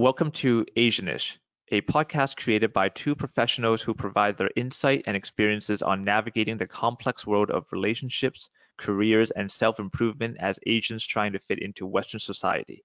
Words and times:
Welcome 0.00 0.30
to 0.30 0.64
Asianish, 0.78 1.36
a 1.70 1.82
podcast 1.82 2.38
created 2.38 2.72
by 2.72 2.88
two 2.88 3.14
professionals 3.14 3.82
who 3.82 3.92
provide 3.92 4.38
their 4.38 4.48
insight 4.56 5.04
and 5.06 5.14
experiences 5.14 5.82
on 5.82 6.04
navigating 6.04 6.56
the 6.56 6.66
complex 6.66 7.26
world 7.26 7.50
of 7.50 7.70
relationships, 7.70 8.48
careers, 8.78 9.30
and 9.30 9.52
self 9.52 9.78
improvement 9.78 10.38
as 10.40 10.58
Asians 10.66 11.06
trying 11.06 11.34
to 11.34 11.38
fit 11.38 11.60
into 11.60 11.84
Western 11.86 12.18
society. 12.18 12.82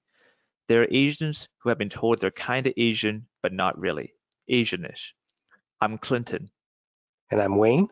There 0.67 0.81
are 0.81 0.87
Asians 0.91 1.47
who 1.59 1.69
have 1.69 1.77
been 1.77 1.87
told 1.87 2.19
they're 2.19 2.31
kind 2.31 2.67
of 2.67 2.73
Asian, 2.75 3.27
but 3.41 3.53
not 3.53 3.79
really. 3.79 4.13
Asianish. 4.51 5.13
I'm 5.79 5.97
Clinton. 5.97 6.51
And 7.31 7.39
I'm 7.39 7.55
Wayne. 7.55 7.87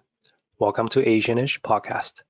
Welcome 0.60 0.90
to 0.90 1.02
Asianish 1.02 1.62
Podcast. 1.62 2.24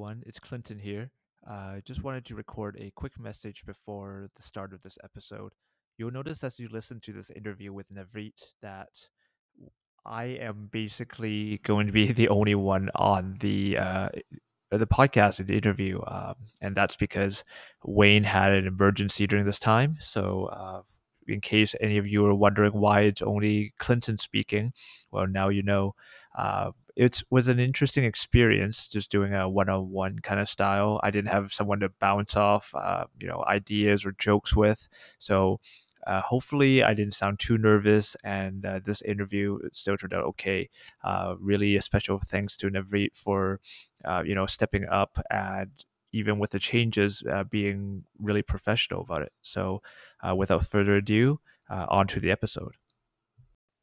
Everyone, 0.00 0.22
it's 0.24 0.38
Clinton 0.38 0.78
here. 0.78 1.10
I 1.46 1.52
uh, 1.52 1.80
just 1.84 2.02
wanted 2.02 2.24
to 2.24 2.34
record 2.34 2.74
a 2.80 2.90
quick 2.96 3.20
message 3.20 3.66
before 3.66 4.30
the 4.34 4.42
start 4.42 4.72
of 4.72 4.82
this 4.82 4.96
episode. 5.04 5.52
You'll 5.98 6.10
notice 6.10 6.42
as 6.42 6.58
you 6.58 6.68
listen 6.72 7.00
to 7.00 7.12
this 7.12 7.28
interview 7.28 7.74
with 7.74 7.92
Navreet 7.92 8.40
that 8.62 8.88
I 10.06 10.24
am 10.24 10.70
basically 10.72 11.58
going 11.64 11.86
to 11.86 11.92
be 11.92 12.12
the 12.12 12.30
only 12.30 12.54
one 12.54 12.88
on 12.94 13.36
the 13.40 13.76
uh, 13.76 14.08
the 14.70 14.86
podcast 14.86 15.44
the 15.46 15.54
interview, 15.54 16.00
um, 16.06 16.36
and 16.62 16.74
that's 16.74 16.96
because 16.96 17.44
Wayne 17.84 18.24
had 18.24 18.52
an 18.52 18.66
emergency 18.66 19.26
during 19.26 19.44
this 19.44 19.58
time. 19.58 19.98
So, 20.00 20.46
uh, 20.46 20.80
in 21.28 21.42
case 21.42 21.74
any 21.78 21.98
of 21.98 22.06
you 22.06 22.24
are 22.24 22.34
wondering 22.34 22.72
why 22.72 23.02
it's 23.02 23.20
only 23.20 23.74
Clinton 23.78 24.16
speaking, 24.16 24.72
well, 25.12 25.26
now 25.26 25.50
you 25.50 25.62
know. 25.62 25.94
Uh, 26.38 26.70
it 27.00 27.22
was 27.30 27.48
an 27.48 27.58
interesting 27.58 28.04
experience 28.04 28.86
just 28.86 29.10
doing 29.10 29.32
a 29.32 29.48
one-on-one 29.48 30.18
kind 30.18 30.38
of 30.38 30.50
style. 30.50 31.00
I 31.02 31.10
didn't 31.10 31.30
have 31.30 31.50
someone 31.50 31.80
to 31.80 31.88
bounce 31.88 32.36
off 32.36 32.74
uh, 32.74 33.04
you 33.18 33.26
know 33.26 33.42
ideas 33.48 34.04
or 34.04 34.12
jokes 34.18 34.54
with. 34.54 34.86
So 35.18 35.58
uh, 36.06 36.20
hopefully 36.22 36.82
i 36.82 36.94
didn't 36.94 37.12
sound 37.14 37.38
too 37.38 37.58
nervous 37.58 38.16
and 38.24 38.64
uh, 38.64 38.80
this 38.82 39.02
interview 39.02 39.58
still 39.72 39.98
turned 39.98 40.14
out 40.14 40.24
okay. 40.24 40.68
Uh, 41.04 41.34
really 41.38 41.76
a 41.76 41.82
special 41.82 42.18
thanks 42.26 42.56
to 42.56 42.70
navreet 42.70 43.14
for 43.14 43.60
uh, 44.04 44.22
you 44.24 44.34
know 44.34 44.46
stepping 44.46 44.86
up 44.88 45.18
and 45.30 45.70
even 46.12 46.38
with 46.38 46.50
the 46.50 46.58
changes 46.58 47.22
uh, 47.32 47.44
being 47.44 48.04
really 48.18 48.42
professional 48.42 49.02
about 49.02 49.22
it. 49.22 49.32
So 49.42 49.80
without 50.36 50.66
further 50.66 50.96
ado 50.96 51.40
on 51.70 52.06
to 52.08 52.20
the 52.20 52.30
episode 52.30 52.74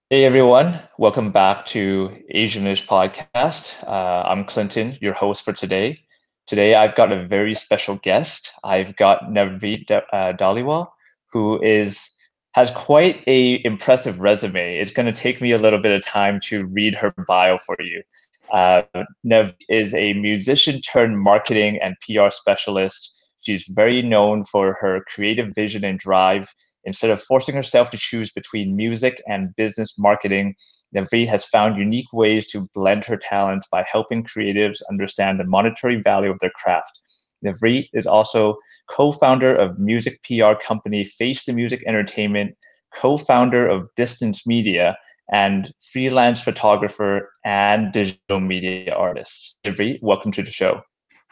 Hey 0.09 0.23
everyone, 0.23 0.80
welcome 0.97 1.33
back 1.33 1.66
to 1.66 2.17
Asianish 2.33 2.88
Podcast. 2.88 3.75
Uh, 3.86 4.23
I'm 4.25 4.45
Clinton, 4.45 4.97
your 5.02 5.11
host 5.11 5.44
for 5.44 5.52
today. 5.52 5.97
Today 6.45 6.75
I've 6.75 6.95
got 6.95 7.11
a 7.11 7.27
very 7.27 7.53
special 7.53 7.97
guest. 7.97 8.53
I've 8.64 8.95
got 8.95 9.23
Navreet 9.23 9.91
uh, 9.91 10.86
who 11.33 11.61
is 11.61 12.09
has 12.53 12.72
quite 12.72 13.22
a 13.27 13.61
impressive 13.66 14.22
resume. 14.22 14.77
It's 14.77 14.91
going 14.91 15.14
to 15.14 15.22
take 15.22 15.41
me 15.41 15.52
a 15.52 15.58
little 15.58 15.81
bit 15.81 15.91
of 15.91 16.05
time 16.05 16.39
to 16.45 16.67
read 16.67 16.95
her 16.95 17.14
bio 17.27 17.58
for 17.58 17.75
you. 17.77 18.02
Uh, 18.49 18.83
Nev 19.25 19.55
is 19.67 19.94
a 19.94 20.14
musician 20.14 20.80
turned 20.80 21.19
marketing 21.19 21.80
and 21.81 21.97
PR 21.99 22.30
specialist. 22.30 23.14
She's 23.42 23.66
very 23.67 24.02
known 24.02 24.45
for 24.45 24.77
her 24.80 25.03
creative 25.05 25.53
vision 25.53 25.83
and 25.83 25.99
drive 25.99 26.48
Instead 26.87 27.11
of 27.11 27.21
forcing 27.21 27.53
herself 27.53 27.89
to 27.92 27.98
choose 27.98 28.31
between 28.31 28.77
music 28.77 29.21
and 29.27 29.53
business 29.58 29.99
marketing, 29.99 30.55
Navreet 30.95 31.27
has 31.27 31.43
found 31.43 31.77
unique 31.77 32.14
ways 32.14 32.49
to 32.52 32.70
blend 32.73 33.03
her 33.03 33.17
talents 33.17 33.67
by 33.70 33.83
helping 33.92 34.23
creatives 34.23 34.77
understand 34.89 35.37
the 35.37 35.43
monetary 35.43 36.02
value 36.02 36.31
of 36.31 36.39
their 36.39 36.53
craft. 36.55 37.02
Navreet 37.45 37.89
is 37.92 38.08
also 38.08 38.55
co-founder 38.89 39.53
of 39.53 39.77
music 39.77 40.23
PR 40.23 40.53
company 40.53 41.03
Face 41.03 41.43
the 41.43 41.52
Music 41.52 41.83
Entertainment, 41.86 42.55
co-founder 42.93 43.67
of 43.67 43.89
Distance 43.97 44.47
Media, 44.47 44.97
and 45.30 45.73
freelance 45.92 46.42
photographer 46.42 47.30
and 47.43 47.92
digital 47.92 48.39
media 48.39 48.95
artist. 48.95 49.58
Navreet, 49.65 49.99
welcome 50.02 50.31
to 50.31 50.42
the 50.42 50.52
show. 50.52 50.81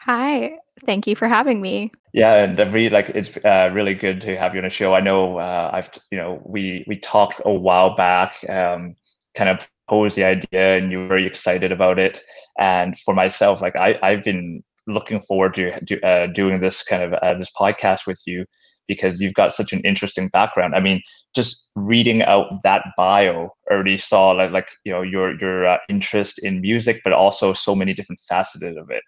Hi, 0.00 0.58
thank 0.84 1.06
you 1.06 1.16
for 1.16 1.28
having 1.28 1.60
me. 1.60 1.92
Yeah, 2.12 2.44
and 2.44 2.58
really 2.72 2.90
like 2.90 3.10
it's 3.10 3.36
uh, 3.44 3.70
really 3.72 3.94
good 3.94 4.20
to 4.22 4.36
have 4.36 4.54
you 4.54 4.60
on 4.60 4.64
the 4.64 4.70
show. 4.70 4.94
I 4.94 5.00
know 5.00 5.38
uh, 5.38 5.70
I've 5.72 5.90
you 6.10 6.18
know 6.18 6.40
we 6.44 6.84
we 6.86 6.98
talked 6.98 7.40
a 7.44 7.52
while 7.52 7.94
back, 7.94 8.34
um, 8.48 8.94
kind 9.34 9.50
of 9.50 9.68
posed 9.88 10.16
the 10.16 10.24
idea, 10.24 10.76
and 10.76 10.90
you 10.90 10.98
were 10.98 11.08
very 11.08 11.26
excited 11.26 11.72
about 11.72 11.98
it. 11.98 12.20
And 12.58 12.98
for 13.00 13.14
myself, 13.14 13.60
like 13.60 13.76
I 13.76 13.96
I've 14.02 14.22
been 14.22 14.62
looking 14.86 15.20
forward 15.20 15.54
to 15.54 15.78
do, 15.84 16.00
uh, 16.00 16.28
doing 16.28 16.60
this 16.60 16.82
kind 16.82 17.02
of 17.02 17.12
uh, 17.14 17.34
this 17.34 17.50
podcast 17.58 18.06
with 18.06 18.20
you 18.26 18.44
because 18.88 19.20
you've 19.20 19.34
got 19.34 19.52
such 19.52 19.72
an 19.72 19.80
interesting 19.80 20.28
background. 20.28 20.74
I 20.74 20.80
mean, 20.80 21.02
just 21.34 21.70
reading 21.74 22.22
out 22.22 22.62
that 22.62 22.84
bio 22.96 23.50
already 23.70 23.98
saw 23.98 24.30
like 24.30 24.52
like 24.52 24.70
you 24.84 24.92
know 24.92 25.02
your 25.02 25.38
your 25.40 25.66
uh, 25.66 25.78
interest 25.88 26.38
in 26.42 26.60
music, 26.60 27.00
but 27.04 27.12
also 27.12 27.52
so 27.52 27.74
many 27.74 27.94
different 27.94 28.20
facets 28.28 28.62
of 28.64 28.90
it. 28.90 29.02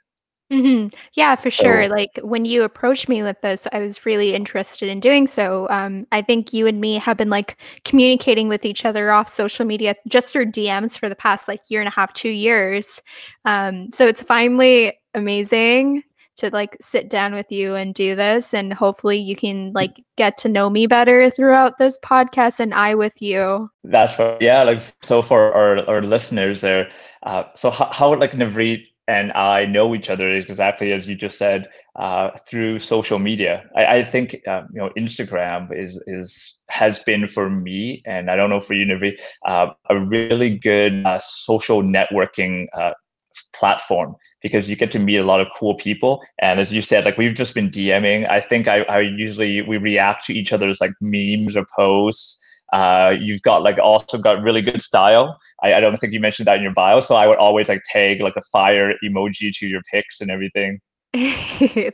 Mhm. 0.50 0.94
Yeah, 1.12 1.36
for 1.36 1.50
sure. 1.50 1.88
So 1.88 1.94
Like 1.94 2.18
when 2.22 2.44
you 2.44 2.62
approached 2.62 3.08
me 3.08 3.22
with 3.22 3.40
this, 3.42 3.66
I 3.72 3.80
was 3.80 4.06
really 4.06 4.34
interested 4.34 4.88
in 4.88 4.98
doing 5.00 5.26
so. 5.26 5.68
Um, 5.68 6.06
I 6.10 6.22
think 6.22 6.52
you 6.52 6.66
and 6.66 6.80
me 6.80 6.96
have 6.96 7.18
been 7.18 7.28
like 7.28 7.58
communicating 7.84 8.48
with 8.48 8.64
each 8.64 8.84
other 8.84 9.12
off 9.12 9.28
social 9.28 9.66
media 9.66 9.94
just 10.08 10.28
through 10.28 10.46
DMs 10.52 10.98
for 10.98 11.08
the 11.08 11.14
past 11.14 11.48
like 11.48 11.60
year 11.68 11.80
and 11.80 11.88
a 11.88 11.92
half, 11.92 12.14
two 12.14 12.30
years. 12.30 13.02
Um, 13.44 13.90
so 13.92 14.06
it's 14.06 14.22
finally 14.22 14.98
amazing 15.14 16.02
to 16.38 16.50
like 16.50 16.76
sit 16.80 17.10
down 17.10 17.34
with 17.34 17.50
you 17.50 17.74
and 17.74 17.94
do 17.94 18.14
this, 18.14 18.54
and 18.54 18.72
hopefully 18.72 19.18
you 19.18 19.36
can 19.36 19.72
like 19.72 20.02
get 20.16 20.38
to 20.38 20.48
know 20.48 20.70
me 20.70 20.86
better 20.86 21.30
throughout 21.30 21.78
this 21.78 21.98
podcast, 22.04 22.60
and 22.60 22.72
I 22.72 22.94
with 22.94 23.20
you. 23.20 23.68
That's 23.84 24.16
what, 24.18 24.40
yeah. 24.40 24.62
Like 24.62 24.80
so 25.02 25.20
for 25.20 25.52
our 25.52 25.86
our 25.88 26.00
listeners 26.00 26.60
there. 26.60 26.88
Uh, 27.24 27.44
so 27.54 27.70
how, 27.70 27.90
how 27.92 28.14
like 28.18 28.32
Navreet 28.32 28.84
and 29.08 29.32
I 29.32 29.64
know 29.64 29.94
each 29.94 30.10
other 30.10 30.30
exactly 30.30 30.92
as 30.92 31.08
you 31.08 31.14
just 31.16 31.38
said 31.38 31.68
uh, 31.96 32.30
through 32.48 32.78
social 32.78 33.18
media. 33.18 33.64
I, 33.74 33.86
I 33.86 34.04
think 34.04 34.36
uh, 34.46 34.62
you 34.72 34.80
know 34.80 34.90
Instagram 34.96 35.76
is 35.76 36.00
is 36.06 36.56
has 36.68 37.00
been 37.00 37.26
for 37.26 37.48
me, 37.48 38.02
and 38.06 38.30
I 38.30 38.36
don't 38.36 38.50
know 38.50 38.60
for 38.60 38.74
you, 38.74 38.84
Navreet, 38.86 39.18
uh, 39.46 39.68
a 39.88 39.98
really 39.98 40.56
good 40.56 41.04
uh, 41.06 41.18
social 41.20 41.82
networking 41.82 42.66
uh, 42.74 42.92
platform 43.54 44.14
because 44.42 44.68
you 44.68 44.76
get 44.76 44.90
to 44.92 44.98
meet 44.98 45.16
a 45.16 45.24
lot 45.24 45.40
of 45.40 45.48
cool 45.56 45.74
people. 45.74 46.22
And 46.40 46.60
as 46.60 46.72
you 46.72 46.82
said, 46.82 47.04
like 47.04 47.16
we've 47.16 47.34
just 47.34 47.54
been 47.54 47.70
DMing. 47.70 48.28
I 48.30 48.40
think 48.40 48.68
I, 48.68 48.82
I 48.82 49.00
usually 49.00 49.62
we 49.62 49.78
react 49.78 50.26
to 50.26 50.34
each 50.34 50.52
other's 50.52 50.80
like 50.80 50.92
memes 51.00 51.56
or 51.56 51.66
posts. 51.74 52.38
Uh, 52.72 53.14
you've 53.18 53.42
got 53.42 53.62
like 53.62 53.78
also 53.78 54.18
got 54.18 54.42
really 54.42 54.62
good 54.62 54.82
style. 54.82 55.38
I, 55.62 55.74
I 55.74 55.80
don't 55.80 55.96
think 55.96 56.12
you 56.12 56.20
mentioned 56.20 56.46
that 56.46 56.56
in 56.56 56.62
your 56.62 56.72
bio, 56.72 57.00
so 57.00 57.14
I 57.16 57.26
would 57.26 57.38
always 57.38 57.68
like 57.68 57.82
tag 57.90 58.20
like 58.20 58.36
a 58.36 58.42
fire 58.52 58.94
emoji 59.04 59.50
to 59.58 59.66
your 59.66 59.80
pics 59.90 60.20
and 60.20 60.30
everything. 60.30 60.80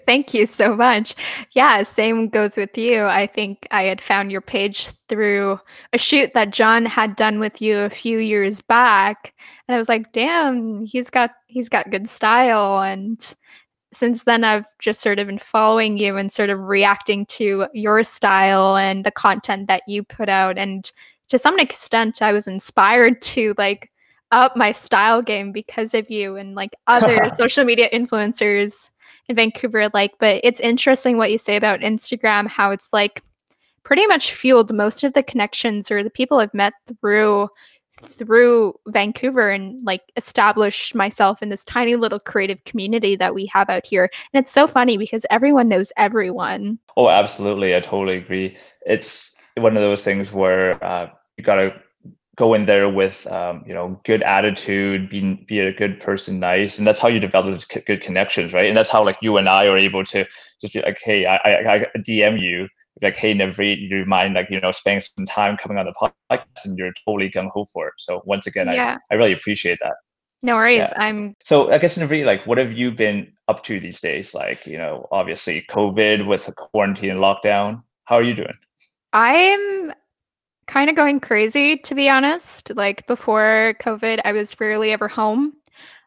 Thank 0.07 0.35
you 0.35 0.45
so 0.45 0.75
much. 0.75 1.15
Yeah, 1.53 1.83
same 1.83 2.29
goes 2.29 2.57
with 2.57 2.77
you. 2.77 3.05
I 3.05 3.29
think 3.29 3.69
I 3.71 3.85
had 3.85 4.01
found 4.01 4.33
your 4.33 4.41
page 4.41 4.89
through 5.09 5.61
a 5.93 5.99
shoot 5.99 6.33
that 6.35 6.51
John 6.51 6.85
had 6.85 7.15
done 7.15 7.39
with 7.39 7.63
you 7.63 7.79
a 7.79 7.91
few 7.91 8.19
years 8.19 8.61
back, 8.61 9.33
and 9.69 9.77
I 9.77 9.79
was 9.79 9.89
like, 9.89 10.13
"Damn, 10.13 10.85
he's 10.85 11.11
got 11.11 11.31
he's 11.47 11.69
got 11.69 11.91
good 11.91 12.09
style." 12.09 12.83
And 12.83 13.35
since 13.95 14.25
then 14.25 14.45
I've 14.45 14.65
just 14.79 15.01
sort 15.01 15.19
of 15.19 15.27
been 15.27 15.39
following 15.39 15.97
you 15.97 16.17
and 16.17 16.33
sort 16.33 16.51
of 16.51 16.59
reacting 16.59 17.27
to 17.27 17.67
your 17.73 18.03
style 18.03 18.77
and 18.77 19.05
the 19.05 19.11
content 19.11 19.69
that 19.69 19.83
you 19.87 20.03
put 20.03 20.29
out. 20.29 20.59
And 20.59 20.91
to 21.29 21.39
some 21.39 21.59
extent 21.59 22.23
I 22.23 22.33
was 22.33 22.47
inspired 22.47 23.21
to 23.23 23.55
like 23.59 23.91
up 24.33 24.57
my 24.57 24.73
style 24.73 25.23
game 25.23 25.53
because 25.53 25.95
of 25.95 26.11
you 26.11 26.37
and 26.37 26.55
like 26.55 26.75
other 26.87 27.31
social 27.37 27.65
media 27.65 27.89
influencers 27.93 28.91
in 29.29 29.37
Vancouver 29.37 29.89
like 29.95 30.13
but 30.19 30.41
it's 30.43 30.61
interesting 30.61 31.17
what 31.17 31.31
you 31.31 31.39
say 31.39 31.57
about 31.57 31.81
Instagram 31.81 32.49
how 32.49 32.71
it's 32.71 32.89
like 32.93 33.23
pretty 33.85 34.07
much 34.07 34.33
fueled 34.33 34.75
most 34.75 35.05
of 35.05 35.13
the 35.13 35.23
connections 35.23 35.91
or 35.91 36.03
the 36.03 36.11
people 36.11 36.39
I've 36.39 36.55
met 36.55 36.73
through 37.01 37.49
through 38.07 38.75
Vancouver 38.89 39.51
and 39.51 39.81
like 39.83 40.03
established 40.17 40.95
myself 40.95 41.43
in 41.43 41.49
this 41.49 41.65
tiny 41.65 41.97
little 41.97 42.21
creative 42.21 42.63
community 42.65 43.17
that 43.17 43.35
we 43.35 43.47
have 43.47 43.71
out 43.71 43.87
here. 43.87 44.11
And 44.33 44.43
it's 44.43 44.53
so 44.53 44.67
funny 44.67 44.97
because 44.97 45.27
everyone 45.31 45.69
knows 45.69 45.93
everyone. 45.97 46.79
Oh, 46.97 47.09
absolutely. 47.09 47.75
I 47.75 47.81
totally 47.81 48.19
agree. 48.19 48.57
It's 48.87 49.35
one 49.57 49.77
of 49.77 49.83
those 49.83 50.05
things 50.05 50.33
where 50.33 50.83
uh, 50.83 51.11
you 51.37 51.45
got 51.45 51.57
to 51.57 51.75
go 52.37 52.55
in 52.55 52.67
there 52.67 52.89
with 52.89 53.27
um, 53.29 53.63
you 53.67 53.75
know 53.75 54.01
good 54.05 54.23
attitude 54.23 55.09
be 55.09 55.35
be 55.47 55.61
a 55.61 55.73
good 55.73 56.01
person 56.01 56.41
nice 56.41 56.79
and 56.79 56.87
that's 56.87 56.99
how 56.99 57.09
you 57.09 57.21
develop 57.21 57.51
those 57.53 57.65
good 57.65 58.01
connections 58.01 58.53
right? 58.53 58.69
And 58.69 58.77
that's 58.77 58.91
how 58.91 59.05
like 59.05 59.19
you 59.21 59.37
and 59.37 59.49
i 59.49 59.67
are 59.67 59.79
able 59.79 60.05
to 60.07 60.25
just 60.61 60.75
be 60.75 60.83
like 60.83 60.99
hey 61.03 61.27
i 61.27 61.37
i, 61.37 61.75
I 61.75 61.87
dm 61.99 62.41
you. 62.41 62.69
Like 63.03 63.17
hey 63.17 63.35
Navreet, 63.35 63.91
do 63.91 63.99
you 63.99 64.07
mind 64.07 64.35
like 64.35 64.49
you 64.51 64.61
know 64.61 64.71
spending 64.71 65.05
some 65.17 65.27
time 65.27 65.57
coming 65.57 65.79
on 65.79 65.87
the 65.87 65.95
podcast? 66.31 66.65
And 66.65 66.79
you're 66.79 66.93
totally 67.05 67.29
gung 67.29 67.51
ho 67.53 67.65
for 67.65 67.89
it. 67.89 67.95
So 67.99 68.23
once 68.25 68.47
again 68.47 68.69
yeah. 68.69 68.99
I, 69.11 69.15
I 69.15 69.17
really 69.17 69.33
appreciate 69.33 69.81
that. 69.83 69.95
No 70.43 70.55
worries 70.55 70.79
yeah. 70.79 70.93
i'm 70.99 71.35
so 71.43 71.73
i 71.73 71.79
guess 71.79 71.99
Navreet, 71.99 72.25
like 72.25 72.47
what 72.47 72.59
have 72.59 72.73
you 72.73 72.93
been 72.93 73.33
up 73.49 73.65
to 73.65 73.81
these 73.81 74.01
days? 74.01 74.33
Like 74.33 74.65
you 74.65 74.79
know 74.79 75.09
obviously 75.11 75.65
covid 75.69 76.27
with 76.27 76.47
the 76.47 76.53
quarantine 76.53 77.11
and 77.11 77.21
lockdown. 77.21 77.83
How 78.05 78.17
are 78.17 78.23
you 78.23 78.35
doing? 78.35 78.55
I'm 79.13 79.93
kind 80.67 80.91
of 80.91 80.97
going 80.97 81.21
crazy 81.21 81.77
to 81.79 81.95
be 81.95 82.09
honest. 82.09 82.71
Like 82.75 83.07
before 83.07 83.75
COVID, 83.81 84.21
I 84.25 84.33
was 84.33 84.59
rarely 84.61 84.93
ever 84.93 85.09
home. 85.09 85.55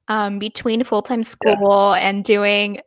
Um, 0.09 0.39
between 0.39 0.85
full 0.85 1.01
time 1.01 1.23
school 1.23 1.93
yeah. 1.93 2.07
and 2.07 2.23
doing 2.23 2.79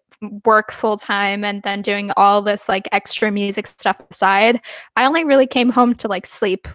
work 0.45 0.73
full 0.73 0.97
time 0.97 1.45
and 1.45 1.63
then 1.63 1.83
doing 1.83 2.13
all 2.17 2.41
this 2.41 2.69
like 2.69 2.89
extra 2.93 3.31
music 3.31 3.67
stuff 3.67 4.01
aside, 4.11 4.61
I 4.97 5.05
only 5.05 5.25
really 5.25 5.47
came 5.47 5.71
home 5.71 5.95
to 5.97 6.09
like 6.09 6.27
sleep 6.27 6.67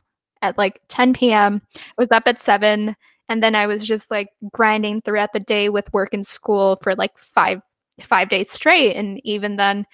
at 0.42 0.58
like 0.58 0.82
10 0.90 1.14
p.m. 1.14 1.62
I 1.76 1.82
was 1.98 2.12
up 2.12 2.24
at 2.28 2.40
7 2.40 2.96
and 3.28 3.44
then 3.44 3.56
I 3.56 3.66
was 3.66 3.86
just 3.86 4.12
like 4.12 4.28
grinding 4.52 5.02
throughout 5.02 5.34
the 5.34 5.40
day 5.40 5.70
with 5.70 5.92
work 5.94 6.14
and 6.14 6.26
school 6.26 6.76
for 6.78 6.96
like 6.96 7.18
5 7.18 7.62
5 8.02 8.30
days 8.30 8.52
straight 8.52 8.96
and 8.96 9.20
even 9.24 9.56
then 9.56 9.86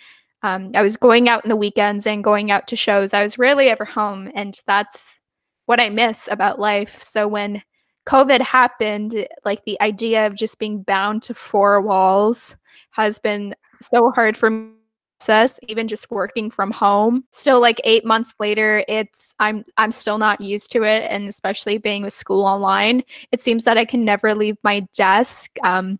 um, 0.43 0.71
I 0.73 0.81
was 0.81 0.97
going 0.97 1.29
out 1.29 1.43
in 1.45 1.49
the 1.49 1.55
weekends 1.55 2.07
and 2.07 2.23
going 2.23 2.51
out 2.51 2.67
to 2.67 2.75
shows. 2.75 3.13
I 3.13 3.23
was 3.23 3.37
rarely 3.37 3.69
ever 3.69 3.85
home, 3.85 4.31
and 4.35 4.57
that's 4.65 5.19
what 5.65 5.79
I 5.79 5.89
miss 5.89 6.27
about 6.29 6.59
life. 6.59 7.01
So 7.01 7.27
when 7.27 7.61
COVID 8.07 8.41
happened, 8.41 9.27
like 9.45 9.63
the 9.65 9.79
idea 9.81 10.25
of 10.25 10.35
just 10.35 10.57
being 10.57 10.83
bound 10.83 11.23
to 11.23 11.33
four 11.33 11.81
walls 11.81 12.55
has 12.91 13.19
been 13.19 13.55
so 13.81 14.11
hard 14.11 14.37
for 14.37 14.49
me 14.49 14.73
process 15.21 15.59
even 15.67 15.87
just 15.87 16.09
working 16.09 16.49
from 16.49 16.71
home 16.71 17.23
still 17.31 17.59
like 17.59 17.79
8 17.83 18.05
months 18.05 18.33
later 18.39 18.83
it's 18.87 19.33
i'm 19.39 19.63
i'm 19.77 19.91
still 19.91 20.17
not 20.17 20.41
used 20.41 20.71
to 20.71 20.83
it 20.83 21.03
and 21.09 21.27
especially 21.29 21.77
being 21.77 22.03
with 22.03 22.13
school 22.13 22.43
online 22.43 23.03
it 23.31 23.39
seems 23.39 23.63
that 23.63 23.77
i 23.77 23.85
can 23.85 24.03
never 24.03 24.33
leave 24.33 24.57
my 24.63 24.85
desk 24.95 25.57
um, 25.63 25.99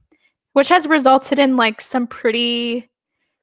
which 0.54 0.70
has 0.70 0.88
resulted 0.88 1.40
in 1.40 1.56
like 1.56 1.82
some 1.82 2.08
pretty 2.08 2.90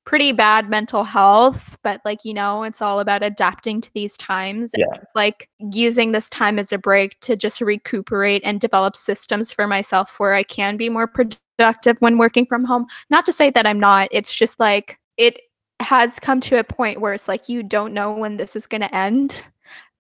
pretty 0.09 0.33
bad 0.33 0.71
mental 0.71 1.05
health, 1.05 1.77
but 1.83 2.01
like, 2.03 2.25
you 2.25 2.33
know, 2.33 2.63
it's 2.63 2.81
all 2.81 2.99
about 2.99 3.23
adapting 3.23 3.79
to 3.79 3.93
these 3.93 4.17
times. 4.17 4.73
Yeah. 4.75 4.87
like 5.15 5.51
using 5.59 6.13
this 6.13 6.31
time 6.31 6.59
as 6.59 6.73
a 6.73 6.79
break 6.79 7.21
to 7.21 7.37
just 7.37 7.61
recuperate 7.61 8.41
and 8.43 8.59
develop 8.59 8.97
systems 8.97 9.53
for 9.53 9.67
myself 9.67 10.19
where 10.19 10.33
I 10.33 10.45
can 10.45 10.79
be 10.79 10.89
more 10.89 11.07
productive 11.07 11.99
when 11.99 12.17
working 12.17 12.47
from 12.47 12.65
home. 12.65 12.87
Not 13.11 13.27
to 13.27 13.33
say 13.33 13.51
that 13.51 13.67
I'm 13.67 13.79
not, 13.79 14.09
it's 14.11 14.35
just 14.35 14.59
like 14.59 14.99
it 15.19 15.43
has 15.79 16.19
come 16.19 16.41
to 16.41 16.59
a 16.59 16.65
point 16.65 17.03
where 17.03 17.13
it's 17.13 17.29
like 17.29 17.51
you 17.51 17.63
don't 17.63 17.93
know 17.93 18.11
when 18.11 18.39
this 18.39 18.57
is 18.57 18.67
going 18.67 18.81
to 18.81 18.95
end. 18.95 19.47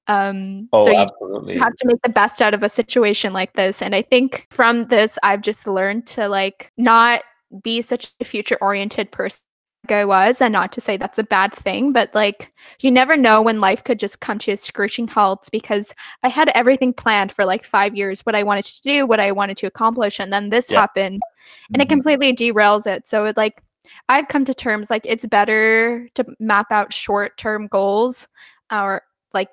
Um, 0.06 0.70
oh, 0.72 0.86
so 0.86 0.90
you 0.90 1.00
absolutely. 1.00 1.58
have 1.58 1.76
to 1.76 1.86
make 1.86 2.00
the 2.00 2.08
best 2.08 2.40
out 2.40 2.54
of 2.54 2.62
a 2.62 2.70
situation 2.70 3.34
like 3.34 3.52
this. 3.52 3.82
And 3.82 3.94
I 3.94 4.00
think 4.00 4.46
from 4.48 4.86
this, 4.86 5.18
I've 5.22 5.42
just 5.42 5.66
learned 5.66 6.06
to 6.06 6.28
like 6.28 6.72
not 6.78 7.24
be 7.62 7.82
such 7.82 8.14
a 8.22 8.24
future 8.24 8.56
oriented 8.62 9.12
person 9.12 9.42
I 9.92 10.04
was, 10.04 10.40
and 10.40 10.52
not 10.52 10.72
to 10.72 10.80
say 10.80 10.96
that's 10.96 11.18
a 11.18 11.24
bad 11.24 11.52
thing, 11.54 11.92
but 11.92 12.14
like 12.14 12.52
you 12.80 12.90
never 12.90 13.16
know 13.16 13.42
when 13.42 13.60
life 13.60 13.84
could 13.84 13.98
just 13.98 14.20
come 14.20 14.38
to 14.38 14.52
a 14.52 14.56
screeching 14.56 15.08
halt 15.08 15.48
because 15.52 15.94
I 16.22 16.28
had 16.28 16.50
everything 16.50 16.92
planned 16.92 17.32
for 17.32 17.44
like 17.44 17.64
five 17.64 17.96
years, 17.96 18.24
what 18.26 18.34
I 18.34 18.42
wanted 18.42 18.66
to 18.66 18.82
do, 18.82 19.06
what 19.06 19.20
I 19.20 19.32
wanted 19.32 19.56
to 19.58 19.66
accomplish, 19.66 20.18
and 20.18 20.32
then 20.32 20.50
this 20.50 20.70
yeah. 20.70 20.80
happened 20.80 21.22
and 21.72 21.82
it 21.82 21.86
mm-hmm. 21.86 21.94
completely 21.94 22.34
derails 22.34 22.86
it. 22.86 23.08
So 23.08 23.26
it 23.26 23.36
like 23.36 23.62
I've 24.08 24.28
come 24.28 24.44
to 24.44 24.54
terms 24.54 24.90
like 24.90 25.06
it's 25.06 25.26
better 25.26 26.08
to 26.14 26.24
map 26.38 26.70
out 26.70 26.92
short 26.92 27.36
term 27.36 27.66
goals 27.68 28.28
or 28.70 29.02
like 29.32 29.48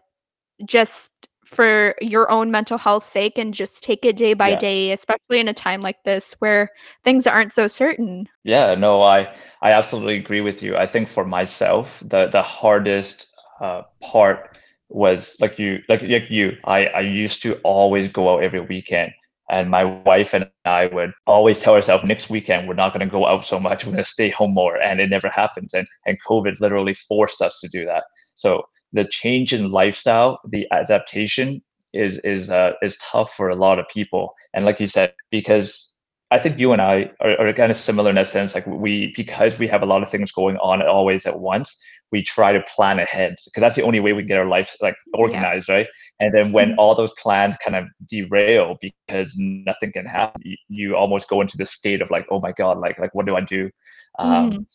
just 0.65 1.11
for 1.45 1.95
your 2.01 2.29
own 2.29 2.51
mental 2.51 2.77
health 2.77 3.05
sake 3.05 3.37
and 3.37 3.53
just 3.53 3.83
take 3.83 4.03
it 4.03 4.17
day 4.17 4.33
by 4.33 4.49
yeah. 4.49 4.57
day 4.57 4.91
especially 4.91 5.39
in 5.39 5.47
a 5.47 5.53
time 5.53 5.81
like 5.81 6.03
this 6.03 6.33
where 6.39 6.69
things 7.03 7.27
aren't 7.27 7.53
so 7.53 7.67
certain. 7.67 8.27
Yeah 8.43 8.75
no 8.75 9.01
i 9.01 9.33
i 9.61 9.71
absolutely 9.71 10.17
agree 10.17 10.41
with 10.41 10.61
you. 10.61 10.75
I 10.75 10.87
think 10.87 11.07
for 11.07 11.25
myself 11.25 12.01
the 12.05 12.27
the 12.27 12.41
hardest 12.41 13.27
uh, 13.61 13.83
part 14.01 14.57
was 14.89 15.37
like 15.39 15.57
you 15.57 15.79
like 15.89 16.01
like 16.03 16.29
you 16.29 16.55
i 16.65 16.85
i 16.87 16.99
used 16.99 17.41
to 17.41 17.55
always 17.63 18.07
go 18.07 18.31
out 18.31 18.43
every 18.43 18.59
weekend 18.59 19.11
and 19.49 19.69
my 19.69 19.83
wife 19.83 20.33
and 20.33 20.49
I 20.65 20.87
would 20.87 21.11
always 21.27 21.59
tell 21.59 21.75
ourselves 21.75 22.03
next 22.03 22.29
weekend 22.29 22.67
we're 22.67 22.73
not 22.73 22.93
going 22.93 23.07
to 23.07 23.11
go 23.11 23.27
out 23.27 23.45
so 23.45 23.59
much. 23.59 23.85
We're 23.85 23.93
going 23.93 24.03
to 24.03 24.09
stay 24.09 24.29
home 24.29 24.53
more, 24.53 24.81
and 24.81 24.99
it 24.99 25.09
never 25.09 25.29
happens. 25.29 25.73
And 25.73 25.87
and 26.05 26.17
COVID 26.23 26.59
literally 26.59 26.93
forced 26.93 27.41
us 27.41 27.59
to 27.61 27.67
do 27.67 27.85
that. 27.85 28.05
So 28.35 28.63
the 28.93 29.05
change 29.05 29.53
in 29.53 29.71
lifestyle, 29.71 30.39
the 30.47 30.67
adaptation 30.71 31.61
is 31.93 32.19
is 32.23 32.49
uh, 32.49 32.73
is 32.81 32.97
tough 32.97 33.33
for 33.33 33.49
a 33.49 33.55
lot 33.55 33.79
of 33.79 33.87
people. 33.87 34.33
And 34.53 34.65
like 34.65 34.79
you 34.79 34.87
said, 34.87 35.13
because 35.31 35.94
I 36.31 36.39
think 36.39 36.59
you 36.59 36.73
and 36.73 36.81
I 36.81 37.11
are, 37.21 37.39
are 37.39 37.53
kind 37.53 37.71
of 37.71 37.77
similar 37.77 38.09
in 38.09 38.15
that 38.15 38.27
sense. 38.27 38.55
Like 38.55 38.65
we, 38.65 39.13
because 39.15 39.59
we 39.59 39.67
have 39.67 39.83
a 39.83 39.85
lot 39.85 40.01
of 40.01 40.09
things 40.09 40.31
going 40.31 40.57
on 40.57 40.81
always 40.81 41.25
at 41.25 41.39
once, 41.39 41.77
we 42.11 42.23
try 42.23 42.51
to 42.51 42.63
plan 42.75 42.99
ahead 42.99 43.35
because 43.45 43.61
that's 43.61 43.75
the 43.75 43.83
only 43.83 43.99
way 43.99 44.13
we 44.13 44.23
get 44.23 44.37
our 44.37 44.45
lives 44.45 44.75
like 44.81 44.95
organized, 45.13 45.69
yeah. 45.69 45.75
right? 45.75 45.87
And 46.19 46.33
then 46.33 46.51
when 46.51 46.69
mm-hmm. 46.69 46.79
all 46.79 46.95
those 46.95 47.13
plans 47.21 47.57
kind 47.63 47.75
of 47.75 47.85
derail 48.09 48.77
because 48.81 49.35
nothing 49.37 49.91
can 49.91 50.05
happen, 50.05 50.41
you, 50.43 50.57
you, 50.67 50.95
almost 50.95 51.29
go 51.29 51.41
into 51.41 51.57
the 51.57 51.65
state 51.65 52.01
of 52.01 52.09
like, 52.09 52.25
oh 52.31 52.39
my 52.39 52.51
god, 52.51 52.79
like 52.79 52.97
like 52.99 53.13
what 53.13 53.25
do 53.25 53.35
I 53.35 53.41
do? 53.41 53.69
Um, 54.17 54.51
mm 54.51 54.65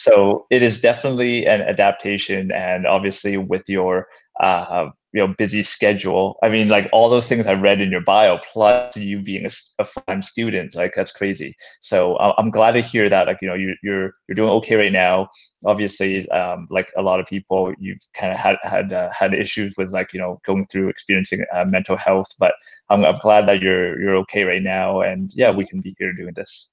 so 0.00 0.46
it 0.48 0.62
is 0.62 0.80
definitely 0.80 1.46
an 1.46 1.60
adaptation 1.60 2.50
and 2.52 2.86
obviously 2.86 3.36
with 3.36 3.68
your 3.68 4.06
uh, 4.40 4.90
you 5.12 5.20
know 5.20 5.34
busy 5.38 5.62
schedule. 5.62 6.38
I 6.42 6.48
mean 6.48 6.68
like 6.68 6.88
all 6.92 7.08
those 7.08 7.26
things 7.26 7.46
i 7.46 7.52
read 7.52 7.80
in 7.80 7.90
your 7.90 8.00
bio 8.00 8.38
plus 8.38 8.96
you 8.96 9.20
being 9.20 9.44
a, 9.44 9.50
a 9.78 9.84
full-time 9.84 10.22
student 10.22 10.74
like 10.74 10.92
that's 10.94 11.12
crazy. 11.12 11.54
So 11.80 12.14
uh, 12.16 12.34
i'm 12.38 12.50
glad 12.50 12.72
to 12.72 12.80
hear 12.80 13.08
that 13.08 13.26
like 13.26 13.38
you 13.42 13.48
know 13.48 13.54
you, 13.54 13.74
you're 13.82 14.12
you're 14.28 14.36
doing 14.36 14.50
okay 14.50 14.76
right 14.76 14.92
now. 14.92 15.28
Obviously 15.64 16.28
um, 16.30 16.66
like 16.70 16.90
a 16.96 17.02
lot 17.02 17.20
of 17.20 17.26
people 17.26 17.74
you've 17.78 18.00
kind 18.14 18.32
of 18.32 18.38
had 18.38 18.56
had 18.62 18.92
uh, 18.92 19.10
had 19.10 19.34
issues 19.34 19.74
with 19.76 19.90
like 19.90 20.12
you 20.12 20.20
know 20.20 20.40
going 20.44 20.64
through 20.66 20.88
experiencing 20.88 21.44
uh, 21.52 21.64
mental 21.64 21.96
health 21.96 22.34
but 22.38 22.54
I'm, 22.88 23.04
I'm 23.04 23.16
glad 23.16 23.46
that 23.46 23.60
you're 23.60 24.00
you're 24.00 24.16
okay 24.18 24.44
right 24.44 24.62
now 24.62 25.00
and 25.00 25.30
yeah 25.34 25.50
we 25.50 25.66
can 25.66 25.80
be 25.80 25.94
here 25.98 26.12
doing 26.12 26.34
this. 26.34 26.70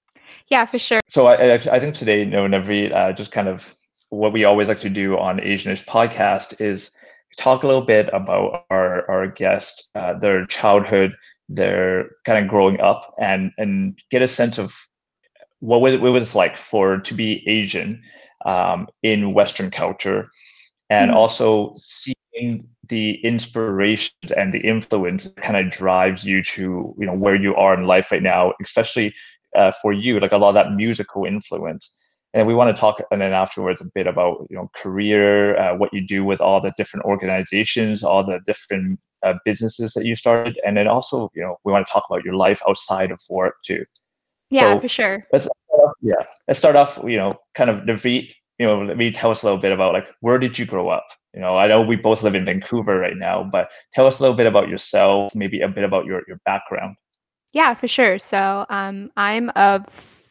Yeah, 0.49 0.65
for 0.65 0.77
sure. 0.77 0.99
So 1.07 1.27
I, 1.27 1.53
I 1.53 1.79
think 1.79 1.95
today, 1.95 2.19
you 2.19 2.25
know, 2.25 2.45
Navreet, 2.47 2.93
uh, 2.93 3.13
just 3.13 3.31
kind 3.31 3.47
of 3.47 3.73
what 4.09 4.33
we 4.33 4.43
always 4.43 4.67
like 4.67 4.79
to 4.81 4.89
do 4.89 5.17
on 5.17 5.39
Asianish 5.39 5.85
podcast 5.85 6.59
is 6.61 6.91
talk 7.37 7.63
a 7.63 7.67
little 7.67 7.83
bit 7.83 8.09
about 8.11 8.65
our 8.69 9.09
our 9.09 9.27
guests, 9.27 9.87
uh, 9.95 10.13
their 10.13 10.45
childhood, 10.45 11.15
their 11.47 12.09
kind 12.25 12.43
of 12.43 12.49
growing 12.49 12.79
up, 12.81 13.13
and 13.19 13.51
and 13.57 13.99
get 14.09 14.21
a 14.21 14.27
sense 14.27 14.57
of 14.57 14.75
what 15.59 15.81
was 15.81 15.93
it 15.93 16.01
was 16.01 16.35
like 16.35 16.57
for 16.57 16.99
to 16.99 17.13
be 17.13 17.47
Asian 17.47 18.01
um, 18.45 18.87
in 19.03 19.33
Western 19.33 19.71
culture, 19.71 20.29
and 20.89 21.11
mm-hmm. 21.11 21.17
also 21.17 21.73
seeing 21.77 22.67
the 22.89 23.19
inspirations 23.23 24.31
and 24.35 24.53
the 24.53 24.59
influence 24.59 25.27
kind 25.37 25.57
of 25.57 25.71
drives 25.71 26.23
you 26.23 26.43
to 26.43 26.95
you 26.97 27.05
know 27.05 27.13
where 27.13 27.35
you 27.35 27.55
are 27.55 27.73
in 27.73 27.85
life 27.85 28.11
right 28.11 28.23
now, 28.23 28.53
especially 28.61 29.13
uh, 29.55 29.71
for 29.81 29.93
you, 29.93 30.19
like 30.19 30.31
a 30.31 30.37
lot 30.37 30.49
of 30.49 30.55
that 30.55 30.73
musical 30.73 31.25
influence. 31.25 31.91
And 32.37 32.45
we 32.45 32.53
want 32.53 32.75
to 32.75 32.79
talk, 32.79 33.01
and 33.09 33.19
then 33.19 33.33
afterwards, 33.33 33.81
a 33.81 33.85
bit 33.95 34.05
about 34.05 34.45
you 34.51 34.55
know 34.55 34.69
career, 34.75 35.57
uh, 35.57 35.75
what 35.75 35.91
you 35.91 36.05
do 36.05 36.23
with 36.23 36.39
all 36.39 36.61
the 36.61 36.71
different 36.77 37.03
organizations, 37.07 38.03
all 38.03 38.23
the 38.23 38.39
different 38.45 38.99
uh, 39.23 39.33
businesses 39.43 39.93
that 39.93 40.05
you 40.05 40.15
started, 40.15 40.59
and 40.63 40.77
then 40.77 40.87
also 40.87 41.31
you 41.33 41.41
know 41.41 41.57
we 41.63 41.73
want 41.73 41.87
to 41.87 41.91
talk 41.91 42.05
about 42.07 42.23
your 42.23 42.35
life 42.35 42.61
outside 42.69 43.09
of 43.09 43.19
work 43.27 43.55
too. 43.65 43.83
Yeah, 44.51 44.75
so 44.75 44.81
for 44.81 44.87
sure. 44.87 45.27
Let's 45.33 45.47
off, 45.47 45.93
yeah, 45.99 46.21
let's 46.47 46.59
start 46.59 46.75
off. 46.75 46.99
You 47.03 47.17
know, 47.17 47.35
kind 47.55 47.71
of 47.71 47.85
Navreet. 47.85 48.31
You 48.59 48.67
know, 48.67 48.83
let 48.83 48.97
me 48.97 49.11
tell 49.11 49.31
us 49.31 49.41
a 49.41 49.47
little 49.47 49.59
bit 49.59 49.71
about 49.71 49.93
like 49.93 50.07
where 50.21 50.37
did 50.37 50.59
you 50.59 50.67
grow 50.67 50.89
up? 50.89 51.07
You 51.33 51.41
know, 51.41 51.57
I 51.57 51.65
know 51.65 51.81
we 51.81 51.95
both 51.95 52.21
live 52.21 52.35
in 52.35 52.45
Vancouver 52.45 52.99
right 52.99 53.17
now, 53.17 53.49
but 53.51 53.71
tell 53.95 54.05
us 54.05 54.19
a 54.19 54.21
little 54.21 54.37
bit 54.37 54.45
about 54.45 54.69
yourself, 54.69 55.33
maybe 55.33 55.61
a 55.61 55.67
bit 55.67 55.83
about 55.83 56.05
your 56.05 56.21
your 56.27 56.39
background. 56.45 56.97
Yeah, 57.51 57.73
for 57.73 57.87
sure. 57.87 58.19
So 58.19 58.67
um, 58.69 59.09
I'm 59.17 59.49
of 59.55 59.85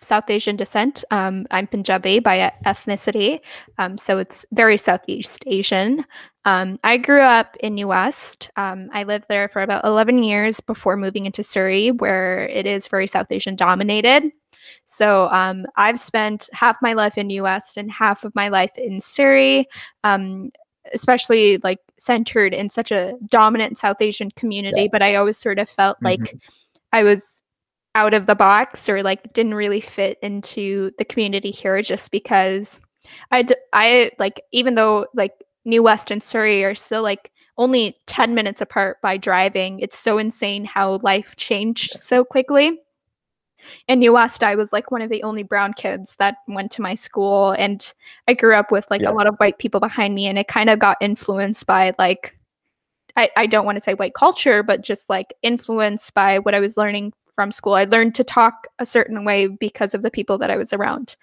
South 0.07 0.31
Asian 0.31 0.57
descent. 0.57 1.05
Um, 1.11 1.47
I'm 1.51 1.67
Punjabi 1.67 2.21
by 2.21 2.53
ethnicity, 2.65 3.41
um, 3.79 3.99
so 3.99 4.19
it's 4.19 4.47
very 4.53 4.77
Southeast 4.77 5.43
Asian. 5.47 6.05
Um, 6.45 6.79
I 6.85 6.97
grew 6.97 7.21
up 7.23 7.57
in 7.61 7.75
New 7.75 7.89
West. 7.89 8.51
Um, 8.57 8.89
I 8.93 9.03
lived 9.03 9.27
there 9.29 9.49
for 9.49 9.63
about 9.63 9.85
11 9.85 10.23
years 10.23 10.61
before 10.61 10.97
moving 10.97 11.27
into 11.27 11.43
Surrey, 11.43 11.91
where 11.91 12.47
it 12.49 12.67
is 12.67 12.87
very 12.89 13.07
South 13.09 13.27
Asian 13.31 13.57
dominated. 13.57 14.31
So 14.85 15.29
um, 15.31 15.67
I've 15.77 15.99
spent 15.99 16.49
half 16.53 16.77
my 16.81 16.93
life 16.93 17.19
in 17.19 17.27
New 17.27 17.43
West 17.43 17.77
and 17.77 17.91
half 17.91 18.25
of 18.25 18.35
my 18.35 18.49
life 18.49 18.73
in 18.77 19.01
Surrey. 19.01 19.67
Um, 20.05 20.51
especially 20.95 21.59
like 21.65 21.81
centered 21.99 22.55
in 22.55 22.71
such 22.71 22.93
a 22.93 23.15
dominant 23.29 23.77
South 23.77 23.97
Asian 24.01 24.31
community, 24.31 24.83
Yeah. 24.83 24.89
but 24.93 25.03
I 25.03 25.17
always 25.17 25.37
sort 25.37 25.59
of 25.59 25.69
felt 25.69 25.97
like 26.01 26.21
Mhm. 26.21 26.41
I 26.93 27.03
was 27.03 27.43
out 27.97 28.13
of 28.13 28.27
the 28.27 28.35
box 28.35 28.89
or 28.91 29.03
like 29.03 29.33
didn't 29.33 29.55
really 29.55 29.81
fit 29.81 30.19
into 30.21 30.91
the 30.99 31.05
community 31.05 31.51
here 31.51 31.81
just 31.81 32.11
because 32.11 32.79
I 33.31 33.43
d- 33.43 33.57
I 33.73 34.11
like 34.19 34.43
even 34.53 34.75
though 34.75 35.07
like 35.15 35.33
New 35.65 35.83
West 35.83 36.11
and 36.11 36.23
Surrey 36.23 36.63
are 36.63 36.75
still 36.75 37.03
like 37.03 37.33
only 37.57 37.97
10 38.07 38.35
minutes 38.35 38.61
apart 38.61 39.01
by 39.01 39.17
driving, 39.17 39.81
it's 39.81 39.99
so 39.99 40.19
insane 40.19 40.67
how 40.67 40.99
life 41.03 41.35
changed 41.37 41.95
so 41.95 42.23
quickly. 42.23 42.79
In 43.89 43.99
New 44.01 44.13
West, 44.13 44.45
I 44.45 44.55
was 44.57 44.73
like 44.75 44.91
one 44.91 45.01
of 45.01 45.09
the 45.09 45.23
only 45.23 45.43
brown 45.43 45.73
kids 45.73 46.17
that 46.17 46.37
went 46.47 46.71
to 46.73 46.83
my 46.83 46.95
school, 46.95 47.53
and 47.53 47.91
I 48.29 48.35
grew 48.35 48.55
up 48.55 48.71
with 48.71 48.87
like 48.91 49.01
Yeah. 49.01 49.11
a 49.11 49.15
lot 49.15 49.27
of 49.27 49.37
white 49.37 49.59
people 49.59 49.81
behind 49.81 50.15
me, 50.15 50.27
and 50.27 50.39
it 50.39 50.49
kind 50.49 50.69
of 50.69 50.79
got 50.79 50.99
influenced 51.01 51.67
by 51.67 51.95
like 51.99 52.37
I, 53.17 53.31
I 53.35 53.47
don't 53.47 53.65
want 53.65 53.77
to 53.77 53.83
say 53.83 53.95
white 53.95 54.13
culture, 54.13 54.63
but 54.63 54.83
just 54.83 55.09
like 55.09 55.33
influenced 55.43 56.13
by 56.13 56.39
what 56.39 56.55
I 56.55 56.61
was 56.61 56.77
learning 56.77 57.15
from 57.37 57.53
school. 57.53 57.75
I 57.75 57.85
learned 57.85 58.17
to 58.17 58.25
talk 58.25 58.67
a 58.81 58.87
certain 58.87 59.25
way 59.25 59.47
because 59.47 59.95
of 59.95 60.03
the 60.03 60.11
people 60.11 60.39
that 60.39 60.51
I 60.51 60.57
was 60.57 60.73
around. 60.73 61.15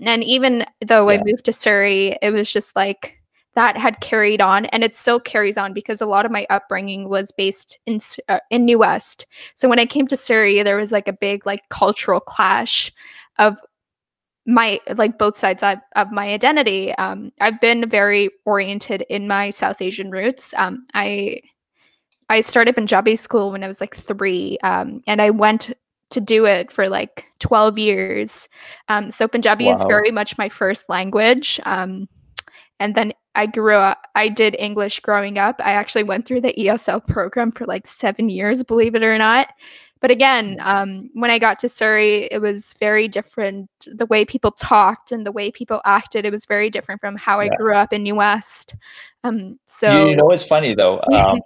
And 0.00 0.24
even 0.24 0.64
though 0.86 1.10
I 1.10 1.22
moved 1.22 1.44
to 1.46 1.52
Surrey, 1.52 2.16
it 2.22 2.30
was 2.30 2.50
just 2.50 2.74
like 2.76 3.18
that 3.54 3.76
had 3.76 4.00
carried 4.00 4.40
on 4.40 4.66
and 4.66 4.84
it 4.84 4.94
still 4.94 5.18
carries 5.18 5.56
on 5.56 5.72
because 5.72 6.00
a 6.00 6.06
lot 6.06 6.26
of 6.26 6.32
my 6.32 6.46
upbringing 6.50 7.08
was 7.08 7.32
based 7.32 7.78
in 7.86 8.00
uh, 8.28 8.38
in 8.50 8.64
New 8.64 8.78
West. 8.78 9.26
So 9.54 9.68
when 9.68 9.78
I 9.78 9.86
came 9.86 10.06
to 10.08 10.16
Surrey, 10.16 10.62
there 10.62 10.76
was 10.76 10.92
like 10.92 11.08
a 11.08 11.12
big 11.12 11.46
like 11.46 11.68
cultural 11.70 12.20
clash 12.20 12.92
of 13.38 13.56
my 14.46 14.78
like 14.94 15.18
both 15.18 15.36
sides 15.36 15.62
of, 15.62 15.78
of 15.96 16.12
my 16.12 16.32
identity 16.32 16.94
um 16.94 17.32
i've 17.40 17.60
been 17.60 17.88
very 17.88 18.30
oriented 18.44 19.04
in 19.10 19.26
my 19.26 19.50
south 19.50 19.82
asian 19.82 20.10
roots 20.10 20.54
um 20.56 20.86
i 20.94 21.36
i 22.28 22.40
started 22.40 22.74
punjabi 22.74 23.16
school 23.16 23.50
when 23.52 23.64
i 23.64 23.66
was 23.66 23.80
like 23.80 23.96
three 23.96 24.58
um 24.62 25.02
and 25.06 25.20
i 25.20 25.30
went 25.30 25.72
to 26.10 26.20
do 26.20 26.44
it 26.46 26.70
for 26.72 26.88
like 26.88 27.26
12 27.40 27.78
years. 27.78 28.48
Um 28.88 29.10
so 29.10 29.28
punjabi 29.28 29.68
is 29.68 29.82
very 29.84 30.10
much 30.10 30.38
my 30.38 30.48
first 30.48 30.88
language 30.88 31.60
um 31.64 32.08
and 32.78 32.94
then 32.94 33.12
i 33.34 33.46
grew 33.46 33.76
up 33.76 34.06
i 34.14 34.28
did 34.28 34.56
english 34.58 35.00
growing 35.00 35.38
up. 35.38 35.56
I 35.58 35.72
actually 35.72 36.04
went 36.04 36.26
through 36.26 36.42
the 36.42 36.54
esl 36.54 37.04
program 37.06 37.50
for 37.52 37.66
like 37.66 37.86
seven 37.86 38.28
years 38.28 38.62
believe 38.62 38.94
it 38.94 39.02
or 39.02 39.18
not. 39.18 39.48
But 40.00 40.10
again 40.10 40.58
um, 40.60 41.10
when 41.14 41.30
i 41.30 41.38
got 41.38 41.58
to 41.60 41.68
surrey 41.68 42.28
it 42.30 42.40
was 42.40 42.74
very 42.78 43.08
different. 43.08 43.68
The 43.86 44.06
way 44.06 44.24
people 44.24 44.52
talked 44.52 45.10
and 45.10 45.26
the 45.26 45.32
way 45.32 45.50
people 45.50 45.80
acted 45.84 46.24
it 46.24 46.32
was 46.32 46.44
very 46.44 46.70
different 46.70 47.00
from 47.00 47.16
how 47.16 47.40
i 47.40 47.48
grew 47.48 47.74
up 47.74 47.92
in 47.92 48.04
new 48.04 48.14
west. 48.14 48.76
Um, 49.24 49.58
so 49.66 49.90
you, 49.90 50.10
you 50.10 50.16
know 50.16 50.26
what's 50.26 50.44
funny 50.44 50.74
though 50.74 51.00
um, 51.12 51.40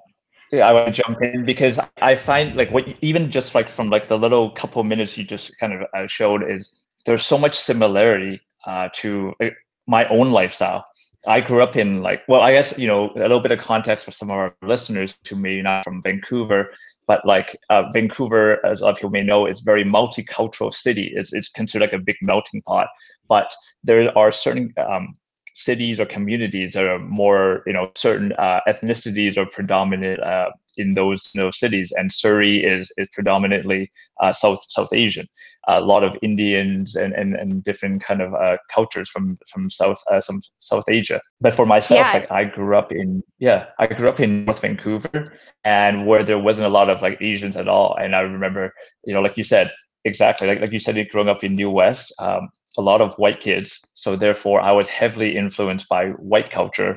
yeah, 0.53 0.67
i 0.69 0.73
want 0.73 0.95
to 0.95 1.03
jump 1.03 1.21
in 1.23 1.45
because 1.45 1.79
i 2.01 2.17
find 2.17 2.57
like 2.57 2.71
what 2.71 2.87
even 3.01 3.31
just 3.31 3.55
like 3.55 3.69
from 3.69 3.89
like 3.91 4.07
the 4.07 4.19
little 4.19 4.51
couple 4.51 4.83
minutes 4.85 5.17
you 5.17 5.25
just 5.25 5.57
kind 5.59 5.73
of 5.73 5.83
uh, 5.95 6.07
showed 6.07 6.49
is 6.49 6.85
there's 7.07 7.25
so 7.25 7.39
much 7.39 7.59
similarity 7.59 8.41
uh, 8.67 8.89
to 8.93 9.33
uh, 9.43 9.47
my 9.87 10.07
own 10.09 10.33
lifestyle. 10.33 10.85
I 11.27 11.41
grew 11.41 11.63
up 11.63 11.77
in 11.77 12.03
like 12.03 12.23
well 12.29 12.41
i 12.41 12.53
guess 12.53 12.79
you 12.79 12.87
know 12.87 13.11
a 13.11 13.19
little 13.19 13.41
bit 13.41 13.53
of 13.53 13.59
context 13.59 14.07
for 14.07 14.11
some 14.11 14.31
of 14.31 14.37
our 14.37 14.57
listeners 14.63 15.19
who 15.29 15.37
may 15.37 15.61
not 15.61 15.85
from 15.85 16.01
vancouver 16.01 16.73
but 17.07 17.27
like 17.27 17.55
uh, 17.69 17.91
vancouver 17.93 18.65
as 18.65 18.81
a 18.81 18.85
lot 18.85 18.93
of 18.93 18.97
people 18.97 19.11
may 19.11 19.23
know 19.23 19.45
is 19.45 19.61
very 19.61 19.85
multicultural 19.85 20.73
city. 20.73 21.13
It's, 21.15 21.35
it's 21.35 21.51
considered 21.51 21.87
like 21.87 21.93
a 21.93 22.03
big 22.03 22.17
melting 22.23 22.63
pot 22.63 22.89
but 23.29 23.53
there 23.85 24.17
are 24.17 24.33
certain 24.33 24.73
um, 24.79 25.15
cities 25.55 26.01
or 26.01 26.07
communities 26.07 26.73
that 26.75 26.85
are 26.85 26.99
more, 26.99 27.63
you 27.67 27.73
know, 27.73 27.91
certain 27.95 28.33
uh, 28.35 28.61
ethnicities 28.69 29.37
are 29.37 29.47
predominant 29.47 30.21
uh, 30.23 30.51
in 30.77 30.95
those 30.95 31.31
in 31.35 31.43
those 31.43 31.59
cities, 31.59 31.93
and 31.97 32.13
Surrey 32.13 32.63
is 32.65 32.93
is 32.97 33.09
predominantly 33.13 33.91
uh, 34.21 34.33
South 34.33 34.61
South 34.69 34.93
Asian. 34.93 35.27
a 35.69 35.81
lot 35.81 36.03
of 36.03 36.17
Indians 36.23 36.97
and, 36.97 37.13
and, 37.13 37.35
and 37.35 37.63
different 37.63 38.03
kind 38.03 38.23
of 38.23 38.35
uh, 38.35 38.57
cultures 38.73 39.09
from 39.11 39.37
from 39.51 39.69
South 39.69 40.01
uh, 40.11 40.21
some 40.21 40.41
South 40.59 40.85
Asia. 40.89 41.21
But 41.41 41.55
for 41.55 41.67
myself, 41.67 42.07
Yeah. 42.07 42.13
like 42.13 42.31
I 42.31 42.45
grew 42.45 42.77
up 42.77 42.93
in 42.93 43.23
yeah, 43.39 43.67
I 43.79 43.87
grew 43.87 44.09
up 44.09 44.21
in 44.21 44.45
North 44.45 44.61
Vancouver, 44.61 45.35
and 45.65 46.07
where 46.07 46.23
there 46.25 46.39
wasn't 46.39 46.67
a 46.67 46.71
lot 46.71 46.89
of 46.89 47.03
like 47.03 47.19
Asians 47.21 47.57
at 47.57 47.69
all. 47.69 47.97
And 48.01 48.15
I 48.17 48.21
remember, 48.21 48.73
you 49.05 49.13
know, 49.15 49.21
like 49.21 49.37
you 49.37 49.45
said, 49.45 49.71
exactly 50.05 50.47
like 50.49 50.61
like 50.61 50.73
you 50.73 50.79
said, 50.79 50.97
growing 51.11 51.29
up 51.29 51.45
in 51.45 51.55
New 51.57 51.71
West. 51.71 52.15
Um, 52.19 52.49
a 52.79 52.83
lot 52.83 53.01
of 53.01 53.15
white 53.19 53.41
kids. 53.41 53.81
So 53.95 54.17
therefore, 54.17 54.61
I 54.61 54.73
was 54.73 54.89
heavily 54.89 55.37
influenced 55.37 55.89
by 55.89 56.11
white 56.11 56.51
culture. 56.51 56.97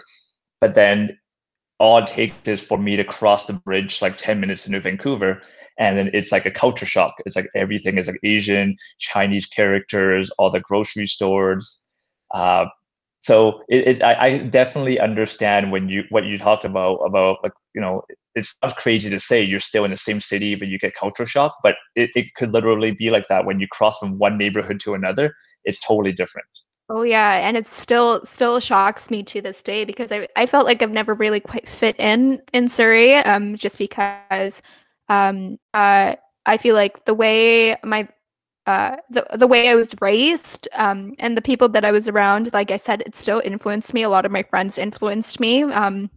But 0.62 0.76
then 0.76 1.18
all 1.80 1.98
it 1.98 2.08
takes 2.08 2.48
is 2.48 2.62
for 2.62 2.78
me 2.78 2.96
to 2.96 3.04
cross 3.04 3.46
the 3.46 3.54
bridge 3.54 4.02
like 4.02 4.18
10 4.18 4.40
minutes 4.40 4.68
into 4.68 4.80
Vancouver. 4.80 5.42
And 5.80 5.98
then 5.98 6.12
it's 6.14 6.32
like 6.32 6.46
a 6.46 6.52
culture 6.52 6.86
shock. 6.86 7.16
It's 7.26 7.36
like 7.36 7.50
everything 7.56 7.98
is 7.98 8.08
like 8.08 8.20
Asian, 8.24 8.76
Chinese 9.00 9.46
characters, 9.48 10.30
all 10.38 10.52
the 10.52 10.60
grocery 10.60 11.08
stores. 11.08 11.82
Uh, 12.34 12.66
so 13.24 13.62
it, 13.70 13.88
it 13.88 14.04
I, 14.04 14.26
I 14.26 14.38
definitely 14.40 15.00
understand 15.00 15.72
when 15.72 15.90
you 15.90 16.04
what 16.10 16.26
you 16.26 16.38
talked 16.38 16.66
about 16.66 16.98
about 16.98 17.38
like 17.42 17.54
you 17.74 17.82
know 17.82 18.04
it's 18.36 18.56
sounds 18.62 18.74
crazy 18.76 19.10
to 19.10 19.20
say 19.20 19.42
you're 19.42 19.60
still 19.60 19.86
in 19.86 19.92
the 19.92 19.98
same 19.98 20.20
city 20.20 20.56
but 20.56 20.68
you 20.68 20.78
get 20.78 20.94
culture 20.94 21.26
shock 21.26 21.56
but 21.64 21.76
it, 21.96 22.10
it 22.16 22.34
could 22.36 22.52
literally 22.52 22.92
be 22.92 23.10
like 23.10 23.28
that 23.30 23.46
when 23.46 23.60
you 23.60 23.68
cross 23.68 23.98
from 23.98 24.18
one 24.18 24.38
neighborhood 24.38 24.80
to 24.82 24.94
another 24.94 25.34
it's 25.66 25.80
totally 25.80 26.12
different. 26.12 26.48
Oh 26.90 27.04
yeah, 27.04 27.36
and 27.48 27.56
it 27.56 27.66
still 27.66 28.24
still 28.26 28.60
shocks 28.60 29.10
me 29.10 29.24
to 29.24 29.42
this 29.42 29.62
day 29.62 29.86
because 29.86 30.12
I, 30.12 30.28
I 30.36 30.46
felt 30.46 30.66
like 30.66 30.82
I've 30.82 30.92
never 30.92 31.14
really 31.14 31.40
quite 31.40 31.68
fit 31.68 31.96
in 32.00 32.42
in 32.52 32.68
Surrey 32.68 33.16
um 33.16 33.56
just 33.56 33.78
because 33.78 34.62
um 35.10 35.58
uh 35.74 36.16
I 36.46 36.58
feel 36.58 36.76
like 36.76 37.06
the 37.06 37.14
way 37.14 37.76
my 37.84 38.08
uh 38.68 38.98
the 39.10 39.26
the 39.34 39.48
way 39.48 39.70
I 39.70 39.76
was 39.76 39.96
raised 40.02 40.68
um 40.74 41.16
and 41.20 41.38
the 41.38 41.42
people 41.42 41.70
that 41.70 41.86
I 41.86 41.92
was 41.92 42.10
around 42.10 42.52
like 42.54 42.70
I 42.70 42.78
said 42.78 43.02
it 43.06 43.16
still 43.16 43.42
influenced 43.44 43.94
me. 43.94 44.04
A 44.04 44.10
lot 44.10 44.26
of 44.26 44.32
my 44.32 44.44
friends 44.44 44.78
influenced 44.78 45.40
me 45.40 45.64
um 45.64 46.10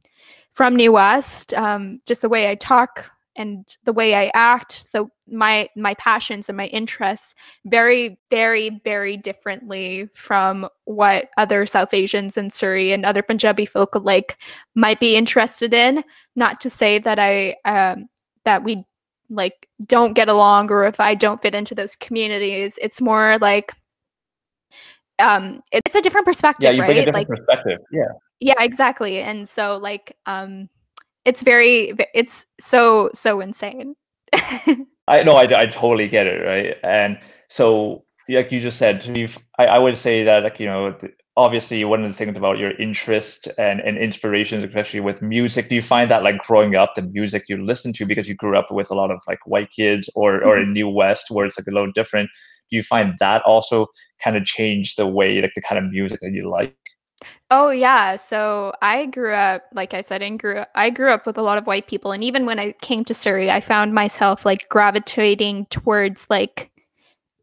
from 0.53 0.75
New 0.75 0.93
West 0.93 1.55
um 1.55 2.01
just 2.07 2.23
the 2.23 2.29
way 2.29 2.51
I 2.51 2.57
talk 2.57 3.11
and 3.37 3.65
the 3.85 3.93
way 3.93 4.15
I 4.15 4.31
act 4.35 4.91
the 4.93 5.07
my 5.29 5.69
my 5.77 5.95
passions 5.95 6.49
and 6.49 6.57
my 6.57 6.67
interests 6.67 7.35
very, 7.65 8.19
very, 8.31 8.81
very 8.85 9.17
differently 9.17 10.09
from 10.15 10.69
what 10.85 11.31
other 11.37 11.67
South 11.67 11.93
Asians 11.93 12.37
in 12.37 12.53
Surrey 12.53 12.93
and 12.93 13.05
other 13.05 13.23
Punjabi 13.23 13.67
folk 13.67 13.95
like 14.03 14.39
might 14.75 15.01
be 15.01 15.17
interested 15.17 15.75
in. 15.75 16.05
Not 16.35 16.61
to 16.61 16.71
say 16.71 16.99
that 16.99 17.19
I 17.19 17.57
um, 17.65 18.09
that 18.45 18.65
we 18.65 18.85
like 19.29 19.69
don't 19.85 20.15
get 20.15 20.29
along 20.29 20.71
or 20.71 20.85
if 20.85 21.01
I 21.01 21.15
don't 21.15 21.43
fit 21.43 21.55
into 21.55 21.75
those 21.75 21.97
communities. 21.97 22.79
It's 22.81 23.01
more 23.01 23.39
like 23.41 23.73
um, 25.19 25.63
it's 25.73 25.97
a 25.97 26.03
different 26.03 26.27
perspective, 26.27 26.65
yeah 26.65 26.71
you 26.71 26.81
right? 26.81 26.87
bring 26.87 26.99
a 26.99 27.05
different 27.07 27.29
like 27.29 27.39
perspective 27.39 27.79
yeah 27.91 28.09
yeah, 28.41 28.55
exactly. 28.59 29.21
And 29.21 29.49
so 29.49 29.79
like 29.79 30.17
um, 30.27 30.69
it's 31.27 31.43
very 31.43 31.93
it's 32.15 32.47
so 32.59 33.11
so 33.13 33.41
insane. 33.41 33.95
I 35.09 35.23
know 35.23 35.37
I, 35.37 35.43
I 35.43 35.67
totally 35.67 36.09
get 36.09 36.27
it, 36.27 36.45
right? 36.45 36.77
And 36.83 37.19
so, 37.49 38.05
like 38.29 38.51
you 38.51 38.59
just 38.59 38.79
said, 38.79 39.05
you've, 39.05 39.39
I, 39.59 39.67
I 39.67 39.79
would 39.79 39.97
say 39.97 40.25
that, 40.25 40.43
like, 40.43 40.59
you 40.59 40.67
know, 40.67 40.97
obviously 41.37 41.85
one 41.85 42.03
of 42.03 42.11
the 42.11 42.17
things 42.17 42.37
about 42.37 42.59
your 42.59 42.73
interest 42.73 43.47
and, 43.59 43.81
and 43.81 43.99
inspirations, 43.99 44.65
especially 44.65 45.01
with 45.01 45.23
music, 45.23 45.69
do 45.69 45.77
you 45.77 45.83
find 45.83 46.11
that 46.11 46.25
like 46.25 46.39
growing 46.39 46.75
up, 46.75 46.95
the 46.97 47.03
music 47.03 47.45
you 47.49 47.57
listen 47.57 47.93
to 47.93 48.07
because 48.07 48.27
you 48.27 48.35
grew 48.35 48.59
up 48.59 48.71
with 48.71 48.91
a 48.91 48.95
lot 48.95 49.11
of 49.11 49.21
like 49.29 49.39
white 49.47 49.71
kids 49.71 50.11
or, 50.17 50.43
or 50.43 50.57
mm-hmm. 50.57 50.63
in 50.65 50.73
New 50.73 50.89
West 50.89 51.27
where 51.31 51.47
it's 51.47 51.59
like 51.59 51.67
a 51.69 51.73
little 51.73 51.93
different, 51.93 52.31
do 52.71 52.77
you 52.77 52.83
find 52.83 53.15
that 53.21 53.43
also 53.43 53.87
kind 54.23 54.37
of 54.37 54.45
changed 54.45 54.99
the 54.99 55.07
way, 55.07 55.41
like 55.41 55.53
the 55.55 55.61
kind 55.61 55.79
of 55.79 55.91
music 55.93 56.19
that 56.21 56.33
you 56.33 56.51
like? 56.51 56.75
Oh 57.51 57.71
yeah, 57.71 58.17
so 58.17 58.73
I 58.83 59.07
grew 59.07 59.33
up, 59.33 59.63
like 59.73 59.95
I 59.95 60.01
said, 60.01 60.21
in 60.23 60.37
grew 60.37 60.65
I 60.75 60.91
grew 60.91 61.11
up 61.11 61.27
with 61.27 61.39
a 61.39 61.43
lot 61.43 61.59
of 61.59 61.67
white 61.67 61.87
people, 61.87 62.13
and 62.13 62.25
even 62.25 62.45
when 62.47 62.59
I 62.59 62.73
came 62.83 63.05
to 63.05 63.15
Surrey, 63.15 63.51
I 63.51 63.61
found 63.61 63.95
myself 63.95 64.45
like 64.45 64.69
gravitating 64.69 65.67
towards 65.67 66.27
like 66.29 66.71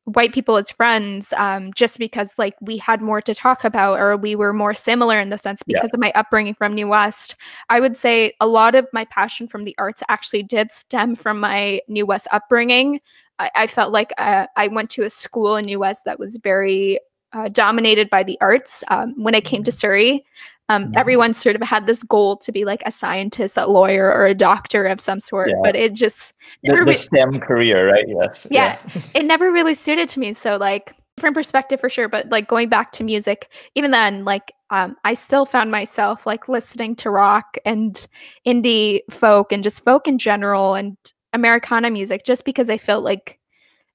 white 0.06 0.34
people 0.34 0.58
as 0.58 0.70
friends, 0.70 1.32
um, 1.38 1.72
just 1.74 1.98
because 1.98 2.34
like 2.38 2.56
we 2.62 2.78
had 2.78 3.02
more 3.02 3.22
to 3.22 3.34
talk 3.34 3.64
about, 3.64 3.98
or 4.00 4.18
we 4.18 4.36
were 4.36 4.52
more 4.52 4.74
similar 4.74 5.20
in 5.20 5.30
the 5.30 5.38
sense 5.38 5.62
Yeah. 5.66 5.78
because 5.78 5.92
of 5.94 6.00
my 6.02 6.12
upbringing 6.16 6.56
from 6.56 6.74
New 6.76 6.90
West. 6.90 7.36
I 7.70 7.80
would 7.80 7.98
say 7.98 8.34
a 8.42 8.48
lot 8.48 8.76
of 8.76 8.86
my 8.92 9.06
passion 9.06 9.48
from 9.48 9.64
the 9.64 9.76
arts 9.78 10.04
actually 10.10 10.44
did 10.44 10.74
stem 10.74 11.16
from 11.16 11.40
my 11.40 11.80
New 11.88 12.06
West 12.06 12.28
upbringing. 12.32 13.00
I, 13.40 13.50
I 13.56 13.68
felt 13.68 13.94
like 13.94 14.12
uh, 14.18 14.48
I 14.58 14.68
went 14.68 14.90
to 14.92 15.04
a 15.04 15.10
school 15.10 15.56
in 15.56 15.66
New 15.66 15.80
West 15.80 16.04
that 16.06 16.20
was 16.20 16.38
very 16.44 17.00
uh, 17.34 17.50
dominated 17.50 18.10
by 18.10 18.24
the 18.24 18.38
arts. 18.42 18.84
Um, 18.90 19.14
when 19.22 19.36
I 19.36 19.42
came 19.42 19.64
to 19.64 19.72
Surrey, 19.72 20.24
um, 20.70 20.86
Mhm. 20.92 21.00
everyone 21.00 21.34
sort 21.34 21.56
of 21.56 21.62
had 21.62 21.88
this 21.88 22.04
goal 22.04 22.38
to 22.38 22.52
be 22.52 22.64
like 22.66 22.82
a 22.86 22.92
scientist, 22.92 23.58
a 23.58 23.66
lawyer, 23.68 24.12
or 24.12 24.26
a 24.26 24.34
doctor 24.34 24.86
of 24.86 25.02
some 25.02 25.20
sort. 25.20 25.50
Yeah. 25.50 25.56
But 25.64 25.76
it 25.76 25.94
just 25.94 26.34
The, 26.64 26.74
the 26.76 26.84
re- 26.84 26.94
STEM 26.94 27.40
career, 27.42 27.92
right? 27.92 28.06
Yes. 28.08 28.48
Yeah. 28.50 28.78
it 29.16 29.26
never 29.26 29.52
really 29.52 29.74
suited 29.74 30.08
to 30.10 30.20
me. 30.20 30.34
So 30.34 30.58
like 30.58 30.94
different 31.18 31.36
perspective 31.36 31.80
for 31.80 31.92
sure 31.92 32.08
but 32.10 32.28
like 32.30 32.48
going 32.48 32.68
back 32.70 32.92
to 32.92 33.04
music 33.04 33.52
even 33.76 33.92
then 33.92 34.26
like 34.26 34.52
um, 34.72 34.96
i 35.06 35.14
still 35.14 35.46
found 35.46 35.70
myself 35.70 36.26
like 36.26 36.50
listening 36.50 36.96
to 36.96 37.12
rock 37.12 37.56
and 37.66 38.08
indie 38.48 39.02
folk 39.12 39.52
and 39.52 39.64
just 39.64 39.84
folk 39.84 40.08
in 40.08 40.18
general 40.18 40.74
and 40.74 40.98
americana 41.34 41.92
music 41.92 42.26
just 42.26 42.46
because 42.46 42.68
i 42.68 42.80
felt 42.80 43.04
like 43.04 43.38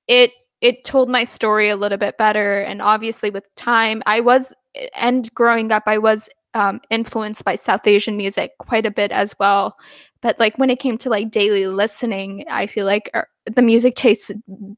it 0.06 0.30
it 0.60 0.84
told 0.84 1.08
my 1.08 1.24
story 1.24 1.68
a 1.68 1.76
little 1.76 1.98
bit 1.98 2.18
better 2.18 2.60
and 2.60 2.82
obviously 2.82 3.30
with 3.30 3.44
time 3.54 4.02
i 4.06 4.20
was 4.20 4.54
and 4.94 5.32
growing 5.34 5.72
up 5.72 5.84
i 5.86 5.98
was 5.98 6.28
um, 6.54 6.80
influenced 6.90 7.44
by 7.44 7.54
south 7.54 7.86
asian 7.86 8.16
music 8.16 8.52
quite 8.58 8.86
a 8.86 8.90
bit 8.90 9.12
as 9.12 9.34
well. 9.38 9.76
But 10.20 10.40
like 10.40 10.58
when 10.58 10.70
it 10.70 10.80
came 10.80 10.98
to 10.98 11.10
like 11.10 11.30
daily 11.30 11.66
listening 11.66 12.44
i 12.50 12.66
feel 12.66 12.86
like 12.86 13.10
er, 13.14 13.28
the 13.54 13.62
music 13.62 13.94
tastes 13.94 14.30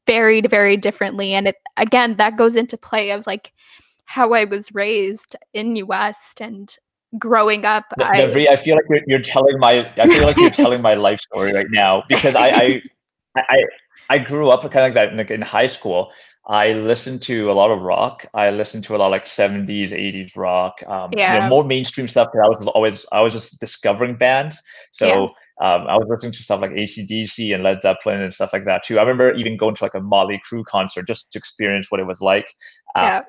varied 0.05 0.49
very 0.49 0.77
differently 0.77 1.33
and 1.33 1.47
it 1.47 1.55
again 1.77 2.17
that 2.17 2.37
goes 2.37 2.55
into 2.55 2.77
play 2.77 3.11
of 3.11 3.25
like 3.25 3.53
how 4.05 4.33
i 4.33 4.43
was 4.43 4.73
raised 4.73 5.35
in 5.53 5.75
us 5.77 6.33
and 6.39 6.75
growing 7.17 7.65
up 7.65 7.85
I, 7.99 8.23
I 8.23 8.55
feel 8.55 8.75
like 8.75 8.85
you're, 8.89 9.01
you're, 9.07 9.21
telling 9.21 9.59
my 9.59 9.89
i 9.97 10.07
feel 10.07 10.23
like 10.23 10.37
you're 10.37 10.49
telling 10.49 10.81
my 10.81 10.93
life 10.93 11.19
story 11.19 11.53
right 11.53 11.67
now 11.69 12.03
because 12.07 12.35
i 12.35 12.49
i 12.49 12.81
i, 13.37 13.57
I 14.11 14.17
grew 14.17 14.49
up 14.49 14.61
kind 14.61 14.75
of 14.75 14.83
like 14.83 14.93
that 14.95 15.15
like 15.15 15.31
in 15.31 15.41
high 15.41 15.67
school 15.67 16.11
I 16.47 16.73
listened 16.73 17.21
to 17.23 17.51
a 17.51 17.53
lot 17.53 17.69
of 17.69 17.81
rock. 17.81 18.25
I 18.33 18.49
listened 18.49 18.83
to 18.85 18.95
a 18.95 18.97
lot 18.97 19.05
of 19.05 19.11
like 19.11 19.25
70s, 19.25 19.91
80s 19.91 20.35
rock. 20.35 20.81
Um, 20.87 21.11
yeah. 21.15 21.35
You 21.35 21.39
know, 21.41 21.47
more 21.47 21.63
mainstream 21.63 22.07
stuff. 22.07 22.29
Because 22.31 22.45
I 22.45 22.49
was 22.49 22.67
always 22.75 23.05
I 23.11 23.21
was 23.21 23.33
just 23.33 23.59
discovering 23.59 24.15
bands. 24.15 24.59
So 24.91 25.05
yeah. 25.61 25.75
um, 25.75 25.87
I 25.87 25.95
was 25.95 26.07
listening 26.09 26.31
to 26.33 26.43
stuff 26.43 26.61
like 26.61 26.71
ACDC 26.71 27.53
and 27.53 27.63
Led 27.63 27.83
Zeppelin 27.83 28.21
and 28.21 28.33
stuff 28.33 28.53
like 28.53 28.65
that 28.65 28.83
too. 28.83 28.97
I 28.97 29.03
remember 29.03 29.33
even 29.35 29.55
going 29.55 29.75
to 29.75 29.83
like 29.83 29.93
a 29.93 30.01
Mötley 30.01 30.39
Crüe 30.41 30.65
concert 30.65 31.07
just 31.07 31.31
to 31.31 31.37
experience 31.37 31.91
what 31.91 31.99
it 31.99 32.07
was 32.07 32.21
like. 32.21 32.51
Um, 32.95 33.03
yeah 33.05 33.21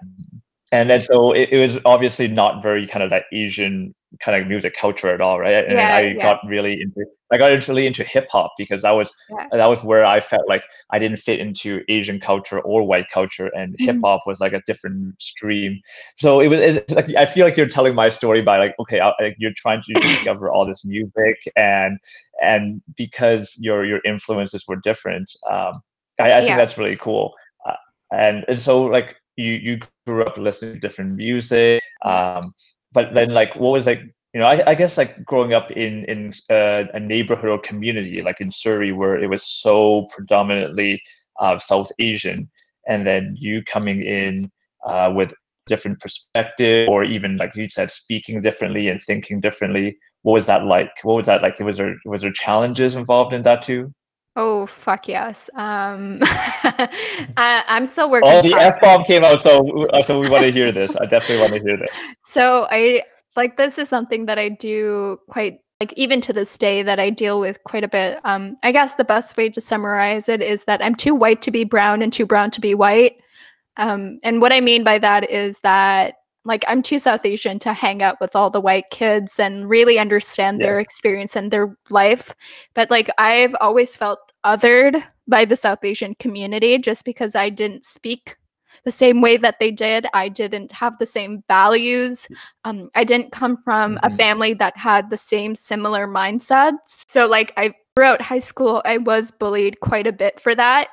and 0.72 0.88
then 0.88 1.02
so 1.02 1.32
it, 1.32 1.50
it, 1.52 1.58
was 1.58 1.78
obviously 1.84 2.26
not 2.26 2.62
very 2.62 2.86
kind 2.86 3.02
of 3.02 3.10
that 3.10 3.24
Asian 3.30 3.94
kind 4.21 4.40
of 4.40 4.49
music 4.49 4.75
culture 4.75 5.09
at 5.09 5.21
all, 5.21 5.38
right? 5.38 5.64
And 5.64 5.78
yeah, 5.78 5.97
I 5.97 6.00
yeah. 6.00 6.23
got 6.23 6.40
really 6.47 6.81
into 6.81 7.04
I 7.33 7.38
got 7.38 7.66
really 7.66 7.87
into 7.87 8.04
hip 8.04 8.28
hop 8.31 8.52
because 8.59 8.83
that 8.83 8.90
was 8.90 9.12
yeah. 9.31 9.47
that 9.52 9.66
was 9.66 9.83
where 9.83 10.04
I 10.04 10.21
felt 10.21 10.47
like 10.49 10.64
I 10.90 10.99
didn't 10.99 11.16
fit 11.16 11.40
into 11.40 11.83
Asian 11.88 12.21
culture 12.21 12.61
or 12.61 12.87
white 12.87 13.09
culture, 13.09 13.50
and 13.57 13.73
mm-hmm. 13.73 13.85
hip 13.85 13.97
hop 14.04 14.21
was 14.26 14.40
like 14.40 14.52
a 14.52 14.62
different 14.66 15.21
stream. 15.21 15.81
So 16.16 16.40
it 16.40 16.49
was 16.49 16.61
it's 16.61 16.92
like 16.92 17.09
I 17.16 17.25
feel 17.25 17.47
like 17.47 17.57
you're 17.57 17.69
telling 17.69 17.95
my 17.95 18.11
story 18.11 18.42
by 18.42 18.59
like 18.59 18.75
okay, 18.81 19.00
I, 19.00 19.12
like 19.21 19.37
you're 19.38 19.54
trying 19.57 19.83
to 19.83 19.95
discover 20.00 20.50
all 20.50 20.66
this 20.66 20.85
music, 20.85 21.37
and 21.57 21.99
and 22.42 22.83
because 22.97 23.54
your 23.59 23.85
your 23.85 24.00
influences 24.04 24.64
were 24.69 24.76
different, 24.76 25.31
um, 25.50 25.81
I, 26.21 26.35
I 26.35 26.40
think 26.40 26.57
that's 26.57 26.76
really 26.76 26.97
cool. 26.97 27.35
Uh, 27.66 27.76
and 28.12 28.45
and 28.47 28.61
so 28.61 28.83
like 28.83 29.16
you 29.37 29.52
you 29.52 29.81
grew 30.07 30.23
up 30.23 30.37
listening 30.37 30.75
to 30.75 30.81
different 30.81 31.16
music 31.16 31.83
um 32.04 32.52
but 32.92 33.14
then 33.14 33.30
like 33.30 33.54
what 33.56 33.72
was 33.72 33.87
like 33.87 34.02
you 34.32 34.40
know 34.40 34.46
i, 34.46 34.62
I 34.70 34.75
guess 34.75 34.96
like 34.96 35.25
growing 35.25 35.54
up 35.54 35.70
in 35.70 36.04
in 36.04 36.32
uh, 36.50 36.84
a 36.94 37.00
neighborhood 37.00 37.50
or 37.50 37.58
community 37.58 38.22
like 38.22 38.40
in 38.40 38.50
surrey 38.50 38.92
where 38.92 39.16
it 39.16 39.28
was 39.28 39.44
so 39.44 40.06
predominantly 40.14 41.00
uh, 41.40 41.58
south 41.58 41.90
asian 41.99 42.50
and 42.88 43.06
then 43.06 43.34
you 43.38 43.62
coming 43.64 44.02
in 44.02 44.50
uh, 44.87 45.12
with 45.14 45.32
different 45.66 46.00
perspective 46.00 46.88
or 46.88 47.04
even 47.04 47.37
like 47.37 47.54
you 47.54 47.68
said 47.68 47.90
speaking 47.90 48.42
differently 48.42 48.88
and 48.88 49.00
thinking 49.00 49.40
differently 49.40 49.96
what 50.22 50.34
was 50.34 50.46
that 50.46 50.64
like? 50.64 50.90
What 51.02 51.16
was 51.16 51.26
that 51.26 51.42
like? 51.42 51.58
Was 51.58 51.78
there 51.78 51.96
was 52.04 52.22
there 52.22 52.32
challenges 52.32 52.94
involved 52.94 53.32
in 53.32 53.42
that 53.42 53.62
too 53.62 53.92
Oh 54.34 54.66
fuck 54.66 55.08
yes! 55.08 55.50
Um, 55.54 56.18
I, 56.22 57.64
am 57.68 57.84
still 57.84 58.10
working. 58.10 58.30
Oh, 58.30 58.40
the 58.40 58.54
f 58.54 58.80
bomb 58.80 59.04
came 59.04 59.24
out, 59.24 59.40
so 59.40 59.86
uh, 59.88 60.02
so 60.02 60.20
we 60.20 60.30
want 60.30 60.44
to 60.44 60.50
hear 60.50 60.72
this. 60.72 60.96
I 60.96 61.04
definitely 61.04 61.42
want 61.42 61.52
to 61.52 61.60
hear 61.60 61.76
this. 61.76 61.94
So 62.24 62.66
I 62.70 63.02
like 63.36 63.58
this 63.58 63.76
is 63.76 63.90
something 63.90 64.26
that 64.26 64.38
I 64.38 64.48
do 64.48 65.18
quite 65.28 65.58
like 65.80 65.92
even 65.96 66.20
to 66.22 66.32
this 66.32 66.56
day 66.56 66.82
that 66.82 66.98
I 66.98 67.10
deal 67.10 67.40
with 67.40 67.58
quite 67.64 67.84
a 67.84 67.88
bit. 67.88 68.20
Um, 68.24 68.56
I 68.62 68.72
guess 68.72 68.94
the 68.94 69.04
best 69.04 69.36
way 69.36 69.50
to 69.50 69.60
summarize 69.60 70.28
it 70.28 70.40
is 70.40 70.64
that 70.64 70.82
I'm 70.82 70.94
too 70.94 71.14
white 71.14 71.42
to 71.42 71.50
be 71.50 71.64
brown 71.64 72.00
and 72.00 72.12
too 72.12 72.24
brown 72.24 72.50
to 72.52 72.60
be 72.60 72.74
white. 72.74 73.16
Um, 73.76 74.20
and 74.22 74.40
what 74.40 74.52
I 74.52 74.60
mean 74.60 74.84
by 74.84 74.98
that 74.98 75.28
is 75.30 75.58
that 75.60 76.14
like 76.44 76.64
I'm 76.66 76.83
too 76.83 76.98
South 76.98 77.24
Asian 77.24 77.59
to 77.61 77.72
hang 77.72 78.02
out 78.02 78.20
with 78.20 78.35
all 78.35 78.50
the 78.50 78.61
white 78.61 78.90
kids 78.90 79.38
and 79.38 79.68
really 79.68 79.98
understand 79.98 80.61
yes. 80.61 80.66
their 80.66 80.80
experience 80.80 81.37
and 81.37 81.50
their 81.50 81.76
life. 81.90 82.35
But 82.74 82.90
like 82.90 83.11
I've 83.18 83.54
always 83.61 83.96
felt 83.96 84.20
othered 84.44 85.02
by 85.28 85.44
the 85.44 85.57
South 85.57 85.85
Asian 85.85 86.14
community 86.16 86.78
just 86.78 87.05
because 87.05 87.35
I 87.35 87.48
didn't 87.48 87.85
speak 87.85 88.37
the 88.85 88.90
same 88.90 89.20
way 89.20 89.37
that 89.37 89.59
they 89.61 89.70
did. 89.70 90.07
I 90.12 90.28
didn't 90.28 90.72
have 90.72 90.98
the 90.98 91.07
same 91.07 91.44
values. 91.48 92.26
Um, 92.64 92.90
I 92.94 93.05
didn't 93.05 93.33
come 93.33 93.59
from 93.62 93.96
mm-hmm. 93.96 94.12
a 94.12 94.16
family 94.16 94.55
that 94.55 94.76
had 94.76 95.11
the 95.11 95.16
same 95.16 95.55
similar 95.55 96.07
mindsets. 96.07 97.05
So 97.09 97.26
like 97.26 97.52
I 97.57 97.74
throughout 97.94 98.22
high 98.22 98.38
school, 98.38 98.83
I 98.85 98.98
was 98.98 99.31
bullied 99.31 99.81
quite 99.81 100.07
a 100.07 100.12
bit 100.12 100.40
for 100.40 100.55
that. 100.55 100.88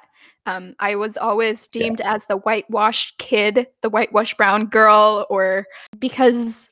Um, 0.46 0.76
I 0.80 0.96
was 0.96 1.16
always 1.18 1.68
deemed 1.68 2.00
yeah. 2.00 2.16
as 2.16 2.26
the 2.26 2.38
whitewashed 2.38 3.18
kid, 3.18 3.68
the 3.82 3.90
whitewashed 3.90 4.38
brown 4.38 4.66
girl, 4.66 5.26
or 5.30 5.68
because 6.00 6.72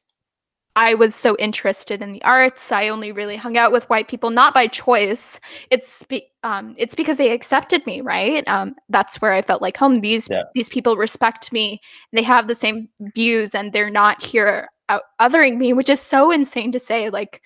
I 0.77 0.93
was 0.93 1.15
so 1.15 1.35
interested 1.37 2.03
in 2.03 2.11
the 2.11 2.21
arts, 2.23 2.71
I 2.71 2.87
only 2.87 3.11
really 3.11 3.35
hung 3.35 3.57
out 3.57 3.71
with 3.71 3.89
white 3.89 4.07
people, 4.07 4.29
not 4.29 4.53
by 4.53 4.67
choice. 4.67 5.39
It's 5.71 6.03
be- 6.03 6.29
um, 6.43 6.75
it's 6.77 6.93
because 6.93 7.17
they 7.17 7.31
accepted 7.31 7.83
me, 7.87 7.99
right? 8.01 8.47
Um, 8.47 8.75
that's 8.87 9.19
where 9.19 9.33
I 9.33 9.41
felt 9.41 9.61
like 9.61 9.75
home. 9.75 10.01
These 10.01 10.29
yeah. 10.29 10.43
these 10.53 10.69
people 10.69 10.95
respect 10.95 11.51
me. 11.51 11.81
They 12.13 12.21
have 12.21 12.47
the 12.47 12.55
same 12.55 12.89
views, 13.15 13.55
and 13.55 13.73
they're 13.73 13.89
not 13.89 14.23
here 14.23 14.69
out- 14.87 15.03
othering 15.19 15.57
me, 15.57 15.73
which 15.73 15.89
is 15.89 15.99
so 15.99 16.29
insane 16.29 16.71
to 16.73 16.79
say. 16.79 17.09
Like 17.09 17.41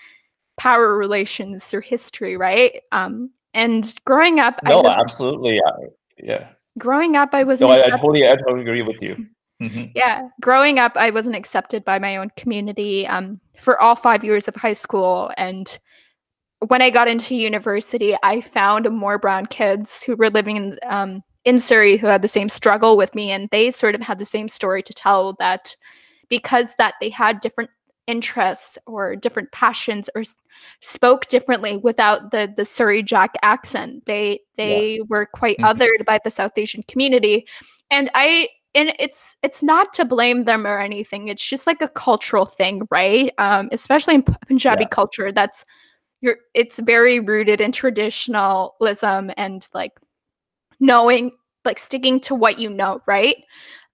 power 0.57 0.97
relations 0.97 1.63
through 1.63 1.81
history, 1.81 2.35
right? 2.35 2.81
Um, 2.91 3.31
and 3.53 3.95
growing 4.05 4.41
up, 4.41 4.59
no, 4.63 4.85
absolutely 4.85 5.59
yeah 6.23 6.49
growing 6.77 7.15
up 7.15 7.29
i 7.33 7.43
was 7.43 7.61
no, 7.61 7.69
I, 7.69 7.85
I, 7.85 7.89
totally 7.89 8.27
i 8.27 8.35
totally 8.35 8.61
agree 8.61 8.81
with 8.81 9.01
you 9.01 9.25
mm-hmm. 9.61 9.85
yeah 9.95 10.27
growing 10.41 10.79
up 10.79 10.91
i 10.95 11.09
wasn't 11.09 11.35
accepted 11.35 11.83
by 11.85 11.99
my 11.99 12.17
own 12.17 12.29
community 12.35 13.07
um, 13.07 13.39
for 13.59 13.79
all 13.81 13.95
five 13.95 14.23
years 14.23 14.47
of 14.47 14.55
high 14.55 14.73
school 14.73 15.31
and 15.37 15.79
when 16.67 16.81
i 16.81 16.89
got 16.89 17.07
into 17.07 17.35
university 17.35 18.15
i 18.23 18.41
found 18.41 18.89
more 18.91 19.17
brown 19.17 19.45
kids 19.45 20.03
who 20.03 20.15
were 20.15 20.29
living 20.29 20.57
in 20.57 20.79
um, 20.87 21.23
in 21.45 21.57
surrey 21.59 21.97
who 21.97 22.07
had 22.07 22.21
the 22.21 22.27
same 22.27 22.49
struggle 22.49 22.97
with 22.97 23.13
me 23.15 23.31
and 23.31 23.49
they 23.51 23.71
sort 23.71 23.95
of 23.95 24.01
had 24.01 24.19
the 24.19 24.25
same 24.25 24.47
story 24.47 24.83
to 24.83 24.93
tell 24.93 25.33
that 25.39 25.75
because 26.29 26.75
that 26.77 26.95
they 26.99 27.09
had 27.09 27.39
different 27.39 27.69
interests 28.07 28.77
or 28.85 29.15
different 29.15 29.51
passions 29.51 30.09
or 30.15 30.23
spoke 30.81 31.27
differently 31.27 31.77
without 31.77 32.31
the 32.31 32.51
the 32.55 32.65
Surrey 32.65 33.01
Jack 33.01 33.35
accent. 33.41 34.05
They 34.05 34.41
they 34.57 34.95
yeah. 34.95 35.03
were 35.07 35.25
quite 35.25 35.57
mm-hmm. 35.57 35.81
othered 35.81 36.05
by 36.05 36.19
the 36.23 36.29
South 36.29 36.51
Asian 36.57 36.83
community, 36.83 37.47
and 37.89 38.09
I 38.13 38.49
and 38.73 38.93
it's 38.99 39.37
it's 39.43 39.61
not 39.61 39.93
to 39.93 40.05
blame 40.05 40.45
them 40.45 40.65
or 40.65 40.79
anything. 40.79 41.27
It's 41.27 41.45
just 41.45 41.67
like 41.67 41.81
a 41.81 41.89
cultural 41.89 42.45
thing, 42.45 42.87
right? 42.89 43.33
Um, 43.37 43.69
especially 43.71 44.15
in 44.15 44.23
Punjabi 44.23 44.83
yeah. 44.83 44.89
culture, 44.89 45.31
that's 45.31 45.65
you're 46.21 46.37
it's 46.53 46.79
very 46.79 47.19
rooted 47.19 47.61
in 47.61 47.71
traditionalism 47.71 49.31
and 49.37 49.67
like 49.73 49.93
knowing 50.79 51.31
like 51.65 51.79
sticking 51.79 52.19
to 52.21 52.35
what 52.35 52.59
you 52.59 52.69
know, 52.69 53.01
right? 53.07 53.37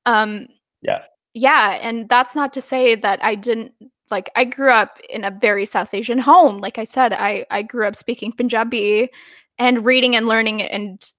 Um, 0.06 0.48
yeah 0.82 1.00
yeah 1.34 1.78
and 1.82 2.08
that's 2.10 2.36
not 2.36 2.54
to 2.54 2.62
say 2.62 2.96
that 2.96 3.22
i 3.24 3.36
didn't 3.36 3.74
like 4.10 4.30
I 4.36 4.46
grew 4.46 4.70
up 4.72 5.00
in 5.10 5.24
a 5.24 5.32
very 5.32 5.66
South 5.66 5.94
Asian 5.94 6.20
home. 6.20 6.60
Like 6.60 6.78
I 6.78 6.84
said, 6.84 7.14
I 7.14 7.46
I 7.52 7.62
grew 7.62 7.86
up 7.88 7.96
speaking 7.96 8.32
Punjabi 8.32 9.10
and 9.58 9.86
reading 9.86 10.16
and 10.16 10.28
learning 10.28 10.62
and 10.62 11.12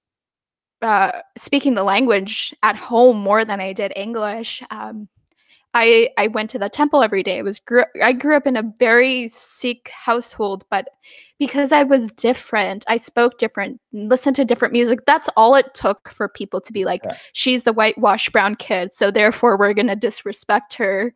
uh, 0.81 1.11
speaking 1.37 1.75
the 1.75 1.83
language 1.83 2.53
at 2.63 2.75
home 2.75 3.17
more 3.17 3.43
than 3.45 3.59
I 3.59 3.73
did 3.73 3.93
English. 3.95 4.63
Um, 4.71 5.07
I 5.73 6.09
I 6.17 6.27
went 6.27 6.49
to 6.51 6.59
the 6.59 6.69
temple 6.69 7.03
every 7.03 7.21
day. 7.21 7.39
I 7.39 7.41
was 7.43 7.59
grew 7.59 7.83
I 8.01 8.13
grew 8.13 8.35
up 8.35 8.47
in 8.47 8.57
a 8.57 8.73
very 8.79 9.27
Sikh 9.27 9.89
household, 9.89 10.63
but 10.71 10.87
because 11.37 11.71
I 11.71 11.83
was 11.83 12.11
different, 12.11 12.83
I 12.87 12.97
spoke 12.97 13.37
different, 13.37 13.79
listened 13.93 14.35
to 14.37 14.45
different 14.45 14.73
music. 14.73 15.05
That's 15.05 15.29
all 15.37 15.55
it 15.55 15.73
took 15.73 16.09
for 16.09 16.27
people 16.27 16.59
to 16.61 16.73
be 16.73 16.85
like, 16.85 17.01
yeah. 17.03 17.17
she's 17.33 17.63
the 17.63 17.73
whitewashed 17.73 18.31
brown 18.31 18.55
kid, 18.55 18.93
so 18.93 19.11
therefore 19.11 19.57
we're 19.57 19.75
gonna 19.75 19.95
disrespect 19.95 20.73
her 20.75 21.13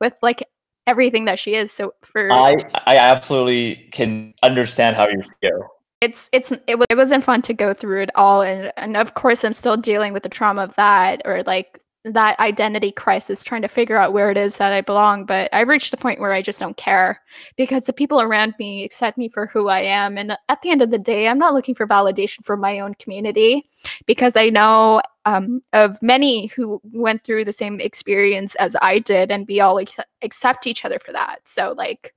with 0.00 0.14
like 0.20 0.46
everything 0.86 1.24
that 1.24 1.38
she 1.38 1.54
is. 1.54 1.72
So 1.72 1.94
for 2.02 2.30
I 2.30 2.56
I 2.86 2.96
absolutely 2.96 3.88
can 3.92 4.34
understand 4.42 4.96
how 4.96 5.08
you 5.08 5.22
feel. 5.40 5.73
It's 6.04 6.28
it's 6.32 6.52
it, 6.66 6.78
was, 6.78 6.86
it 6.90 6.96
wasn't 6.96 7.24
fun 7.24 7.42
to 7.42 7.54
go 7.54 7.74
through 7.74 8.02
it 8.02 8.10
all 8.14 8.42
and 8.42 8.72
and 8.76 8.96
of 8.96 9.14
course 9.14 9.44
I'm 9.44 9.52
still 9.52 9.76
dealing 9.76 10.12
with 10.12 10.22
the 10.22 10.28
trauma 10.28 10.62
of 10.62 10.74
that 10.76 11.22
or 11.24 11.42
like 11.44 11.80
that 12.04 12.38
identity 12.38 12.92
crisis 12.92 13.42
trying 13.42 13.62
to 13.62 13.68
figure 13.68 13.96
out 13.96 14.12
where 14.12 14.30
it 14.30 14.36
is 14.36 14.56
that 14.56 14.72
I 14.72 14.82
belong. 14.82 15.24
But 15.24 15.48
I've 15.54 15.68
reached 15.68 15.90
the 15.90 15.96
point 15.96 16.20
where 16.20 16.32
I 16.32 16.42
just 16.42 16.58
don't 16.58 16.76
care 16.76 17.22
because 17.56 17.86
the 17.86 17.94
people 17.94 18.20
around 18.20 18.54
me 18.58 18.84
accept 18.84 19.16
me 19.16 19.28
for 19.28 19.46
who 19.46 19.68
I 19.68 19.80
am. 19.80 20.18
And 20.18 20.36
at 20.50 20.60
the 20.62 20.70
end 20.70 20.82
of 20.82 20.90
the 20.90 20.98
day, 20.98 21.28
I'm 21.28 21.38
not 21.38 21.54
looking 21.54 21.74
for 21.74 21.86
validation 21.86 22.44
from 22.44 22.60
my 22.60 22.80
own 22.80 22.94
community 22.94 23.70
because 24.06 24.36
I 24.36 24.50
know 24.50 25.00
um, 25.24 25.62
of 25.72 26.00
many 26.02 26.46
who 26.48 26.80
went 26.92 27.24
through 27.24 27.46
the 27.46 27.52
same 27.52 27.80
experience 27.80 28.54
as 28.56 28.76
I 28.82 28.98
did, 28.98 29.30
and 29.30 29.46
we 29.48 29.60
all 29.60 29.74
like, 29.74 29.90
accept 30.20 30.66
each 30.66 30.84
other 30.84 30.98
for 30.98 31.12
that. 31.12 31.48
So, 31.48 31.74
like, 31.76 32.14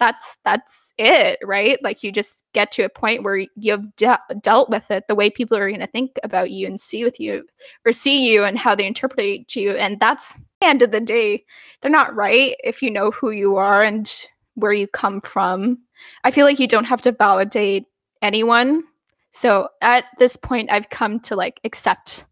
that's 0.00 0.36
that's 0.44 0.92
it 0.98 1.38
right? 1.44 1.78
Like 1.82 2.02
you 2.02 2.10
just 2.10 2.42
get 2.52 2.72
to 2.72 2.82
a 2.82 2.88
point 2.88 3.22
where 3.22 3.46
you've 3.54 3.94
de- 3.96 4.18
dealt 4.40 4.70
with 4.70 4.90
it 4.90 5.04
the 5.06 5.14
way 5.14 5.30
people 5.30 5.56
are 5.56 5.68
going 5.68 5.80
to 5.80 5.86
think 5.86 6.18
about 6.24 6.50
you 6.50 6.66
and 6.66 6.80
see 6.80 7.04
with 7.04 7.20
you 7.20 7.44
or 7.86 7.92
see 7.92 8.28
you 8.28 8.44
and 8.44 8.58
how 8.58 8.74
they 8.74 8.86
interpret 8.86 9.54
you 9.54 9.72
and 9.72 10.00
that's 10.00 10.34
end 10.62 10.82
of 10.82 10.90
the 10.90 11.00
day. 11.00 11.44
They're 11.80 11.90
not 11.90 12.14
right 12.14 12.56
if 12.64 12.82
you 12.82 12.90
know 12.90 13.10
who 13.12 13.30
you 13.30 13.56
are 13.56 13.82
and 13.82 14.10
where 14.54 14.72
you 14.72 14.88
come 14.88 15.20
from. 15.20 15.78
I 16.24 16.30
feel 16.32 16.46
like 16.46 16.58
you 16.58 16.66
don't 16.66 16.84
have 16.84 17.02
to 17.02 17.12
validate 17.12 17.84
anyone. 18.22 18.84
So 19.32 19.68
at 19.80 20.06
this 20.18 20.36
point 20.36 20.70
i've 20.70 20.90
come 20.90 21.20
to 21.20 21.36
like 21.36 21.60
accept 21.64 22.26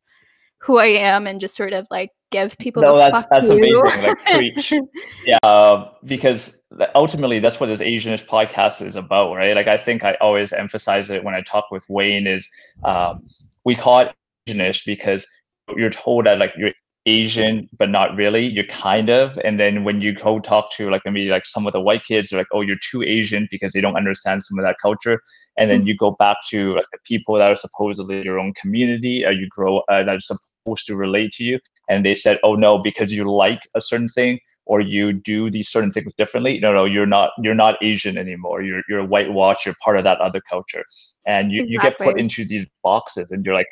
who 0.59 0.79
i 0.79 0.87
am 0.87 1.27
and 1.27 1.41
just 1.41 1.55
sort 1.55 1.73
of 1.73 1.87
like 1.91 2.11
give 2.31 2.57
people 2.59 2.83
no, 2.83 2.97
that's 2.97 3.27
that's 3.31 3.49
you. 3.49 3.57
amazing. 3.57 4.03
Like 4.03 4.25
preach, 4.27 4.73
yeah. 5.25 5.39
Uh, 5.43 5.91
because 6.05 6.61
ultimately, 6.95 7.39
that's 7.39 7.61
what 7.61 7.67
this 7.67 7.81
Asianish 7.81 8.27
podcast 8.27 8.87
is 8.87 8.97
about, 8.97 9.35
right? 9.35 9.55
Like 9.55 9.69
I 9.69 9.79
think 9.79 10.05
I 10.05 10.15
always 10.21 10.53
emphasize 10.53 11.11
it 11.11 11.25
when 11.25 11.35
I 11.35 11.43
talk 11.43 11.71
with 11.71 11.85
Wayne 11.89 12.27
is 12.27 12.49
um, 12.85 13.25
we 13.65 13.75
call 13.75 14.01
it 14.01 14.15
Asianish 14.49 14.85
because 14.85 15.27
you're 15.77 15.91
told 15.91 16.27
that 16.27 16.39
like 16.39 16.53
you're 16.57 16.73
Asian, 17.09 17.69
but 17.79 17.89
not 17.89 18.17
really. 18.17 18.47
You're 18.47 18.67
kind 18.67 19.09
of, 19.09 19.39
and 19.43 19.59
then 19.59 19.83
when 19.85 20.01
you 20.03 20.13
go 20.13 20.39
talk 20.41 20.71
to 20.73 20.91
like 20.91 21.03
maybe 21.05 21.29
like 21.29 21.47
some 21.47 21.67
of 21.67 21.73
the 21.73 21.81
white 21.81 22.05
kids, 22.05 22.31
they're 22.31 22.41
like, 22.41 22.49
"Oh, 22.53 22.61
you're 22.61 22.77
too 22.91 23.03
Asian" 23.03 23.49
because 23.51 23.73
they 23.73 23.81
don't 23.81 23.97
understand 23.97 24.45
some 24.45 24.59
of 24.59 24.65
that 24.65 24.77
culture. 24.81 25.21
And 25.57 25.71
then 25.71 25.81
mm-hmm. 25.81 25.89
you 25.89 25.97
go 25.97 26.11
back 26.13 26.37
to 26.51 26.75
like 26.75 26.87
the 26.93 26.99
people 27.05 27.37
that 27.37 27.51
are 27.51 27.57
supposedly 27.57 28.23
your 28.23 28.39
own 28.39 28.53
community, 28.55 29.25
or 29.25 29.33
you 29.33 29.49
grow 29.49 29.79
uh, 29.89 30.05
that 30.05 30.17
are 30.17 30.21
supposed 30.21 30.87
to 30.87 30.97
relate 30.97 31.33
to 31.33 31.45
you, 31.45 31.59
and 31.89 32.05
they 32.05 32.15
said, 32.15 32.39
"Oh 32.43 32.55
no, 32.55 32.79
because 32.79 33.13
you 33.13 33.31
like 33.31 33.63
a 33.75 33.81
certain 33.81 34.09
thing 34.09 34.41
or 34.67 34.81
you 34.81 35.13
do 35.13 35.51
these 35.51 35.69
certain 35.69 35.91
things 35.91 36.15
differently." 36.15 36.61
No, 36.61 36.73
no, 36.73 36.85
you're 36.85 37.07
not. 37.07 37.31
You're 37.43 37.55
not 37.55 37.83
Asian 37.83 38.19
anymore. 38.19 38.63
You're 38.63 38.83
you're 38.89 39.05
whitewash. 39.05 39.67
You're 39.67 39.77
part 39.83 39.97
of 39.97 40.05
that 40.05 40.21
other 40.21 40.41
culture, 40.41 40.85
and 41.27 41.53
you, 41.53 41.63
exactly. 41.63 41.73
you 41.73 41.81
get 41.81 41.99
put 41.99 42.21
into 42.21 42.45
these 42.45 42.67
boxes, 42.83 43.31
and 43.31 43.45
you're 43.45 43.55
like, 43.55 43.69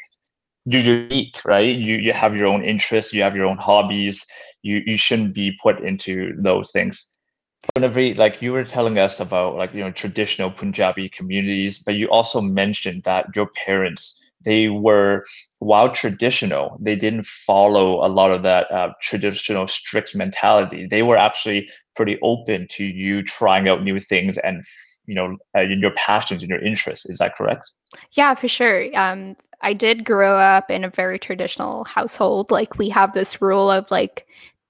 you're 0.67 0.83
unique, 0.83 1.41
right? 1.45 1.75
You 1.75 1.97
you 1.97 2.13
have 2.13 2.37
your 2.37 2.49
own 2.49 2.65
interests, 2.65 3.13
you 3.13 3.23
have 3.23 3.37
your 3.37 3.47
own 3.47 3.59
hobbies. 3.59 4.27
You 4.63 4.83
you 4.85 4.99
shouldn't 4.99 5.35
be 5.35 5.57
put 5.63 5.81
into 5.81 6.35
those 6.39 6.73
things. 6.73 7.13
Whenever 7.75 8.15
like 8.15 8.43
you 8.43 8.53
were 8.53 8.65
telling 8.65 8.99
us 8.99 9.21
about 9.21 9.55
like 9.55 9.73
you 9.73 9.81
know 9.81 9.93
traditional 9.93 10.51
Punjabi 10.51 11.09
communities, 11.09 11.79
but 11.79 11.95
you 11.95 12.09
also 12.11 12.41
mentioned 12.41 13.05
that 13.05 13.27
your 13.37 13.47
parents 13.47 14.21
they 14.47 14.69
were 14.69 15.25
while 15.59 15.91
traditional, 15.91 16.79
they 16.81 16.97
didn't 16.97 17.27
follow 17.27 18.05
a 18.05 18.09
lot 18.09 18.31
of 18.31 18.43
that 18.45 18.71
uh, 18.71 18.93
traditional 19.03 19.67
strict 19.67 20.15
mentality. 20.15 20.87
They 20.89 21.03
were 21.03 21.19
actually 21.19 21.69
pretty 21.95 22.19
open 22.23 22.69
to 22.71 22.85
you 22.85 23.23
trying 23.23 23.69
out 23.69 23.83
new 23.83 23.99
things 23.99 24.39
and 24.39 24.63
you 25.07 25.15
know 25.15 25.37
uh, 25.57 25.63
your 25.63 25.93
passions 25.93 26.43
and 26.43 26.49
your 26.49 26.65
interests. 26.65 27.07
Is 27.07 27.19
that 27.19 27.37
correct? 27.37 27.71
Yeah, 28.13 28.35
for 28.35 28.49
sure. 28.49 28.97
Um, 28.97 29.37
I 29.63 29.73
did 29.73 30.05
grow 30.05 30.39
up 30.39 30.71
in 30.71 30.85
a 30.85 30.91
very 30.91 31.19
traditional 31.19 31.85
household. 31.85 32.51
Like 32.51 32.79
we 32.79 32.89
have 32.91 33.13
this 33.13 33.43
rule 33.43 33.71
of 33.71 33.91
like 33.91 34.27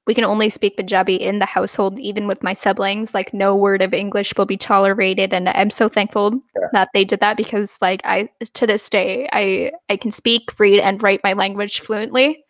we 0.07 0.14
can 0.14 0.25
only 0.25 0.49
speak 0.49 0.77
Punjabi 0.77 1.16
in 1.16 1.40
the 1.40 1.47
household, 1.47 1.99
even 1.99 2.27
with 2.27 2.42
my 2.42 2.55
siblings. 2.55 3.12
Like 3.12 3.35
no 3.35 3.57
word 3.57 3.83
of 3.83 3.92
English 3.92 4.33
will 4.37 4.47
be 4.47 4.57
tolerated, 4.57 5.33
and 5.33 5.49
I'm 5.49 5.71
so 5.71 5.88
thankful 5.88 6.33
yeah. 6.55 6.69
that 6.73 6.88
they 6.95 7.05
did 7.05 7.21
that 7.21 7.37
because, 7.37 7.77
like, 7.81 8.01
I 8.05 8.29
to 8.55 8.66
this 8.66 8.88
day 8.88 9.29
I 9.33 9.73
I 9.88 9.97
can 9.97 10.12
speak, 10.12 10.59
read, 10.59 10.81
and 10.81 11.03
write 11.03 11.21
my 11.25 11.33
language 11.33 11.81
fluently. 11.81 12.45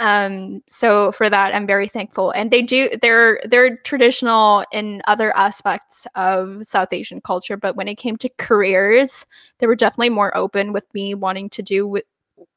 Um, 0.00 0.60
so 0.68 1.12
for 1.12 1.30
that, 1.30 1.54
I'm 1.54 1.66
very 1.66 1.88
thankful. 1.88 2.32
And 2.32 2.50
they 2.50 2.62
do 2.62 2.90
they're 3.00 3.40
they're 3.44 3.76
traditional 3.78 4.64
in 4.72 5.02
other 5.06 5.36
aspects 5.36 6.06
of 6.14 6.66
South 6.66 6.92
Asian 6.92 7.20
culture, 7.20 7.56
but 7.56 7.76
when 7.76 7.88
it 7.88 7.96
came 7.96 8.16
to 8.18 8.28
careers, 8.38 9.26
they 9.58 9.66
were 9.66 9.76
definitely 9.76 10.10
more 10.10 10.36
open 10.36 10.72
with 10.72 10.86
me 10.94 11.14
wanting 11.14 11.48
to 11.50 11.62
do 11.62 11.86
with 11.86 12.04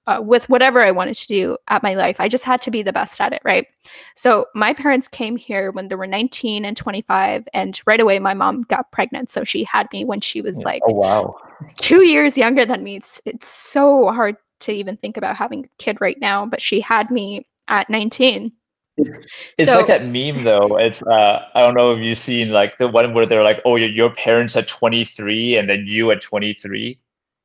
uh, 0.08 0.22
with 0.24 0.48
whatever 0.50 0.82
I 0.82 0.92
wanted 0.92 1.16
to 1.18 1.28
do 1.28 1.58
at 1.68 1.84
my 1.84 1.94
life. 1.94 2.18
I 2.20 2.30
just 2.30 2.44
had 2.44 2.62
to 2.62 2.72
be 2.72 2.82
the 2.82 2.94
best 2.94 3.20
at 3.20 3.34
it, 3.34 3.42
right? 3.44 3.68
So 4.16 4.46
my 4.56 4.74
parents 4.74 5.08
came 5.08 5.36
here 5.36 5.72
when 5.72 5.90
they 5.90 5.96
were 5.96 6.08
19 6.08 6.66
and 6.66 6.78
25, 6.78 7.48
and 7.54 7.80
right 7.86 8.00
away 8.00 8.20
my 8.20 8.34
mom 8.34 8.64
got 8.64 8.92
pregnant. 8.92 9.30
So 9.30 9.44
she 9.44 9.64
had 9.66 9.88
me 9.92 10.06
when 10.06 10.22
she 10.22 10.42
was 10.42 10.58
like, 10.60 10.82
oh 10.88 10.94
wow, 10.94 11.36
two 11.78 12.06
years 12.06 12.38
younger 12.38 12.66
than 12.66 12.84
me. 12.84 12.98
It's 12.98 13.22
it's 13.26 13.48
so 13.48 14.10
hard 14.12 14.38
to 14.62 14.72
even 14.72 14.98
think 14.98 15.18
about 15.18 15.36
having 15.36 15.66
a 15.66 15.70
kid 15.78 16.00
right 16.02 16.18
now, 16.20 16.46
but 16.46 16.62
she 16.62 16.82
had 16.82 17.12
me 17.12 17.46
at 17.68 17.90
19. 17.90 18.52
It's, 18.98 19.20
it's 19.60 19.72
so, 19.72 19.78
like 19.78 19.88
that 19.88 20.06
meme 20.06 20.44
though. 20.44 20.78
It's 20.78 21.04
uh, 21.04 21.46
I 21.54 21.60
don't 21.60 21.76
know 21.76 21.92
if 21.92 22.00
you've 22.00 22.18
seen 22.18 22.52
like 22.52 22.78
the 22.80 22.88
one 22.88 23.14
where 23.14 23.26
they're 23.26 23.44
like, 23.44 23.62
oh, 23.66 23.76
your, 23.76 23.90
your 23.90 24.10
parents 24.12 24.56
at 24.56 24.68
23 24.68 25.58
and 25.58 25.70
then 25.70 25.86
you 25.86 26.10
at 26.12 26.22
23. 26.22 26.98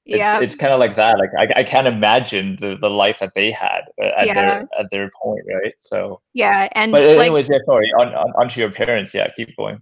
It's, 0.04 0.18
yeah, 0.18 0.40
it's 0.40 0.56
kind 0.56 0.72
of 0.72 0.80
like 0.80 0.96
that. 0.96 1.18
Like 1.18 1.30
I, 1.38 1.60
I 1.60 1.64
can't 1.64 1.86
imagine 1.86 2.56
the, 2.60 2.76
the 2.76 2.90
life 2.90 3.20
that 3.20 3.34
they 3.34 3.52
had 3.52 3.82
uh, 4.02 4.06
at 4.18 4.26
yeah. 4.26 4.34
their 4.34 4.68
at 4.78 4.90
their 4.90 5.10
point, 5.22 5.42
right? 5.46 5.74
So 5.78 6.20
yeah, 6.34 6.68
and 6.72 6.90
but 6.90 7.02
anyways, 7.02 7.48
like, 7.48 7.60
yeah. 7.60 7.64
Sorry, 7.66 7.92
on, 7.98 8.08
on 8.08 8.32
onto 8.36 8.60
your 8.60 8.70
parents. 8.70 9.14
Yeah, 9.14 9.28
keep 9.36 9.56
going 9.56 9.80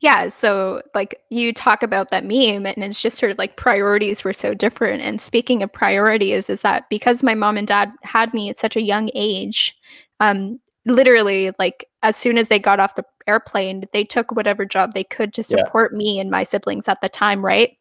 yeah 0.00 0.28
so 0.28 0.82
like 0.94 1.20
you 1.30 1.52
talk 1.52 1.82
about 1.82 2.10
that 2.10 2.24
meme 2.24 2.66
and 2.66 2.82
it's 2.82 3.00
just 3.00 3.18
sort 3.18 3.30
of 3.30 3.38
like 3.38 3.56
priorities 3.56 4.24
were 4.24 4.32
so 4.32 4.54
different 4.54 5.02
and 5.02 5.20
speaking 5.20 5.62
of 5.62 5.72
priorities 5.72 6.50
is 6.50 6.62
that 6.62 6.88
because 6.90 7.22
my 7.22 7.34
mom 7.34 7.56
and 7.56 7.68
dad 7.68 7.92
had 8.02 8.32
me 8.34 8.48
at 8.48 8.58
such 8.58 8.76
a 8.76 8.82
young 8.82 9.10
age 9.14 9.76
um 10.20 10.58
literally 10.86 11.52
like 11.58 11.84
as 12.02 12.16
soon 12.16 12.38
as 12.38 12.48
they 12.48 12.58
got 12.58 12.80
off 12.80 12.94
the 12.94 13.04
airplane 13.26 13.84
they 13.92 14.02
took 14.02 14.32
whatever 14.32 14.64
job 14.64 14.92
they 14.94 15.04
could 15.04 15.32
to 15.32 15.42
support 15.42 15.92
yeah. 15.92 15.98
me 15.98 16.18
and 16.18 16.30
my 16.30 16.42
siblings 16.42 16.88
at 16.88 17.00
the 17.02 17.08
time 17.08 17.44
right 17.44 17.76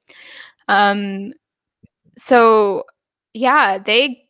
um 0.67 1.31
so 2.19 2.83
yeah 3.33 3.77
they 3.77 4.21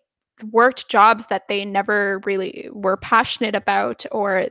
worked 0.52 0.90
jobs 0.90 1.28
that 1.28 1.44
they 1.50 1.66
never 1.66 2.22
really 2.26 2.70
were 2.72 2.98
passionate 2.98 3.56
about 3.56 4.06
or 4.12 4.48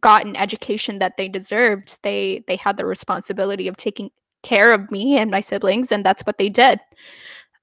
got 0.00 0.26
an 0.26 0.36
education 0.36 0.98
that 1.00 1.16
they 1.18 1.28
deserved. 1.28 1.98
They 2.02 2.44
they 2.48 2.56
had 2.56 2.76
the 2.78 2.86
responsibility 2.86 3.68
of 3.68 3.76
taking 3.76 4.10
care 4.42 4.72
of 4.74 4.90
me 4.90 5.18
and 5.18 5.30
my 5.30 5.40
siblings 5.40 5.92
and 5.92 6.04
that's 6.06 6.22
what 6.24 6.38
they 6.38 6.48
did. 6.50 6.80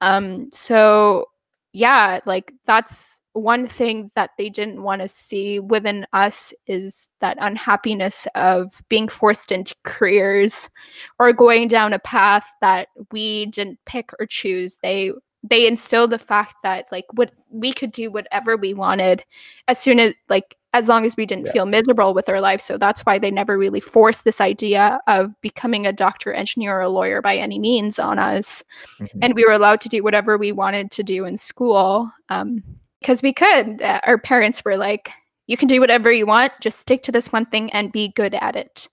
Um 0.01 0.49
so 0.53 1.27
yeah 1.73 2.19
like 2.25 2.51
that's 2.65 3.19
one 3.33 3.67
thing 3.67 4.11
that 4.15 4.31
they 4.37 4.49
didn't 4.49 4.83
want 4.83 5.01
to 5.01 5.07
see 5.07 5.59
within 5.59 6.05
us 6.13 6.53
is 6.67 7.07
that 7.21 7.37
unhappiness 7.39 8.27
of 8.35 8.81
being 8.89 9.07
forced 9.07 9.51
into 9.51 9.75
careers 9.83 10.69
or 11.19 11.33
going 11.33 11.67
down 11.67 11.93
a 11.93 11.99
path 11.99 12.45
that 12.61 12.89
we 13.11 13.47
didn't 13.47 13.79
pick 13.85 14.11
or 14.19 14.25
choose. 14.25 14.77
They 14.81 15.11
they 15.41 15.67
instilled 15.67 16.09
the 16.09 16.19
fact 16.19 16.55
that 16.63 16.85
like 16.91 17.05
what 17.13 17.31
we 17.49 17.71
could 17.71 17.91
do 17.91 18.11
whatever 18.11 18.57
we 18.57 18.73
wanted. 18.73 19.23
As 19.67 19.79
soon 19.79 19.99
as 19.99 20.13
like 20.27 20.55
as 20.73 20.87
long 20.87 21.05
as 21.05 21.17
we 21.17 21.25
didn't 21.25 21.47
yeah. 21.47 21.51
feel 21.51 21.65
miserable 21.65 22.13
with 22.13 22.29
our 22.29 22.39
life. 22.39 22.61
So 22.61 22.77
that's 22.77 23.01
why 23.01 23.17
they 23.17 23.31
never 23.31 23.57
really 23.57 23.79
forced 23.79 24.23
this 24.23 24.39
idea 24.39 24.99
of 25.07 25.33
becoming 25.41 25.87
a 25.87 25.93
doctor, 25.93 26.31
engineer, 26.31 26.77
or 26.77 26.81
a 26.81 26.89
lawyer 26.89 27.21
by 27.21 27.35
any 27.35 27.57
means 27.57 27.97
on 27.97 28.19
us. 28.19 28.63
Mm-hmm. 28.99 29.19
And 29.21 29.33
we 29.33 29.45
were 29.45 29.51
allowed 29.51 29.81
to 29.81 29.89
do 29.89 30.03
whatever 30.03 30.37
we 30.37 30.51
wanted 30.51 30.91
to 30.91 31.03
do 31.03 31.25
in 31.25 31.37
school 31.37 32.11
because 32.27 32.43
um, 33.19 33.19
we 33.23 33.33
could. 33.33 33.81
Uh, 33.81 33.99
our 34.03 34.19
parents 34.19 34.63
were 34.63 34.77
like, 34.77 35.09
you 35.47 35.57
can 35.57 35.67
do 35.67 35.79
whatever 35.79 36.11
you 36.11 36.27
want, 36.27 36.53
just 36.61 36.79
stick 36.79 37.01
to 37.03 37.11
this 37.11 37.31
one 37.31 37.47
thing 37.47 37.71
and 37.71 37.91
be 37.91 38.09
good 38.09 38.35
at 38.35 38.55
it. 38.55 38.87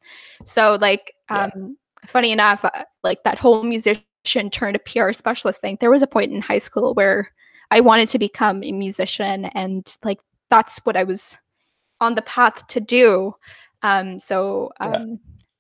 So, 0.46 0.78
like, 0.80 1.12
um, 1.28 1.50
yeah. 1.54 1.66
funny 2.06 2.32
enough, 2.32 2.64
uh, 2.64 2.84
like 3.04 3.22
that 3.24 3.38
whole 3.38 3.62
musician 3.62 4.48
turned 4.50 4.76
a 4.76 4.78
PR 4.78 5.12
specialist 5.12 5.60
thing, 5.60 5.76
there 5.80 5.90
was 5.90 6.02
a 6.02 6.06
point 6.06 6.32
in 6.32 6.40
high 6.40 6.58
school 6.58 6.94
where 6.94 7.30
I 7.70 7.80
wanted 7.80 8.08
to 8.10 8.18
become 8.18 8.64
a 8.64 8.72
musician 8.72 9.46
and 9.46 9.94
like 10.02 10.20
that's 10.50 10.78
what 10.84 10.96
I 10.96 11.04
was 11.04 11.36
on 12.00 12.14
the 12.14 12.22
path 12.22 12.66
to 12.68 12.80
do. 12.80 13.35
Um, 13.82 14.18
so 14.18 14.72
um, 14.80 14.92
yeah. 14.92 15.16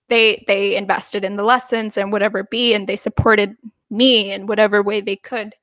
they 0.08 0.44
they 0.46 0.76
invested 0.76 1.24
in 1.24 1.36
the 1.36 1.42
lessons 1.42 1.96
and 1.96 2.12
whatever 2.12 2.44
be, 2.44 2.74
and 2.74 2.86
they 2.88 2.96
supported 2.96 3.56
me 3.90 4.32
in 4.32 4.46
whatever 4.46 4.82
way 4.82 5.00
they 5.00 5.16
could. 5.16 5.54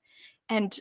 And 0.50 0.78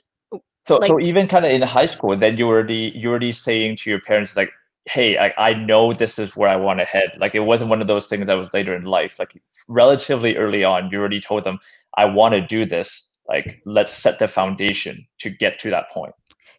so 0.65 0.77
like, 0.77 0.89
so 0.89 1.01
even 1.01 1.27
kind 1.29 1.45
of 1.45 1.51
in 1.51 1.63
high 1.63 1.87
school, 1.87 2.17
then 2.17 2.37
you 2.37 2.47
already 2.47 2.93
you 2.95 3.11
already 3.11 3.33
saying 3.33 3.77
to 3.79 3.91
your 3.91 4.01
parents 4.01 4.37
like, 4.37 4.51
hey, 4.87 5.19
I, 5.19 5.33
I 5.37 5.55
know 5.55 5.93
this 5.93 6.19
is 6.19 6.37
where 6.37 6.49
I 6.49 6.57
want 6.57 6.81
to 6.81 6.85
head. 6.85 7.13
Like 7.19 7.35
it 7.35 7.41
wasn't 7.41 7.71
one 7.71 7.81
of 7.81 7.87
those 7.87 8.07
things 8.07 8.27
that 8.27 8.35
was 8.35 8.49
later 8.53 8.75
in 8.75 8.85
life. 8.85 9.19
Like 9.19 9.41
relatively 9.69 10.37
early 10.37 10.65
on, 10.65 10.91
you 10.91 10.99
already 10.99 11.21
told 11.21 11.45
them, 11.45 11.59
I 11.97 12.05
want 12.05 12.35
to 12.35 12.41
do 12.41 12.65
this. 12.65 13.09
Like 13.29 13.61
let's 13.65 13.93
set 13.93 14.19
the 14.19 14.29
foundation 14.29 15.07
to 15.19 15.31
get 15.31 15.59
to 15.61 15.71
that 15.71 15.89
point. 15.91 16.15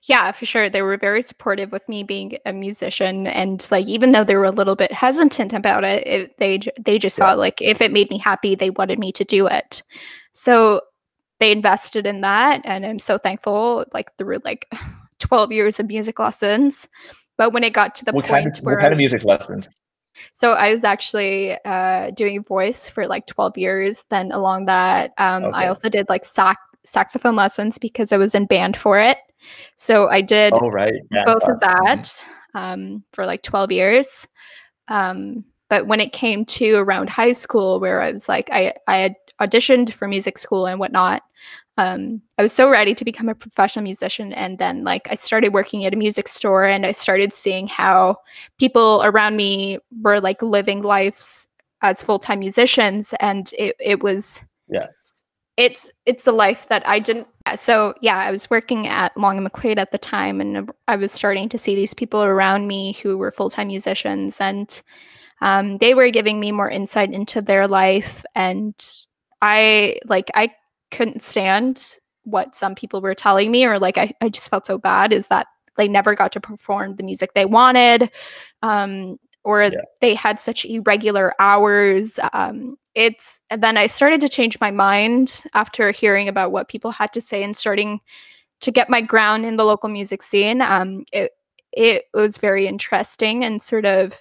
Yeah, 0.06 0.34
for 0.34 0.46
sure. 0.46 0.70
They 0.70 0.82
were 0.82 0.98
very 0.98 1.22
supportive 1.22 1.72
with 1.72 1.88
me 1.88 2.04
being 2.04 2.38
a 2.46 2.52
musician, 2.52 3.26
and 3.28 3.66
like 3.72 3.88
even 3.88 4.12
though 4.12 4.26
they 4.26 4.36
were 4.36 4.44
a 4.44 4.52
little 4.52 4.76
bit 4.76 4.92
hesitant 4.92 5.54
about 5.54 5.86
it, 5.86 6.06
it 6.06 6.38
they 6.39 6.60
they 6.80 7.00
just 7.00 7.18
yeah. 7.18 7.26
thought 7.26 7.38
like 7.38 7.62
if 7.62 7.80
it 7.80 7.92
made 7.94 8.10
me 8.10 8.18
happy, 8.18 8.54
they 8.54 8.70
wanted 8.70 9.00
me 9.00 9.13
to 9.13 9.24
do 9.24 9.48
it. 9.48 9.82
So 10.34 10.82
they 11.39 11.54
invested 11.54 12.06
in 12.06 12.20
that, 12.22 12.62
and 12.66 12.86
I'm 12.86 13.00
so 13.00 13.18
thankful. 13.18 13.86
Like 13.94 14.16
through 14.18 14.39
like 14.44 14.70
12 15.20 15.54
years 15.54 15.80
of 15.80 15.88
music 15.88 16.20
lessons, 16.20 16.89
but 17.38 17.54
when 17.54 17.63
it 17.63 17.72
got 17.72 17.96
to 17.96 18.06
the 18.06 18.12
what 18.12 18.26
point 18.26 18.44
kind 18.44 18.58
of, 18.58 18.63
where 18.66 18.76
what 18.76 18.82
kind 18.82 18.94
of 18.94 18.98
music 18.98 19.24
lessons? 19.24 19.70
So 20.34 20.52
I 20.52 20.72
was 20.72 20.84
actually 20.84 21.58
uh, 21.63 22.12
doing 22.12 22.44
voice 22.44 22.89
for 22.89 23.08
like 23.08 23.26
12 23.28 23.58
years. 23.58 24.04
Then 24.10 24.34
along 24.34 24.66
that, 24.66 25.13
um, 25.18 25.46
okay. 25.46 25.58
I 25.60 25.68
also 25.68 25.88
did 25.88 26.08
like 26.10 26.26
sax 26.26 26.60
saxophone 26.86 27.38
lessons 27.38 27.78
because 27.78 28.12
I 28.12 28.18
was 28.18 28.36
in 28.36 28.46
band 28.46 28.76
for 28.76 29.00
it. 29.00 29.18
So 29.76 30.10
I 30.10 30.22
did 30.22 30.54
oh, 30.54 30.70
right. 30.70 30.94
yeah, 31.12 31.26
both 31.26 31.44
of 31.44 31.60
that 31.62 32.26
um, 32.54 33.04
for 33.14 33.26
like 33.26 33.44
12 33.44 33.72
years. 33.72 34.28
Um, 34.88 35.44
but 35.70 35.88
when 35.88 36.00
it 36.00 36.14
came 36.14 36.46
to 36.46 36.76
around 36.76 37.10
high 37.10 37.32
school, 37.32 37.80
where 37.80 38.02
I 38.02 38.12
was 38.12 38.30
like, 38.30 38.50
I, 38.52 38.74
I 38.88 38.98
had 38.98 39.16
auditioned 39.42 39.94
for 39.94 40.08
music 40.08 40.38
school 40.38 40.68
and 40.68 40.80
whatnot, 40.80 41.24
um, 41.78 42.22
I 42.38 42.44
was 42.44 42.54
so 42.54 42.70
ready 42.70 42.94
to 42.94 43.04
become 43.04 43.30
a 43.30 43.36
professional 43.36 43.84
musician. 43.84 44.34
And 44.34 44.60
then, 44.60 44.84
like, 44.84 45.08
I 45.10 45.16
started 45.16 45.54
working 45.54 45.86
at 45.86 45.94
a 45.94 45.98
music 45.98 46.28
store 46.28 46.66
and 46.66 46.86
I 46.86 46.92
started 46.92 47.34
seeing 47.34 47.68
how 47.68 48.18
people 48.60 49.02
around 49.04 49.36
me 49.36 49.80
were 50.02 50.22
like 50.22 50.42
living 50.44 50.84
lives 50.84 51.48
as 51.82 52.04
full 52.04 52.20
time 52.20 52.40
musicians. 52.40 53.14
And 53.20 53.52
it, 53.58 53.76
it 53.80 54.04
was, 54.04 54.44
yeah, 54.70 54.88
it's, 55.58 55.92
it's 56.06 56.28
a 56.28 56.32
life 56.32 56.68
that 56.70 56.88
I 56.88 57.00
didn't. 57.00 57.28
So, 57.56 57.94
yeah, 58.02 58.18
I 58.18 58.32
was 58.32 58.50
working 58.50 58.88
at 58.88 59.16
Long 59.18 59.38
and 59.38 59.52
McQuade 59.52 59.78
at 59.78 59.92
the 59.92 59.98
time 59.98 60.42
and 60.42 60.72
I 60.88 60.96
was 60.96 61.12
starting 61.12 61.50
to 61.50 61.58
see 61.58 61.76
these 61.76 61.94
people 61.94 62.24
around 62.24 62.68
me 62.68 62.94
who 62.94 63.18
were 63.18 63.32
full 63.32 63.50
time 63.50 63.68
musicians 63.68 64.39
and 64.39 64.82
um, 65.42 65.78
they 65.80 65.94
were 65.94 66.10
giving 66.10 66.39
me 66.39 66.52
more 66.52 66.70
insight 66.70 67.12
into 67.12 67.42
their 67.42 67.68
life. 67.68 68.24
And 68.34 68.74
I, 69.42 69.98
like, 70.06 70.32
I 70.34 70.54
couldn't 70.92 71.24
stand 71.24 71.98
what 72.24 72.56
some 72.56 72.76
people 72.76 73.02
were 73.02 73.16
telling 73.16 73.52
me 73.52 73.66
or 73.66 73.80
like 73.80 73.98
I, 73.98 74.13
I 74.22 74.30
just 74.30 74.50
felt 74.50 74.66
so 74.66 74.78
bad 74.78 75.12
is 75.12 75.28
that 75.28 75.48
they 75.78 75.88
never 75.88 76.16
got 76.16 76.32
to 76.34 76.39
perform 76.39 76.96
the 76.96 77.04
music 77.04 77.34
they 77.34 77.46
wanted 77.46 78.12
um, 78.62 79.18
or 79.44 79.63
yeah. 79.63 79.82
they 80.02 80.16
had 80.16 80.39
such 80.39 80.66
irregular 80.66 81.34
hours 81.39 82.20
um, 82.32 82.78
it's 82.96 83.40
and 83.50 83.64
then 83.64 83.78
i 83.78 83.88
started 83.88 84.22
to 84.22 84.30
change 84.30 84.60
my 84.60 84.72
mind 84.72 85.44
after 85.54 85.92
hearing 85.92 86.28
about 86.28 86.52
what 86.52 86.70
people 86.70 86.92
had 86.92 87.12
to 87.14 87.22
say 87.22 87.44
and 87.44 87.58
starting 87.58 88.00
to 88.62 88.72
get 88.72 88.90
my 88.90 89.02
ground 89.02 89.46
in 89.46 89.58
the 89.58 89.66
local 89.66 89.90
music 89.90 90.22
scene 90.22 90.62
um, 90.62 91.06
it, 91.12 91.32
it 91.72 92.06
was 92.14 92.38
very 92.38 92.68
interesting 92.68 93.44
and 93.44 93.62
sort 93.62 93.86
of 93.86 94.14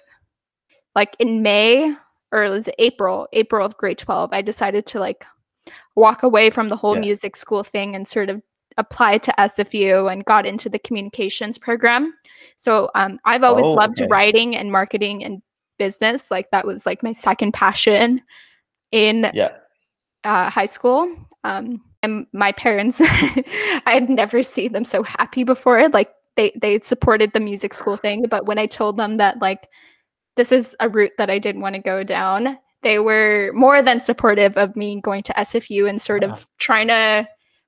like 0.95 1.15
in 1.19 1.41
may 1.41 1.93
or 2.31 2.43
it 2.43 2.49
was 2.49 2.67
april 2.79 3.27
april 3.33 3.65
of 3.65 3.77
grade 3.77 3.97
12 3.97 4.31
i 4.33 4.41
decided 4.41 4.85
to 4.85 4.99
like 4.99 5.25
walk 5.95 6.23
away 6.23 6.49
from 6.49 6.69
the 6.69 6.75
whole 6.75 6.95
yeah. 6.95 7.01
music 7.01 7.35
school 7.35 7.63
thing 7.63 7.95
and 7.95 8.07
sort 8.07 8.29
of 8.29 8.41
apply 8.77 9.17
to 9.19 9.33
SFU 9.37 10.11
and 10.11 10.25
got 10.25 10.45
into 10.45 10.69
the 10.69 10.79
communications 10.79 11.57
program. 11.57 12.13
So 12.57 12.89
um, 12.95 13.19
I've 13.25 13.43
always 13.43 13.65
oh, 13.65 13.73
loved 13.73 14.01
okay. 14.01 14.07
writing 14.09 14.55
and 14.55 14.71
marketing 14.71 15.23
and 15.23 15.41
business. 15.77 16.31
Like 16.31 16.49
that 16.51 16.65
was 16.65 16.85
like 16.85 17.03
my 17.03 17.11
second 17.11 17.53
passion 17.53 18.21
in 18.93 19.29
yeah. 19.33 19.49
uh, 20.23 20.49
high 20.49 20.67
school. 20.67 21.13
Um, 21.43 21.81
and 22.01 22.27
my 22.31 22.53
parents, 22.53 23.01
I 23.01 23.81
had 23.85 24.09
never 24.09 24.43
seen 24.43 24.71
them 24.71 24.85
so 24.85 25.03
happy 25.03 25.43
before. 25.43 25.89
Like 25.89 26.13
they 26.37 26.53
they 26.61 26.79
supported 26.79 27.33
the 27.33 27.39
music 27.41 27.73
school 27.73 27.97
thing, 27.97 28.25
but 28.29 28.45
when 28.45 28.59
I 28.59 28.67
told 28.67 28.95
them 28.97 29.17
that 29.17 29.41
like 29.41 29.67
this 30.37 30.51
is 30.51 30.75
a 30.79 30.87
route 30.87 31.11
that 31.17 31.29
I 31.29 31.39
didn't 31.39 31.61
want 31.61 31.75
to 31.75 31.81
go 31.81 32.03
down, 32.03 32.57
they 32.83 32.99
were 32.99 33.51
more 33.53 33.81
than 33.81 33.99
supportive 33.99 34.57
of 34.57 34.75
me 34.75 35.01
going 35.01 35.23
to 35.23 35.33
SFU 35.33 35.89
and 35.89 36.01
sort 36.01 36.23
of 36.23 36.47
trying 36.59 36.87
to 36.87 37.27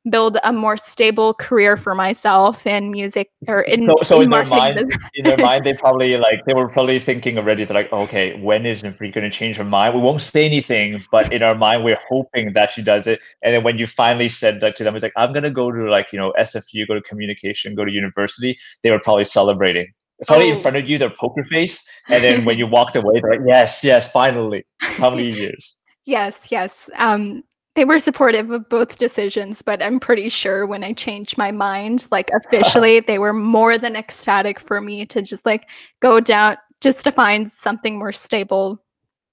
build 0.10 0.38
a 0.44 0.54
more 0.54 0.78
stable 0.78 1.34
career 1.34 1.78
for 1.78 1.96
myself 1.96 2.66
in 2.68 2.92
music 2.92 3.32
or 3.48 3.62
in 3.62 3.86
so, 3.86 3.96
so 4.04 4.18
in, 4.18 4.24
in 4.24 4.30
their 4.30 4.46
mind 4.46 4.94
in 5.16 5.24
their 5.24 5.38
mind 5.38 5.66
they 5.66 5.74
probably 5.86 6.18
like 6.18 6.46
they 6.46 6.54
were 6.54 6.70
probably 6.70 7.00
thinking 7.00 7.38
already 7.38 7.66
they're 7.66 7.76
like 7.76 7.92
okay 7.92 8.40
when 8.42 8.66
is 8.66 8.84
Navreet 8.84 9.14
going 9.14 9.30
to 9.30 9.30
change 9.30 9.58
her 9.58 9.64
mind 9.64 9.96
we 9.96 10.02
won't 10.02 10.22
say 10.22 10.46
anything 10.46 11.04
but 11.12 11.34
in 11.34 11.42
our 11.42 11.56
mind 11.56 11.84
we're 11.84 12.00
hoping 12.08 12.54
that 12.54 12.72
she 12.72 12.82
does 12.82 13.08
it 13.08 13.20
and 13.42 13.54
then 13.54 13.64
when 13.64 13.78
you 13.78 13.88
finally 13.88 14.30
said 14.30 14.60
that 14.62 14.76
to 14.76 14.84
them 14.84 14.96
it's 14.96 15.04
like 15.04 15.14
i'm 15.18 15.34
going 15.34 15.44
to 15.44 15.52
go 15.52 15.72
to 15.72 15.90
like 15.90 16.08
you 16.12 16.20
know 16.20 16.34
sfu 16.40 16.88
go 16.88 16.94
to 16.94 17.02
communication 17.02 17.76
go 17.76 17.86
to 17.86 17.92
university 17.92 18.58
they 18.84 18.92
were 18.92 19.00
probably 19.00 19.26
celebrating 19.26 19.88
probably 20.28 20.52
oh. 20.52 20.56
in 20.56 20.62
front 20.62 20.78
of 20.78 20.88
you, 20.88 20.98
their 20.98 21.10
poker 21.10 21.44
face, 21.44 21.84
and 22.08 22.24
then 22.24 22.46
when 22.46 22.58
you 22.58 22.68
walked 22.68 22.96
away, 22.96 23.20
they're 23.22 23.32
like, 23.32 23.42
"Yes, 23.46 23.84
yes, 23.84 24.10
finally." 24.10 24.66
How 24.80 25.10
many 25.10 25.30
years? 25.36 25.76
yes, 26.06 26.52
yes. 26.52 26.90
Um, 26.96 27.44
they 27.76 27.86
were 27.86 28.00
supportive 28.00 28.52
of 28.52 28.70
both 28.70 28.98
decisions, 28.98 29.62
but 29.62 29.84
I'm 29.84 30.00
pretty 30.00 30.30
sure 30.30 30.66
when 30.66 30.84
I 30.84 30.94
changed 30.94 31.38
my 31.38 31.52
mind, 31.52 32.08
like 32.10 32.32
officially, 32.32 33.00
they 33.08 33.20
were 33.20 33.34
more 33.34 33.78
than 33.78 33.96
ecstatic 33.96 34.60
for 34.60 34.80
me 34.82 35.06
to 35.08 35.22
just 35.22 35.46
like 35.46 35.70
go 36.02 36.20
down, 36.20 36.58
just 36.82 37.04
to 37.04 37.12
find 37.12 37.52
something 37.52 38.00
more 38.00 38.14
stable 38.14 38.82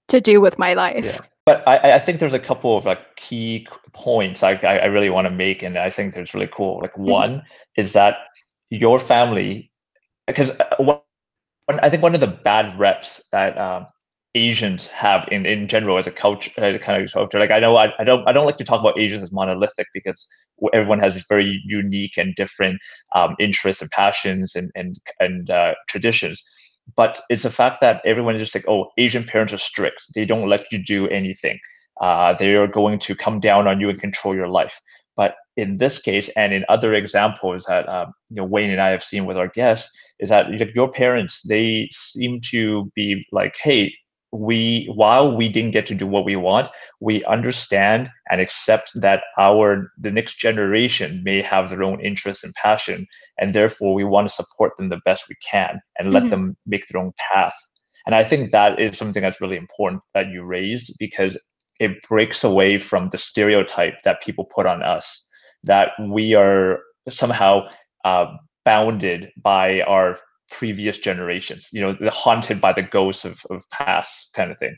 to 0.09 0.20
do 0.20 0.40
with 0.40 0.59
my 0.59 0.74
life. 0.74 1.05
Yeah. 1.05 1.20
But 1.46 1.66
I, 1.66 1.94
I 1.94 1.98
think 1.98 2.20
there's 2.20 2.35
a 2.35 2.38
couple 2.38 2.76
of 2.76 2.85
like 2.85 3.16
key 3.16 3.66
points 3.92 4.42
I, 4.42 4.52
I 4.52 4.87
really 4.87 5.11
want 5.11 5.26
to 5.26 5.31
make, 5.31 5.62
and 5.62 5.76
I 5.76 5.90
think 5.90 6.14
that's 6.14 6.35
really 6.35 6.50
cool. 6.52 6.81
Like 6.81 6.92
mm-hmm. 6.92 7.11
one 7.11 7.42
is 7.76 7.92
that 7.92 8.18
your 8.70 8.98
family 8.98 9.70
because 10.26 10.50
uh, 10.50 10.98
I 11.68 11.90
think 11.90 12.02
one 12.02 12.14
of 12.14 12.20
the 12.20 12.26
bad 12.26 12.78
reps 12.78 13.22
that 13.33 13.59
um, 13.59 13.87
Asians 14.35 14.87
have 14.88 15.29
in, 15.31 15.45
in 15.45 15.68
general 15.68 15.99
as 15.99 16.07
a 16.07 16.11
culture, 16.11 16.51
uh, 16.57 16.79
kind 16.79 17.03
of 17.03 17.12
culture. 17.12 17.38
Like 17.38 17.51
I 17.51 17.61
know 17.61 17.77
I, 17.77 17.92
I 17.99 18.05
don't 18.05 18.27
I 18.27 18.33
don't 18.33 18.47
like 18.47 18.57
to 18.59 18.64
talk 18.64 18.81
about 18.81 18.99
Asians 18.99 19.23
as 19.23 19.33
monolithic 19.33 19.88
because 19.92 20.27
everyone 20.73 21.01
has 21.01 21.25
very 21.29 21.61
unique 21.66 22.16
and 22.16 22.35
different 22.35 22.81
um, 23.14 23.37
interests 23.38 23.83
and 23.83 23.90
passions 23.90 24.55
and 24.55 24.71
and 24.75 24.99
and 25.21 25.51
uh, 25.51 25.75
traditions. 25.88 26.42
But 26.97 27.21
it's 27.29 27.42
the 27.42 27.51
fact 27.51 27.81
that 27.81 28.03
everyone 28.05 28.35
is 28.35 28.42
just 28.42 28.55
like, 28.55 28.68
oh, 28.68 28.90
Asian 28.99 29.25
parents 29.25 29.53
are 29.53 29.59
strict. 29.59 30.03
They 30.14 30.25
don't 30.25 30.49
let 30.49 30.71
you 30.73 30.83
do 30.83 31.09
anything. 31.09 31.59
Uh, 32.01 32.33
they 32.33 32.55
are 32.55 32.66
going 32.66 32.99
to 33.01 33.14
come 33.14 33.38
down 33.38 33.68
on 33.68 33.81
you 33.81 33.88
and 33.88 34.01
control 34.01 34.35
your 34.35 34.49
life. 34.49 34.81
But 35.14 35.35
in 35.57 35.77
this 35.77 35.99
case, 36.01 36.31
and 36.31 36.53
in 36.55 36.64
other 36.71 36.95
examples 36.95 37.64
that 37.68 37.87
um, 37.88 38.14
you 38.31 38.37
know 38.37 38.45
Wayne 38.45 38.71
and 38.71 38.81
I 38.81 38.90
have 38.90 39.05
seen 39.05 39.27
with 39.27 39.37
our 39.37 39.49
guests, 39.49 39.90
is 40.18 40.31
that 40.31 40.51
your 40.75 40.90
parents 40.90 41.42
they 41.42 41.90
seem 41.92 42.40
to 42.51 42.90
be 42.95 43.27
like, 43.31 43.57
hey, 43.62 43.92
we 44.33 44.90
while 44.95 45.37
we 45.37 45.49
didn't 45.49 45.73
get 45.73 45.87
to 45.87 45.95
do 45.95 46.07
what 46.07 46.25
we 46.25 46.37
want, 46.37 46.68
we 47.01 47.23
understand 47.25 48.09
and 48.31 48.40
accept 48.40 48.90
that 48.95 49.25
our 49.38 49.92
the 49.99 50.11
next 50.11 50.38
generation 50.38 51.23
may 51.23 51.42
have 51.42 51.68
their 51.68 51.83
own 51.83 52.05
interests 52.05 52.42
and 52.42 52.55
passion, 52.55 53.07
and 53.38 53.55
therefore 53.55 53.92
we 53.95 54.05
want 54.05 54.29
to 54.29 54.35
support 54.35 54.77
them 54.77 54.88
the 54.88 55.01
best 55.05 55.25
we 55.29 55.37
can 55.49 55.81
and 55.99 56.09
mm-hmm. 56.09 56.14
let 56.14 56.31
them 56.31 56.57
make 56.66 56.88
their 56.88 57.01
own 57.01 57.12
path. 57.33 57.55
And 58.07 58.14
I 58.14 58.25
think 58.25 58.51
that 58.51 58.81
is 58.81 58.97
something 58.97 59.23
that's 59.23 59.40
really 59.40 59.57
important 59.57 60.03
that 60.14 60.29
you 60.29 60.42
raised 60.42 60.95
because 60.99 61.38
it 61.79 62.03
breaks 62.09 62.42
away 62.42 62.79
from 62.79 63.11
the 63.11 63.18
stereotype 63.18 64.03
that 64.05 64.23
people 64.23 64.45
put 64.45 64.66
on 64.66 64.83
us 64.83 65.29
that 65.64 65.90
we 66.09 66.35
are 66.35 66.81
somehow 67.09 67.68
uh, 68.05 68.27
bounded 68.64 69.29
by 69.42 69.83
our 69.83 70.18
previous 70.53 70.99
generations 70.99 71.69
you 71.73 71.81
know 71.81 71.97
haunted 72.11 72.61
by 72.61 72.73
the 72.73 72.83
ghosts 72.83 73.25
of, 73.25 73.41
of 73.51 73.69
past 73.71 74.31
kind 74.35 74.51
of 74.51 74.59
thing 74.59 74.77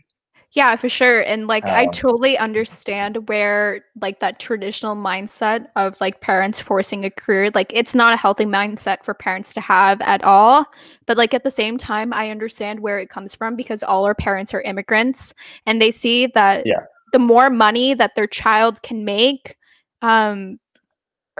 yeah 0.52 0.76
for 0.76 0.88
sure 0.88 1.20
and 1.22 1.48
like 1.48 1.64
um, 1.64 1.70
i 1.74 1.86
totally 1.86 2.38
understand 2.38 3.28
where 3.28 3.84
like 4.00 4.20
that 4.20 4.38
traditional 4.38 4.94
mindset 4.94 5.66
of 5.74 6.00
like 6.00 6.20
parents 6.20 6.60
forcing 6.60 7.04
a 7.04 7.10
career 7.10 7.50
like 7.54 7.72
it's 7.74 7.92
not 7.92 8.14
a 8.14 8.16
healthy 8.16 8.44
mindset 8.44 9.04
for 9.04 9.14
parents 9.14 9.52
to 9.52 9.60
have 9.60 10.00
at 10.02 10.22
all 10.22 10.64
but 11.06 11.16
like 11.16 11.34
at 11.34 11.42
the 11.42 11.50
same 11.50 11.76
time 11.76 12.12
i 12.12 12.30
understand 12.30 12.78
where 12.78 13.00
it 13.00 13.10
comes 13.10 13.34
from 13.34 13.56
because 13.56 13.82
all 13.82 14.04
our 14.04 14.14
parents 14.14 14.54
are 14.54 14.62
immigrants 14.62 15.34
and 15.66 15.82
they 15.82 15.90
see 15.90 16.26
that 16.28 16.62
yeah. 16.64 16.84
the 17.12 17.18
more 17.18 17.50
money 17.50 17.94
that 17.94 18.12
their 18.14 18.28
child 18.28 18.80
can 18.82 19.04
make 19.04 19.56
um 20.02 20.60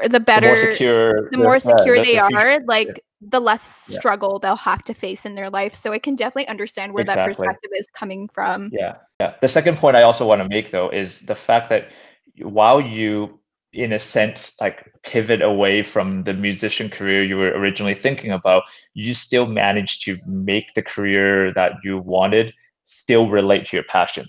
the 0.09 0.19
better 0.19 0.55
the 0.57 0.63
more 0.63 0.73
secure, 0.73 1.31
the 1.31 1.39
more 1.39 1.59
secure 1.61 2.03
they 2.03 2.19
are 2.19 2.59
like 2.67 2.89
yeah. 2.89 2.95
The 3.27 3.41
less 3.41 3.63
struggle 3.95 4.39
they'll 4.39 4.57
have 4.57 4.85
to 4.85 4.95
face 4.95 5.25
in 5.25 5.35
their 5.35 5.51
life. 5.51 5.75
So 5.75 5.93
i 5.93 5.99
can 5.99 6.17
definitely 6.17 6.49
understand 6.49 6.93
where 6.93 7.03
exactly. 7.03 7.23
that 7.23 7.29
perspective 7.29 7.71
is 7.77 7.89
coming 7.95 8.29
from. 8.29 8.71
Yeah. 8.73 8.97
Yeah. 9.21 9.35
The 9.41 9.49
second 9.49 9.79
point 9.79 9.97
i 9.97 10.03
also 10.03 10.27
want 10.27 10.43
to 10.43 10.49
make 10.49 10.71
though 10.71 10.91
is 10.91 11.21
the 11.21 11.35
fact 11.35 11.69
that 11.71 11.93
while 12.39 12.81
you 12.81 13.39
in 13.73 13.93
a 13.93 13.99
sense 13.99 14.55
like 14.61 14.93
pivot 15.03 15.43
away 15.43 15.83
from 15.83 16.23
the 16.25 16.35
musician 16.35 16.89
career 16.89 17.25
you 17.25 17.37
were 17.37 17.53
originally 17.59 17.95
thinking 17.95 18.31
about 18.31 18.63
you 18.93 19.15
still 19.15 19.47
managed 19.47 20.05
to 20.05 20.17
make 20.27 20.75
the 20.75 20.83
career 20.83 21.53
that 21.53 21.73
you 21.83 21.99
wanted 21.99 22.55
still 22.85 23.29
relate 23.29 23.67
to 23.67 23.77
your 23.77 23.85
passion. 23.85 24.27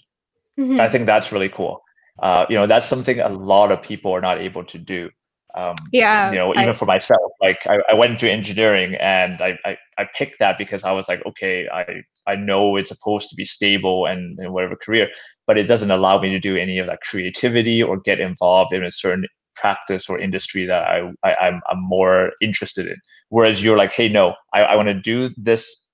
Mm-hmm. 0.59 0.79
i 0.79 0.87
think 0.89 1.05
that's 1.05 1.31
really 1.31 1.49
cool. 1.49 1.81
Uh, 2.17 2.45
you 2.49 2.55
know 2.55 2.65
that's 2.65 2.87
something 2.87 3.19
a 3.19 3.27
lot 3.27 3.73
of 3.73 3.81
people 3.81 4.13
are 4.13 4.21
not 4.21 4.39
able 4.39 4.63
to 4.63 4.77
do 4.77 5.09
Um, 5.55 5.75
Yeah, 5.91 6.31
you 6.31 6.37
know, 6.37 6.53
even 6.53 6.69
I- 6.69 6.73
for 6.73 6.85
myself, 6.85 7.31
like 7.41 7.65
I, 7.67 7.79
I 7.89 7.93
went 7.93 8.11
into 8.11 8.29
engineering 8.31 8.95
and 8.95 9.41
I, 9.41 9.57
I, 9.65 9.77
I 9.97 10.05
picked 10.15 10.39
that 10.39 10.57
because 10.57 10.83
I 10.83 10.91
was 10.91 11.07
like, 11.07 11.25
okay, 11.25 11.67
I, 11.69 12.01
I 12.27 12.35
know 12.35 12.75
it's 12.75 12.89
supposed 12.89 13.29
to 13.29 13.35
be 13.35 13.45
stable 13.45 14.05
and, 14.05 14.37
and 14.39 14.51
whatever 14.53 14.75
career, 14.75 15.09
but 15.47 15.57
it 15.57 15.63
doesn't 15.63 15.91
allow 15.91 16.19
me 16.19 16.29
to 16.31 16.39
do 16.39 16.57
any 16.57 16.79
of 16.79 16.87
that 16.87 17.01
creativity 17.01 17.81
or 17.81 17.99
get 17.99 18.19
involved 18.19 18.73
in 18.73 18.83
a 18.83 18.91
certain 18.91 19.25
practice 19.55 20.09
or 20.09 20.19
industry 20.19 20.65
that 20.65 20.83
I, 20.83 21.11
I 21.23 21.35
I'm, 21.35 21.61
I'm 21.69 21.81
more 21.81 22.31
interested 22.41 22.87
in. 22.87 22.97
Whereas 23.29 23.63
you're 23.63 23.77
like, 23.77 23.93
hey, 23.93 24.09
no, 24.09 24.35
I, 24.53 24.63
I 24.63 24.75
want 24.75 24.89
to 24.89 24.93
do 24.93 25.29
this 25.37 25.87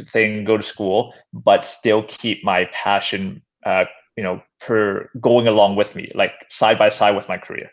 thing, 0.00 0.44
go 0.44 0.56
to 0.56 0.62
school, 0.62 1.12
but 1.32 1.64
still 1.64 2.04
keep 2.04 2.44
my 2.44 2.66
passion, 2.72 3.42
uh, 3.66 3.84
you 4.16 4.22
know, 4.22 4.40
per 4.60 5.08
going 5.20 5.48
along 5.48 5.76
with 5.76 5.94
me, 5.96 6.08
like 6.14 6.32
side 6.50 6.78
by 6.78 6.88
side 6.90 7.16
with 7.16 7.28
my 7.28 7.38
career. 7.38 7.70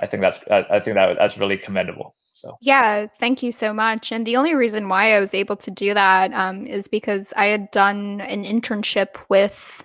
I 0.00 0.06
think 0.06 0.20
that's 0.20 0.38
I, 0.50 0.66
I 0.70 0.80
think 0.80 0.94
that 0.96 1.16
that's 1.18 1.38
really 1.38 1.56
commendable. 1.56 2.14
So 2.34 2.58
Yeah, 2.60 3.06
thank 3.18 3.42
you 3.42 3.50
so 3.50 3.72
much. 3.72 4.12
And 4.12 4.26
the 4.26 4.36
only 4.36 4.54
reason 4.54 4.88
why 4.88 5.16
I 5.16 5.20
was 5.20 5.34
able 5.34 5.56
to 5.56 5.70
do 5.70 5.94
that 5.94 6.32
um, 6.32 6.66
is 6.66 6.86
because 6.86 7.32
I 7.36 7.46
had 7.46 7.70
done 7.70 8.20
an 8.20 8.44
internship 8.44 9.16
with 9.28 9.84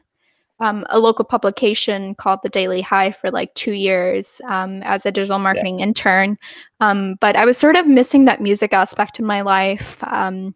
um, 0.60 0.86
a 0.90 1.00
local 1.00 1.26
publication 1.26 2.14
called 2.14 2.42
The 2.44 2.50
Daily 2.50 2.82
Hive 2.82 3.18
for 3.18 3.32
like 3.32 3.54
two 3.56 3.72
years 3.72 4.42
um, 4.48 4.84
as 4.84 5.06
a 5.06 5.12
digital 5.12 5.40
marketing 5.40 5.80
intern. 5.80 6.38
Um, 6.80 7.16
but 7.20 7.36
I 7.36 7.46
was 7.46 7.58
sort 7.58 7.76
of 7.76 7.88
missing 7.88 8.26
that 8.26 8.42
music 8.42 8.72
aspect 8.72 9.18
in 9.18 9.26
my 9.26 9.42
life. 9.42 9.98
Um, 10.04 10.54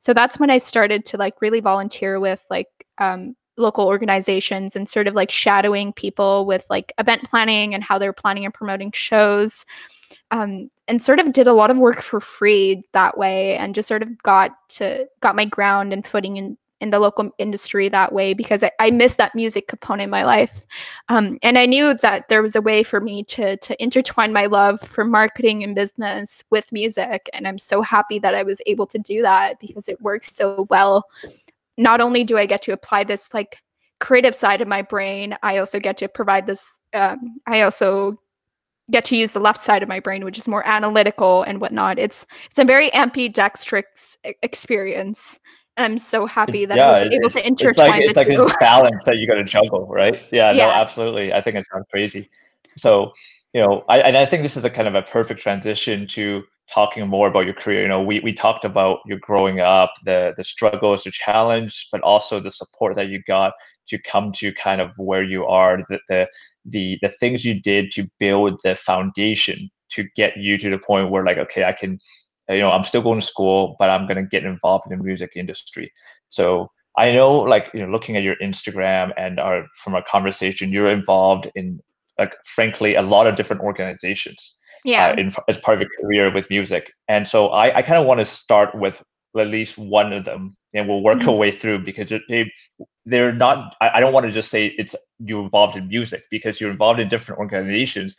so 0.00 0.14
that's 0.14 0.38
when 0.38 0.50
I 0.50 0.58
started 0.58 1.04
to 1.06 1.18
like 1.18 1.42
really 1.42 1.60
volunteer 1.60 2.18
with 2.20 2.42
like 2.48 2.68
um, 2.98 3.36
local 3.56 3.86
organizations 3.86 4.74
and 4.76 4.88
sort 4.88 5.06
of 5.06 5.14
like 5.14 5.30
shadowing 5.30 5.92
people 5.92 6.46
with 6.46 6.66
like 6.70 6.92
event 6.98 7.22
planning 7.24 7.74
and 7.74 7.84
how 7.84 7.98
they're 7.98 8.12
planning 8.12 8.44
and 8.44 8.54
promoting 8.54 8.90
shows 8.92 9.64
um, 10.30 10.70
and 10.88 11.00
sort 11.00 11.20
of 11.20 11.32
did 11.32 11.46
a 11.46 11.52
lot 11.52 11.70
of 11.70 11.76
work 11.76 12.02
for 12.02 12.20
free 12.20 12.82
that 12.92 13.16
way 13.16 13.56
and 13.56 13.74
just 13.74 13.88
sort 13.88 14.02
of 14.02 14.22
got 14.22 14.52
to 14.68 15.06
got 15.20 15.36
my 15.36 15.44
ground 15.44 15.92
and 15.92 16.06
footing 16.06 16.36
in 16.36 16.56
in 16.80 16.90
the 16.90 16.98
local 16.98 17.30
industry 17.38 17.88
that 17.88 18.12
way 18.12 18.34
because 18.34 18.62
I, 18.62 18.70
I 18.78 18.90
missed 18.90 19.16
that 19.16 19.34
music 19.34 19.68
component 19.68 20.04
in 20.04 20.10
my 20.10 20.24
life. 20.24 20.66
Um, 21.08 21.38
and 21.42 21.56
i 21.56 21.66
knew 21.66 21.94
that 22.02 22.28
there 22.28 22.42
was 22.42 22.56
a 22.56 22.60
way 22.60 22.82
for 22.82 23.00
me 23.00 23.22
to 23.24 23.56
to 23.58 23.82
intertwine 23.82 24.32
my 24.32 24.46
love 24.46 24.80
for 24.80 25.04
marketing 25.04 25.62
and 25.62 25.74
business 25.74 26.42
with 26.50 26.72
music 26.72 27.30
and 27.32 27.46
i'm 27.46 27.58
so 27.58 27.82
happy 27.82 28.18
that 28.18 28.34
i 28.34 28.42
was 28.42 28.60
able 28.66 28.86
to 28.86 28.98
do 28.98 29.22
that 29.22 29.60
because 29.60 29.88
it 29.88 30.00
works 30.00 30.34
so 30.34 30.66
well 30.70 31.06
not 31.76 32.00
only 32.00 32.24
do 32.24 32.38
i 32.38 32.46
get 32.46 32.62
to 32.62 32.72
apply 32.72 33.04
this 33.04 33.28
like 33.32 33.58
creative 34.00 34.34
side 34.34 34.60
of 34.60 34.68
my 34.68 34.82
brain 34.82 35.36
i 35.42 35.58
also 35.58 35.78
get 35.78 35.96
to 35.96 36.08
provide 36.08 36.46
this 36.46 36.78
um, 36.94 37.40
i 37.46 37.62
also 37.62 38.18
get 38.90 39.04
to 39.06 39.16
use 39.16 39.30
the 39.30 39.40
left 39.40 39.60
side 39.60 39.82
of 39.82 39.88
my 39.88 40.00
brain, 40.00 40.24
which 40.24 40.38
is 40.38 40.46
more 40.46 40.66
analytical 40.66 41.42
and 41.42 41.60
whatnot. 41.60 41.98
It's 41.98 42.26
it's 42.50 42.58
a 42.58 42.64
very 42.64 42.92
ambidextrous 42.94 44.18
experience. 44.42 45.38
And 45.76 45.84
I'm 45.84 45.98
so 45.98 46.26
happy 46.26 46.66
that 46.66 46.78
I 46.78 47.02
was 47.02 47.12
able 47.12 47.30
to 47.30 47.40
to 47.40 47.68
it's 47.68 47.78
like 47.78 48.00
it's 48.00 48.16
like 48.16 48.28
two. 48.28 48.44
a 48.44 48.58
balance 48.58 49.02
that 49.04 49.16
you 49.16 49.26
got 49.26 49.34
to 49.34 49.44
juggle, 49.44 49.86
right? 49.86 50.22
Yeah, 50.30 50.52
no, 50.52 50.70
absolutely. 50.70 51.32
I 51.32 51.40
think 51.40 51.56
it 51.56 51.66
sounds 51.72 51.86
crazy. 51.90 52.30
So, 52.76 53.12
you 53.52 53.60
know, 53.60 53.84
I 53.88 54.00
and 54.00 54.16
I 54.16 54.26
think 54.26 54.42
this 54.42 54.56
is 54.56 54.64
a 54.64 54.70
kind 54.70 54.86
of 54.86 54.94
a 54.94 55.02
perfect 55.02 55.40
transition 55.40 56.06
to 56.08 56.44
talking 56.72 57.06
more 57.06 57.28
about 57.28 57.44
your 57.44 57.54
career. 57.54 57.82
You 57.82 57.88
know, 57.88 58.02
we 58.02 58.20
we 58.20 58.32
talked 58.32 58.64
about 58.64 59.00
your 59.06 59.18
growing 59.18 59.60
up, 59.60 59.92
the 60.04 60.34
the 60.36 60.44
struggles, 60.44 61.04
the 61.04 61.10
challenge, 61.10 61.88
but 61.92 62.00
also 62.02 62.40
the 62.40 62.50
support 62.50 62.94
that 62.96 63.08
you 63.08 63.22
got 63.26 63.52
to 63.88 63.98
come 63.98 64.32
to 64.32 64.52
kind 64.52 64.80
of 64.80 64.92
where 64.96 65.22
you 65.22 65.44
are, 65.46 65.78
the 65.88 66.00
the 66.08 66.28
the, 66.66 66.98
the 67.02 67.08
things 67.08 67.44
you 67.44 67.60
did 67.60 67.92
to 67.92 68.08
build 68.18 68.58
the 68.64 68.74
foundation 68.74 69.68
to 69.90 70.04
get 70.16 70.36
you 70.36 70.56
to 70.56 70.70
the 70.70 70.78
point 70.78 71.10
where 71.10 71.22
like, 71.22 71.36
okay, 71.36 71.64
I 71.64 71.72
can, 71.72 71.98
you 72.48 72.60
know, 72.60 72.70
I'm 72.70 72.84
still 72.84 73.02
going 73.02 73.20
to 73.20 73.26
school, 73.26 73.76
but 73.78 73.90
I'm 73.90 74.06
gonna 74.06 74.24
get 74.24 74.44
involved 74.44 74.90
in 74.90 74.96
the 74.96 75.04
music 75.04 75.32
industry. 75.36 75.92
So 76.30 76.70
I 76.96 77.12
know, 77.12 77.40
like, 77.40 77.70
you 77.74 77.80
know, 77.80 77.92
looking 77.92 78.16
at 78.16 78.22
your 78.22 78.36
Instagram 78.36 79.12
and 79.16 79.38
our 79.38 79.66
from 79.82 79.94
our 79.94 80.04
conversation, 80.04 80.72
you're 80.72 80.90
involved 80.90 81.50
in 81.54 81.80
like 82.18 82.34
frankly 82.44 82.94
a 82.94 83.02
lot 83.02 83.26
of 83.26 83.36
different 83.36 83.62
organizations 83.62 84.56
Yeah. 84.84 85.08
uh, 85.08 85.14
in, 85.20 85.32
as 85.48 85.58
part 85.58 85.76
of 85.78 85.80
your 85.82 85.90
career 86.00 86.32
with 86.32 86.50
music. 86.50 86.92
And 87.08 87.26
so 87.26 87.48
I, 87.48 87.76
I 87.78 87.82
kind 87.82 87.98
of 87.98 88.06
want 88.06 88.20
to 88.20 88.26
start 88.26 88.74
with 88.74 89.02
at 89.38 89.48
least 89.48 89.76
one 89.78 90.12
of 90.12 90.24
them, 90.24 90.56
and 90.74 90.86
we'll 90.88 91.02
work 91.02 91.18
Mhm. 91.18 91.28
our 91.28 91.34
way 91.34 91.50
through 91.50 91.80
because 91.84 92.12
they 92.28 92.52
they're 93.06 93.32
not. 93.32 93.74
I, 93.80 93.90
I 93.94 94.00
don't 94.00 94.12
want 94.12 94.26
to 94.26 94.32
just 94.32 94.50
say 94.50 94.66
it's 94.78 94.94
you're 95.18 95.42
involved 95.42 95.76
in 95.76 95.88
music 95.88 96.22
because 96.30 96.60
you're 96.60 96.70
involved 96.70 97.00
in 97.00 97.08
different 97.08 97.38
organizations 97.40 98.14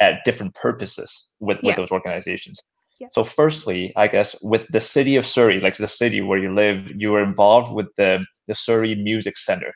at 0.00 0.24
different 0.24 0.54
purposes 0.54 1.34
with 1.40 1.58
with 1.62 1.76
those 1.76 1.90
organizations. 1.90 2.60
Yeah. 3.00 3.08
So, 3.10 3.24
firstly, 3.24 3.92
I 3.96 4.06
guess 4.06 4.36
with 4.42 4.68
the 4.68 4.80
city 4.80 5.16
of 5.16 5.26
Surrey, 5.26 5.60
like 5.60 5.76
the 5.76 5.88
city 5.88 6.20
where 6.20 6.38
you 6.38 6.54
live, 6.54 6.92
you 6.96 7.10
were 7.10 7.22
involved 7.22 7.72
with 7.72 7.88
the 7.96 8.24
the 8.46 8.54
Surrey 8.54 8.94
Music 8.94 9.36
Center. 9.36 9.72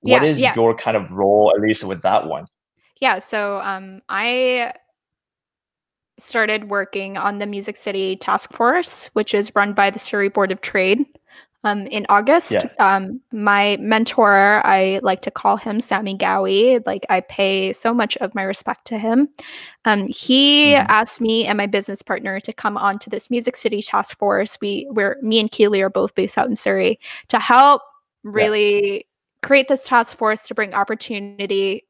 What 0.00 0.22
Yeah, 0.22 0.28
is 0.28 0.38
yeah. 0.38 0.54
your 0.54 0.74
kind 0.76 0.96
of 0.96 1.10
role, 1.10 1.52
at 1.56 1.60
least 1.60 1.82
with 1.82 2.02
that 2.02 2.26
one? 2.28 2.46
Yeah, 3.00 3.18
so 3.18 3.60
um, 3.60 4.02
I 4.08 4.72
started 6.18 6.68
working 6.68 7.16
on 7.16 7.38
the 7.38 7.46
Music 7.46 7.76
City 7.76 8.16
Task 8.16 8.52
Force, 8.52 9.06
which 9.12 9.34
is 9.34 9.54
run 9.54 9.72
by 9.72 9.90
the 9.90 9.98
Surrey 9.98 10.28
Board 10.28 10.52
of 10.52 10.60
Trade. 10.60 11.04
Um, 11.64 11.88
in 11.88 12.06
August, 12.08 12.52
Yeah. 12.52 12.68
um, 12.78 13.20
my 13.32 13.76
mentor, 13.80 14.62
I 14.64 15.00
like 15.02 15.22
to 15.22 15.30
call 15.30 15.56
him 15.56 15.80
Sammy 15.80 16.16
Gowie. 16.16 16.80
Like 16.86 17.04
I 17.08 17.20
pay 17.20 17.72
so 17.72 17.92
much 17.92 18.16
of 18.18 18.32
my 18.32 18.44
respect 18.44 18.86
to 18.86 18.98
him. 18.98 19.28
Um, 19.84 20.06
he 20.06 20.74
Mhm. 20.74 20.86
asked 20.88 21.20
me 21.20 21.46
and 21.46 21.58
my 21.58 21.66
business 21.66 22.00
partner 22.00 22.38
to 22.40 22.52
come 22.52 22.76
onto 22.76 23.10
this 23.10 23.28
Music 23.28 23.56
City 23.56 23.82
Task 23.82 24.16
Force. 24.18 24.56
We, 24.60 24.86
we're 24.90 25.16
me 25.20 25.40
and 25.40 25.50
Keely 25.50 25.82
are 25.82 25.90
both 25.90 26.14
based 26.14 26.38
out 26.38 26.48
in 26.48 26.54
Surrey 26.54 27.00
to 27.26 27.40
help 27.40 27.82
really 28.22 29.06
create 29.42 29.66
this 29.66 29.84
task 29.84 30.16
force 30.16 30.46
to 30.46 30.54
bring 30.54 30.74
opportunity 30.74 31.84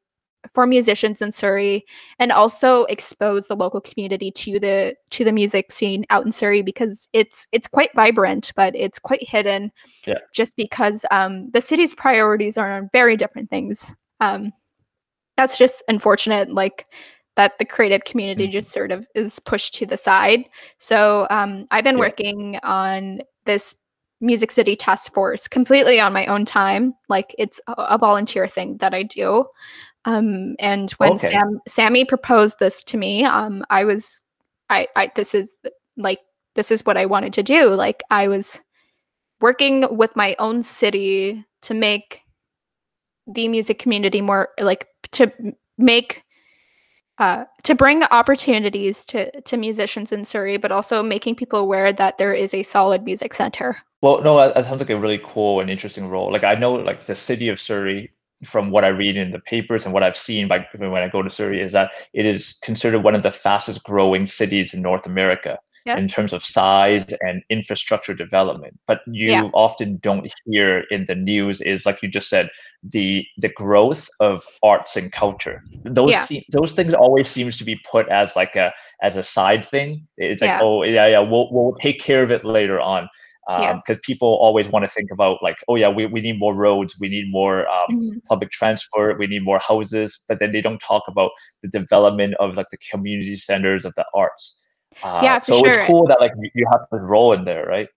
for 0.53 0.65
musicians 0.65 1.21
in 1.21 1.31
Surrey 1.31 1.85
and 2.17 2.31
also 2.31 2.85
expose 2.85 3.47
the 3.47 3.55
local 3.55 3.81
community 3.81 4.31
to 4.31 4.59
the 4.59 4.95
to 5.09 5.23
the 5.23 5.31
music 5.31 5.71
scene 5.71 6.05
out 6.09 6.25
in 6.25 6.31
Surrey 6.31 6.61
because 6.61 7.09
it's 7.13 7.45
it's 7.51 7.67
quite 7.67 7.93
vibrant 7.93 8.51
but 8.55 8.75
it's 8.75 8.99
quite 8.99 9.21
hidden 9.27 9.71
Yeah. 10.05 10.19
just 10.33 10.55
because 10.55 11.05
um, 11.11 11.49
the 11.51 11.61
city's 11.61 11.93
priorities 11.93 12.57
are 12.57 12.71
on 12.71 12.89
very 12.93 13.17
different 13.17 13.49
things 13.49 13.93
um, 14.21 14.53
that's 15.35 15.57
just 15.57 15.83
unfortunate 15.87 16.49
like 16.49 16.85
that 17.35 17.57
the 17.59 17.65
creative 17.65 18.03
community 18.05 18.47
Mhm. 18.47 18.51
just 18.53 18.69
sort 18.69 18.91
of 18.91 19.05
is 19.15 19.39
pushed 19.39 19.75
to 19.75 19.85
the 19.85 19.97
side 19.97 20.45
so 20.77 21.27
um, 21.29 21.67
I've 21.71 21.83
been 21.83 21.95
Yeah. 21.97 22.01
working 22.05 22.59
on 22.63 23.21
this 23.45 23.75
Music 24.21 24.51
City 24.51 24.75
Task 24.75 25.13
Force 25.13 25.47
completely 25.47 25.97
on 26.01 26.11
my 26.11 26.25
own 26.25 26.43
time 26.43 26.93
like 27.07 27.33
it's 27.37 27.61
a, 27.67 27.71
a 27.77 27.97
volunteer 27.97 28.47
thing 28.49 28.75
that 28.79 28.93
I 28.93 29.03
do 29.03 29.45
um, 30.05 30.55
and 30.59 30.91
when 30.91 31.13
Okay. 31.13 31.29
Sam 31.29 31.59
Sammy 31.67 32.05
proposed 32.05 32.57
this 32.59 32.83
to 32.85 32.97
me, 32.97 33.25
um, 33.25 33.63
I 33.69 33.83
was, 33.83 34.21
I, 34.69 34.87
I, 34.95 35.11
this 35.15 35.35
is 35.35 35.51
like, 35.97 36.19
this 36.55 36.71
is 36.71 36.85
what 36.85 36.97
I 36.97 37.05
wanted 37.05 37.33
to 37.33 37.43
do. 37.43 37.73
Like, 37.73 38.01
I 38.09 38.27
was 38.27 38.59
working 39.41 39.85
with 39.95 40.15
my 40.15 40.35
own 40.39 40.63
city 40.63 41.45
to 41.63 41.73
make 41.73 42.21
the 43.27 43.47
music 43.47 43.79
community 43.79 44.21
more, 44.21 44.49
like, 44.59 44.87
to 45.11 45.31
make, 45.77 46.23
uh, 47.17 47.43
to 47.63 47.75
bring 47.75 48.03
opportunities 48.03 49.03
to 49.05 49.41
to 49.41 49.57
musicians 49.57 50.11
in 50.11 50.23
Surrey, 50.23 50.57
but 50.57 50.71
also 50.71 51.03
making 51.03 51.35
people 51.35 51.59
aware 51.59 51.91
that 51.91 52.17
there 52.17 52.33
is 52.33 52.53
a 52.53 52.63
solid 52.63 53.03
music 53.03 53.33
center. 53.33 53.77
Well, 54.01 54.21
no, 54.23 54.37
that, 54.37 54.55
that 54.55 54.63
sounds 54.63 54.79
like 54.79 54.89
a 54.89 54.97
really 54.97 55.19
cool 55.23 55.59
and 55.59 55.69
interesting 55.69 56.07
role. 56.07 56.31
Like 56.31 56.45
I 56.45 56.55
know, 56.55 56.73
like 56.75 57.05
the 57.05 57.15
city 57.17 57.49
of 57.49 57.59
Surrey, 57.59 58.11
from 58.43 58.71
what 58.71 58.85
I 58.85 58.89
read 58.89 59.17
in 59.17 59.31
the 59.31 59.39
papers 59.39 59.85
and 59.85 59.93
what 59.93 60.03
I've 60.03 60.17
seen 60.17 60.47
by 60.47 60.65
when 60.77 61.03
I 61.03 61.09
go 61.09 61.21
to 61.21 61.29
Surrey, 61.29 61.61
is 61.61 61.73
that 61.73 61.91
it 62.13 62.25
is 62.25 62.57
considered 62.63 62.99
one 63.03 63.15
of 63.15 63.23
the 63.23 63.31
fastest 63.31 63.83
growing 63.83 64.27
cities 64.27 64.73
in 64.73 64.81
North 64.81 65.05
America 65.05 65.59
Yeah. 65.85 65.97
in 65.97 66.07
terms 66.07 66.33
of 66.33 66.43
size 66.43 67.05
and 67.21 67.41
infrastructure 67.49 68.13
development. 68.13 68.79
But 68.85 69.01
you 69.07 69.29
Yeah. 69.29 69.49
often 69.53 69.97
don't 70.01 70.31
hear 70.45 70.83
in 70.91 71.05
the 71.05 71.15
news 71.15 71.61
is 71.61 71.85
like 71.85 72.01
you 72.03 72.09
just 72.09 72.29
said 72.29 72.49
the 72.83 73.25
the 73.37 73.49
growth 73.49 74.07
of 74.19 74.45
arts 74.63 74.95
and 74.95 75.11
culture. 75.11 75.63
Those 75.83 76.11
Yeah. 76.11 76.23
se- 76.25 76.45
those 76.51 76.71
things 76.73 76.93
always 76.93 77.27
seems 77.27 77.57
to 77.57 77.65
be 77.65 77.79
put 77.91 78.07
as 78.09 78.35
like 78.35 78.55
a 78.55 78.73
as 79.01 79.15
a 79.17 79.23
side 79.23 79.63
thing. 79.65 80.07
It's 80.17 80.41
like 80.41 80.61
oh 80.61 80.83
yeah 80.83 81.07
yeah 81.07 81.19
we'll 81.19 81.49
we'll 81.51 81.75
take 81.81 81.99
care 81.99 82.23
of 82.23 82.31
it 82.31 82.43
later 82.43 82.79
on 82.79 83.09
Yeah. 83.47 83.73
because 83.75 83.99
people 84.05 84.27
always 84.41 84.67
want 84.67 84.83
to 84.85 84.91
think 84.91 85.09
about 85.11 85.41
like 85.41 85.57
oh 85.67 85.75
yeah 85.75 85.89
we, 85.89 86.05
we 86.05 86.21
need 86.21 86.37
more 86.39 86.53
roads 86.53 86.95
we 86.99 87.09
need 87.09 87.31
more 87.31 87.67
um, 87.67 87.87
Mhm. 87.91 88.23
public 88.25 88.49
transport 88.51 89.17
we 89.17 89.27
need 89.27 89.43
more 89.43 89.59
houses 89.59 90.19
but 90.27 90.37
then 90.39 90.51
they 90.51 90.61
don't 90.61 90.79
talk 90.79 91.03
about 91.07 91.31
the 91.63 91.69
development 91.69 92.35
of 92.39 92.57
like 92.57 92.67
the 92.69 92.77
community 92.91 93.35
centers 93.35 93.85
of 93.85 93.93
the 93.95 94.05
arts 94.13 94.57
uh, 95.03 95.21
Yeah, 95.23 95.39
so 95.39 95.59
sure. 95.59 95.67
it's 95.67 95.87
cool 95.87 96.05
that 96.07 96.19
like 96.19 96.33
you- 96.41 96.51
you 96.53 96.65
have 96.71 96.81
this 96.91 97.03
role 97.03 97.33
in 97.33 97.45
there 97.45 97.65
right 97.65 97.87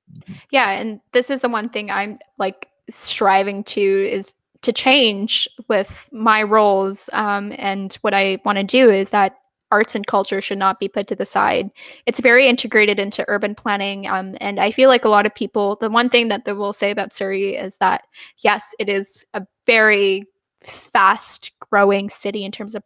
Yeah, 0.51 0.71
and 0.71 1.01
this 1.13 1.31
is 1.31 1.41
the 1.41 1.49
one 1.49 1.69
thing 1.69 1.91
I'm 1.91 2.19
like 2.39 2.69
striving 2.89 3.65
to 3.65 3.81
is 3.81 4.35
to 4.63 4.73
change 4.73 5.49
with 5.69 6.09
my 6.13 6.43
roles. 6.43 7.11
Um, 7.13 7.53
and 7.59 7.93
what 8.03 8.15
I 8.15 8.39
want 8.45 8.59
to 8.59 8.65
do 8.65 8.91
is 8.91 9.11
that 9.11 9.37
arts 9.73 9.97
and 9.97 10.07
culture 10.07 10.41
should 10.41 10.59
not 10.59 10.79
be 10.79 10.89
put 10.89 11.09
to 11.09 11.17
the 11.17 11.25
side. 11.25 11.71
It's 12.07 12.21
very 12.21 12.47
integrated 12.47 13.01
into 13.01 13.25
urban 13.27 13.55
planning. 13.57 14.07
Um, 14.07 14.37
and 14.41 14.61
I 14.61 14.71
feel 14.71 14.89
like 14.89 15.05
a 15.05 15.09
lot 15.09 15.27
of 15.27 15.35
people, 15.35 15.77
the 15.81 15.91
one 15.91 16.11
thing 16.11 16.29
that 16.29 16.45
they 16.45 16.53
will 16.53 16.73
say 16.73 16.91
about 16.91 17.13
Surrey 17.13 17.57
is 17.57 17.79
that, 17.79 18.03
yes, 18.45 18.75
it 18.79 18.89
is 18.89 19.25
a 19.35 19.45
very 19.67 20.25
fast 20.63 21.51
growing 21.71 22.09
city 22.09 22.45
in 22.45 22.53
terms 22.53 22.75
of 22.75 22.85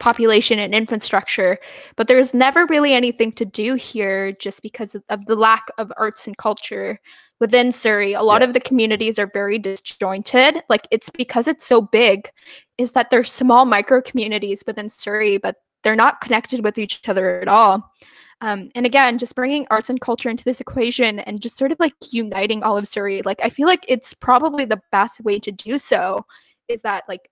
population 0.00 0.58
and 0.58 0.74
infrastructure, 0.74 1.56
but 1.96 2.08
there's 2.08 2.34
never 2.34 2.66
really 2.66 2.92
anything 2.92 3.32
to 3.32 3.44
do 3.44 3.74
here 3.74 4.32
just 4.32 4.60
because 4.62 4.96
of 5.08 5.26
the 5.26 5.36
lack 5.36 5.68
of 5.78 5.92
arts 5.96 6.26
and 6.26 6.36
culture 6.36 6.98
within 7.40 7.72
Surrey. 7.72 8.12
A 8.12 8.22
lot 8.22 8.42
yeah. 8.42 8.48
of 8.48 8.54
the 8.54 8.60
communities 8.60 9.18
are 9.18 9.30
very 9.32 9.58
disjointed. 9.58 10.62
Like 10.68 10.86
it's 10.90 11.10
because 11.10 11.48
it's 11.48 11.66
so 11.66 11.80
big, 11.80 12.28
is 12.76 12.92
that 12.92 13.10
there's 13.10 13.32
small 13.32 13.64
micro 13.64 14.02
communities 14.02 14.64
within 14.66 14.90
Surrey, 14.90 15.38
but 15.38 15.56
they're 15.84 15.94
not 15.94 16.20
connected 16.20 16.64
with 16.64 16.78
each 16.78 17.00
other 17.08 17.40
at 17.40 17.48
all. 17.48 17.92
Um, 18.40 18.70
and 18.74 18.84
again, 18.84 19.18
just 19.18 19.34
bringing 19.34 19.66
arts 19.70 19.88
and 19.88 20.00
culture 20.00 20.28
into 20.28 20.44
this 20.44 20.60
equation 20.60 21.20
and 21.20 21.40
just 21.40 21.56
sort 21.56 21.72
of 21.72 21.80
like 21.80 21.94
uniting 22.10 22.62
all 22.62 22.76
of 22.76 22.88
Surrey. 22.88 23.22
Like 23.22 23.38
I 23.42 23.48
feel 23.48 23.66
like 23.66 23.84
it's 23.88 24.12
probably 24.12 24.64
the 24.64 24.82
best 24.90 25.20
way 25.20 25.38
to 25.38 25.52
do 25.52 25.78
so 25.78 26.26
is 26.68 26.82
that 26.82 27.04
like 27.08 27.30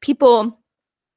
people 0.00 0.58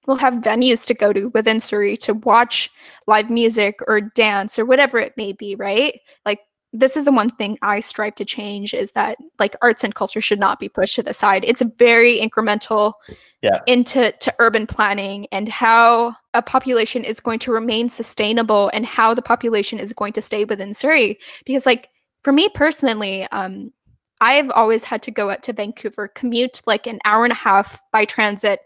will 0.08 0.16
have 0.16 0.36
venues 0.36 0.86
to 0.88 0.94
go 0.94 1.14
to 1.14 1.30
within 1.30 1.60
Surrey 1.60 1.96
to 1.96 2.14
watch 2.14 2.70
live 3.08 3.30
music 3.30 3.80
or 3.88 4.02
dance 4.02 4.58
or 4.60 4.66
whatever 4.66 5.00
it 5.00 5.14
may 5.16 5.32
be, 5.32 5.56
right? 5.56 6.00
Like 6.26 6.40
this 6.74 6.96
is 6.96 7.04
the 7.04 7.12
one 7.12 7.30
thing 7.30 7.58
I 7.62 7.82
strive 7.82 8.16
to 8.16 8.26
change 8.26 8.74
is 8.74 8.94
that 8.94 9.18
like 9.40 9.56
arts 9.62 9.84
and 9.84 9.94
culture 9.94 10.22
should 10.22 10.40
not 10.40 10.60
be 10.60 10.70
pushed 10.70 10.96
to 10.96 11.04
the 11.04 11.14
side. 11.14 11.44
It's 11.46 11.62
a 11.62 11.72
very 11.78 12.20
incremental 12.20 12.94
yeah. 13.42 13.60
into 13.68 14.12
to 14.14 14.34
urban 14.40 14.68
planning 14.68 15.28
and 15.34 15.50
how 15.50 16.16
a 16.34 16.42
population 16.42 17.04
is 17.04 17.20
going 17.20 17.40
to 17.40 17.52
remain 17.52 17.90
sustainable 17.90 18.72
and 18.74 18.86
how 18.86 19.14
the 19.14 19.22
population 19.22 19.80
is 19.80 19.92
going 19.92 20.14
to 20.14 20.22
stay 20.22 20.46
within 20.46 20.74
Surrey. 20.74 21.20
Because 21.46 21.66
like 21.66 21.90
for 22.24 22.32
me 22.32 22.48
personally, 22.54 23.24
um, 23.32 23.74
I've 24.22 24.52
always 24.52 24.86
had 24.86 25.02
to 25.04 25.12
go 25.12 25.30
out 25.30 25.44
to 25.44 25.54
Vancouver, 25.54 26.08
commute 26.08 26.62
like 26.66 26.88
an 26.88 27.00
hour 27.04 27.26
and 27.26 27.34
a 27.34 27.36
half 27.36 27.82
by 27.92 28.06
transit 28.06 28.62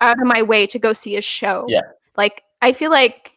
out 0.00 0.20
of 0.20 0.26
my 0.26 0.42
way 0.42 0.66
to 0.66 0.78
go 0.78 0.92
see 0.92 1.16
a 1.16 1.22
show. 1.22 1.66
Yeah. 1.68 1.82
Like 2.16 2.42
I 2.62 2.72
feel 2.72 2.90
like 2.90 3.33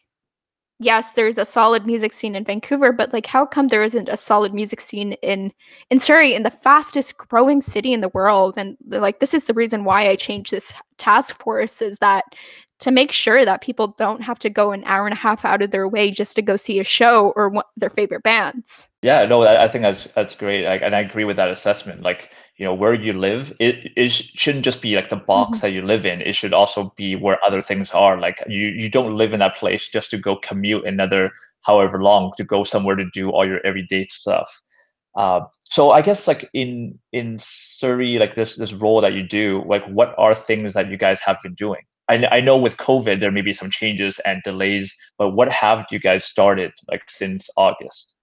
yes, 0.78 1.12
there's 1.12 1.38
a 1.38 1.44
solid 1.44 1.86
music 1.86 2.12
scene 2.12 2.34
in 2.34 2.44
Vancouver, 2.44 2.92
but 2.92 3.12
like 3.12 3.26
how 3.26 3.44
come 3.44 3.68
there 3.68 3.84
isn't 3.84 4.08
a 4.08 4.16
solid 4.16 4.54
music 4.54 4.80
scene 4.80 5.12
in 5.22 5.52
in 5.90 6.00
Surrey, 6.00 6.34
in 6.34 6.42
the 6.42 6.50
fastest 6.50 7.16
growing 7.18 7.60
city 7.60 7.92
in 7.92 8.00
the 8.00 8.10
world? 8.10 8.54
And 8.56 8.76
like 8.86 9.20
this 9.20 9.34
is 9.34 9.44
the 9.44 9.54
reason 9.54 9.84
why 9.84 10.08
I 10.08 10.16
changed 10.16 10.52
this 10.52 10.72
task 10.96 11.40
force 11.42 11.82
is 11.82 11.96
that 12.00 12.24
to 12.80 12.90
make 12.92 13.10
sure 13.10 13.44
that 13.44 13.60
people 13.60 13.88
don't 13.98 14.22
have 14.22 14.38
to 14.38 14.50
go 14.50 14.70
an 14.70 14.84
hour 14.84 15.06
and 15.06 15.12
a 15.12 15.16
half 15.16 15.44
out 15.44 15.62
of 15.62 15.70
their 15.72 15.88
way 15.88 16.10
just 16.10 16.36
to 16.36 16.42
go 16.42 16.56
see 16.56 16.78
a 16.78 16.84
show 16.84 17.32
or 17.34 17.52
their 17.76 17.90
favorite 17.90 18.22
bands. 18.22 18.88
Yeah, 19.02 19.24
no, 19.26 19.42
I 19.42 19.68
think 19.68 19.82
that's 19.82 20.04
that's 20.04 20.34
great, 20.34 20.64
like, 20.64 20.82
and 20.82 20.94
I 20.94 21.00
agree 21.00 21.24
with 21.24 21.36
that 21.36 21.48
assessment. 21.48 22.02
Like, 22.02 22.30
you 22.58 22.64
know, 22.64 22.74
where 22.74 22.92
you 22.92 23.12
live, 23.12 23.54
it, 23.60 23.92
it 23.96 24.10
shouldn't 24.10 24.64
just 24.64 24.82
be 24.82 24.96
like 24.96 25.10
the 25.10 25.16
box 25.16 25.58
mm-hmm. 25.58 25.60
that 25.60 25.70
you 25.70 25.82
live 25.82 26.04
in. 26.04 26.20
It 26.20 26.34
should 26.34 26.52
also 26.52 26.92
be 26.96 27.14
where 27.14 27.42
other 27.44 27.62
things 27.62 27.92
are. 27.92 28.20
Like, 28.20 28.42
you 28.48 28.66
you 28.66 28.90
don't 28.90 29.16
live 29.16 29.32
in 29.32 29.38
that 29.38 29.56
place 29.56 29.88
just 29.88 30.10
to 30.10 30.18
go 30.18 30.36
commute 30.36 30.84
another 30.84 31.30
however 31.62 32.02
long 32.02 32.32
to 32.36 32.44
go 32.44 32.64
somewhere 32.64 32.96
to 32.96 33.08
do 33.12 33.30
all 33.30 33.46
your 33.46 33.64
everyday 33.64 34.06
stuff. 34.06 34.48
Uh, 35.14 35.40
so 35.60 35.92
I 35.92 36.02
guess 36.02 36.26
like 36.26 36.50
in 36.52 36.98
in 37.12 37.38
Surrey, 37.38 38.18
like 38.18 38.34
this 38.34 38.56
this 38.56 38.72
role 38.72 39.00
that 39.02 39.14
you 39.14 39.22
do, 39.22 39.62
like 39.66 39.84
what 39.86 40.14
are 40.18 40.34
things 40.34 40.74
that 40.74 40.90
you 40.90 40.96
guys 40.96 41.20
have 41.20 41.38
been 41.42 41.54
doing? 41.54 41.82
I, 42.08 42.26
I 42.26 42.40
know 42.40 42.56
with 42.56 42.76
COVID 42.76 43.20
there 43.20 43.30
may 43.30 43.42
be 43.42 43.52
some 43.52 43.70
changes 43.70 44.18
and 44.24 44.42
delays, 44.42 44.96
but 45.16 45.30
what 45.30 45.48
have 45.50 45.86
you 45.92 46.00
guys 46.00 46.24
started 46.24 46.72
like 46.90 47.08
since 47.08 47.50
August? 47.56 48.16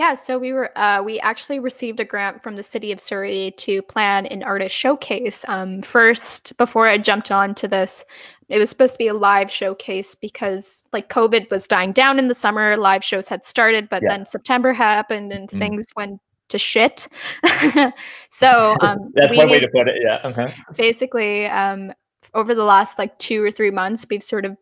Yeah, 0.00 0.14
so 0.14 0.38
we 0.38 0.54
were 0.54 0.72
uh, 0.78 1.02
we 1.02 1.20
actually 1.20 1.58
received 1.58 2.00
a 2.00 2.06
grant 2.06 2.42
from 2.42 2.56
the 2.56 2.62
city 2.62 2.90
of 2.90 2.98
Surrey 2.98 3.52
to 3.58 3.82
plan 3.82 4.24
an 4.24 4.42
artist 4.42 4.74
showcase. 4.74 5.44
Um, 5.46 5.82
first, 5.82 6.56
before 6.56 6.88
I 6.88 6.96
jumped 6.96 7.30
on 7.30 7.54
to 7.56 7.68
this, 7.68 8.06
it 8.48 8.58
was 8.58 8.70
supposed 8.70 8.94
to 8.94 8.98
be 8.98 9.08
a 9.08 9.12
live 9.12 9.50
showcase 9.50 10.14
because 10.14 10.88
like 10.94 11.10
COVID 11.10 11.50
was 11.50 11.66
dying 11.66 11.92
down 11.92 12.18
in 12.18 12.28
the 12.28 12.34
summer, 12.34 12.78
live 12.78 13.04
shows 13.04 13.28
had 13.28 13.44
started, 13.44 13.90
but 13.90 14.02
yeah. 14.02 14.08
then 14.08 14.24
September 14.24 14.72
happened 14.72 15.32
and 15.32 15.50
mm. 15.50 15.58
things 15.58 15.84
went 15.94 16.18
to 16.48 16.58
shit. 16.58 17.06
so 18.30 18.78
um, 18.80 19.12
that's 19.14 19.36
one 19.36 19.50
way 19.50 19.60
to 19.60 19.68
put 19.68 19.86
it. 19.86 19.96
Yeah. 20.02 20.14
Uh-huh. 20.24 20.48
Basically, 20.78 21.44
um, 21.44 21.92
over 22.32 22.54
the 22.54 22.64
last 22.64 22.98
like 22.98 23.18
two 23.18 23.44
or 23.44 23.50
three 23.50 23.70
months, 23.70 24.06
we've 24.08 24.22
sort 24.22 24.46
of 24.46 24.56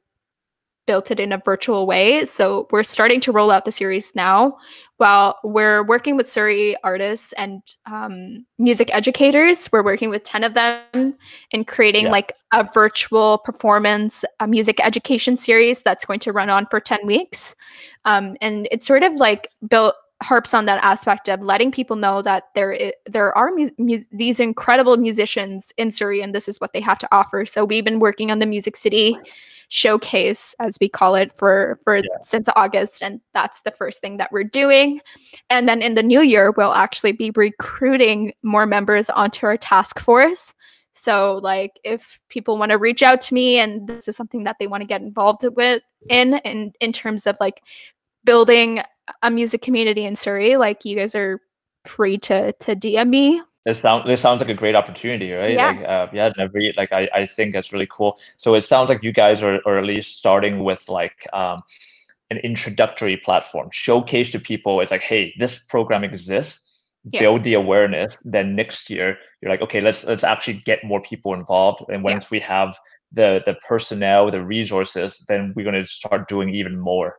built 0.89 1.11
it 1.11 1.20
in 1.20 1.32
a 1.32 1.43
virtual 1.45 1.86
way. 1.86 2.24
So 2.24 2.66
we're 2.70 2.82
starting 2.82 3.20
to 3.20 3.30
roll 3.30 3.51
out 3.51 3.66
the 3.66 3.70
series 3.70 4.11
now. 4.14 4.57
While 4.97 5.39
we're 5.45 5.84
working 5.84 6.16
with 6.16 6.26
Surrey 6.26 6.76
artists 6.82 7.34
and 7.34 7.62
um, 7.84 8.47
music 8.59 8.89
educators, 8.93 9.68
we're 9.70 9.84
working 9.84 10.09
with 10.09 10.24
10 10.24 10.45
of 10.45 10.55
them 10.55 11.14
in 11.51 11.64
creating 11.66 12.07
yeah. 12.07 12.12
like 12.12 12.32
a 12.53 12.66
virtual 12.72 13.36
performance, 13.45 14.24
a 14.41 14.49
music 14.49 14.80
education 14.82 15.36
series 15.36 15.82
that's 15.82 16.07
going 16.07 16.20
to 16.20 16.32
run 16.32 16.49
on 16.49 16.64
for 16.70 16.80
10 16.80 17.01
weeks. 17.05 17.55
Um, 18.07 18.39
and 18.41 18.66
it's 18.72 18.86
sort 18.86 19.03
of 19.03 19.12
like 19.12 19.51
built 19.68 19.95
harps 20.22 20.55
on 20.55 20.64
that 20.64 20.82
aspect 20.82 21.28
of 21.28 21.43
letting 21.43 21.70
people 21.70 21.97
know 21.97 22.22
that 22.22 22.45
there 22.55 22.72
is, 22.72 22.93
there 23.05 23.36
are 23.36 23.51
mu- 23.55 23.70
mu- 23.78 24.03
these 24.11 24.41
incredible 24.41 24.97
musicians 24.97 25.70
in 25.76 25.93
Surrey 25.93 26.22
and 26.22 26.34
this 26.34 26.49
is 26.49 26.59
what 26.62 26.72
they 26.72 26.80
have 26.80 26.99
to 26.99 27.09
offer. 27.12 27.45
So 27.45 27.66
we've 27.66 27.84
been 27.84 28.01
working 28.01 28.30
on 28.30 28.39
the 28.39 28.47
Music 28.47 28.74
City 28.74 29.18
showcase 29.69 30.55
as 30.61 30.79
we 30.81 30.89
call 30.89 31.14
it 31.14 31.31
for 31.37 31.79
for 31.85 31.99
yeah. 31.99 32.03
since 32.23 32.49
August 32.57 33.03
and 33.03 33.21
that's 33.35 33.61
the 33.61 33.71
first 33.71 34.01
thing 34.01 34.16
that 34.16 34.33
we're 34.33 34.45
doing. 34.45 35.01
And 35.51 35.69
then 35.69 35.83
in 35.83 35.95
the 35.95 36.03
new 36.03 36.23
year 36.23 36.51
we'll 36.51 36.73
actually 36.73 37.12
be 37.12 37.31
recruiting 37.31 38.33
more 38.43 38.66
members 38.66 39.11
onto 39.11 39.47
our 39.47 39.57
task 39.59 40.01
force. 40.01 40.55
So 40.95 41.39
like 41.43 41.73
if 41.85 42.21
people 42.29 42.59
want 42.59 42.71
to 42.73 42.79
reach 42.79 43.03
out 43.03 43.21
to 43.23 43.35
me 43.35 43.59
and 43.59 43.87
this 43.87 44.09
is 44.09 44.16
something 44.16 44.45
that 44.45 44.57
they 44.59 44.66
want 44.66 44.81
to 44.81 44.87
get 44.87 45.03
involved 45.03 45.45
with 45.55 45.83
in 46.09 46.35
in 46.45 46.73
in 46.81 46.93
terms 46.93 47.27
of 47.27 47.37
like 47.39 47.62
building 48.25 48.83
a 49.23 49.31
music 49.31 49.62
community 49.62 50.05
in 50.05 50.16
Surrey, 50.16 50.57
like 50.57 50.85
you 50.85 50.97
guys 50.97 51.14
are 51.14 51.41
free 51.85 52.19
to 52.19 52.53
to 52.53 52.75
DM 52.75 53.09
me. 53.11 53.43
This 53.69 53.81
sounds 53.81 54.07
this 54.07 54.23
sounds 54.23 54.41
like 54.41 54.49
a 54.49 54.55
great 54.55 54.75
opportunity, 54.75 55.31
right? 55.31 55.53
Yeah. 55.53 55.66
Like 55.66 55.85
uh, 55.87 56.07
yeah, 56.14 56.33
never 56.39 56.59
like 56.79 56.91
I, 56.91 57.07
I 57.12 57.27
think 57.27 57.53
that's 57.53 57.71
really 57.71 57.87
cool. 57.91 58.19
So 58.39 58.55
it 58.55 58.62
sounds 58.62 58.89
like 58.89 59.03
you 59.03 59.12
guys 59.12 59.43
are, 59.43 59.61
are 59.66 59.77
at 59.77 59.85
least 59.85 60.16
starting 60.16 60.64
with 60.64 60.89
like 60.89 61.27
um, 61.35 61.62
an 62.31 62.39
introductory 62.39 63.19
platform, 63.19 63.69
showcase 63.71 64.31
to 64.33 64.41
people. 64.41 64.81
It's 64.81 64.91
like, 64.91 65.03
hey, 65.03 65.35
this 65.39 65.59
program 65.59 66.03
exists. 66.03 66.64
Yeah. 67.12 67.21
Build 67.21 67.43
the 67.43 67.53
awareness. 67.53 68.19
Then 68.25 68.57
next 68.57 68.89
year, 68.89 69.19
you're 69.43 69.51
like, 69.51 69.61
okay, 69.61 69.83
let's 69.83 70.03
let's 70.05 70.25
actually 70.25 70.62
get 70.64 70.83
more 70.83 71.03
people 71.03 71.35
involved. 71.35 71.85
And 71.91 72.03
once 72.03 72.25
yeah. 72.25 72.29
we 72.31 72.41
have 72.41 72.79
the 73.12 73.43
the 73.45 73.53
personnel, 73.69 74.31
the 74.31 74.43
resources, 74.43 75.23
then 75.29 75.53
we're 75.55 75.71
going 75.71 75.85
to 75.85 75.87
start 75.87 76.27
doing 76.27 76.55
even 76.55 76.79
more. 76.79 77.19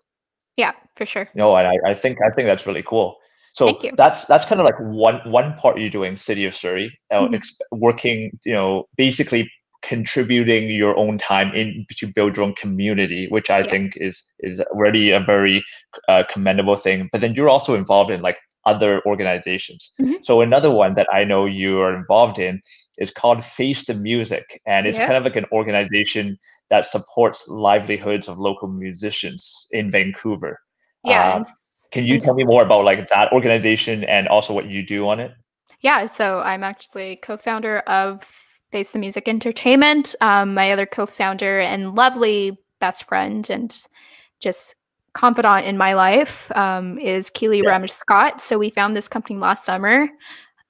Yeah, 0.57 0.71
for 0.95 1.05
sure. 1.05 1.29
No, 1.35 1.55
and 1.55 1.67
I, 1.67 1.91
I 1.91 1.93
think 1.93 2.17
I 2.25 2.31
think 2.31 2.47
that's 2.47 2.65
really 2.65 2.83
cool. 2.83 3.17
So 3.59 3.77
that's 3.97 4.23
that's 4.25 4.45
kind 4.45 4.61
of 4.61 4.65
like 4.65 4.79
one 4.79 5.19
one 5.25 5.53
part 5.55 5.79
you're 5.79 5.89
doing, 5.89 6.15
City 6.15 6.45
of 6.45 6.55
Surrey, 6.55 6.97
uh, 7.11 7.23
mm-hmm. 7.23 7.33
exp- 7.35 7.61
working, 7.71 8.31
you 8.45 8.53
know, 8.53 8.85
basically 8.95 9.51
contributing 9.81 10.69
your 10.69 10.97
own 10.97 11.17
time 11.17 11.53
in 11.53 11.85
to 11.97 12.07
build 12.07 12.37
your 12.37 12.45
own 12.45 12.55
community, 12.55 13.27
which 13.29 13.49
I 13.49 13.59
yeah. 13.59 13.69
think 13.69 13.97
is 13.97 14.23
is 14.39 14.61
already 14.61 15.11
a 15.11 15.19
very 15.19 15.61
uh, 16.07 16.23
commendable 16.29 16.77
thing. 16.77 17.09
But 17.11 17.19
then 17.19 17.33
you're 17.33 17.49
also 17.49 17.75
involved 17.75 18.11
in 18.11 18.21
like 18.21 18.37
other 18.65 19.01
organizations. 19.05 19.91
Mm-hmm. 19.99 20.21
So 20.21 20.39
another 20.39 20.71
one 20.71 20.93
that 20.93 21.07
I 21.11 21.25
know 21.25 21.45
you 21.45 21.81
are 21.81 21.93
involved 21.93 22.39
in 22.39 22.61
is 22.97 23.11
called 23.11 23.43
Face 23.43 23.85
the 23.85 23.93
Music, 23.93 24.61
and 24.65 24.87
it's 24.87 24.97
yeah. 24.97 25.05
kind 25.05 25.17
of 25.17 25.23
like 25.25 25.35
an 25.35 25.47
organization 25.51 26.37
that 26.69 26.85
supports 26.85 27.47
livelihoods 27.49 28.29
of 28.29 28.37
local 28.37 28.69
musicians 28.69 29.67
in 29.71 29.91
Vancouver. 29.91 30.59
Yeah. 31.03 31.33
Um, 31.33 31.45
can 31.91 32.05
you 32.05 32.19
tell 32.19 32.35
me 32.35 32.43
more 32.43 32.63
about 32.63 32.85
like 32.85 33.09
that 33.09 33.31
organization 33.31 34.03
and 34.03 34.27
also 34.27 34.53
what 34.53 34.67
you 34.67 34.83
do 34.83 35.07
on 35.07 35.19
it? 35.19 35.31
Yeah, 35.81 36.05
so 36.05 36.39
I'm 36.39 36.63
actually 36.63 37.17
co-founder 37.17 37.79
of 37.79 38.23
Face 38.71 38.91
the 38.91 38.99
Music 38.99 39.27
Entertainment. 39.27 40.13
Um, 40.21 40.53
my 40.53 40.71
other 40.71 40.85
co-founder 40.85 41.59
and 41.59 41.95
lovely 41.95 42.57
best 42.79 43.05
friend 43.05 43.49
and 43.49 43.81
just 44.39 44.75
confidant 45.13 45.65
in 45.65 45.77
my 45.77 45.93
life 45.93 46.51
um, 46.55 46.99
is 46.99 47.29
Keely 47.29 47.59
yeah. 47.59 47.71
Ramish 47.71 47.91
Scott. 47.91 48.41
So 48.41 48.57
we 48.57 48.69
found 48.69 48.95
this 48.95 49.07
company 49.07 49.39
last 49.39 49.65
summer. 49.65 50.09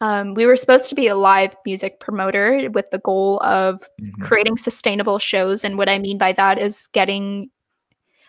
Um, 0.02 0.34
we 0.34 0.46
were 0.46 0.56
supposed 0.56 0.88
to 0.90 0.96
be 0.96 1.08
a 1.08 1.16
live 1.16 1.56
music 1.66 2.00
promoter 2.00 2.70
with 2.72 2.90
the 2.92 3.00
goal 3.00 3.42
of 3.44 3.82
mm-hmm. 4.02 4.22
creating 4.22 4.58
sustainable 4.58 5.20
shows. 5.20 5.66
And 5.66 5.78
what 5.78 5.90
I 5.90 6.00
mean 6.00 6.18
by 6.18 6.32
that 6.34 6.58
is 6.58 6.88
getting 6.94 7.50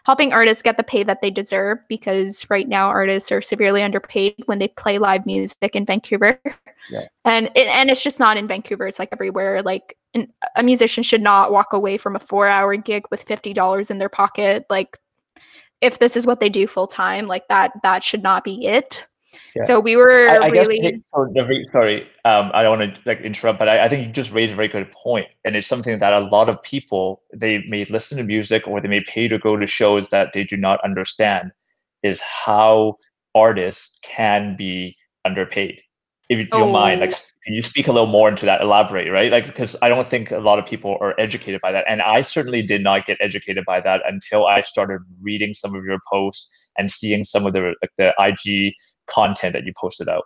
helping 0.04 0.32
artists 0.32 0.62
get 0.62 0.76
the 0.76 0.82
pay 0.82 1.02
that 1.02 1.20
they 1.20 1.30
deserve 1.30 1.78
because 1.88 2.48
right 2.50 2.68
now 2.68 2.88
artists 2.88 3.30
are 3.30 3.42
severely 3.42 3.82
underpaid 3.82 4.34
when 4.46 4.58
they 4.58 4.68
play 4.68 4.98
live 4.98 5.26
music 5.26 5.74
in 5.74 5.84
Vancouver. 5.84 6.40
Yeah. 6.90 7.06
And 7.24 7.50
it, 7.54 7.68
and 7.68 7.88
it's 7.90 8.02
just 8.02 8.18
not 8.18 8.36
in 8.36 8.48
Vancouver, 8.48 8.88
it's 8.88 8.98
like 8.98 9.10
everywhere. 9.12 9.62
Like 9.62 9.96
a 10.56 10.62
musician 10.62 11.02
should 11.02 11.22
not 11.22 11.52
walk 11.52 11.72
away 11.72 11.96
from 11.96 12.16
a 12.16 12.20
four 12.20 12.48
hour 12.48 12.74
gig 12.76 13.04
with 13.10 13.24
$50 13.26 13.90
in 13.90 13.98
their 13.98 14.08
pocket 14.08 14.66
like 14.68 14.98
if 15.80 15.98
this 15.98 16.16
is 16.16 16.26
what 16.26 16.40
they 16.40 16.48
do 16.48 16.66
full 16.66 16.86
time 16.86 17.26
like 17.26 17.46
that 17.48 17.72
that 17.82 18.02
should 18.02 18.22
not 18.22 18.44
be 18.44 18.66
it 18.66 19.06
yeah. 19.54 19.64
so 19.64 19.80
we 19.80 19.96
were 19.96 20.28
I, 20.28 20.36
I 20.36 20.48
really 20.48 20.80
guess, 20.80 21.70
sorry 21.70 22.02
um, 22.24 22.50
i 22.54 22.62
don't 22.62 22.78
want 22.78 22.94
to 22.94 23.00
like 23.06 23.20
interrupt 23.20 23.58
but 23.58 23.68
I, 23.68 23.84
I 23.84 23.88
think 23.88 24.06
you 24.06 24.12
just 24.12 24.32
raised 24.32 24.52
a 24.52 24.56
very 24.56 24.68
good 24.68 24.90
point 24.92 25.26
and 25.44 25.56
it's 25.56 25.66
something 25.66 25.98
that 25.98 26.12
a 26.12 26.20
lot 26.20 26.48
of 26.48 26.62
people 26.62 27.22
they 27.34 27.64
may 27.68 27.84
listen 27.86 28.18
to 28.18 28.24
music 28.24 28.66
or 28.66 28.80
they 28.80 28.88
may 28.88 29.02
pay 29.02 29.28
to 29.28 29.38
go 29.38 29.56
to 29.56 29.66
shows 29.66 30.10
that 30.10 30.32
they 30.32 30.44
do 30.44 30.56
not 30.56 30.80
understand 30.84 31.52
is 32.02 32.20
how 32.20 32.96
artists 33.34 33.98
can 34.02 34.56
be 34.56 34.96
underpaid 35.24 35.80
if 36.28 36.38
you 36.38 36.46
don't 36.46 36.70
oh. 36.70 36.72
mind 36.72 37.00
like 37.00 37.12
can 37.44 37.54
you 37.54 37.62
speak 37.62 37.88
a 37.88 37.92
little 37.92 38.06
more 38.06 38.28
into 38.28 38.46
that 38.46 38.60
elaborate 38.60 39.10
right 39.10 39.32
like 39.32 39.46
because 39.46 39.76
i 39.82 39.88
don't 39.88 40.06
think 40.06 40.30
a 40.30 40.38
lot 40.38 40.58
of 40.58 40.66
people 40.66 40.96
are 41.00 41.14
educated 41.18 41.60
by 41.60 41.72
that 41.72 41.84
and 41.88 42.02
i 42.02 42.22
certainly 42.22 42.62
did 42.62 42.82
not 42.82 43.06
get 43.06 43.16
educated 43.20 43.64
by 43.66 43.80
that 43.80 44.02
until 44.06 44.46
i 44.46 44.60
started 44.60 45.00
reading 45.22 45.54
some 45.54 45.74
of 45.74 45.84
your 45.84 45.98
posts 46.10 46.48
and 46.78 46.90
seeing 46.90 47.24
some 47.24 47.46
of 47.46 47.52
the 47.52 47.74
like 47.82 47.90
the 47.98 48.14
ig 48.20 48.72
content 49.10 49.52
that 49.52 49.64
you 49.64 49.72
posted 49.76 50.08
out? 50.08 50.24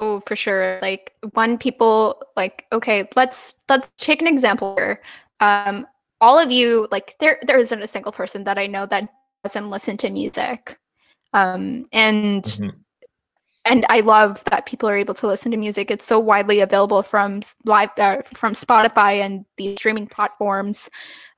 Oh 0.00 0.20
for 0.20 0.36
sure. 0.36 0.78
Like 0.80 1.12
when 1.32 1.58
people 1.58 2.22
like 2.36 2.66
okay 2.72 3.08
let's 3.16 3.54
let's 3.68 3.88
take 3.98 4.20
an 4.20 4.26
example 4.26 4.74
here. 4.76 5.02
Um 5.40 5.86
all 6.20 6.38
of 6.38 6.50
you 6.50 6.88
like 6.90 7.16
there 7.20 7.38
there 7.42 7.58
isn't 7.58 7.82
a 7.82 7.86
single 7.86 8.12
person 8.12 8.44
that 8.44 8.58
i 8.58 8.66
know 8.66 8.84
that 8.86 9.08
doesn't 9.44 9.70
listen 9.70 9.96
to 9.98 10.10
music. 10.10 10.78
Um 11.32 11.86
and 11.92 12.44
mm-hmm. 12.44 12.76
and 13.66 13.86
I 13.88 14.00
love 14.00 14.42
that 14.50 14.66
people 14.66 14.88
are 14.88 14.96
able 14.96 15.14
to 15.14 15.26
listen 15.26 15.50
to 15.52 15.56
music. 15.56 15.90
It's 15.90 16.06
so 16.06 16.18
widely 16.18 16.60
available 16.60 17.02
from 17.02 17.42
live 17.64 17.90
uh, 17.98 18.22
from 18.34 18.54
Spotify 18.54 19.20
and 19.20 19.44
the 19.58 19.76
streaming 19.76 20.06
platforms. 20.06 20.90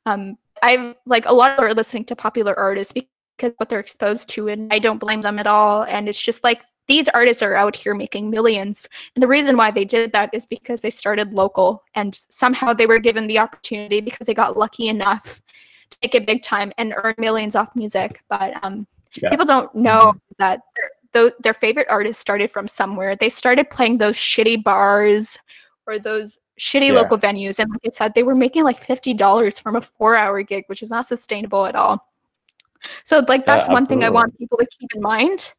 Um, 0.07 0.39
I 0.63 0.95
like 1.07 1.27
a 1.27 1.33
lot 1.33 1.59
of 1.59 1.59
are 1.59 1.75
listening 1.75 2.05
to 2.07 2.17
popular 2.17 2.57
artists 2.59 2.93
because 2.93 3.12
what 3.57 3.69
they're 3.69 3.81
exposed 3.81 4.29
to, 4.31 4.49
and 4.49 4.73
I 4.73 4.79
don't 4.79 4.99
blame 4.99 5.23
them 5.23 5.39
at 5.39 5.47
all. 5.47 5.85
And 5.85 6.09
it's 6.09 6.21
just 6.21 6.43
like 6.45 6.63
these 6.89 7.09
artists 7.09 7.43
are 7.43 7.55
out 7.55 7.77
here 7.77 7.95
making 7.95 8.31
millions, 8.31 8.89
and 9.15 9.23
the 9.23 9.29
reason 9.29 9.57
why 9.57 9.71
they 9.71 9.85
did 9.85 10.13
that 10.13 10.31
is 10.33 10.47
because 10.47 10.81
they 10.81 10.91
started 10.91 11.33
local, 11.33 11.83
and 11.95 12.15
somehow 12.31 12.73
they 12.73 12.87
were 12.87 12.99
given 12.99 13.27
the 13.27 13.39
opportunity 13.39 14.01
because 14.01 14.27
they 14.27 14.35
got 14.35 14.57
lucky 14.57 14.89
enough 14.89 15.41
to 15.91 15.99
make 16.03 16.15
it 16.15 16.27
big 16.27 16.43
time 16.43 16.73
and 16.79 16.95
earn 16.97 17.15
millions 17.19 17.55
off 17.55 17.75
music. 17.77 18.23
But 18.29 18.63
um, 18.65 18.87
yeah. 19.15 19.31
people 19.31 19.47
don't 19.47 19.75
know 19.75 20.15
that 20.39 20.61
th- 21.13 21.35
their 21.43 21.55
favorite 21.55 21.87
artists 21.91 22.21
started 22.21 22.51
from 22.51 22.69
somewhere. 22.69 23.17
They 23.17 23.29
started 23.29 23.71
playing 23.71 23.99
those 23.99 24.17
shitty 24.17 24.63
bars 24.63 25.39
or 25.87 25.99
those 25.99 26.39
shitty 26.59 26.89
yeah. 26.89 26.95
local 26.95 27.19
venues. 27.19 27.59
And 27.59 27.71
like 27.71 27.81
I 27.87 27.91
said, 27.91 28.13
they 28.15 28.23
were 28.23 28.35
making 28.35 28.65
like 28.65 28.85
$50 28.85 29.61
from 29.61 29.77
a 29.77 29.81
four 29.81 30.17
hour 30.17 30.43
gig, 30.43 30.65
which 30.67 30.83
is 30.83 30.91
not 30.91 31.07
sustainable 31.07 31.67
at 31.67 31.77
all. 31.77 32.07
So 33.05 33.25
like 33.29 33.47
that's 33.47 33.69
yeah, 33.69 33.75
one 33.75 33.87
thing 33.87 34.05
I 34.05 34.11
want 34.11 34.37
people 34.39 34.59
to 34.59 34.67
keep 34.79 34.91
in 34.95 35.01
mind. 35.01 35.53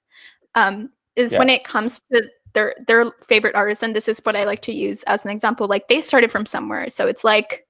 Um, 0.55 0.89
is 1.15 1.34
yeah. 1.34 1.39
when 1.39 1.49
it 1.49 1.63
comes 1.63 1.99
to 2.11 2.24
their 2.53 2.76
their 2.88 3.11
favorite 3.24 3.55
artists, 3.55 3.84
and 3.84 3.95
this 3.95 4.07
is 4.07 4.19
what 4.24 4.36
I 4.36 4.43
like 4.43 4.61
to 4.63 4.74
use 4.74 5.03
as 5.03 5.26
an 5.26 5.32
example, 5.32 5.67
like 5.67 5.88
they 5.88 6.01
started 6.01 6.32
from 6.32 6.45
somewhere. 6.45 6.89
So 6.89 7.07
it's 7.07 7.24
like 7.24 7.65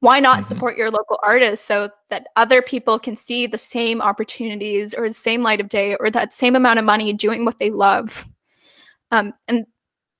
why 0.00 0.20
not 0.20 0.38
mm-hmm. 0.38 0.46
support 0.46 0.76
your 0.76 0.90
local 0.90 1.18
artists 1.22 1.66
so 1.66 1.90
that 2.10 2.28
other 2.36 2.62
people 2.62 2.98
can 2.98 3.16
see 3.16 3.46
the 3.46 3.58
same 3.58 4.00
opportunities 4.00 4.94
or 4.94 5.08
the 5.08 5.14
same 5.14 5.42
light 5.42 5.60
of 5.60 5.68
day 5.68 5.96
or 5.96 6.10
that 6.10 6.32
same 6.32 6.54
amount 6.54 6.78
of 6.78 6.84
money 6.84 7.12
doing 7.12 7.44
what 7.44 7.58
they 7.58 7.70
love 7.70 8.26
um, 9.10 9.32
and 9.48 9.66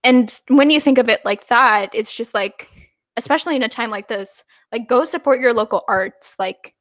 and 0.05 0.41
when 0.49 0.71
you 0.71 0.81
think 0.81 0.99
of 0.99 1.09
it 1.09 1.25
like 1.25 1.47
that 1.49 1.91
it's 1.93 2.15
just 2.15 2.35
like 2.35 2.69
especially 3.17 3.57
in 3.57 3.63
a 3.63 3.69
time 3.69 3.91
like 3.91 4.09
this 4.09 4.45
like 4.73 4.89
go 4.89 5.05
support 5.05 5.41
your 5.41 5.53
local 5.53 5.85
arts 5.89 6.35
like 6.39 6.75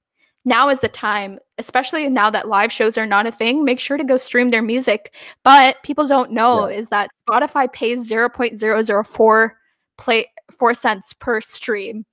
now 0.47 0.69
is 0.69 0.79
the 0.79 0.89
time 0.89 1.37
especially 1.59 2.09
now 2.09 2.29
that 2.29 2.47
live 2.47 2.71
shows 2.71 2.97
are 2.97 3.05
not 3.05 3.27
a 3.27 3.31
thing 3.31 3.63
make 3.63 3.79
sure 3.79 3.97
to 3.97 4.03
go 4.03 4.17
stream 4.17 4.49
their 4.49 4.63
music 4.63 5.13
but 5.43 5.81
people 5.83 6.07
don't 6.07 6.31
know 6.31 6.67
yeah. 6.67 6.77
is 6.77 6.89
that 6.89 7.09
spotify 7.29 7.71
pays 7.71 8.09
0.004 8.09 9.51
play 9.97 10.25
4 10.57 10.73
cents 10.73 11.13
per 11.13 11.41
stream 11.41 12.05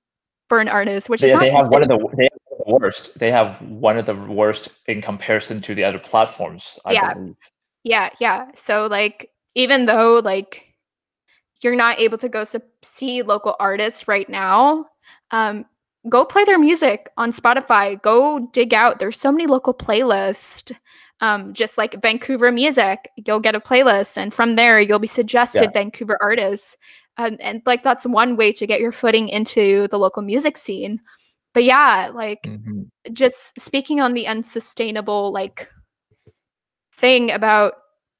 for 0.47 0.59
an 0.59 0.67
artist, 0.67 1.09
which 1.09 1.21
they, 1.21 1.31
is 1.31 1.39
they 1.39 1.49
have 1.49 1.69
one 1.69 1.81
of 1.81 1.87
the 1.87 1.97
they 2.15 2.23
have 2.23 2.65
the 2.65 2.73
worst. 2.73 3.17
They 3.19 3.31
have 3.31 3.61
one 3.61 3.97
of 3.97 4.05
the 4.05 4.15
worst 4.15 4.69
in 4.87 5.01
comparison 5.01 5.61
to 5.61 5.75
the 5.75 5.83
other 5.83 5.99
platforms. 5.99 6.79
I 6.85 6.93
yeah, 6.93 7.13
believe. 7.13 7.35
yeah, 7.83 8.09
yeah. 8.19 8.47
So 8.53 8.87
like, 8.87 9.31
even 9.55 9.85
though 9.85 10.21
like 10.23 10.63
you're 11.61 11.75
not 11.75 11.99
able 11.99 12.17
to 12.19 12.29
go 12.29 12.43
see 12.83 13.21
local 13.21 13.55
artists 13.59 14.07
right 14.07 14.29
now, 14.29 14.85
um, 15.31 15.65
go 16.09 16.25
play 16.25 16.43
their 16.43 16.59
music 16.59 17.09
on 17.17 17.33
Spotify. 17.33 18.01
Go 18.01 18.47
dig 18.51 18.73
out. 18.73 18.99
There's 18.99 19.19
so 19.19 19.31
many 19.31 19.47
local 19.47 19.73
playlists. 19.73 20.75
Um, 21.21 21.53
just 21.53 21.77
like 21.77 22.01
Vancouver 22.01 22.51
music, 22.51 23.09
you'll 23.15 23.39
get 23.39 23.55
a 23.55 23.61
playlist, 23.61 24.17
and 24.17 24.33
from 24.33 24.57
there 24.57 24.81
you'll 24.81 24.99
be 24.99 25.07
suggested 25.07 25.63
yeah. 25.63 25.71
Vancouver 25.71 26.17
artists 26.21 26.75
and, 27.17 27.41
and 27.41 27.61
like 27.65 27.83
that's 27.83 28.05
one 28.05 28.35
way 28.35 28.51
to 28.51 28.67
get 28.67 28.81
your 28.81 28.91
footing 28.91 29.29
into 29.29 29.87
the 29.89 29.99
local 29.99 30.21
music 30.21 30.57
scene 30.57 30.99
but 31.53 31.63
yeah 31.63 32.11
like 32.13 32.41
mm-hmm. 32.43 32.83
just 33.13 33.59
speaking 33.59 34.01
on 34.01 34.13
the 34.13 34.27
unsustainable 34.27 35.31
like 35.31 35.69
thing 36.97 37.31
about 37.31 37.73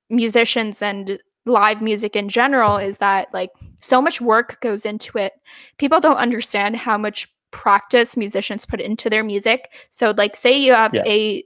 musicians 0.10 0.82
and 0.82 1.20
live 1.46 1.82
music 1.82 2.16
in 2.16 2.30
general 2.30 2.78
is 2.78 2.98
that 2.98 3.28
like 3.34 3.52
so 3.80 4.02
much 4.02 4.20
work 4.20 4.60
goes 4.62 4.86
into 4.86 5.18
it 5.18 5.34
people 5.78 6.00
don't 6.00 6.18
understand 6.18 6.76
how 6.76 6.98
much 6.98 7.28
practice 7.56 8.16
musicians 8.18 8.66
put 8.66 8.82
into 8.82 9.10
their 9.10 9.24
music 9.24 9.72
so 9.90 10.14
like 10.18 10.36
say 10.36 10.56
you 10.56 10.74
have 10.74 10.94
yeah. 10.94 11.04
a 11.06 11.44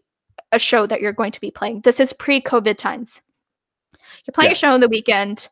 a 0.51 0.59
show 0.59 0.87
that 0.87 0.99
you're 0.99 1.13
going 1.13 1.31
to 1.31 1.39
be 1.39 1.51
playing 1.51 1.79
this 1.81 1.99
is 1.99 2.11
pre-covid 2.13 2.77
times 2.77 3.21
you're 4.25 4.33
playing 4.33 4.49
yeah. 4.49 4.53
a 4.53 4.55
show 4.55 4.71
on 4.71 4.79
the 4.79 4.89
weekend 4.89 5.49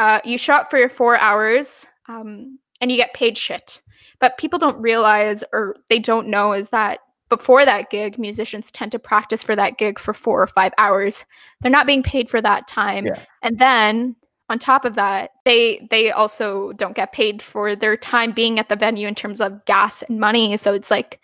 uh, 0.00 0.18
you 0.24 0.38
show 0.38 0.54
up 0.54 0.70
for 0.70 0.78
your 0.78 0.88
four 0.88 1.18
hours 1.18 1.86
um, 2.08 2.58
and 2.80 2.90
you 2.90 2.96
get 2.96 3.12
paid 3.12 3.36
shit. 3.36 3.82
But 4.18 4.38
people 4.38 4.58
don't 4.58 4.80
realize 4.80 5.44
or 5.52 5.76
they 5.90 5.98
don't 5.98 6.28
know 6.28 6.54
is 6.54 6.70
that 6.70 7.00
before 7.28 7.66
that 7.66 7.90
gig, 7.90 8.18
musicians 8.18 8.70
tend 8.70 8.92
to 8.92 8.98
practice 8.98 9.42
for 9.42 9.54
that 9.56 9.76
gig 9.76 9.98
for 9.98 10.14
four 10.14 10.42
or 10.42 10.46
five 10.46 10.72
hours. 10.78 11.26
They're 11.60 11.70
not 11.70 11.86
being 11.86 12.02
paid 12.02 12.30
for 12.30 12.40
that 12.40 12.66
time. 12.66 13.06
Yeah. 13.06 13.20
And 13.42 13.58
then 13.58 14.16
on 14.50 14.58
top 14.58 14.84
of 14.84 14.96
that, 14.96 15.30
they 15.44 15.86
they 15.90 16.10
also 16.10 16.72
don't 16.72 16.96
get 16.96 17.12
paid 17.12 17.40
for 17.40 17.76
their 17.76 17.96
time 17.96 18.32
being 18.32 18.58
at 18.58 18.68
the 18.68 18.76
venue 18.76 19.06
in 19.06 19.14
terms 19.14 19.40
of 19.40 19.64
gas 19.64 20.02
and 20.02 20.18
money. 20.18 20.56
So 20.56 20.74
it's 20.74 20.90
like 20.90 21.20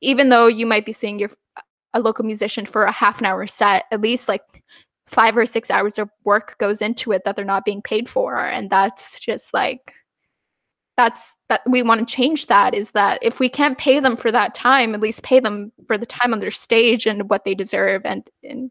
even 0.00 0.30
though 0.30 0.46
you 0.46 0.66
might 0.66 0.86
be 0.86 0.92
seeing 0.92 1.18
your 1.18 1.30
a 1.92 2.00
local 2.00 2.24
musician 2.24 2.66
for 2.66 2.84
a 2.84 2.92
half 2.92 3.20
an 3.20 3.26
hour 3.26 3.46
set, 3.46 3.84
at 3.90 4.00
least 4.00 4.28
like 4.28 4.42
five 5.06 5.36
or 5.36 5.44
six 5.44 5.70
hours 5.70 5.98
of 5.98 6.08
work 6.24 6.56
goes 6.58 6.80
into 6.80 7.12
it 7.12 7.22
that 7.24 7.36
they're 7.36 7.44
not 7.44 7.64
being 7.64 7.82
paid 7.82 8.08
for 8.08 8.38
and 8.38 8.70
that's 8.70 9.18
just 9.18 9.52
like 9.52 9.92
that's 10.96 11.36
that 11.48 11.62
we 11.66 11.82
want 11.82 12.06
to 12.06 12.14
change 12.14 12.46
that 12.46 12.74
is 12.74 12.90
that 12.90 13.18
if 13.20 13.40
we 13.40 13.48
can't 13.48 13.76
pay 13.76 13.98
them 13.98 14.16
for 14.16 14.30
that 14.30 14.54
time 14.54 14.94
at 14.94 15.00
least 15.00 15.24
pay 15.24 15.40
them 15.40 15.72
for 15.88 15.98
the 15.98 16.06
time 16.06 16.32
on 16.32 16.38
their 16.38 16.52
stage 16.52 17.06
and 17.06 17.28
what 17.28 17.44
they 17.44 17.56
deserve 17.56 18.02
and, 18.04 18.30
and 18.44 18.70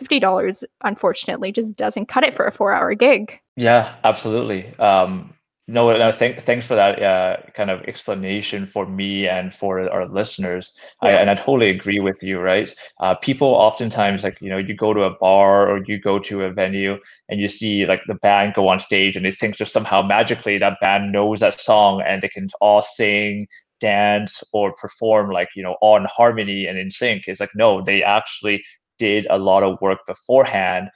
$50 0.00 0.64
unfortunately 0.84 1.52
just 1.52 1.76
doesn't 1.76 2.06
cut 2.06 2.24
it 2.24 2.34
for 2.34 2.46
a 2.46 2.52
four 2.52 2.72
hour 2.72 2.94
gig 2.94 3.40
yeah 3.56 3.94
absolutely 4.04 4.66
um 4.78 5.32
no, 5.70 5.96
no 5.96 6.10
th- 6.10 6.40
thanks 6.40 6.66
for 6.66 6.74
that 6.74 7.00
uh, 7.00 7.36
kind 7.54 7.70
of 7.70 7.82
explanation 7.82 8.66
for 8.66 8.86
me 8.86 9.28
and 9.28 9.54
for 9.54 9.88
our 9.90 10.08
listeners. 10.08 10.76
Yeah. 11.02 11.10
I, 11.10 11.12
and 11.12 11.30
I 11.30 11.34
totally 11.34 11.70
agree 11.70 12.00
with 12.00 12.22
you, 12.22 12.40
right? 12.40 12.74
Uh, 12.98 13.14
people 13.14 13.48
oftentimes, 13.48 14.24
like, 14.24 14.38
you 14.40 14.50
know, 14.50 14.58
you 14.58 14.74
go 14.74 14.92
to 14.92 15.02
a 15.02 15.16
bar 15.18 15.70
or 15.70 15.82
you 15.86 16.00
go 16.00 16.18
to 16.18 16.44
a 16.44 16.50
venue 16.50 16.98
and 17.28 17.40
you 17.40 17.46
see 17.46 17.86
like 17.86 18.02
the 18.08 18.16
band 18.16 18.54
go 18.54 18.66
on 18.66 18.80
stage 18.80 19.14
and 19.14 19.24
they 19.24 19.30
think 19.30 19.56
just 19.56 19.72
somehow 19.72 20.02
magically 20.02 20.58
that 20.58 20.80
band 20.80 21.12
knows 21.12 21.38
that 21.38 21.60
song 21.60 22.02
and 22.04 22.20
they 22.20 22.28
can 22.28 22.48
all 22.60 22.82
sing, 22.82 23.46
dance, 23.80 24.42
or 24.52 24.74
perform 24.74 25.30
like, 25.30 25.48
you 25.54 25.62
know, 25.62 25.76
all 25.80 25.96
in 25.96 26.06
harmony 26.06 26.66
and 26.66 26.78
in 26.78 26.90
sync. 26.90 27.28
It's 27.28 27.40
like, 27.40 27.54
no, 27.54 27.80
they 27.80 28.02
actually 28.02 28.64
did 29.06 29.26
a 29.30 29.38
lot 29.38 29.62
of 29.62 29.80
work 29.80 30.00
beforehand 30.06 30.90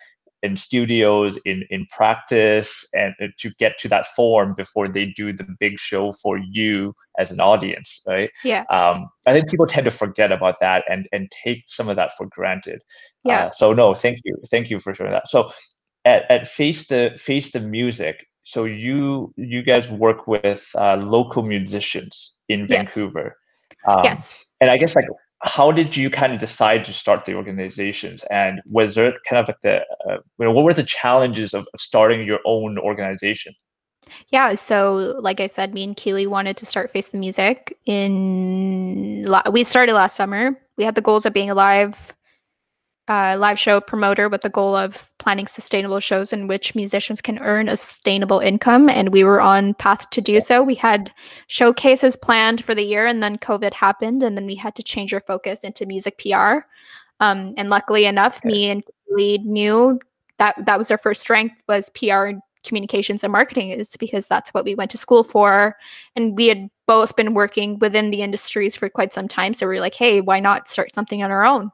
in 0.44 0.56
studios 0.56 1.38
in 1.46 1.64
in 1.70 1.86
practice 1.86 2.86
and 2.92 3.14
to 3.38 3.48
get 3.58 3.78
to 3.78 3.88
that 3.88 4.06
form 4.14 4.54
before 4.54 4.86
they 4.86 5.06
do 5.06 5.32
the 5.32 5.46
big 5.58 5.78
show 5.78 6.12
for 6.12 6.36
you 6.36 6.94
as 7.18 7.32
an 7.32 7.40
audience 7.40 8.02
right? 8.06 8.30
Yeah. 8.44 8.64
Um, 8.78 9.08
i 9.26 9.32
think 9.32 9.48
people 9.48 9.66
tend 9.66 9.86
to 9.86 9.90
forget 9.90 10.30
about 10.30 10.60
that 10.60 10.84
and 10.88 11.08
and 11.12 11.30
take 11.44 11.60
some 11.66 11.88
of 11.88 11.96
that 11.96 12.10
for 12.16 12.26
granted. 12.26 12.82
Yeah. 13.24 13.46
uh, 13.46 13.50
so 13.50 13.72
no 13.72 13.94
thank 13.94 14.18
you 14.24 14.36
thank 14.50 14.70
you 14.70 14.78
for 14.78 14.92
sharing 14.94 15.12
that. 15.12 15.28
So 15.28 15.50
at, 16.04 16.30
at 16.30 16.46
face 16.46 16.88
the 16.88 17.02
face 17.28 17.50
the 17.50 17.60
music 17.60 18.16
so 18.44 18.64
you 18.66 19.32
you 19.36 19.62
guys 19.62 19.88
work 19.88 20.26
with 20.26 20.62
uh, 20.74 20.96
local 20.96 21.42
musicians 21.42 22.38
in 22.50 22.66
vancouver. 22.66 23.28
Yes. 23.32 23.90
Um, 23.90 24.04
yes. 24.04 24.44
and 24.60 24.70
i 24.70 24.76
guess 24.76 24.94
like 24.96 25.08
how 25.44 25.70
did 25.70 25.96
you 25.96 26.10
kind 26.10 26.32
of 26.32 26.38
decide 26.38 26.84
to 26.86 26.92
start 26.92 27.24
the 27.24 27.34
organizations 27.34 28.24
and 28.30 28.60
was 28.66 28.94
there 28.94 29.12
kind 29.28 29.40
of 29.40 29.48
like 29.48 29.60
the 29.62 29.80
uh, 30.08 30.18
you 30.38 30.46
know, 30.46 30.50
what 30.50 30.64
were 30.64 30.74
the 30.74 30.82
challenges 30.82 31.54
of, 31.54 31.66
of 31.74 31.80
starting 31.80 32.26
your 32.26 32.40
own 32.44 32.78
organization 32.78 33.54
Yeah, 34.28 34.54
so 34.54 35.14
like 35.18 35.40
I 35.40 35.46
said, 35.46 35.74
me 35.74 35.84
and 35.84 35.96
Keely 35.96 36.26
wanted 36.26 36.56
to 36.58 36.66
start 36.66 36.92
Face 36.92 37.08
the 37.08 37.18
Music 37.18 37.76
in. 37.86 39.26
We 39.50 39.64
started 39.64 39.94
last 39.94 40.16
summer. 40.16 40.58
We 40.76 40.84
had 40.84 40.94
the 40.94 41.00
goals 41.00 41.24
of 41.26 41.32
being 41.32 41.50
a 41.50 41.54
live, 41.54 42.14
uh, 43.08 43.36
live 43.38 43.58
show 43.58 43.80
promoter 43.80 44.28
with 44.28 44.42
the 44.42 44.48
goal 44.48 44.74
of 44.74 45.10
planning 45.18 45.46
sustainable 45.46 46.00
shows 46.00 46.32
in 46.32 46.48
which 46.48 46.74
musicians 46.74 47.20
can 47.20 47.38
earn 47.40 47.68
a 47.68 47.76
sustainable 47.76 48.38
income, 48.38 48.88
and 48.88 49.10
we 49.10 49.24
were 49.24 49.40
on 49.40 49.74
path 49.74 50.08
to 50.10 50.20
do 50.20 50.40
so. 50.40 50.62
We 50.62 50.74
had 50.74 51.12
showcases 51.46 52.16
planned 52.16 52.64
for 52.64 52.74
the 52.74 52.84
year, 52.84 53.06
and 53.06 53.22
then 53.22 53.38
COVID 53.38 53.74
happened, 53.74 54.22
and 54.22 54.36
then 54.36 54.46
we 54.46 54.54
had 54.54 54.74
to 54.76 54.82
change 54.82 55.12
our 55.12 55.20
focus 55.20 55.64
into 55.64 55.86
music 55.86 56.18
PR. 56.18 56.66
Um, 57.20 57.54
and 57.56 57.68
luckily 57.68 58.06
enough, 58.06 58.38
okay. 58.38 58.48
me 58.48 58.70
and 58.70 58.82
Keely 59.08 59.38
knew 59.38 60.00
that 60.38 60.56
that 60.64 60.78
was 60.78 60.90
our 60.90 60.98
first 60.98 61.20
strength 61.20 61.54
was 61.68 61.90
PR 61.90 62.30
communications 62.64 63.22
and 63.22 63.30
marketing 63.30 63.70
is 63.70 63.96
because 63.96 64.26
that's 64.26 64.52
what 64.52 64.64
we 64.64 64.74
went 64.74 64.90
to 64.90 64.98
school 64.98 65.22
for. 65.22 65.76
And 66.16 66.36
we 66.36 66.46
had 66.48 66.68
both 66.86 67.14
been 67.14 67.34
working 67.34 67.78
within 67.78 68.10
the 68.10 68.22
industries 68.22 68.74
for 68.74 68.88
quite 68.88 69.14
some 69.14 69.28
time. 69.28 69.54
So 69.54 69.68
we 69.68 69.76
are 69.76 69.80
like, 69.80 69.94
hey, 69.94 70.20
why 70.20 70.40
not 70.40 70.68
start 70.68 70.94
something 70.94 71.22
on 71.22 71.30
our 71.30 71.44
own? 71.44 71.70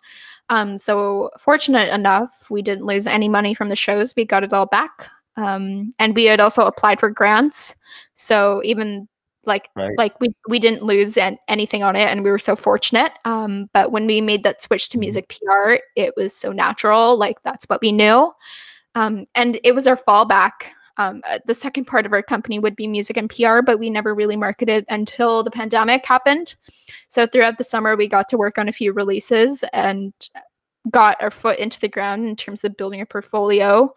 Um, 0.51 0.79
so 0.79 1.31
fortunate 1.39 1.89
enough, 1.93 2.49
we 2.51 2.61
didn't 2.61 2.85
lose 2.85 3.07
any 3.07 3.29
money 3.29 3.55
from 3.55 3.69
the 3.69 3.77
shows. 3.77 4.15
We 4.17 4.25
got 4.25 4.45
it 4.45 4.53
all 4.53 4.67
back. 4.67 5.07
Um, 5.37 5.95
and 5.99 6.15
we 6.15 6.25
had 6.25 6.41
also 6.41 6.67
applied 6.67 7.01
for 7.01 7.09
grants. 7.09 7.75
So 8.15 8.61
even 8.65 9.09
like 9.47 9.69
right. 9.75 9.97
like 9.97 10.21
we 10.21 10.35
we 10.49 10.59
didn't 10.59 10.83
lose 10.83 11.17
an, 11.17 11.39
anything 11.49 11.83
on 11.83 11.97
it 11.97 12.09
and 12.09 12.23
we 12.23 12.31
were 12.31 12.39
so 12.39 12.55
fortunate 12.55 13.13
um 13.25 13.71
but 13.73 13.91
when 13.91 14.07
we 14.07 14.21
made 14.21 14.45
that 14.45 14.63
switch 14.63 14.91
to 14.91 14.97
mm-hmm. 14.97 15.01
music 15.01 15.29
pr 15.29 15.77
it 15.97 16.13
was 16.15 16.37
so 16.37 16.53
natural 16.53 17.17
like 17.17 17.43
that's 17.43 17.65
what 17.65 17.81
we 17.81 17.91
knew 17.91 18.31
um 18.97 19.27
and 19.35 19.59
it 19.65 19.75
was 19.75 19.87
our 19.87 19.97
fallback 19.97 20.73
um, 21.01 21.23
uh, 21.27 21.39
the 21.47 21.55
second 21.55 21.87
part 21.87 22.05
of 22.05 22.13
our 22.13 22.23
company 22.23 22.59
would 22.59 22.77
be 22.77 22.87
music 22.87 23.17
and 23.17 23.31
PR, 23.31 23.63
but 23.63 23.79
we 23.79 23.89
never 23.89 24.15
really 24.15 24.37
marketed 24.37 24.85
until 24.89 25.43
the 25.43 25.51
pandemic 25.51 26.05
happened. 26.05 26.55
So 27.09 27.27
throughout 27.27 27.57
the 27.57 27.65
summer, 27.65 27.97
we 27.97 28.07
got 28.07 28.29
to 28.29 28.37
work 28.37 28.59
on 28.59 28.69
a 28.69 28.73
few 28.73 28.93
releases 28.93 29.65
and 29.73 30.13
got 30.91 31.17
our 31.23 31.31
foot 31.31 31.59
into 31.59 31.81
the 31.81 31.89
ground 31.89 32.27
in 32.27 32.37
terms 32.37 32.65
of 32.65 32.77
building 32.77 33.01
a 33.01 33.07
portfolio 33.07 33.93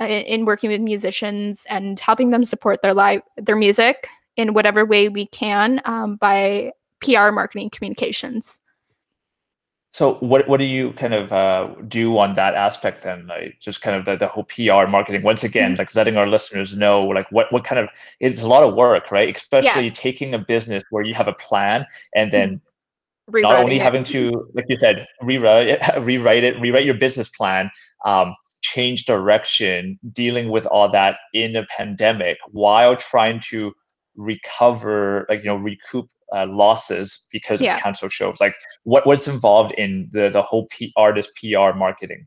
uh, 0.00 0.04
in 0.04 0.44
working 0.44 0.70
with 0.70 0.80
musicians 0.80 1.66
and 1.68 1.98
helping 1.98 2.30
them 2.30 2.44
support 2.44 2.82
their 2.82 2.94
live 2.94 3.22
their 3.36 3.56
music 3.56 4.08
in 4.36 4.54
whatever 4.54 4.84
way 4.84 5.08
we 5.08 5.26
can 5.26 5.80
um, 5.84 6.16
by 6.16 6.70
PR 7.00 7.30
marketing 7.30 7.70
communications. 7.70 8.60
So 9.94 10.14
what 10.14 10.48
what 10.48 10.58
do 10.58 10.64
you 10.64 10.92
kind 10.94 11.14
of 11.14 11.32
uh, 11.32 11.68
do 11.86 12.18
on 12.18 12.34
that 12.34 12.56
aspect 12.56 13.04
then? 13.04 13.28
Like 13.28 13.60
just 13.60 13.80
kind 13.80 13.96
of 13.96 14.04
the, 14.04 14.16
the 14.16 14.26
whole 14.26 14.42
PR 14.42 14.90
marketing. 14.90 15.22
Once 15.22 15.44
again, 15.44 15.70
mm-hmm. 15.70 15.78
like 15.78 15.94
letting 15.94 16.16
our 16.16 16.26
listeners 16.26 16.76
know 16.76 17.04
like 17.04 17.30
what 17.30 17.52
what 17.52 17.62
kind 17.62 17.78
of 17.78 17.88
it's 18.18 18.42
a 18.42 18.48
lot 18.48 18.64
of 18.64 18.74
work, 18.74 19.12
right? 19.12 19.36
Especially 19.36 19.84
yeah. 19.84 19.92
taking 19.94 20.34
a 20.34 20.38
business 20.40 20.82
where 20.90 21.04
you 21.04 21.14
have 21.14 21.28
a 21.28 21.32
plan 21.34 21.86
and 22.12 22.32
then 22.32 22.60
mm-hmm. 23.30 23.42
not 23.42 23.54
only 23.54 23.76
it. 23.76 23.82
having 23.82 24.02
to, 24.02 24.50
like 24.52 24.64
you 24.68 24.74
said, 24.74 25.06
rewrite 25.22 25.68
it, 25.68 25.80
rewrite 26.00 26.42
it, 26.42 26.60
rewrite 26.60 26.84
your 26.84 26.94
business 26.94 27.28
plan, 27.28 27.70
um, 28.04 28.34
change 28.62 29.04
direction, 29.04 29.96
dealing 30.12 30.48
with 30.48 30.66
all 30.66 30.88
that 30.88 31.18
in 31.34 31.54
a 31.54 31.64
pandemic 31.66 32.38
while 32.50 32.96
trying 32.96 33.38
to 33.50 33.72
recover, 34.16 35.24
like 35.28 35.44
you 35.44 35.46
know, 35.46 35.56
recoup 35.56 36.10
uh, 36.32 36.46
losses 36.48 37.26
because 37.32 37.60
yeah. 37.60 37.76
of 37.76 37.82
canceled 37.82 38.12
shows? 38.12 38.36
Like, 38.40 38.54
what 38.84 39.06
what's 39.06 39.28
involved 39.28 39.72
in 39.72 40.08
the 40.12 40.28
the 40.28 40.42
whole 40.42 40.66
P- 40.70 40.92
artist 40.96 41.30
PR 41.36 41.76
marketing? 41.76 42.26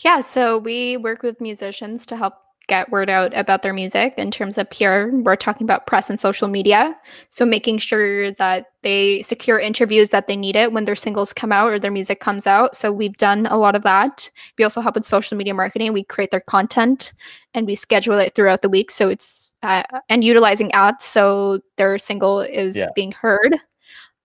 Yeah, 0.00 0.20
so 0.20 0.58
we 0.58 0.96
work 0.96 1.22
with 1.22 1.40
musicians 1.40 2.06
to 2.06 2.16
help 2.16 2.34
get 2.68 2.90
word 2.90 3.08
out 3.08 3.36
about 3.36 3.62
their 3.62 3.72
music 3.72 4.14
in 4.16 4.30
terms 4.30 4.58
of 4.58 4.68
PR. 4.70 5.08
We're 5.12 5.36
talking 5.36 5.64
about 5.64 5.86
press 5.86 6.10
and 6.10 6.18
social 6.18 6.48
media. 6.48 6.96
So 7.28 7.46
making 7.46 7.78
sure 7.78 8.32
that 8.32 8.66
they 8.82 9.22
secure 9.22 9.58
interviews 9.58 10.10
that 10.10 10.26
they 10.26 10.36
need 10.36 10.56
it 10.56 10.72
when 10.72 10.84
their 10.84 10.96
singles 10.96 11.32
come 11.32 11.52
out 11.52 11.70
or 11.70 11.78
their 11.78 11.90
music 11.90 12.20
comes 12.20 12.46
out. 12.46 12.74
So 12.74 12.90
we've 12.90 13.16
done 13.16 13.46
a 13.46 13.56
lot 13.56 13.76
of 13.76 13.82
that. 13.84 14.30
We 14.58 14.64
also 14.64 14.80
help 14.80 14.96
with 14.96 15.04
social 15.04 15.36
media 15.36 15.54
marketing. 15.54 15.92
We 15.92 16.04
create 16.04 16.30
their 16.30 16.40
content 16.40 17.12
and 17.54 17.66
we 17.66 17.74
schedule 17.74 18.18
it 18.18 18.34
throughout 18.34 18.62
the 18.62 18.68
week. 18.68 18.90
So 18.90 19.08
it's 19.08 19.45
uh, 19.66 19.82
and 20.08 20.22
utilizing 20.22 20.70
ads 20.72 21.04
so 21.04 21.60
their 21.76 21.98
single 21.98 22.40
is 22.40 22.76
yeah. 22.76 22.86
being 22.94 23.12
heard. 23.12 23.56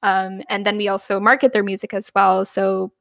Um, 0.04 0.42
and 0.50 0.66
then 0.66 0.78
we 0.78 0.88
also 0.88 1.20
market 1.20 1.54
their 1.54 1.64
music 1.64 1.94
as 1.94 2.12
well. 2.16 2.46
So 2.46 2.92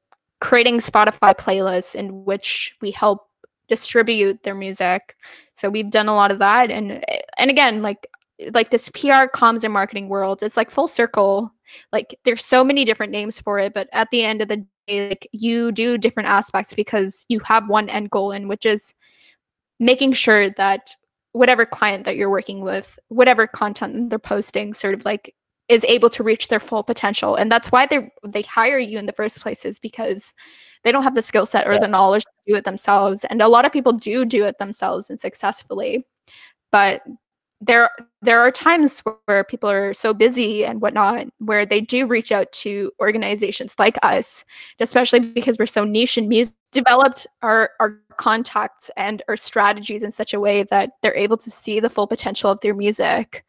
creating 0.40 0.78
Spotify 0.78 1.36
playlists 1.36 1.94
in 1.94 2.24
which 2.24 2.74
we 2.80 2.90
help 2.90 3.26
distribute 3.68 4.42
their 4.42 4.54
music. 4.54 5.16
So 5.54 5.68
we've 5.70 5.90
done 5.90 6.08
a 6.08 6.14
lot 6.14 6.30
of 6.30 6.38
that. 6.40 6.70
And 6.70 7.04
and 7.38 7.50
again, 7.50 7.82
like 7.82 8.06
like 8.52 8.70
this 8.70 8.88
PR 8.88 9.28
comms 9.34 9.64
and 9.64 9.72
marketing 9.72 10.08
world, 10.08 10.42
it's 10.42 10.56
like 10.56 10.70
full 10.70 10.88
circle. 10.88 11.52
Like 11.92 12.18
there's 12.24 12.44
so 12.44 12.64
many 12.64 12.84
different 12.84 13.12
names 13.12 13.38
for 13.38 13.58
it, 13.58 13.74
but 13.74 13.88
at 13.92 14.08
the 14.10 14.24
end 14.24 14.42
of 14.42 14.48
the 14.48 14.64
day, 14.86 15.10
like 15.10 15.28
you 15.32 15.72
do 15.72 15.98
different 15.98 16.28
aspects 16.28 16.74
because 16.74 17.26
you 17.28 17.38
have 17.40 17.68
one 17.68 17.88
end 17.88 18.10
goal 18.10 18.32
in 18.32 18.48
which 18.48 18.66
is 18.66 18.94
making 19.78 20.12
sure 20.12 20.50
that 20.50 20.94
whatever 21.32 21.64
client 21.64 22.04
that 22.04 22.16
you're 22.16 22.30
working 22.30 22.60
with, 22.60 22.98
whatever 23.08 23.46
content 23.46 24.10
they're 24.10 24.18
posting, 24.18 24.72
sort 24.72 24.94
of 24.94 25.04
like 25.04 25.34
is 25.68 25.84
able 25.84 26.10
to 26.10 26.24
reach 26.24 26.48
their 26.48 26.58
full 26.60 26.82
potential. 26.82 27.36
And 27.36 27.50
that's 27.50 27.70
why 27.70 27.86
they 27.86 28.10
they 28.26 28.42
hire 28.42 28.78
you 28.78 28.98
in 28.98 29.06
the 29.06 29.12
first 29.12 29.40
place 29.40 29.64
is 29.64 29.78
because 29.78 30.34
they 30.82 30.92
don't 30.92 31.04
have 31.04 31.14
the 31.14 31.22
skill 31.22 31.46
set 31.46 31.66
or 31.66 31.74
yeah. 31.74 31.80
the 31.80 31.88
knowledge 31.88 32.24
to 32.24 32.52
do 32.52 32.56
it 32.56 32.64
themselves. 32.64 33.24
And 33.30 33.40
a 33.40 33.48
lot 33.48 33.64
of 33.64 33.72
people 33.72 33.92
do 33.92 34.24
do 34.24 34.44
it 34.44 34.58
themselves 34.58 35.10
and 35.10 35.20
successfully. 35.20 36.04
But 36.72 37.02
there 37.60 37.90
there 38.22 38.40
are 38.40 38.50
times 38.50 39.02
where 39.26 39.44
people 39.44 39.70
are 39.70 39.92
so 39.92 40.14
busy 40.14 40.64
and 40.64 40.80
whatnot 40.80 41.26
where 41.38 41.66
they 41.66 41.80
do 41.80 42.06
reach 42.06 42.32
out 42.32 42.50
to 42.52 42.90
organizations 43.00 43.74
like 43.78 43.98
us 44.02 44.44
especially 44.80 45.20
because 45.20 45.58
we're 45.58 45.66
so 45.66 45.84
niche 45.84 46.16
in 46.16 46.28
music 46.28 46.54
developed 46.72 47.26
our 47.42 47.70
our 47.78 48.00
contacts 48.20 48.90
and 48.96 49.22
our 49.28 49.36
strategies 49.36 50.02
in 50.02 50.12
such 50.12 50.34
a 50.34 50.40
way 50.40 50.62
that 50.64 50.90
they're 51.00 51.16
able 51.16 51.38
to 51.38 51.50
see 51.50 51.80
the 51.80 51.88
full 51.88 52.06
potential 52.06 52.50
of 52.50 52.60
their 52.60 52.74
music 52.74 53.44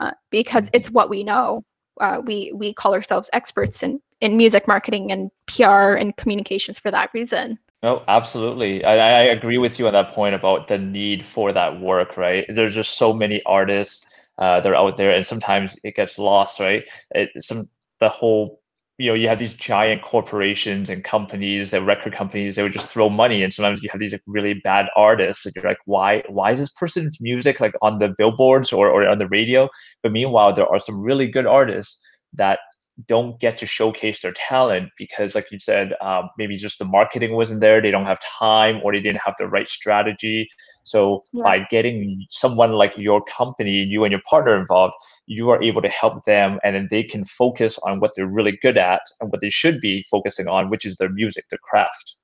uh, 0.00 0.12
because 0.30 0.70
it's 0.72 0.90
what 0.90 1.10
we 1.10 1.22
know 1.22 1.62
uh, 2.00 2.20
we 2.24 2.50
we 2.54 2.72
call 2.72 2.94
ourselves 2.94 3.28
experts 3.34 3.82
in 3.82 4.00
in 4.22 4.36
music 4.36 4.66
marketing 4.66 5.12
and 5.12 5.30
pr 5.46 5.94
and 6.00 6.16
communications 6.16 6.78
for 6.78 6.90
that 6.90 7.10
reason 7.12 7.58
no, 7.84 8.02
absolutely. 8.08 8.82
I, 8.82 8.94
I 8.94 9.22
agree 9.24 9.58
with 9.58 9.78
you 9.78 9.86
on 9.86 9.92
that 9.92 10.08
point 10.08 10.34
about 10.34 10.68
the 10.68 10.78
need 10.78 11.22
for 11.22 11.52
that 11.52 11.78
work, 11.82 12.16
right? 12.16 12.46
There's 12.48 12.74
just 12.74 12.96
so 12.96 13.12
many 13.12 13.42
artists 13.44 14.06
uh, 14.38 14.62
that 14.62 14.72
are 14.72 14.74
out 14.74 14.96
there, 14.96 15.10
and 15.10 15.26
sometimes 15.26 15.76
it 15.84 15.94
gets 15.94 16.18
lost, 16.18 16.60
right? 16.60 16.82
It, 17.10 17.28
some 17.44 17.68
the 18.00 18.08
whole, 18.08 18.62
you 18.98 19.08
know, 19.08 19.14
you 19.14 19.26
have 19.28 19.38
these 19.38 19.54
giant 19.54 20.02
corporations 20.02 20.88
and 20.88 21.02
companies, 21.02 21.72
that 21.72 21.82
record 21.82 22.12
companies, 22.12 22.54
they 22.54 22.62
would 22.62 22.72
just 22.72 22.86
throw 22.86 23.08
money, 23.10 23.42
and 23.42 23.52
sometimes 23.52 23.82
you 23.82 23.88
have 23.90 24.00
these 24.00 24.12
like, 24.12 24.22
really 24.26 24.54
bad 24.54 24.86
artists, 24.96 25.44
and 25.44 25.54
you're 25.56 25.64
like, 25.64 25.78
why, 25.84 26.22
why 26.28 26.52
is 26.52 26.60
this 26.60 26.70
person's 26.70 27.18
music 27.20 27.60
like 27.60 27.74
on 27.82 27.98
the 27.98 28.14
billboards 28.16 28.72
or, 28.72 28.88
or 28.88 29.08
on 29.08 29.18
the 29.18 29.28
radio? 29.28 29.68
But 30.02 30.12
meanwhile, 30.12 30.52
there 30.52 30.68
are 30.68 30.78
some 30.78 31.02
really 31.02 31.28
good 31.28 31.46
artists 31.46 32.00
that 32.34 32.60
don't 33.06 33.40
get 33.40 33.56
to 33.56 33.66
showcase 33.66 34.22
their 34.22 34.32
talent 34.32 34.88
because 34.96 35.34
like 35.34 35.50
you 35.50 35.58
said 35.58 35.92
um, 36.00 36.30
maybe 36.38 36.56
just 36.56 36.78
the 36.78 36.84
marketing 36.84 37.34
wasn't 37.34 37.60
there 37.60 37.80
they 37.80 37.90
don't 37.90 38.06
have 38.06 38.20
time 38.20 38.80
or 38.84 38.92
they 38.92 39.00
didn't 39.00 39.20
have 39.20 39.34
the 39.38 39.48
right 39.48 39.66
strategy. 39.66 40.48
So 40.84 41.24
yeah. 41.32 41.42
by 41.42 41.66
getting 41.70 42.24
someone 42.30 42.72
like 42.72 42.96
your 42.96 43.22
company 43.24 43.82
you 43.82 44.04
and 44.04 44.12
your 44.12 44.22
partner 44.28 44.58
involved 44.58 44.94
you 45.26 45.50
are 45.50 45.62
able 45.62 45.82
to 45.82 45.88
help 45.88 46.24
them 46.24 46.60
and 46.62 46.76
then 46.76 46.86
they 46.90 47.02
can 47.02 47.24
focus 47.24 47.78
on 47.82 47.98
what 47.98 48.12
they're 48.14 48.26
really 48.26 48.56
good 48.62 48.78
at 48.78 49.02
and 49.20 49.32
what 49.32 49.40
they 49.40 49.50
should 49.50 49.80
be 49.80 50.04
focusing 50.10 50.46
on 50.46 50.70
which 50.70 50.84
is 50.84 50.96
their 50.96 51.10
music 51.10 51.48
their 51.48 51.58
craft. 51.58 52.16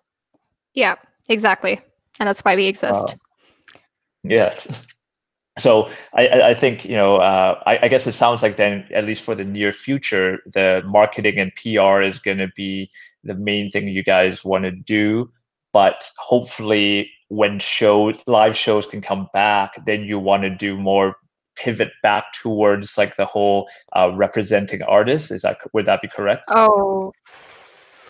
Yeah 0.74 0.94
exactly. 1.28 1.80
And 2.20 2.28
that's 2.28 2.40
why 2.40 2.54
we 2.54 2.66
exist. 2.66 3.16
Uh, 3.74 3.78
yes 4.22 4.68
so 5.58 5.90
I, 6.14 6.28
I 6.28 6.54
think 6.54 6.84
you 6.84 6.96
know 6.96 7.16
uh, 7.16 7.60
I, 7.66 7.80
I, 7.82 7.88
guess 7.88 8.06
it 8.06 8.12
sounds 8.12 8.42
like 8.42 8.56
then 8.56 8.86
at 8.94 9.04
least 9.04 9.24
for 9.24 9.34
the 9.34 9.44
near 9.44 9.72
future 9.72 10.38
the 10.46 10.82
marketing 10.86 11.38
and 11.38 11.52
PR 11.56 12.02
is 12.02 12.18
going 12.18 12.38
to 12.38 12.48
be 12.54 12.90
the 13.24 13.34
main 13.34 13.70
thing 13.70 13.88
you 13.88 14.04
guys 14.04 14.44
want 14.44 14.64
to 14.64 14.70
do. 14.70 15.30
But 15.72 16.08
hopefully 16.18 17.10
when 17.28 17.58
shows 17.58 18.20
live 18.26 18.56
shows 18.56 18.86
can 18.86 19.00
come 19.00 19.28
back 19.32 19.84
then 19.86 20.02
you 20.02 20.18
want 20.18 20.42
to 20.42 20.50
do 20.50 20.76
more 20.76 21.16
pivot 21.56 21.92
back 22.02 22.32
towards 22.32 22.96
like 22.96 23.16
the 23.16 23.26
whole 23.26 23.68
uh, 23.94 24.10
representing 24.14 24.82
artists. 24.82 25.30
Is 25.30 25.42
that 25.42 25.58
would 25.72 25.86
that 25.86 26.00
be 26.00 26.08
correct? 26.08 26.44
Oh 26.48 27.12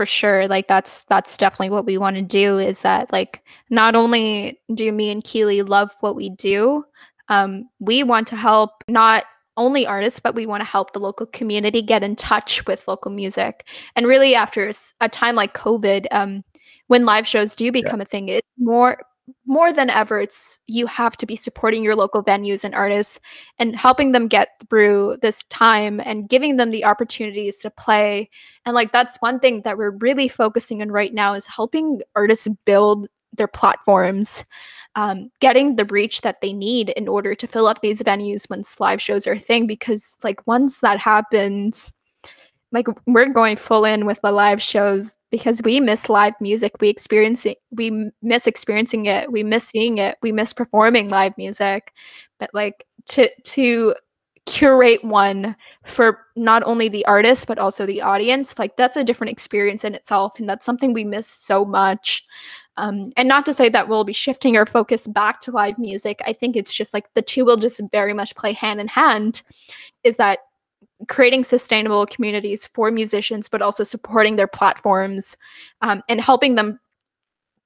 for 0.00 0.06
sure. 0.06 0.48
Like 0.48 0.66
that's 0.66 1.02
that's 1.10 1.36
definitely 1.36 1.68
what 1.68 1.84
we 1.84 1.98
want 1.98 2.16
to 2.16 2.22
do 2.22 2.58
is 2.58 2.80
that 2.80 3.12
like 3.12 3.42
not 3.68 3.94
only 3.94 4.58
do 4.72 4.90
me 4.92 5.10
and 5.10 5.22
keely 5.22 5.60
love 5.60 5.94
what 6.00 6.16
we 6.16 6.30
do 6.30 6.86
um, 7.30 7.68
we 7.78 8.02
want 8.02 8.28
to 8.28 8.36
help 8.36 8.84
not 8.88 9.24
only 9.56 9.86
artists, 9.86 10.20
but 10.20 10.34
we 10.34 10.46
want 10.46 10.60
to 10.60 10.68
help 10.68 10.92
the 10.92 10.98
local 10.98 11.26
community 11.26 11.80
get 11.80 12.02
in 12.02 12.16
touch 12.16 12.66
with 12.66 12.86
local 12.88 13.10
music. 13.10 13.66
And 13.96 14.06
really, 14.06 14.34
after 14.34 14.70
a 15.00 15.08
time 15.08 15.36
like 15.36 15.54
COVID, 15.54 16.06
um, 16.10 16.44
when 16.88 17.06
live 17.06 17.26
shows 17.26 17.54
do 17.54 17.70
become 17.72 18.00
yeah. 18.00 18.04
a 18.04 18.06
thing, 18.06 18.28
it's 18.28 18.48
more 18.58 18.98
more 19.46 19.72
than 19.72 19.90
ever 19.90 20.20
it's 20.20 20.58
you 20.66 20.86
have 20.86 21.16
to 21.16 21.24
be 21.24 21.36
supporting 21.36 21.84
your 21.84 21.94
local 21.94 22.20
venues 22.20 22.64
and 22.64 22.74
artists 22.74 23.20
and 23.60 23.76
helping 23.76 24.10
them 24.10 24.26
get 24.26 24.48
through 24.68 25.16
this 25.22 25.44
time 25.44 26.00
and 26.04 26.28
giving 26.28 26.56
them 26.56 26.72
the 26.72 26.84
opportunities 26.84 27.58
to 27.58 27.70
play 27.70 28.28
and 28.66 28.74
like 28.74 28.90
that's 28.92 29.18
one 29.18 29.38
thing 29.38 29.62
that 29.62 29.78
we're 29.78 29.90
really 29.90 30.26
focusing 30.26 30.82
on 30.82 30.90
right 30.90 31.14
now 31.14 31.32
is 31.32 31.46
helping 31.46 32.00
artists 32.16 32.48
build 32.64 33.06
their 33.32 33.48
platforms 33.48 34.44
um, 34.96 35.30
getting 35.40 35.76
the 35.76 35.84
reach 35.84 36.20
that 36.22 36.40
they 36.40 36.52
need 36.52 36.90
in 36.90 37.06
order 37.06 37.34
to 37.34 37.46
fill 37.46 37.66
up 37.66 37.80
these 37.80 38.02
venues 38.02 38.50
once 38.50 38.80
live 38.80 39.00
shows 39.00 39.26
are 39.26 39.34
a 39.34 39.38
thing 39.38 39.66
because 39.66 40.16
like 40.24 40.44
once 40.46 40.80
that 40.80 40.98
happens 40.98 41.92
like 42.72 42.86
we're 43.06 43.28
going 43.28 43.56
full 43.56 43.84
in 43.84 44.06
with 44.06 44.20
the 44.22 44.32
live 44.32 44.62
shows 44.62 45.12
because 45.30 45.62
we 45.62 45.80
miss 45.80 46.08
live 46.08 46.34
music. 46.40 46.72
We 46.80 46.88
experience 46.88 47.46
it 47.46 47.58
we 47.70 48.10
miss 48.22 48.46
experiencing 48.46 49.06
it. 49.06 49.30
We 49.30 49.42
miss 49.42 49.64
seeing 49.64 49.98
it. 49.98 50.18
We 50.22 50.32
miss 50.32 50.52
performing 50.52 51.08
live 51.08 51.36
music. 51.36 51.92
But 52.38 52.50
like 52.52 52.84
to 53.10 53.28
to 53.42 53.94
curate 54.46 55.04
one 55.04 55.54
for 55.84 56.26
not 56.34 56.62
only 56.64 56.88
the 56.88 57.04
artist 57.04 57.46
but 57.46 57.58
also 57.58 57.86
the 57.86 58.00
audience 58.00 58.58
like 58.58 58.74
that's 58.76 58.96
a 58.96 59.04
different 59.04 59.30
experience 59.30 59.84
in 59.84 59.94
itself 59.94 60.40
and 60.40 60.48
that's 60.48 60.66
something 60.66 60.92
we 60.92 61.04
miss 61.04 61.26
so 61.26 61.64
much 61.64 62.24
um, 62.80 63.12
and 63.16 63.28
not 63.28 63.44
to 63.44 63.52
say 63.52 63.68
that 63.68 63.88
we'll 63.88 64.04
be 64.04 64.12
shifting 64.12 64.56
our 64.56 64.66
focus 64.66 65.06
back 65.06 65.40
to 65.40 65.50
live 65.50 65.78
music 65.78 66.20
i 66.24 66.32
think 66.32 66.56
it's 66.56 66.72
just 66.72 66.94
like 66.94 67.12
the 67.14 67.22
two 67.22 67.44
will 67.44 67.56
just 67.56 67.80
very 67.92 68.14
much 68.14 68.34
play 68.36 68.52
hand 68.52 68.80
in 68.80 68.88
hand 68.88 69.42
is 70.04 70.16
that 70.16 70.40
creating 71.08 71.44
sustainable 71.44 72.06
communities 72.06 72.66
for 72.66 72.90
musicians, 72.90 73.48
but 73.48 73.62
also 73.62 73.82
supporting 73.82 74.36
their 74.36 74.46
platforms 74.46 75.36
um, 75.82 76.02
and 76.08 76.20
helping 76.20 76.54
them 76.54 76.78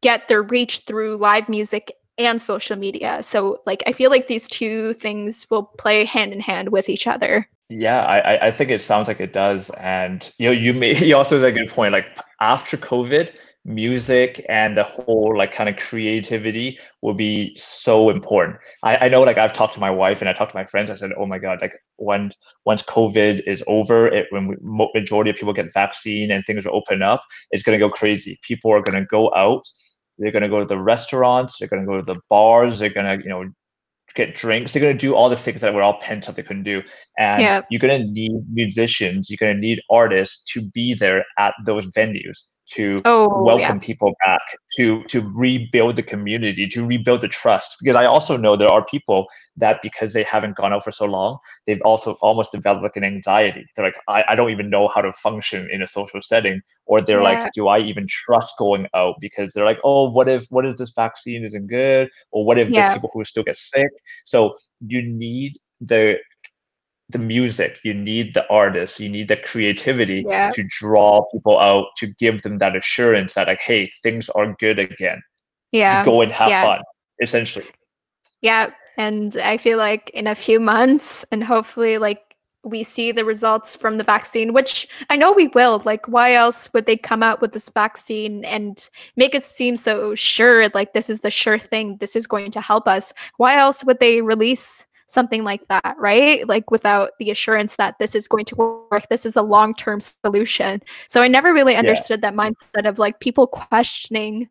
get 0.02 0.28
their 0.28 0.42
reach 0.42 0.82
through 0.86 1.16
live 1.16 1.48
music 1.48 1.92
and 2.18 2.40
social 2.40 2.76
media. 2.76 3.22
So, 3.22 3.60
like, 3.66 3.82
I 3.86 3.92
feel 3.92 4.10
like 4.10 4.28
these 4.28 4.46
two 4.48 4.94
things 4.94 5.46
will 5.50 5.64
play 5.64 6.04
hand 6.04 6.32
in 6.32 6.40
hand 6.40 6.68
with 6.68 6.88
each 6.88 7.06
other. 7.06 7.48
Yeah, 7.70 8.02
I, 8.02 8.48
I 8.48 8.50
think 8.50 8.70
it 8.70 8.82
sounds 8.82 9.08
like 9.08 9.20
it 9.20 9.32
does. 9.32 9.70
And 9.70 10.30
you 10.38 10.46
know, 10.46 10.52
you 10.52 10.74
may 10.74 10.96
you 11.04 11.16
also 11.16 11.40
made 11.40 11.48
a 11.56 11.58
good 11.58 11.70
point. 11.70 11.92
Like 11.92 12.06
after 12.40 12.76
COVID, 12.76 13.32
music 13.64 14.44
and 14.48 14.76
the 14.76 14.84
whole 14.84 15.36
like 15.36 15.52
kind 15.52 15.68
of 15.68 15.76
creativity 15.76 16.78
will 17.02 17.14
be 17.14 17.54
so 17.56 18.10
important. 18.10 18.58
I, 18.82 19.06
I 19.06 19.08
know 19.08 19.22
like 19.22 19.38
I've 19.38 19.52
talked 19.52 19.74
to 19.74 19.80
my 19.80 19.90
wife 19.90 20.20
and 20.20 20.28
I 20.28 20.32
talked 20.32 20.52
to 20.52 20.58
my 20.58 20.64
friends. 20.64 20.90
I 20.90 20.96
said, 20.96 21.12
oh 21.16 21.26
my 21.26 21.38
god, 21.38 21.60
like 21.60 21.74
when 21.96 22.30
once 22.66 22.82
COVID 22.82 23.42
is 23.46 23.64
over, 23.66 24.06
it 24.06 24.26
when 24.30 24.48
we, 24.48 24.56
majority 24.94 25.30
of 25.30 25.36
people 25.36 25.54
get 25.54 25.72
vaccine 25.72 26.30
and 26.30 26.44
things 26.44 26.64
will 26.64 26.76
open 26.76 27.02
up, 27.02 27.22
it's 27.50 27.62
gonna 27.62 27.78
go 27.78 27.90
crazy. 27.90 28.38
People 28.42 28.72
are 28.72 28.82
gonna 28.82 29.06
go 29.06 29.32
out. 29.34 29.66
They're 30.18 30.32
gonna 30.32 30.48
go 30.48 30.60
to 30.60 30.66
the 30.66 30.80
restaurants. 30.80 31.58
They're 31.58 31.68
gonna 31.68 31.86
go 31.86 31.96
to 31.96 32.02
the 32.02 32.20
bars. 32.28 32.78
They're 32.78 32.90
gonna 32.90 33.16
you 33.16 33.28
know 33.28 33.44
get 34.14 34.36
drinks. 34.36 34.72
They're 34.72 34.82
going 34.82 34.96
to 34.96 34.98
do 34.98 35.16
all 35.16 35.28
the 35.28 35.34
things 35.34 35.60
that 35.60 35.74
we're 35.74 35.82
all 35.82 35.98
pent 35.98 36.28
up 36.28 36.36
they 36.36 36.42
couldn't 36.44 36.62
do. 36.62 36.82
And 37.18 37.42
yeah. 37.42 37.62
you're 37.68 37.80
going 37.80 38.00
to 38.00 38.06
need 38.06 38.30
musicians, 38.52 39.28
you're 39.28 39.38
going 39.38 39.56
to 39.56 39.60
need 39.60 39.80
artists 39.90 40.44
to 40.52 40.62
be 40.70 40.94
there 40.94 41.24
at 41.36 41.52
those 41.66 41.86
venues 41.86 42.44
to 42.66 43.02
oh, 43.04 43.42
welcome 43.42 43.76
yeah. 43.76 43.78
people 43.78 44.14
back 44.24 44.40
to 44.76 45.02
to 45.04 45.20
rebuild 45.34 45.96
the 45.96 46.02
community 46.02 46.66
to 46.66 46.86
rebuild 46.86 47.20
the 47.20 47.28
trust 47.28 47.76
because 47.80 47.96
i 47.96 48.04
also 48.04 48.36
know 48.36 48.56
there 48.56 48.68
are 48.68 48.84
people 48.86 49.26
that 49.56 49.80
because 49.82 50.12
they 50.12 50.22
haven't 50.22 50.56
gone 50.56 50.72
out 50.72 50.82
for 50.82 50.90
so 50.90 51.04
long 51.04 51.38
they've 51.66 51.82
also 51.82 52.14
almost 52.20 52.52
developed 52.52 52.82
like 52.82 52.96
an 52.96 53.04
anxiety 53.04 53.64
they're 53.76 53.84
like 53.84 53.96
i, 54.08 54.24
I 54.28 54.34
don't 54.34 54.50
even 54.50 54.70
know 54.70 54.88
how 54.88 55.02
to 55.02 55.12
function 55.12 55.68
in 55.70 55.82
a 55.82 55.88
social 55.88 56.22
setting 56.22 56.62
or 56.86 57.00
they're 57.00 57.22
yeah. 57.22 57.42
like 57.42 57.52
do 57.52 57.68
i 57.68 57.78
even 57.78 58.06
trust 58.08 58.54
going 58.58 58.86
out 58.94 59.16
because 59.20 59.52
they're 59.52 59.64
like 59.64 59.80
oh 59.84 60.10
what 60.10 60.28
if 60.28 60.46
what 60.50 60.64
if 60.64 60.76
this 60.76 60.92
vaccine 60.92 61.44
isn't 61.44 61.66
good 61.66 62.10
or 62.30 62.44
what 62.44 62.58
if 62.58 62.70
yeah. 62.70 62.88
there's 62.88 62.94
people 62.94 63.10
who 63.12 63.24
still 63.24 63.44
get 63.44 63.56
sick 63.56 63.90
so 64.24 64.54
you 64.86 65.02
need 65.02 65.58
the 65.80 66.16
the 67.10 67.18
music 67.18 67.78
you 67.84 67.92
need 67.92 68.32
the 68.34 68.46
artists 68.48 68.98
you 68.98 69.08
need 69.08 69.28
the 69.28 69.36
creativity 69.36 70.24
yeah. 70.26 70.50
to 70.50 70.64
draw 70.68 71.24
people 71.32 71.58
out 71.58 71.86
to 71.96 72.06
give 72.18 72.42
them 72.42 72.58
that 72.58 72.74
assurance 72.74 73.34
that 73.34 73.46
like 73.46 73.60
hey 73.60 73.90
things 74.02 74.28
are 74.30 74.54
good 74.58 74.78
again 74.78 75.22
yeah 75.72 76.02
to 76.02 76.10
go 76.10 76.20
and 76.22 76.32
have 76.32 76.48
yeah. 76.48 76.62
fun 76.62 76.80
essentially 77.20 77.66
yeah 78.40 78.70
and 78.96 79.36
i 79.38 79.56
feel 79.56 79.76
like 79.76 80.10
in 80.10 80.26
a 80.26 80.34
few 80.34 80.58
months 80.58 81.24
and 81.30 81.44
hopefully 81.44 81.98
like 81.98 82.20
we 82.64 82.82
see 82.82 83.12
the 83.12 83.26
results 83.26 83.76
from 83.76 83.98
the 83.98 84.04
vaccine 84.04 84.54
which 84.54 84.88
i 85.10 85.16
know 85.16 85.30
we 85.30 85.48
will 85.48 85.82
like 85.84 86.08
why 86.08 86.32
else 86.32 86.72
would 86.72 86.86
they 86.86 86.96
come 86.96 87.22
out 87.22 87.42
with 87.42 87.52
this 87.52 87.68
vaccine 87.68 88.42
and 88.46 88.88
make 89.16 89.34
it 89.34 89.44
seem 89.44 89.76
so 89.76 90.14
sure 90.14 90.70
like 90.70 90.94
this 90.94 91.10
is 91.10 91.20
the 91.20 91.30
sure 91.30 91.58
thing 91.58 91.98
this 91.98 92.16
is 92.16 92.26
going 92.26 92.50
to 92.50 92.62
help 92.62 92.88
us 92.88 93.12
why 93.36 93.54
else 93.56 93.84
would 93.84 94.00
they 94.00 94.22
release 94.22 94.86
something 95.06 95.44
like 95.44 95.66
that, 95.68 95.96
right? 95.98 96.46
Like 96.48 96.70
without 96.70 97.10
the 97.18 97.30
assurance 97.30 97.76
that 97.76 97.96
this 97.98 98.14
is 98.14 98.28
going 98.28 98.44
to 98.46 98.56
work, 98.90 99.08
this 99.08 99.26
is 99.26 99.36
a 99.36 99.42
long 99.42 99.74
term 99.74 100.00
solution. 100.00 100.82
So 101.08 101.22
I 101.22 101.28
never 101.28 101.52
really 101.52 101.76
understood 101.76 102.20
yeah. 102.22 102.30
that 102.30 102.36
mindset 102.36 102.88
of 102.88 102.98
like 102.98 103.20
people 103.20 103.46
questioning 103.46 104.48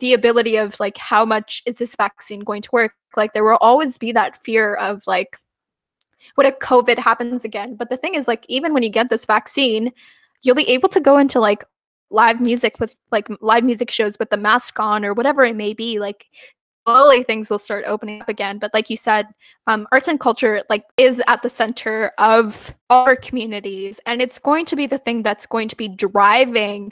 the 0.00 0.12
ability 0.12 0.56
of 0.56 0.78
like 0.80 0.98
how 0.98 1.24
much 1.24 1.62
is 1.66 1.76
this 1.76 1.94
vaccine 1.96 2.40
going 2.40 2.62
to 2.62 2.68
work 2.72 2.92
like 3.16 3.32
there 3.32 3.44
will 3.44 3.56
always 3.60 3.96
be 3.96 4.12
that 4.12 4.36
fear 4.42 4.74
of 4.74 5.02
like 5.06 5.38
what 6.34 6.46
if 6.46 6.58
covid 6.58 6.98
happens 6.98 7.44
again 7.44 7.74
but 7.74 7.88
the 7.88 7.96
thing 7.96 8.14
is 8.14 8.28
like 8.28 8.44
even 8.48 8.74
when 8.74 8.82
you 8.82 8.90
get 8.90 9.08
this 9.08 9.24
vaccine 9.24 9.90
you'll 10.42 10.54
be 10.54 10.68
able 10.68 10.88
to 10.88 11.00
go 11.00 11.18
into 11.18 11.40
like 11.40 11.64
live 12.10 12.40
music 12.40 12.78
with 12.80 12.94
like 13.10 13.28
live 13.40 13.64
music 13.64 13.90
shows 13.90 14.18
with 14.18 14.30
the 14.30 14.36
mask 14.36 14.78
on 14.78 15.04
or 15.04 15.14
whatever 15.14 15.42
it 15.44 15.56
may 15.56 15.72
be 15.72 15.98
like 15.98 16.26
slowly 16.88 17.22
things 17.22 17.50
will 17.50 17.58
start 17.58 17.84
opening 17.86 18.20
up 18.20 18.28
again 18.28 18.58
but 18.58 18.72
like 18.72 18.88
you 18.88 18.96
said 18.96 19.26
um, 19.66 19.86
arts 19.92 20.08
and 20.08 20.20
culture 20.20 20.62
like 20.70 20.84
is 20.96 21.22
at 21.26 21.42
the 21.42 21.48
center 21.48 22.12
of 22.18 22.74
our 22.88 23.14
communities 23.14 24.00
and 24.06 24.22
it's 24.22 24.38
going 24.38 24.64
to 24.64 24.74
be 24.74 24.86
the 24.86 24.98
thing 24.98 25.22
that's 25.22 25.44
going 25.44 25.68
to 25.68 25.76
be 25.76 25.88
driving 25.88 26.90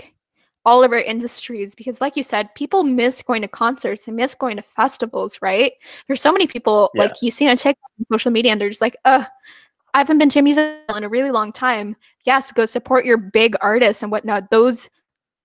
all 0.67 0.85
of 0.85 0.93
our 0.93 0.99
industries 0.99 1.75
because 1.75 2.01
like 2.01 2.17
you 2.17 2.23
said 2.23 2.55
people 2.55 2.83
miss 2.83 3.23
going 3.23 3.41
to 3.41 3.49
concerts 3.49 4.05
they 4.05 4.13
miss 4.13 4.35
going 4.35 4.57
to 4.57 4.63
festivals 4.63 5.39
right 5.41 5.73
there's 6.07 6.21
so 6.21 6.33
many 6.33 6.47
people 6.47 6.91
yeah. 6.95 7.03
like 7.03 7.13
you 7.23 7.31
see 7.31 7.49
on 7.49 7.57
tiktok 7.57 7.91
and 7.97 8.07
social 8.13 8.31
media 8.31 8.53
and 8.53 8.61
they're 8.61 8.69
just 8.69 8.83
like 8.83 8.97
uh 9.07 9.25
I 9.95 10.01
haven't 10.01 10.19
been 10.19 10.29
to 10.29 10.41
a 10.41 10.43
museum 10.43 10.77
in 10.95 11.05
a 11.05 11.09
really 11.09 11.31
long 11.31 11.55
time. 11.55 11.97
Yes, 12.27 12.53
go 12.53 12.67
support 12.67 13.07
your 13.07 13.17
big 13.17 13.57
artists 13.63 14.03
and 14.03 14.13
whatnot. 14.13 14.51
Those 14.51 14.91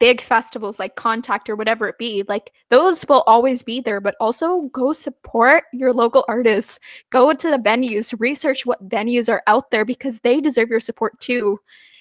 big 0.02 0.20
festivals 0.20 0.80
like 0.80 0.96
Contact 0.96 1.48
or 1.48 1.56
whatever 1.56 1.88
it 1.88 2.00
be, 2.00 2.24
like 2.28 2.52
those 2.70 3.06
will 3.08 3.24
always 3.28 3.62
be 3.62 3.80
there, 3.80 4.02
but 4.02 4.16
also 4.20 4.64
go 4.74 4.94
support 4.94 5.66
your 5.72 5.94
local 5.94 6.26
artists. 6.28 6.80
Go 7.12 7.32
to 7.34 7.52
the 7.52 7.58
venues, 7.58 8.20
research 8.20 8.66
what 8.66 8.90
venues 8.90 9.30
are 9.30 9.44
out 9.46 9.70
there 9.70 9.86
because 9.86 10.20
they 10.22 10.42
deserve 10.42 10.70
your 10.70 10.80
support 10.80 11.20
too, 11.20 11.60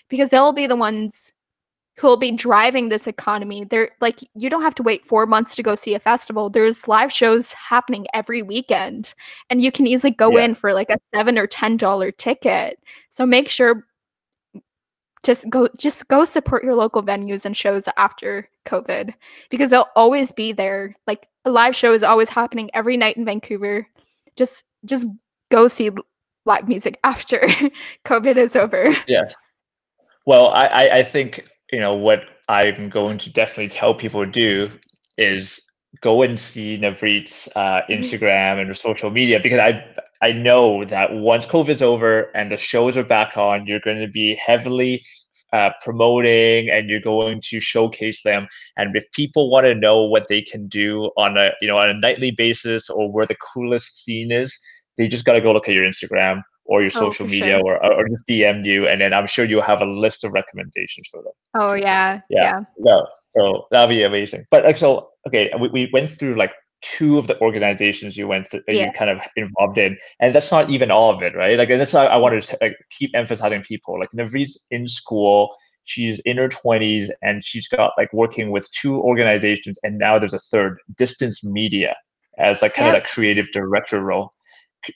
because 0.09 0.31
they'll 0.31 0.55
be 0.55 0.67
the 0.67 0.77
ones 0.77 1.35
who 1.99 2.07
will 2.07 2.17
be 2.17 2.31
driving 2.31 2.89
this 2.89 3.07
economy. 3.07 3.65
They're 3.65 3.91
like, 4.01 4.21
you 4.35 4.49
don't 4.49 4.63
have 4.63 4.75
to 4.77 4.83
wait 4.83 5.05
four 5.05 5.27
months 5.27 5.55
to 5.57 5.63
go 5.63 5.75
see 5.75 5.93
a 5.93 6.01
festival. 6.01 6.49
There's 6.49 6.89
live 6.89 7.13
shows 7.13 7.53
happening 7.53 8.07
every 8.15 8.41
weekend, 8.41 9.13
and 9.51 9.61
you 9.61 9.71
can 9.71 9.87
easily 9.87 10.13
go 10.13 10.39
yeah. 10.39 10.47
in 10.47 10.55
for 10.55 10.73
like 10.73 10.89
a 10.89 10.99
seven 11.15 11.37
or 11.37 11.47
ten 11.47 11.77
dollar 11.77 12.11
ticket. 12.11 12.79
So 13.11 13.27
make 13.27 13.51
sure 13.51 13.87
just 15.23 15.49
go 15.51 15.69
just 15.77 16.09
go 16.09 16.25
support 16.25 16.65
your 16.65 16.75
local 16.75 17.03
venues 17.03 17.45
and 17.45 17.57
shows 17.57 17.85
after 17.97 18.49
covid 18.67 19.13
because 19.51 19.71
they'll 19.71 19.89
always 19.97 20.33
be 20.33 20.53
there. 20.53 20.97
Like 21.07 21.27
a 21.45 21.51
live 21.51 21.77
show 21.77 21.93
is 21.93 22.03
always 22.03 22.29
happening 22.29 22.71
every 22.75 22.97
night 22.97 23.17
in 23.17 23.25
vancouver. 23.25 23.87
Just 24.37 24.65
just 24.85 25.07
go 25.51 25.69
see 25.69 25.91
live 26.47 26.69
music 26.69 26.99
after 27.05 27.41
covid 28.05 28.37
is 28.37 28.57
over. 28.57 28.95
Yes. 29.07 29.35
Well 30.27 30.49
i 30.49 30.67
i 30.67 31.03
think 31.03 31.49
you 31.73 31.81
know 31.81 31.95
what 31.95 32.21
i'm 32.49 32.89
going 32.91 33.19
to 33.19 33.33
definitely 33.33 33.69
tell 33.69 33.95
people 33.95 34.25
to 34.25 34.31
do 34.31 34.71
is 35.17 35.61
go 36.01 36.23
and 36.23 36.39
see 36.39 36.79
Navreet's 36.79 37.49
uh, 37.57 37.83
mm-hmm. 37.83 37.93
Instagram 37.93 38.59
and 38.59 38.69
her 38.69 38.75
social 38.75 39.11
media 39.11 39.41
because 39.41 39.59
I 39.59 39.85
I 40.23 40.33
know 40.33 40.85
that 40.85 41.13
once 41.13 41.47
COVID's 41.47 41.83
over 41.83 42.31
and 42.35 42.53
the 42.53 42.59
shows 42.59 42.97
are 42.97 43.05
back 43.05 43.37
on, 43.37 43.67
you're 43.67 43.81
going 43.81 44.01
to 44.01 44.09
be 44.09 44.35
heavily 44.35 45.03
uh, 45.53 45.71
promoting 45.83 46.71
and 46.71 46.89
you're 46.89 47.01
going 47.01 47.41
to 47.45 47.61
showcase 47.61 48.23
them. 48.23 48.47
And 48.77 48.95
if 48.97 49.11
people 49.13 49.51
want 49.51 49.65
to 49.65 49.75
know 49.75 50.05
what 50.05 50.29
they 50.29 50.43
can 50.43 50.69
do 50.69 51.11
on 51.17 51.37
a 51.37 51.51
you 51.61 51.69
know 51.69 51.79
on 51.79 51.91
a 51.91 51.95
nightly 51.95 52.31
basis 52.31 52.89
or 52.89 53.11
where 53.11 53.27
the 53.27 53.37
coolest 53.37 54.05
scene 54.05 54.31
is, 54.31 54.59
they 54.97 55.09
just 55.09 55.25
got 55.25 55.33
to 55.33 55.41
go 55.41 55.53
look 55.53 55.69
at 55.69 55.75
your 55.75 55.85
Instagram 55.85 56.43
or 56.67 56.83
your 56.83 56.93
oh, 56.95 57.01
social 57.01 57.27
media 57.27 57.59
sure. 57.59 57.85
or, 57.85 57.93
or 57.95 58.09
just 58.09 58.25
DM 58.29 58.65
you, 58.65 58.87
and 58.87 59.01
then 59.01 59.13
I'm 59.13 59.27
sure 59.27 59.45
you'll 59.45 59.63
have 59.63 59.83
a 59.83 59.87
list 59.87 60.23
of 60.23 60.33
recommendations 60.33 61.09
for 61.11 61.23
them. 61.23 61.33
Oh 61.55 61.75
yeah, 61.75 62.21
yeah, 62.31 62.61
yeah. 62.85 63.01
so 63.37 63.67
that'll 63.71 63.89
be 63.89 64.05
amazing. 64.05 64.45
But 64.51 64.65
like 64.65 64.77
so, 64.77 65.09
okay, 65.27 65.51
we, 65.59 65.69
we 65.69 65.91
went 65.93 66.11
through 66.11 66.35
like 66.35 66.53
two 66.83 67.19
of 67.19 67.27
the 67.27 67.41
organizations 67.41 68.17
you 68.17 68.27
went 68.27 68.49
through, 68.49 68.63
yeah. 68.69 68.87
you 68.87 68.93
kind 68.93 69.11
of 69.11 69.21
involved 69.37 69.79
in, 69.79 69.97
and 70.21 70.35
that's 70.35 70.51
not 70.51 70.71
even 70.71 70.91
all 70.91 71.11
of 71.15 71.23
it, 71.23 71.35
right? 71.35 71.59
Like, 71.59 71.71
and 71.71 71.81
that's 71.81 71.93
why 71.93 72.07
I 72.07 72.17
wanted 72.17 72.43
to 72.45 72.59
like, 72.61 72.77
keep 72.91 73.11
emphasizing 73.15 73.63
people. 73.63 73.99
Like, 73.99 74.11
Navreet's 74.13 74.67
in 74.71 74.89
school, 74.89 75.55
she's 75.85 76.21
in 76.21 76.37
her 76.37 76.49
20s 76.49 77.11
and 77.23 77.45
she's 77.45 77.69
got 77.69 77.93
like 77.97 78.13
working 78.13 78.51
with 78.51 78.71
two 78.73 79.01
organizations 79.01 79.79
and 79.83 79.99
now 79.99 80.19
there's 80.19 80.35
a 80.35 80.39
third 80.39 80.79
distance 80.97 81.45
media 81.45 81.97
as 82.39 82.63
like 82.63 82.75
kind 82.75 82.87
yeah. 82.87 82.97
of 82.97 83.03
that 83.03 83.11
creative 83.11 83.51
director 83.53 84.01
role 84.01 84.33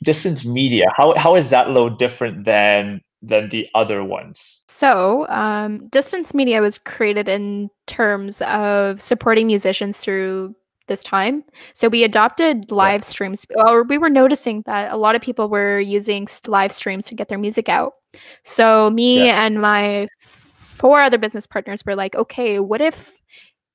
distance 0.02 0.44
media 0.44 0.86
how, 0.94 1.14
how 1.16 1.34
is 1.34 1.50
that 1.50 1.70
low 1.70 1.88
different 1.88 2.44
than 2.44 3.00
than 3.22 3.48
the 3.48 3.68
other 3.74 4.04
ones 4.04 4.62
so 4.68 5.26
um, 5.28 5.88
distance 5.88 6.34
media 6.34 6.60
was 6.60 6.78
created 6.78 7.28
in 7.28 7.70
terms 7.86 8.42
of 8.42 9.00
supporting 9.00 9.46
musicians 9.46 9.98
through 9.98 10.54
this 10.86 11.02
time. 11.02 11.44
So 11.72 11.88
we 11.88 12.04
adopted 12.04 12.70
live 12.70 13.02
yeah. 13.02 13.06
streams, 13.06 13.46
or 13.66 13.84
we 13.84 13.98
were 13.98 14.10
noticing 14.10 14.62
that 14.66 14.92
a 14.92 14.96
lot 14.96 15.14
of 15.14 15.22
people 15.22 15.48
were 15.48 15.80
using 15.80 16.28
live 16.46 16.72
streams 16.72 17.06
to 17.06 17.14
get 17.14 17.28
their 17.28 17.38
music 17.38 17.68
out. 17.68 17.94
So 18.42 18.90
me 18.90 19.26
yeah. 19.26 19.44
and 19.44 19.60
my 19.60 20.08
four 20.18 21.00
other 21.00 21.18
business 21.18 21.46
partners 21.46 21.84
were 21.86 21.96
like, 21.96 22.14
okay, 22.14 22.60
what 22.60 22.80
if 22.80 23.16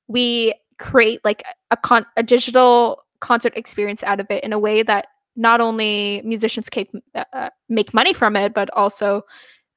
we 0.08 0.54
create 0.78 1.20
like 1.24 1.42
a 1.70 1.76
con- 1.76 2.06
a 2.16 2.22
digital 2.22 3.02
concert 3.20 3.52
experience 3.56 4.02
out 4.02 4.20
of 4.20 4.26
it 4.30 4.42
in 4.42 4.52
a 4.52 4.58
way 4.58 4.82
that 4.82 5.06
not 5.36 5.60
only 5.60 6.22
musicians 6.24 6.68
can 6.68 6.86
uh, 7.14 7.24
uh, 7.32 7.50
make 7.68 7.94
money 7.94 8.12
from 8.12 8.36
it, 8.36 8.54
but 8.54 8.68
also 8.72 9.22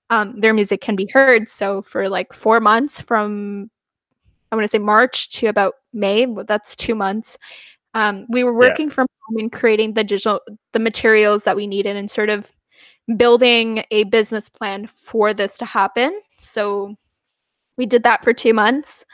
um, 0.10 0.40
their 0.40 0.54
music 0.54 0.82
can 0.82 0.96
be 0.96 1.08
heard. 1.12 1.50
So 1.50 1.82
for 1.82 2.10
like 2.10 2.34
four 2.34 2.60
months 2.60 3.02
from 3.02 3.70
I 4.54 4.56
want 4.56 4.66
to 4.66 4.72
say 4.72 4.78
March 4.78 5.30
to 5.32 5.48
about 5.48 5.74
May, 5.94 6.28
that's 6.46 6.76
two 6.76 6.94
months. 6.94 7.40
Um, 7.96 8.28
we 8.30 8.44
were 8.44 8.54
working 8.54 8.90
yeah. 8.90 8.94
from 8.94 9.08
home 9.22 9.40
and 9.40 9.52
creating 9.52 9.96
the 9.96 10.04
digital 10.04 10.42
the 10.74 10.80
materials 10.80 11.44
that 11.46 11.56
we 11.56 11.66
needed 11.66 11.96
and 11.96 12.10
sort 12.10 12.30
of 12.30 12.52
building 13.18 13.84
a 13.90 14.04
business 14.04 14.50
plan 14.50 14.86
for 14.86 15.34
this 15.34 15.58
to 15.58 15.66
happen. 15.66 16.22
So 16.38 16.96
we 17.78 17.88
did 17.88 18.04
that 18.04 18.24
for 18.24 18.32
two 18.32 18.54
months 18.54 19.06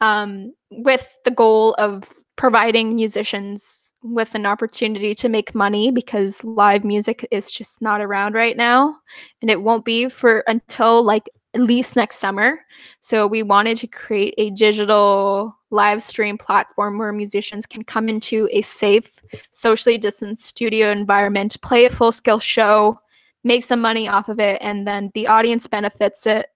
um, 0.00 0.54
with 0.70 1.06
the 1.26 1.32
goal 1.32 1.74
of 1.74 2.10
providing 2.36 2.94
musicians 2.94 3.92
with 4.02 4.34
an 4.34 4.46
opportunity 4.46 5.14
to 5.16 5.28
make 5.28 5.54
money 5.54 5.90
because 5.90 6.42
live 6.44 6.82
music 6.82 7.28
is 7.30 7.50
just 7.50 7.82
not 7.82 8.00
around 8.00 8.32
right 8.32 8.56
now 8.56 8.96
and 9.42 9.50
it 9.50 9.60
won't 9.60 9.84
be 9.84 10.08
for 10.08 10.44
until 10.46 11.02
like 11.02 11.28
at 11.54 11.60
least 11.60 11.96
next 11.96 12.18
summer. 12.18 12.60
So 13.00 13.26
we 13.26 13.42
wanted 13.42 13.76
to 13.78 13.86
create 13.86 14.34
a 14.38 14.50
digital 14.50 15.56
live 15.70 16.02
stream 16.02 16.38
platform 16.38 16.98
where 16.98 17.12
musicians 17.12 17.66
can 17.66 17.84
come 17.84 18.08
into 18.08 18.48
a 18.52 18.62
safe 18.62 19.20
socially 19.52 19.98
distanced 19.98 20.44
studio 20.44 20.90
environment 20.90 21.60
play 21.60 21.84
a 21.84 21.90
full 21.90 22.10
scale 22.10 22.38
show 22.38 22.98
make 23.44 23.62
some 23.62 23.80
money 23.80 24.08
off 24.08 24.28
of 24.28 24.40
it 24.40 24.58
and 24.62 24.86
then 24.86 25.10
the 25.14 25.26
audience 25.26 25.66
benefits 25.66 26.26
it 26.26 26.46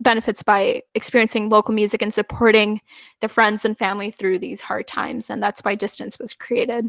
benefits 0.00 0.42
by 0.42 0.80
experiencing 0.94 1.48
local 1.48 1.74
music 1.74 2.00
and 2.00 2.14
supporting 2.14 2.80
the 3.22 3.28
friends 3.28 3.64
and 3.64 3.76
family 3.76 4.10
through 4.10 4.38
these 4.38 4.60
hard 4.60 4.86
times 4.86 5.28
and 5.30 5.42
that's 5.42 5.62
why 5.62 5.74
distance 5.74 6.18
was 6.18 6.32
created 6.32 6.88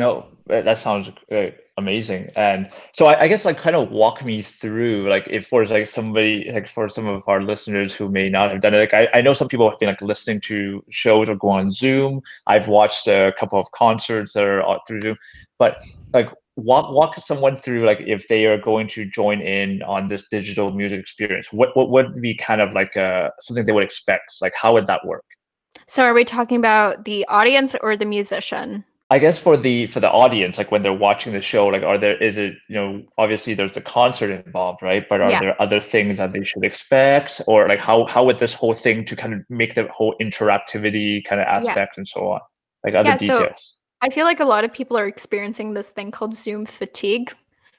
no 0.00 0.26
that 0.50 0.78
sounds 0.78 1.10
uh, 1.30 1.50
amazing. 1.76 2.30
And 2.36 2.70
so 2.92 3.06
I, 3.06 3.22
I, 3.22 3.28
guess 3.28 3.44
like 3.44 3.58
kind 3.58 3.76
of 3.76 3.90
walk 3.90 4.24
me 4.24 4.42
through 4.42 5.08
like 5.08 5.26
if 5.30 5.46
for 5.46 5.64
like 5.64 5.86
somebody 5.86 6.50
like 6.52 6.66
for 6.66 6.88
some 6.88 7.06
of 7.06 7.22
our 7.28 7.42
listeners 7.42 7.94
who 7.94 8.08
may 8.08 8.28
not 8.28 8.50
have 8.50 8.60
done 8.60 8.74
it 8.74 8.78
like 8.78 8.94
I, 8.94 9.08
I 9.14 9.20
know 9.20 9.32
some 9.32 9.48
people 9.48 9.68
have 9.70 9.78
been 9.78 9.88
like 9.88 10.02
listening 10.02 10.40
to 10.42 10.84
shows 10.90 11.28
or 11.28 11.36
go 11.36 11.48
on 11.50 11.70
zoom. 11.70 12.20
I've 12.46 12.68
watched 12.68 13.06
a 13.06 13.32
couple 13.38 13.58
of 13.58 13.70
concerts 13.72 14.32
that 14.34 14.44
are 14.44 14.80
through 14.86 15.00
zoom. 15.02 15.16
But 15.58 15.82
like 16.12 16.30
walk 16.56 16.92
walk 16.92 17.16
someone 17.20 17.56
through 17.56 17.86
like 17.86 18.00
if 18.00 18.28
they 18.28 18.44
are 18.46 18.58
going 18.58 18.88
to 18.88 19.06
join 19.06 19.40
in 19.40 19.82
on 19.84 20.08
this 20.08 20.28
digital 20.30 20.72
music 20.72 20.98
experience 21.00 21.52
what 21.52 21.74
what 21.76 21.90
would 21.90 22.20
be 22.20 22.34
kind 22.34 22.60
of 22.60 22.74
like 22.74 22.96
uh 22.96 23.30
something 23.40 23.64
they 23.64 23.72
would 23.72 23.84
expect? 23.84 24.36
Like 24.40 24.54
how 24.54 24.72
would 24.74 24.86
that 24.88 25.06
work? 25.06 25.24
So 25.86 26.04
are 26.04 26.14
we 26.14 26.24
talking 26.24 26.58
about 26.58 27.04
the 27.04 27.24
audience 27.28 27.74
or 27.80 27.96
the 27.96 28.04
musician 28.04 28.84
i 29.10 29.18
guess 29.18 29.38
for 29.38 29.56
the 29.56 29.86
for 29.86 30.00
the 30.00 30.10
audience 30.10 30.58
like 30.58 30.70
when 30.70 30.82
they're 30.82 30.92
watching 30.92 31.32
the 31.32 31.40
show 31.40 31.66
like 31.66 31.82
are 31.82 31.98
there 31.98 32.20
is 32.22 32.36
it 32.36 32.54
you 32.68 32.74
know 32.74 33.02
obviously 33.18 33.54
there's 33.54 33.74
the 33.74 33.80
concert 33.80 34.30
involved 34.30 34.82
right 34.82 35.08
but 35.08 35.20
are 35.20 35.30
yeah. 35.30 35.40
there 35.40 35.62
other 35.62 35.80
things 35.80 36.18
that 36.18 36.32
they 36.32 36.44
should 36.44 36.64
expect 36.64 37.40
or 37.46 37.68
like 37.68 37.80
how 37.80 38.06
how 38.06 38.24
would 38.24 38.38
this 38.38 38.54
whole 38.54 38.74
thing 38.74 39.04
to 39.04 39.14
kind 39.14 39.34
of 39.34 39.40
make 39.48 39.74
the 39.74 39.86
whole 39.88 40.14
interactivity 40.20 41.24
kind 41.24 41.40
of 41.40 41.46
aspect 41.46 41.94
yeah. 41.96 42.00
and 42.00 42.08
so 42.08 42.32
on 42.32 42.40
like 42.84 42.94
other 42.94 43.10
yeah, 43.10 43.16
details 43.16 43.72
so- 43.72 43.76
I 44.02 44.08
feel 44.08 44.24
like 44.24 44.40
a 44.40 44.44
lot 44.44 44.64
of 44.64 44.72
people 44.72 44.96
are 44.96 45.06
experiencing 45.06 45.74
this 45.74 45.90
thing 45.90 46.10
called 46.10 46.34
Zoom 46.34 46.64
fatigue 46.64 47.34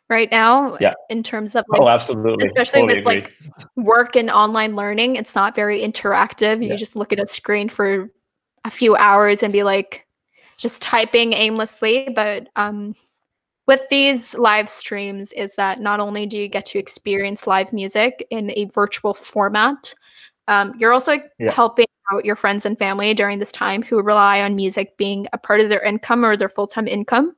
right 0.09 0.29
now. 0.29 0.77
Yeah. 0.79 0.93
In 1.09 1.23
terms 1.23 1.55
of 1.55 1.65
like, 1.67 1.81
oh, 1.81 1.87
absolutely, 1.87 2.45
especially 2.47 2.81
totally 2.81 2.99
with 2.99 3.07
agree. 3.07 3.21
like 3.21 3.35
work 3.75 4.15
and 4.15 4.29
online 4.29 4.75
learning, 4.75 5.15
it's 5.15 5.33
not 5.33 5.55
very 5.55 5.81
interactive. 5.81 6.63
You 6.63 6.75
just 6.77 6.95
look 6.95 7.11
at 7.11 7.19
a 7.19 7.25
screen 7.25 7.69
for 7.69 8.11
a 8.63 8.69
few 8.69 8.95
hours 8.95 9.41
and 9.41 9.51
be 9.51 9.63
like, 9.63 10.05
just 10.61 10.81
typing 10.81 11.33
aimlessly. 11.33 12.09
But 12.15 12.47
um, 12.55 12.95
with 13.67 13.81
these 13.89 14.33
live 14.35 14.69
streams, 14.69 15.31
is 15.33 15.55
that 15.55 15.81
not 15.81 15.99
only 15.99 16.25
do 16.25 16.37
you 16.37 16.47
get 16.47 16.65
to 16.67 16.79
experience 16.79 17.47
live 17.47 17.73
music 17.73 18.25
in 18.29 18.51
a 18.51 18.65
virtual 18.65 19.13
format, 19.13 19.93
um, 20.47 20.73
you're 20.77 20.93
also 20.93 21.13
yeah. 21.39 21.51
helping 21.51 21.85
out 22.13 22.25
your 22.25 22.35
friends 22.35 22.65
and 22.65 22.77
family 22.77 23.13
during 23.13 23.39
this 23.39 23.51
time 23.51 23.81
who 23.81 24.01
rely 24.01 24.41
on 24.41 24.55
music 24.55 24.95
being 24.97 25.27
a 25.33 25.37
part 25.37 25.61
of 25.61 25.69
their 25.69 25.81
income 25.81 26.23
or 26.23 26.37
their 26.37 26.49
full 26.49 26.67
time 26.67 26.87
income. 26.87 27.35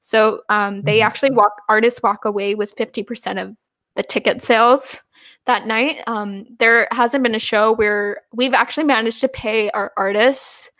So 0.00 0.42
um, 0.48 0.82
they 0.82 0.98
mm-hmm. 0.98 1.06
actually 1.06 1.30
walk 1.30 1.52
artists 1.68 2.02
walk 2.02 2.24
away 2.24 2.54
with 2.54 2.76
50% 2.76 3.42
of 3.42 3.56
the 3.96 4.02
ticket 4.02 4.44
sales 4.44 5.00
that 5.46 5.66
night. 5.66 6.02
Um, 6.06 6.46
there 6.58 6.88
hasn't 6.90 7.22
been 7.22 7.34
a 7.34 7.40
show 7.40 7.72
where 7.72 8.22
we've 8.32 8.54
actually 8.54 8.84
managed 8.84 9.20
to 9.20 9.28
pay 9.28 9.70
our 9.70 9.92
artists 9.96 10.70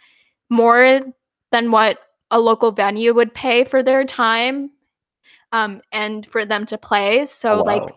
more 0.50 1.00
than 1.54 1.70
what 1.70 1.98
a 2.32 2.40
local 2.40 2.72
venue 2.72 3.14
would 3.14 3.32
pay 3.32 3.62
for 3.62 3.80
their 3.80 4.04
time 4.04 4.70
um, 5.52 5.80
and 5.92 6.26
for 6.26 6.44
them 6.44 6.66
to 6.66 6.76
play. 6.76 7.24
So 7.26 7.52
oh, 7.52 7.56
wow. 7.58 7.62
like 7.62 7.94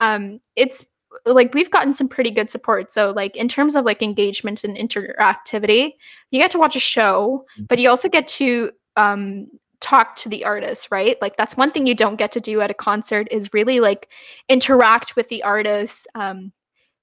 um, 0.00 0.40
it's 0.56 0.84
like 1.24 1.54
we've 1.54 1.70
gotten 1.70 1.92
some 1.92 2.08
pretty 2.08 2.32
good 2.32 2.50
support. 2.50 2.92
So 2.92 3.12
like 3.12 3.36
in 3.36 3.46
terms 3.46 3.76
of 3.76 3.84
like 3.84 4.02
engagement 4.02 4.64
and 4.64 4.76
interactivity, 4.76 5.92
you 6.32 6.40
get 6.40 6.50
to 6.50 6.58
watch 6.58 6.74
a 6.74 6.80
show, 6.80 7.44
mm-hmm. 7.54 7.66
but 7.68 7.78
you 7.78 7.88
also 7.88 8.08
get 8.08 8.26
to 8.28 8.72
um 8.96 9.46
talk 9.80 10.16
to 10.16 10.28
the 10.28 10.44
artist, 10.44 10.88
right? 10.90 11.16
Like 11.22 11.36
that's 11.36 11.56
one 11.56 11.70
thing 11.70 11.86
you 11.86 11.94
don't 11.94 12.16
get 12.16 12.32
to 12.32 12.40
do 12.40 12.60
at 12.60 12.72
a 12.72 12.74
concert 12.74 13.28
is 13.30 13.54
really 13.54 13.78
like 13.78 14.08
interact 14.48 15.14
with 15.14 15.28
the 15.28 15.44
artists, 15.44 16.08
um, 16.16 16.52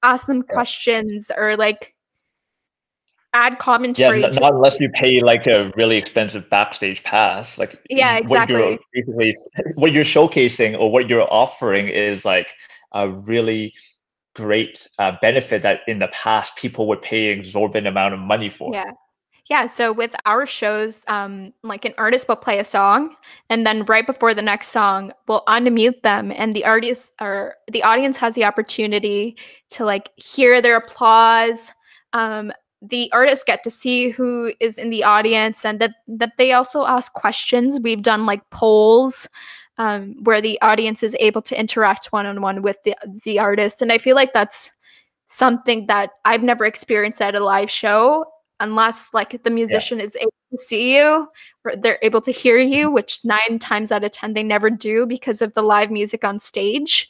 ask 0.04 0.28
them 0.28 0.44
questions 0.44 1.32
or 1.36 1.56
like 1.56 1.96
add 3.38 3.60
commentary. 3.60 4.22
Yeah, 4.22 4.30
not, 4.30 4.54
unless 4.54 4.80
you 4.80 4.90
pay 4.90 5.22
like 5.22 5.48
a 5.48 5.72
really 5.76 5.98
expensive 5.98 6.50
backstage 6.50 7.04
pass. 7.04 7.58
Like 7.58 7.80
yeah, 7.90 8.18
exactly. 8.18 8.80
What 9.06 9.24
you're 9.24 9.34
what 9.76 9.92
you're 9.94 10.04
showcasing 10.04 10.78
or 10.80 10.92
what 10.92 11.10
you're 11.10 11.32
offering 11.32 11.88
is 11.88 12.26
like 12.26 12.54
a 12.94 13.10
really 13.10 13.74
great 14.36 14.88
uh, 15.00 15.14
benefit 15.22 15.62
that 15.64 15.82
in 15.88 16.00
the 16.00 16.08
past 16.10 16.56
people 16.56 16.88
would 16.88 17.02
pay 17.02 17.26
exorbitant 17.28 17.88
amount 17.88 18.14
of 18.14 18.20
money 18.20 18.50
for. 18.50 18.74
Yeah. 18.74 18.92
Yeah, 19.50 19.66
so 19.66 19.94
with 19.94 20.12
our 20.26 20.46
shows, 20.46 21.00
um, 21.08 21.54
like 21.64 21.86
an 21.86 21.94
artist 21.98 22.28
will 22.28 22.36
play 22.36 22.60
a 22.60 22.66
song, 22.66 23.16
and 23.50 23.66
then 23.66 23.86
right 23.86 24.06
before 24.06 24.34
the 24.34 24.42
next 24.42 24.68
song, 24.68 25.14
we'll 25.26 25.46
unmute 25.48 26.02
them, 26.02 26.34
and 26.36 26.54
the 26.54 26.66
artist 26.66 27.14
or 27.22 27.56
the 27.72 27.82
audience 27.82 28.18
has 28.18 28.34
the 28.34 28.44
opportunity 28.44 29.38
to 29.70 29.86
like 29.86 30.10
hear 30.18 30.62
their 30.62 30.76
applause. 30.76 31.72
Um, 32.12 32.52
the 32.82 33.12
artists 33.12 33.44
get 33.44 33.64
to 33.64 33.72
see 33.72 34.10
who 34.10 34.54
is 34.60 34.78
in 34.78 34.90
the 34.90 35.04
audience, 35.04 35.66
and 35.66 35.80
that 35.80 35.96
that 36.08 36.34
they 36.38 36.52
also 36.52 36.86
ask 36.86 37.14
questions. 37.14 37.80
We've 37.82 38.02
done 38.02 38.26
like 38.26 38.48
polls 38.50 39.28
um, 39.78 40.16
where 40.24 40.42
the 40.42 40.62
audience 40.62 41.04
is 41.04 41.16
able 41.20 41.42
to 41.44 41.60
interact 41.60 42.08
one 42.12 42.26
on 42.26 42.42
one 42.42 42.62
with 42.62 42.78
the 42.84 42.96
the 43.24 43.40
artist, 43.40 43.82
and 43.82 43.92
I 43.92 43.98
feel 43.98 44.16
like 44.16 44.34
that's 44.34 44.72
something 45.28 45.88
that 45.88 46.12
I've 46.26 46.44
never 46.44 46.66
experienced 46.66 47.22
at 47.22 47.36
a 47.36 47.44
live 47.44 47.70
show 47.70 48.26
unless 48.60 49.08
like 49.14 49.42
the 49.44 49.50
musician 49.50 50.00
yeah. 50.00 50.06
is 50.06 50.16
able 50.16 50.34
to 50.52 50.58
see 50.58 50.96
you 50.96 51.28
or 51.64 51.76
they're 51.76 52.00
able 52.02 52.22
to 52.22 52.32
hear 52.32 52.58
you 52.58 52.86
mm-hmm. 52.86 52.94
which 52.94 53.20
nine 53.24 53.60
times 53.60 53.92
out 53.92 54.04
of 54.04 54.12
ten 54.12 54.34
they 54.34 54.44
never 54.44 54.70
do 54.70 55.06
because 55.06 55.42
of 55.42 55.54
the 55.54 55.62
live 55.62 55.92
music 55.92 56.24
on 56.24 56.40
stage 56.40 57.10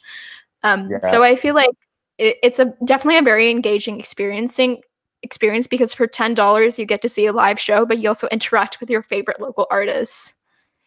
um, 0.62 0.90
yeah. 0.90 1.10
so 1.10 1.22
i 1.22 1.36
feel 1.36 1.54
like 1.54 1.70
it, 2.18 2.36
it's 2.42 2.58
a 2.58 2.66
definitely 2.84 3.18
a 3.18 3.22
very 3.22 3.50
engaging 3.50 3.98
experiencing 3.98 4.80
experience 5.22 5.66
because 5.66 5.92
for 5.94 6.06
$10 6.06 6.78
you 6.78 6.86
get 6.86 7.02
to 7.02 7.08
see 7.08 7.26
a 7.26 7.32
live 7.32 7.58
show 7.58 7.84
but 7.84 7.98
you 7.98 8.08
also 8.08 8.28
interact 8.28 8.80
with 8.80 8.90
your 8.90 9.02
favorite 9.02 9.40
local 9.40 9.66
artists. 9.70 10.34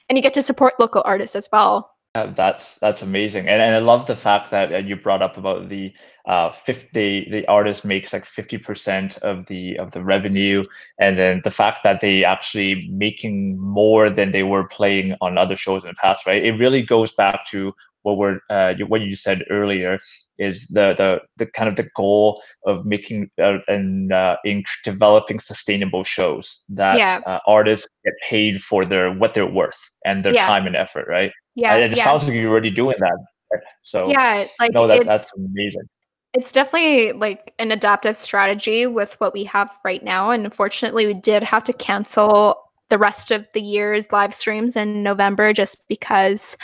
And 0.09 0.17
you 0.17 0.21
get 0.21 0.33
to 0.33 0.41
support 0.41 0.79
local 0.79 1.01
artists 1.05 1.35
as 1.35 1.47
well. 1.51 1.91
Uh, 2.13 2.25
that's 2.33 2.75
that's 2.79 3.01
amazing, 3.01 3.47
and 3.47 3.61
and 3.61 3.73
I 3.73 3.79
love 3.79 4.05
the 4.05 4.17
fact 4.17 4.51
that 4.51 4.73
uh, 4.73 4.77
you 4.79 4.97
brought 4.97 5.21
up 5.21 5.37
about 5.37 5.69
the 5.69 5.93
uh 6.25 6.51
50 6.51 7.29
the 7.31 7.47
artist 7.47 7.85
makes 7.85 8.11
like 8.11 8.25
50% 8.25 9.17
of 9.19 9.45
the 9.45 9.77
of 9.77 9.91
the 9.91 10.03
revenue 10.03 10.65
and 10.99 11.17
then 11.17 11.39
the 11.45 11.51
fact 11.51 11.83
that 11.83 12.01
they 12.01 12.25
actually 12.25 12.89
making 12.91 13.57
more 13.57 14.09
than 14.09 14.31
they 14.31 14.43
were 14.43 14.67
playing 14.67 15.15
on 15.21 15.37
other 15.37 15.55
shows 15.55 15.83
in 15.83 15.89
the 15.89 15.95
past 15.95 16.25
right? 16.25 16.43
It 16.43 16.59
really 16.59 16.81
goes 16.81 17.13
back 17.13 17.47
to 17.51 17.73
what 18.01 18.17
we're 18.17 18.41
uh, 18.49 18.73
what 18.89 19.01
you 19.01 19.15
said 19.15 19.45
earlier 19.49 19.99
is 20.47 20.67
the 20.77 20.93
the 20.97 21.09
the 21.39 21.45
kind 21.57 21.69
of 21.69 21.75
the 21.75 21.87
goal 21.95 22.41
of 22.65 22.85
making 22.85 23.29
uh, 23.41 23.59
and 23.67 24.11
uh, 24.11 24.35
in 24.43 24.63
developing 24.83 25.39
sustainable 25.39 26.03
shows 26.03 26.65
that 26.69 26.97
Yeah. 26.97 27.21
uh, 27.25 27.39
artists 27.47 27.87
get 28.05 28.13
paid 28.29 28.59
for 28.61 28.83
their 28.85 29.07
what 29.21 29.33
they're 29.33 29.53
worth 29.61 29.79
and 30.05 30.25
their 30.25 30.33
Yeah. 30.33 30.47
time 30.47 30.65
and 30.67 30.75
effort, 30.75 31.05
right? 31.07 31.31
Yeah, 31.55 31.75
and 31.75 31.93
it 31.93 31.97
yeah, 31.97 32.03
sounds 32.03 32.23
like 32.25 32.33
you're 32.33 32.51
already 32.51 32.71
doing 32.71 32.97
that. 32.99 33.17
So 33.83 34.09
yeah. 34.09 34.47
Like 34.59 34.73
no, 34.73 34.87
that 34.87 34.97
it's 34.97 35.05
that's 35.05 35.31
amazing. 35.35 35.87
it's 36.33 36.51
definitely 36.51 37.11
like 37.11 37.53
an 37.59 37.71
adaptive 37.71 38.15
strategy 38.15 38.87
with 38.87 39.19
what 39.19 39.33
we 39.33 39.43
have 39.43 39.69
right 39.83 40.03
now. 40.03 40.31
And 40.31 40.45
unfortunately, 40.45 41.05
we 41.05 41.13
did 41.13 41.43
have 41.43 41.63
to 41.65 41.73
cancel 41.73 42.55
the 42.89 42.97
rest 42.97 43.31
of 43.31 43.45
the 43.53 43.61
year's 43.61 44.11
live 44.11 44.33
streams 44.33 44.75
in 44.75 45.03
November 45.03 45.51
just 45.53 45.83
because 45.89 46.57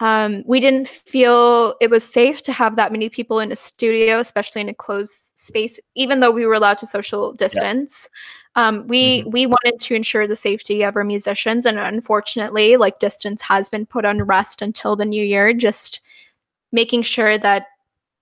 um, 0.00 0.42
we 0.46 0.60
didn't 0.60 0.88
feel 0.88 1.74
it 1.80 1.90
was 1.90 2.02
safe 2.02 2.40
to 2.42 2.52
have 2.52 2.74
that 2.76 2.90
many 2.90 3.10
people 3.10 3.38
in 3.38 3.52
a 3.52 3.56
studio, 3.56 4.18
especially 4.18 4.62
in 4.62 4.68
a 4.70 4.74
closed 4.74 5.32
space, 5.38 5.78
even 5.94 6.20
though 6.20 6.30
we 6.30 6.46
were 6.46 6.54
allowed 6.54 6.78
to 6.78 6.86
social 6.86 7.32
distance. 7.34 8.08
Um, 8.56 8.86
we 8.88 9.22
we 9.26 9.46
wanted 9.46 9.78
to 9.78 9.94
ensure 9.94 10.26
the 10.26 10.34
safety 10.36 10.82
of 10.82 10.96
our 10.96 11.04
musicians, 11.04 11.66
and 11.66 11.78
unfortunately, 11.78 12.76
like 12.78 12.98
distance 12.98 13.42
has 13.42 13.68
been 13.68 13.84
put 13.84 14.06
on 14.06 14.22
rest 14.22 14.62
until 14.62 14.96
the 14.96 15.04
new 15.04 15.22
year. 15.24 15.52
Just 15.52 16.00
making 16.72 17.02
sure 17.02 17.36
that 17.36 17.66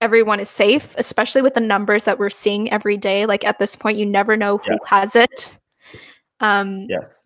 everyone 0.00 0.40
is 0.40 0.50
safe, 0.50 0.94
especially 0.98 1.42
with 1.42 1.54
the 1.54 1.60
numbers 1.60 2.04
that 2.04 2.18
we're 2.18 2.30
seeing 2.30 2.70
every 2.72 2.96
day. 2.96 3.24
Like 3.24 3.44
at 3.44 3.58
this 3.60 3.76
point, 3.76 3.98
you 3.98 4.06
never 4.06 4.36
know 4.36 4.58
who 4.58 4.72
Yeah. 4.72 4.78
has 4.86 5.14
it. 5.16 5.58
Um, 6.40 6.86
Yes. 6.88 7.18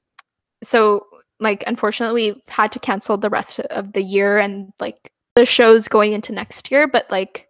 so 0.62 1.06
like 1.42 1.64
unfortunately 1.66 2.32
we've 2.32 2.42
had 2.48 2.72
to 2.72 2.78
cancel 2.78 3.16
the 3.16 3.30
rest 3.30 3.58
of 3.60 3.92
the 3.92 4.02
year 4.02 4.38
and 4.38 4.72
like 4.80 5.12
the 5.34 5.44
shows 5.44 5.88
going 5.88 6.12
into 6.12 6.32
next 6.32 6.70
year 6.70 6.86
but 6.86 7.10
like 7.10 7.48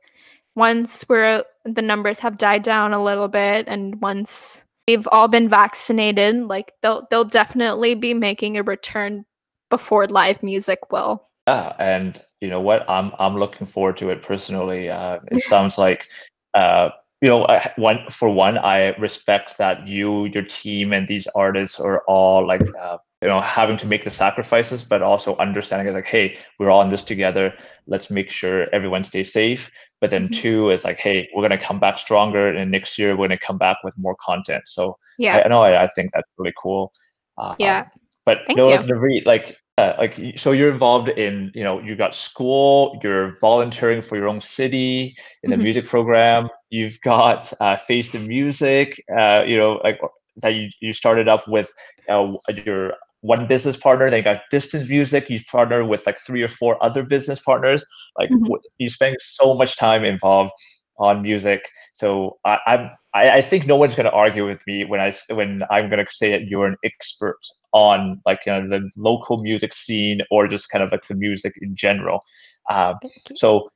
once 0.54 1.04
we're 1.08 1.44
the 1.64 1.82
numbers 1.82 2.18
have 2.18 2.38
died 2.38 2.62
down 2.62 2.92
a 2.92 3.02
little 3.02 3.28
bit 3.28 3.66
and 3.68 4.00
once 4.00 4.64
we've 4.88 5.08
all 5.12 5.28
been 5.28 5.48
vaccinated 5.48 6.36
like 6.36 6.72
they'll 6.82 7.06
they'll 7.10 7.24
definitely 7.24 7.94
be 7.94 8.14
making 8.14 8.56
a 8.56 8.62
return 8.62 9.24
before 9.70 10.06
live 10.06 10.42
music 10.42 10.90
will 10.90 11.28
Yeah, 11.48 11.74
and 11.78 12.20
you 12.40 12.48
know 12.48 12.60
what? 12.60 12.88
I'm 12.88 13.12
I'm 13.18 13.38
looking 13.38 13.66
forward 13.66 13.96
to 13.98 14.10
it 14.10 14.22
personally. 14.22 14.90
Uh, 14.90 15.20
it 15.30 15.42
sounds 15.44 15.78
like, 15.78 16.08
uh, 16.54 16.90
you 17.20 17.28
know, 17.28 17.46
one 17.76 18.00
for 18.10 18.28
one, 18.28 18.58
I 18.58 18.96
respect 18.98 19.58
that 19.58 19.86
you, 19.86 20.26
your 20.26 20.42
team, 20.42 20.92
and 20.92 21.06
these 21.06 21.26
artists 21.34 21.80
are 21.80 22.02
all 22.08 22.46
like, 22.46 22.62
uh, 22.80 22.98
you 23.22 23.28
know, 23.28 23.40
having 23.40 23.76
to 23.78 23.86
make 23.86 24.04
the 24.04 24.10
sacrifices, 24.10 24.84
but 24.84 25.00
also 25.00 25.36
understanding 25.36 25.86
it's 25.86 25.94
like, 25.94 26.06
hey, 26.06 26.36
we're 26.58 26.70
all 26.70 26.82
in 26.82 26.88
this 26.90 27.04
together. 27.04 27.54
Let's 27.86 28.10
make 28.10 28.28
sure 28.28 28.66
everyone 28.74 29.04
stays 29.04 29.32
safe. 29.32 29.70
But 30.00 30.10
then 30.10 30.28
Mhm. 30.28 30.32
two 30.32 30.70
is 30.70 30.82
like, 30.84 30.98
hey, 30.98 31.28
we're 31.32 31.42
gonna 31.42 31.56
come 31.56 31.78
back 31.78 31.98
stronger, 31.98 32.48
and 32.48 32.70
next 32.70 32.98
year 32.98 33.16
we're 33.16 33.28
gonna 33.28 33.38
come 33.38 33.58
back 33.58 33.78
with 33.84 33.96
more 33.96 34.16
content. 34.16 34.64
So 34.66 34.98
yeah 35.18 35.40
I, 35.44 35.48
know 35.48 35.62
I, 35.62 35.84
I 35.84 35.88
think 35.94 36.10
that's 36.12 36.28
really 36.36 36.52
cool. 36.60 36.92
Uh, 37.38 37.54
Yeah. 37.58 37.86
But 38.26 38.40
Thank 38.46 38.56
no, 38.56 38.68
you. 38.70 39.22
like, 39.24 39.26
like, 39.26 39.56
uh, 39.78 39.94
like, 39.98 40.14
so 40.36 40.52
you're 40.52 40.70
involved 40.70 41.08
in, 41.08 41.50
you 41.54 41.64
know, 41.64 41.80
you 41.80 41.96
got 41.96 42.14
school, 42.14 42.98
you're 43.02 43.38
volunteering 43.40 44.02
for 44.02 44.16
your 44.16 44.28
own 44.28 44.40
city 44.40 45.14
in 45.42 45.50
the 45.50 45.56
Mhm. 45.56 45.62
music 45.62 45.86
program. 45.86 46.48
You've 46.70 47.00
got 47.00 47.52
uh, 47.60 47.76
Face 47.76 48.10
the 48.10 48.18
Music, 48.18 49.02
uh, 49.16 49.44
you 49.46 49.56
know, 49.56 49.80
like 49.84 50.00
that 50.36 50.54
you, 50.54 50.68
you 50.80 50.92
started 50.92 51.28
up 51.28 51.46
with 51.48 51.72
uh, 52.08 52.32
your 52.64 52.94
one 53.22 53.46
business 53.46 53.76
partner, 53.76 54.10
they 54.10 54.20
got 54.20 54.42
Distance 54.50 54.88
Music. 54.88 55.30
You 55.30 55.40
partner 55.50 55.84
with 55.84 56.06
like 56.06 56.18
three 56.18 56.42
or 56.42 56.48
four 56.48 56.82
other 56.84 57.02
business 57.02 57.40
partners. 57.40 57.84
Like 58.18 58.30
Mhm. 58.30 58.60
you 58.78 58.88
spend 58.88 59.16
so 59.20 59.54
much 59.54 59.76
time 59.76 60.04
involved 60.04 60.52
on 60.98 61.22
music. 61.22 61.68
So 61.94 62.38
I, 62.44 62.58
I'm 62.66 62.90
I, 63.14 63.30
I 63.30 63.42
think 63.42 63.66
no 63.66 63.76
one's 63.76 63.94
going 63.94 64.06
to 64.06 64.12
argue 64.12 64.46
with 64.46 64.66
me 64.66 64.84
when 64.84 65.00
I 65.00 65.14
when 65.30 65.62
I'm 65.70 65.88
going 65.88 66.04
to 66.04 66.12
say 66.12 66.30
that 66.32 66.48
you're 66.48 66.66
an 66.66 66.76
expert 66.84 67.38
on 67.72 68.20
like 68.26 68.40
you 68.46 68.52
know, 68.52 68.68
the 68.68 68.90
local 68.96 69.38
music 69.42 69.72
scene 69.72 70.20
or 70.30 70.46
just 70.46 70.68
kind 70.70 70.82
of 70.82 70.90
like 70.92 71.06
the 71.08 71.14
music 71.14 71.54
in 71.60 71.76
general. 71.76 72.24
Um, 72.70 72.94
so 73.34 73.68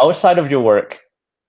outside 0.00 0.38
of 0.38 0.50
your 0.50 0.60
work, 0.60 1.00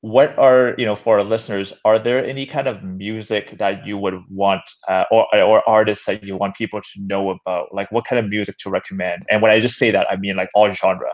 what 0.01 0.37
are 0.39 0.75
you 0.77 0.85
know 0.85 0.95
for 0.95 1.19
our 1.19 1.25
listeners? 1.25 1.73
Are 1.83 1.99
there 1.99 2.23
any 2.25 2.45
kind 2.45 2.67
of 2.67 2.83
music 2.83 3.51
that 3.57 3.85
you 3.85 3.97
would 3.97 4.15
want 4.29 4.61
uh, 4.87 5.03
or 5.11 5.27
or 5.35 5.67
artists 5.67 6.05
that 6.05 6.23
you 6.23 6.37
want 6.37 6.55
people 6.55 6.81
to 6.81 7.01
know 7.01 7.31
about? 7.31 7.73
Like 7.73 7.91
what 7.91 8.05
kind 8.05 8.23
of 8.23 8.29
music 8.31 8.57
to 8.59 8.69
recommend? 8.69 9.23
And 9.29 9.41
when 9.41 9.51
I 9.51 9.59
just 9.59 9.77
say 9.77 9.91
that, 9.91 10.07
I 10.09 10.15
mean 10.15 10.35
like 10.35 10.49
all 10.55 10.71
genre 10.71 11.11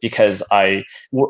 because 0.00 0.42
I, 0.52 0.84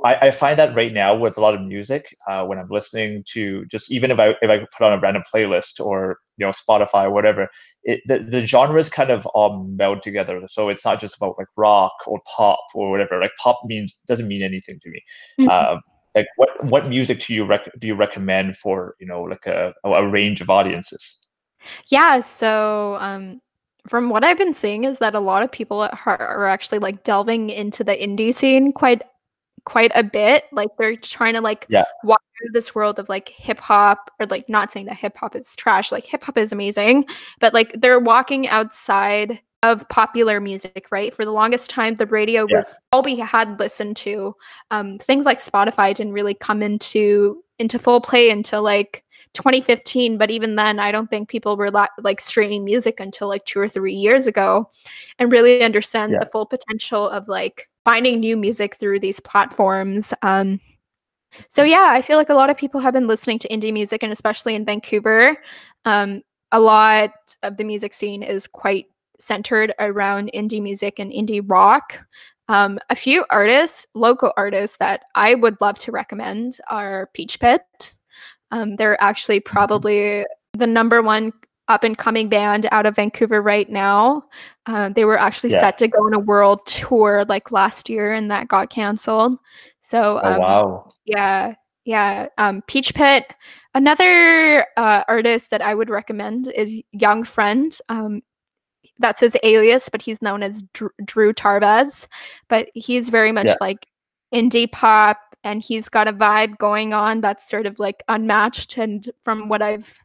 I 0.04 0.30
find 0.30 0.58
that 0.58 0.76
right 0.76 0.92
now 0.92 1.16
with 1.16 1.38
a 1.38 1.40
lot 1.40 1.54
of 1.54 1.62
music, 1.62 2.14
uh, 2.28 2.44
when 2.44 2.58
I'm 2.58 2.68
listening 2.68 3.24
to 3.32 3.64
just 3.66 3.90
even 3.90 4.10
if 4.10 4.18
I 4.18 4.34
if 4.42 4.50
I 4.50 4.58
put 4.58 4.84
on 4.84 4.92
a 4.92 5.00
random 5.00 5.22
playlist 5.32 5.80
or 5.80 6.16
you 6.36 6.44
know 6.44 6.52
Spotify 6.52 7.04
or 7.04 7.10
whatever, 7.10 7.48
it, 7.84 8.00
the 8.06 8.18
the 8.18 8.44
genres 8.44 8.90
kind 8.90 9.10
of 9.10 9.24
all 9.28 9.64
meld 9.64 10.02
together. 10.02 10.42
So 10.48 10.68
it's 10.68 10.84
not 10.84 11.00
just 11.00 11.16
about 11.16 11.36
like 11.38 11.48
rock 11.56 11.94
or 12.06 12.20
pop 12.36 12.60
or 12.74 12.90
whatever. 12.90 13.18
Like 13.20 13.32
pop 13.42 13.60
means 13.64 13.98
doesn't 14.06 14.28
mean 14.28 14.42
anything 14.42 14.78
to 14.82 14.90
me. 14.90 15.02
Mhm. 15.40 15.48
Um, 15.48 15.80
like 16.14 16.26
what 16.36 16.64
what 16.64 16.88
music 16.88 17.20
do 17.20 17.34
you 17.34 17.44
rec- 17.44 17.72
do 17.78 17.86
you 17.86 17.94
recommend 17.94 18.56
for 18.56 18.94
you 18.98 19.06
know 19.06 19.22
like 19.22 19.46
a 19.46 19.74
a 19.84 20.06
range 20.06 20.40
of 20.40 20.50
audiences? 20.50 21.26
Yeah, 21.88 22.20
so 22.20 22.96
um 23.00 23.40
from 23.88 24.10
what 24.10 24.24
I've 24.24 24.38
been 24.38 24.54
seeing 24.54 24.84
is 24.84 24.98
that 24.98 25.14
a 25.14 25.20
lot 25.20 25.42
of 25.42 25.50
people 25.50 25.82
at 25.82 25.94
heart 25.94 26.20
are 26.20 26.46
actually 26.46 26.78
like 26.78 27.04
delving 27.04 27.50
into 27.50 27.82
the 27.82 27.94
indie 27.94 28.34
scene 28.34 28.72
quite 28.72 29.02
quite 29.64 29.92
a 29.94 30.02
bit. 30.02 30.44
Like 30.52 30.68
they're 30.78 30.96
trying 30.96 31.34
to 31.34 31.40
like 31.40 31.66
Yeah. 31.68 31.84
walk 32.04 32.22
through 32.38 32.52
this 32.52 32.74
world 32.74 32.98
of 32.98 33.08
like 33.08 33.28
hip 33.28 33.58
hop 33.58 34.10
or 34.18 34.26
like 34.26 34.48
not 34.48 34.72
saying 34.72 34.86
that 34.86 34.96
hip 34.96 35.16
hop 35.16 35.36
is 35.36 35.54
trash, 35.56 35.92
like 35.92 36.04
hip 36.04 36.24
hop 36.24 36.38
is 36.38 36.52
amazing, 36.52 37.04
but 37.40 37.52
like 37.52 37.72
they're 37.80 38.00
walking 38.00 38.48
outside 38.48 39.40
of 39.62 39.88
popular 39.88 40.40
music, 40.40 40.86
right? 40.90 41.14
For 41.14 41.24
the 41.24 41.32
longest 41.32 41.68
time 41.70 41.96
the 41.96 42.06
radio 42.06 42.46
Yeah. 42.48 42.58
was 42.58 42.74
all 42.92 43.02
we 43.02 43.16
had 43.16 43.58
listened 43.58 43.96
to. 43.98 44.34
Um 44.70 44.98
things 44.98 45.24
like 45.26 45.38
Spotify 45.40 45.94
didn't 45.94 46.12
really 46.12 46.34
come 46.34 46.62
into 46.62 47.42
into 47.58 47.78
full 47.78 48.00
play 48.00 48.30
until 48.30 48.62
like 48.62 49.04
2015 49.34 50.16
but 50.16 50.30
even 50.30 50.56
then 50.56 50.78
i 50.80 50.90
don't 50.90 51.10
think 51.10 51.28
people 51.28 51.54
were 51.56 51.70
la- 51.70 51.86
like 52.00 52.18
streaming 52.20 52.64
music 52.64 52.98
until 52.98 53.28
like 53.28 53.44
two 53.44 53.58
or 53.60 53.68
three 53.68 53.92
years 53.94 54.26
ago 54.26 54.68
and 55.18 55.30
really 55.30 55.62
understand 55.62 56.12
Yeah. 56.12 56.20
the 56.20 56.26
full 56.30 56.46
potential 56.46 57.08
of 57.08 57.28
like 57.28 57.68
finding 57.84 58.20
new 58.20 58.36
music 58.38 58.76
through 58.76 59.00
these 59.00 59.20
platforms 59.20 60.14
um 60.22 60.60
so 61.48 61.62
yeah 61.62 61.88
i 61.90 62.00
feel 62.00 62.16
like 62.16 62.30
a 62.30 62.34
lot 62.34 62.48
of 62.48 62.56
people 62.56 62.80
have 62.80 62.94
been 62.94 63.06
listening 63.06 63.38
to 63.40 63.48
indie 63.48 63.72
music 63.72 64.02
and 64.02 64.12
especially 64.12 64.54
in 64.54 64.64
vancouver 64.64 65.36
um 65.84 66.22
a 66.52 66.58
lot 66.60 67.10
of 67.42 67.58
the 67.58 67.64
music 67.64 67.92
scene 67.92 68.22
is 68.22 68.46
quite 68.46 68.86
centered 69.18 69.72
around 69.78 70.30
indie 70.34 70.62
music 70.62 70.98
and 70.98 71.10
indie 71.12 71.42
rock 71.44 72.00
um, 72.48 72.78
a 72.90 72.96
few 72.96 73.24
artists 73.30 73.86
local 73.94 74.32
artists 74.36 74.76
that 74.78 75.02
i 75.14 75.34
would 75.34 75.60
love 75.60 75.78
to 75.78 75.92
recommend 75.92 76.58
are 76.70 77.10
peach 77.14 77.38
pit 77.40 77.94
um, 78.50 78.76
they're 78.76 79.00
actually 79.02 79.40
probably 79.40 80.24
the 80.54 80.66
number 80.66 81.02
one 81.02 81.32
up 81.68 81.84
and 81.84 81.98
coming 81.98 82.28
band 82.28 82.66
out 82.72 82.86
of 82.86 82.96
Vancouver 82.96 83.42
right 83.42 83.68
now. 83.68 84.24
Uh, 84.66 84.88
they 84.88 85.04
were 85.04 85.18
actually 85.18 85.50
Yeah. 85.50 85.60
set 85.60 85.78
to 85.78 85.88
go 85.88 86.04
on 86.06 86.14
a 86.14 86.18
world 86.18 86.64
tour 86.66 87.24
like 87.28 87.52
last 87.52 87.88
year, 87.88 88.12
and 88.14 88.30
that 88.30 88.48
got 88.48 88.70
canceled. 88.70 89.38
So 89.82 90.20
Oh 90.22 90.32
um, 90.32 90.38
wow, 90.38 90.92
yeah, 91.04 91.54
yeah. 91.84 92.28
Um, 92.38 92.62
Peach 92.66 92.94
Pit. 92.94 93.32
Another 93.74 94.66
uh, 94.76 95.04
artist 95.08 95.50
that 95.50 95.60
I 95.62 95.74
would 95.74 95.90
recommend 95.90 96.48
is 96.48 96.80
Young 96.92 97.22
Friend. 97.22 97.76
Um, 97.88 98.22
that's 98.98 99.20
his 99.20 99.36
alias, 99.42 99.88
but 99.88 100.02
he's 100.02 100.20
known 100.22 100.42
as 100.42 100.62
Dr- 100.74 100.92
Drew 101.04 101.32
Tarbaz. 101.32 102.06
But 102.48 102.68
he's 102.74 103.08
very 103.08 103.32
much 103.32 103.46
Yeah. 103.46 103.56
like 103.60 103.86
indie 104.34 104.70
pop, 104.70 105.18
and 105.44 105.62
he's 105.62 105.88
got 105.88 106.08
a 106.08 106.12
vibe 106.12 106.58
going 106.58 106.92
on 106.92 107.20
that's 107.20 107.48
sort 107.48 107.66
of 107.66 107.78
like 107.78 108.02
unmatched. 108.08 108.76
And 108.76 109.08
from 109.24 109.48
what 109.48 109.62
I've 109.62 109.98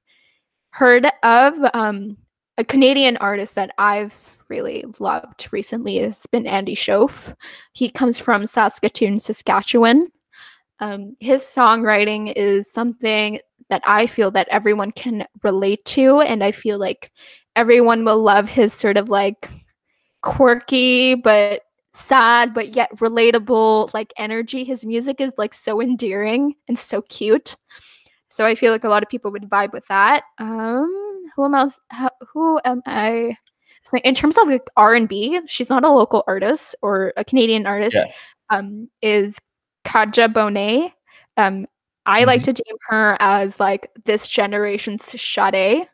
heard 0.71 1.07
of, 1.23 1.53
um, 1.73 2.17
a 2.57 2.63
Canadian 2.63 3.17
artist 3.17 3.55
that 3.55 3.73
I've 3.77 4.13
really 4.47 4.85
loved 4.99 5.47
recently 5.51 5.97
has 5.97 6.25
been 6.31 6.45
Andy 6.45 6.75
Shauf. 6.75 7.33
He 7.73 7.89
comes 7.89 8.19
from 8.19 8.45
Saskatoon, 8.45 9.19
Saskatchewan. 9.19 10.07
Um, 10.79 11.15
his 11.19 11.41
songwriting 11.41 12.33
is 12.35 12.71
something 12.71 13.39
that 13.73 13.81
I 13.85 14.05
feel 14.05 14.29
that 14.29 14.47
everyone 14.51 14.91
can 14.91 15.25
relate 15.41 15.83
to, 15.85 16.21
and 16.21 16.43
I 16.43 16.51
feel 16.51 16.77
like 16.77 17.11
everyone 17.55 18.05
will 18.05 18.21
love 18.21 18.47
his 18.47 18.71
sort 18.71 18.97
of 18.97 19.09
like 19.09 19.49
quirky 20.21 21.15
but 21.15 21.63
sad 21.93 22.53
but 22.53 22.75
yet 22.75 22.95
relatable 22.97 23.91
like 23.91 24.13
energy. 24.15 24.63
His 24.63 24.85
music 24.85 25.19
is 25.19 25.33
like 25.39 25.55
so 25.55 25.81
endearing 25.81 26.53
and 26.67 26.77
so 26.77 27.01
cute. 27.01 27.55
So 28.29 28.45
I 28.45 28.53
feel 28.53 28.71
like 28.71 28.83
a 28.83 28.89
lot 28.89 29.01
of 29.01 29.09
people 29.09 29.31
would 29.31 29.49
vibe 29.49 29.73
with 29.73 29.87
that. 29.87 30.21
Um, 30.37 31.23
who 31.35 31.45
am? 31.45 31.71
How, 31.89 32.11
who 32.31 32.59
am 32.63 32.83
I? 32.85 33.35
so 33.85 33.97
in 33.97 34.13
terms 34.13 34.37
of 34.37 34.47
like 34.47 34.69
R 34.77 34.93
and 34.93 35.09
B, 35.09 35.41
she's 35.47 35.69
not 35.69 35.83
a 35.83 35.91
local 35.91 36.23
artist 36.27 36.75
or 36.83 37.11
a 37.17 37.25
Canadian 37.25 37.65
artist. 37.65 37.95
Yeah. 37.95 38.11
um, 38.51 38.87
is 39.01 39.39
Kadhja 39.83 40.31
Bonet. 40.31 40.91
Um, 41.37 41.65
I 42.05 42.23
like 42.25 42.41
Mm-hmm. 42.41 42.53
to 42.53 42.63
deem 42.63 42.75
her 42.89 43.17
as 43.19 43.59
like 43.59 43.91
this 44.05 44.27
generation's 44.27 45.05
Sade. 45.19 45.87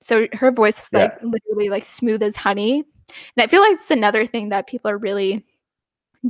So 0.00 0.26
her 0.32 0.50
voice 0.50 0.78
is 0.82 0.88
Yeah. 0.92 0.98
like 1.00 1.22
literally 1.22 1.68
like 1.68 1.84
smooth 1.84 2.22
as 2.22 2.36
honey. 2.36 2.84
And 3.36 3.44
I 3.44 3.46
feel 3.46 3.60
like 3.60 3.72
it's 3.74 3.90
another 3.90 4.26
thing 4.26 4.48
that 4.50 4.66
people 4.66 4.90
are 4.90 4.98
really 4.98 5.44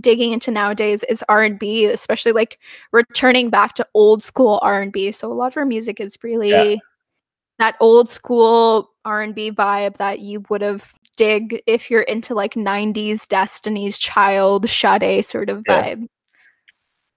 digging 0.01 0.33
into 0.33 0.51
nowadays 0.51 1.05
is 1.09 1.25
R&B, 1.29 1.87
especially 1.87 2.33
like 2.33 2.59
returning 2.93 3.49
back 3.49 3.75
to 3.75 3.87
old 3.95 4.23
school 4.25 4.59
R&B. 4.63 5.13
So 5.13 5.31
a 5.31 5.35
lot 5.35 5.47
of 5.49 5.55
her 5.55 5.65
music 5.65 6.01
is 6.01 6.19
really 6.23 6.81
that 7.59 7.77
old 7.81 8.09
school 8.09 8.91
R&B 9.05 9.53
vibe 9.53 9.97
that 9.99 10.19
you 10.19 10.43
would 10.51 10.61
have 10.63 10.93
dig 11.17 11.63
if 11.69 11.91
you're 11.91 12.03
into 12.03 12.35
like 12.35 12.55
90s 12.55 13.27
Destiny's 13.29 13.97
Child, 13.97 14.69
Sade 14.69 15.25
sort 15.25 15.49
of 15.49 15.63
Yeah. 15.69 15.95
vibe. 15.95 16.09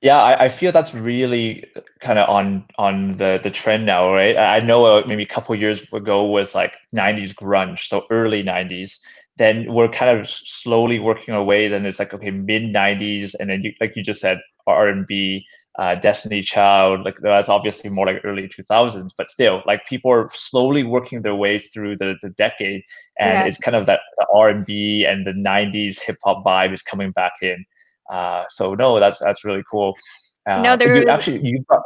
Yeah, 0.02 0.18
I, 0.18 0.46
I 0.46 0.50
feel 0.50 0.72
that's 0.72 0.94
really 0.94 1.66
kind 2.02 2.20
of 2.20 2.30
on 2.30 2.66
on 2.78 3.18
the 3.18 3.40
the 3.42 3.50
trend 3.50 3.86
now, 3.88 4.14
right? 4.14 4.38
I 4.38 4.60
know 4.60 4.86
uh, 4.86 5.04
maybe 5.08 5.24
a 5.24 5.28
couple 5.28 5.56
years 5.56 5.92
ago 5.92 6.24
was 6.26 6.54
like 6.54 6.78
90s 6.94 7.34
grunge, 7.34 7.80
so 7.88 8.06
early 8.12 8.44
90s. 8.44 9.00
Then 9.38 9.72
we're 9.74 9.88
kind 9.90 10.20
of 10.20 10.30
slowly 10.30 11.00
working 11.00 11.34
our 11.34 11.44
way. 11.44 11.68
Then 11.68 11.86
it's 11.86 11.98
like 12.00 12.14
okay, 12.14 12.30
mid 12.30 12.64
90s, 12.72 13.34
and 13.36 13.50
then 13.50 13.62
you, 13.64 13.74
like 13.82 13.96
you 13.96 14.04
just 14.04 14.22
said, 14.22 14.38
R&B, 14.68 15.46
uh, 15.80 15.96
Destiny 15.96 16.44
Child. 16.44 17.04
Like 17.04 17.16
that's 17.24 17.50
obviously 17.50 17.90
more 17.90 18.06
like 18.06 18.22
early 18.24 18.48
2000s, 18.48 19.16
but 19.18 19.32
still, 19.32 19.64
like 19.66 19.86
people 19.88 20.12
are 20.12 20.30
slowly 20.32 20.84
working 20.84 21.24
their 21.24 21.36
way 21.36 21.58
through 21.58 21.98
the 21.98 22.16
the 22.22 22.30
decade, 22.30 22.84
and 23.20 23.42
Yeah. 23.42 23.48
it's 23.48 23.58
kind 23.58 23.76
of 23.76 23.88
that 23.88 24.02
the 24.18 24.28
R&B 24.32 25.06
and 25.10 25.26
the 25.26 25.34
90s 25.34 26.00
hip 26.00 26.18
hop 26.24 26.46
vibe 26.46 26.72
is 26.72 26.84
coming 26.84 27.10
back 27.12 27.34
in. 27.42 27.66
Uh, 28.10 28.46
so 28.50 28.74
no, 28.76 29.00
that's 29.00 29.20
that's 29.20 29.44
really 29.44 29.64
cool. 29.70 29.96
Uh, 30.46 30.62
know, 30.62 30.78
but 30.78 30.86
you, 30.88 30.94
there- 30.94 31.10
actually, 31.10 31.46
you 31.46 31.60
brought, 31.68 31.84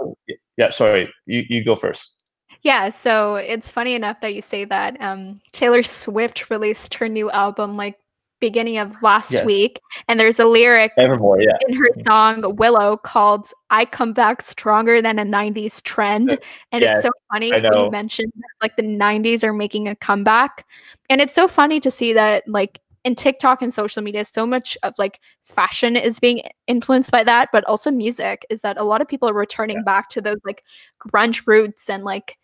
yeah. 0.58 0.70
Sorry, 0.70 1.12
you 1.26 1.44
you 1.50 1.64
go 1.64 1.76
first. 1.76 2.24
Yeah, 2.64 2.90
so 2.90 3.36
it's 3.36 3.72
funny 3.72 3.96
enough 3.96 4.22
that 4.22 4.36
you 4.36 4.42
say 4.42 4.66
that. 4.66 5.02
Um, 5.02 5.42
Taylor 5.52 5.82
Swift 5.82 6.52
released 6.52 6.94
her 6.96 7.10
new 7.10 7.32
album 7.32 7.76
like 7.76 7.98
beginning 8.40 8.78
of 8.78 9.02
last 9.02 9.32
Yes. 9.32 9.46
week, 9.46 9.80
and 10.08 10.20
there's 10.20 10.40
a 10.40 10.46
lyric 10.46 10.92
Evermore, 10.98 11.42
yeah, 11.42 11.58
in 11.68 11.76
her 11.76 11.90
song 12.06 12.56
Willow 12.58 12.98
called 12.98 13.48
I 13.72 13.86
come 13.86 14.14
back 14.14 14.42
stronger 14.44 15.02
than 15.02 15.18
a 15.20 15.24
90s 15.26 15.82
trend. 15.82 16.38
And 16.72 16.84
Yes, 16.84 16.98
it's 16.98 17.04
so 17.04 17.12
funny 17.32 17.52
when 17.52 17.64
you 17.86 17.92
mentioned 17.92 18.32
that, 18.36 18.50
like 18.62 18.76
the 18.76 18.84
90s 18.84 19.44
are 19.44 19.54
making 19.54 19.88
a 19.88 19.96
comeback. 19.96 20.66
And 21.10 21.20
it's 21.22 21.34
so 21.34 21.48
funny 21.48 21.80
to 21.80 21.90
see 21.90 22.14
that 22.14 22.48
like 22.48 22.80
in 23.04 23.16
TikTok 23.16 23.62
and 23.62 23.74
social 23.74 24.02
media, 24.02 24.24
so 24.26 24.46
much 24.46 24.78
of 24.84 24.94
like 24.98 25.20
fashion 25.44 25.96
is 25.96 26.20
being 26.20 26.42
influenced 26.68 27.12
by 27.12 27.24
that, 27.24 27.50
but 27.52 27.64
also 27.66 27.90
music 27.92 28.46
is 28.50 28.62
that 28.62 28.78
a 28.78 28.84
lot 28.84 29.02
of 29.02 29.08
people 29.08 29.30
are 29.30 29.34
returning 29.34 29.84
back 29.84 30.10
to 30.10 30.22
those 30.22 30.38
like 30.46 30.64
grunge 31.08 31.46
roots 31.48 31.90
and 31.90 32.04
like 32.04 32.38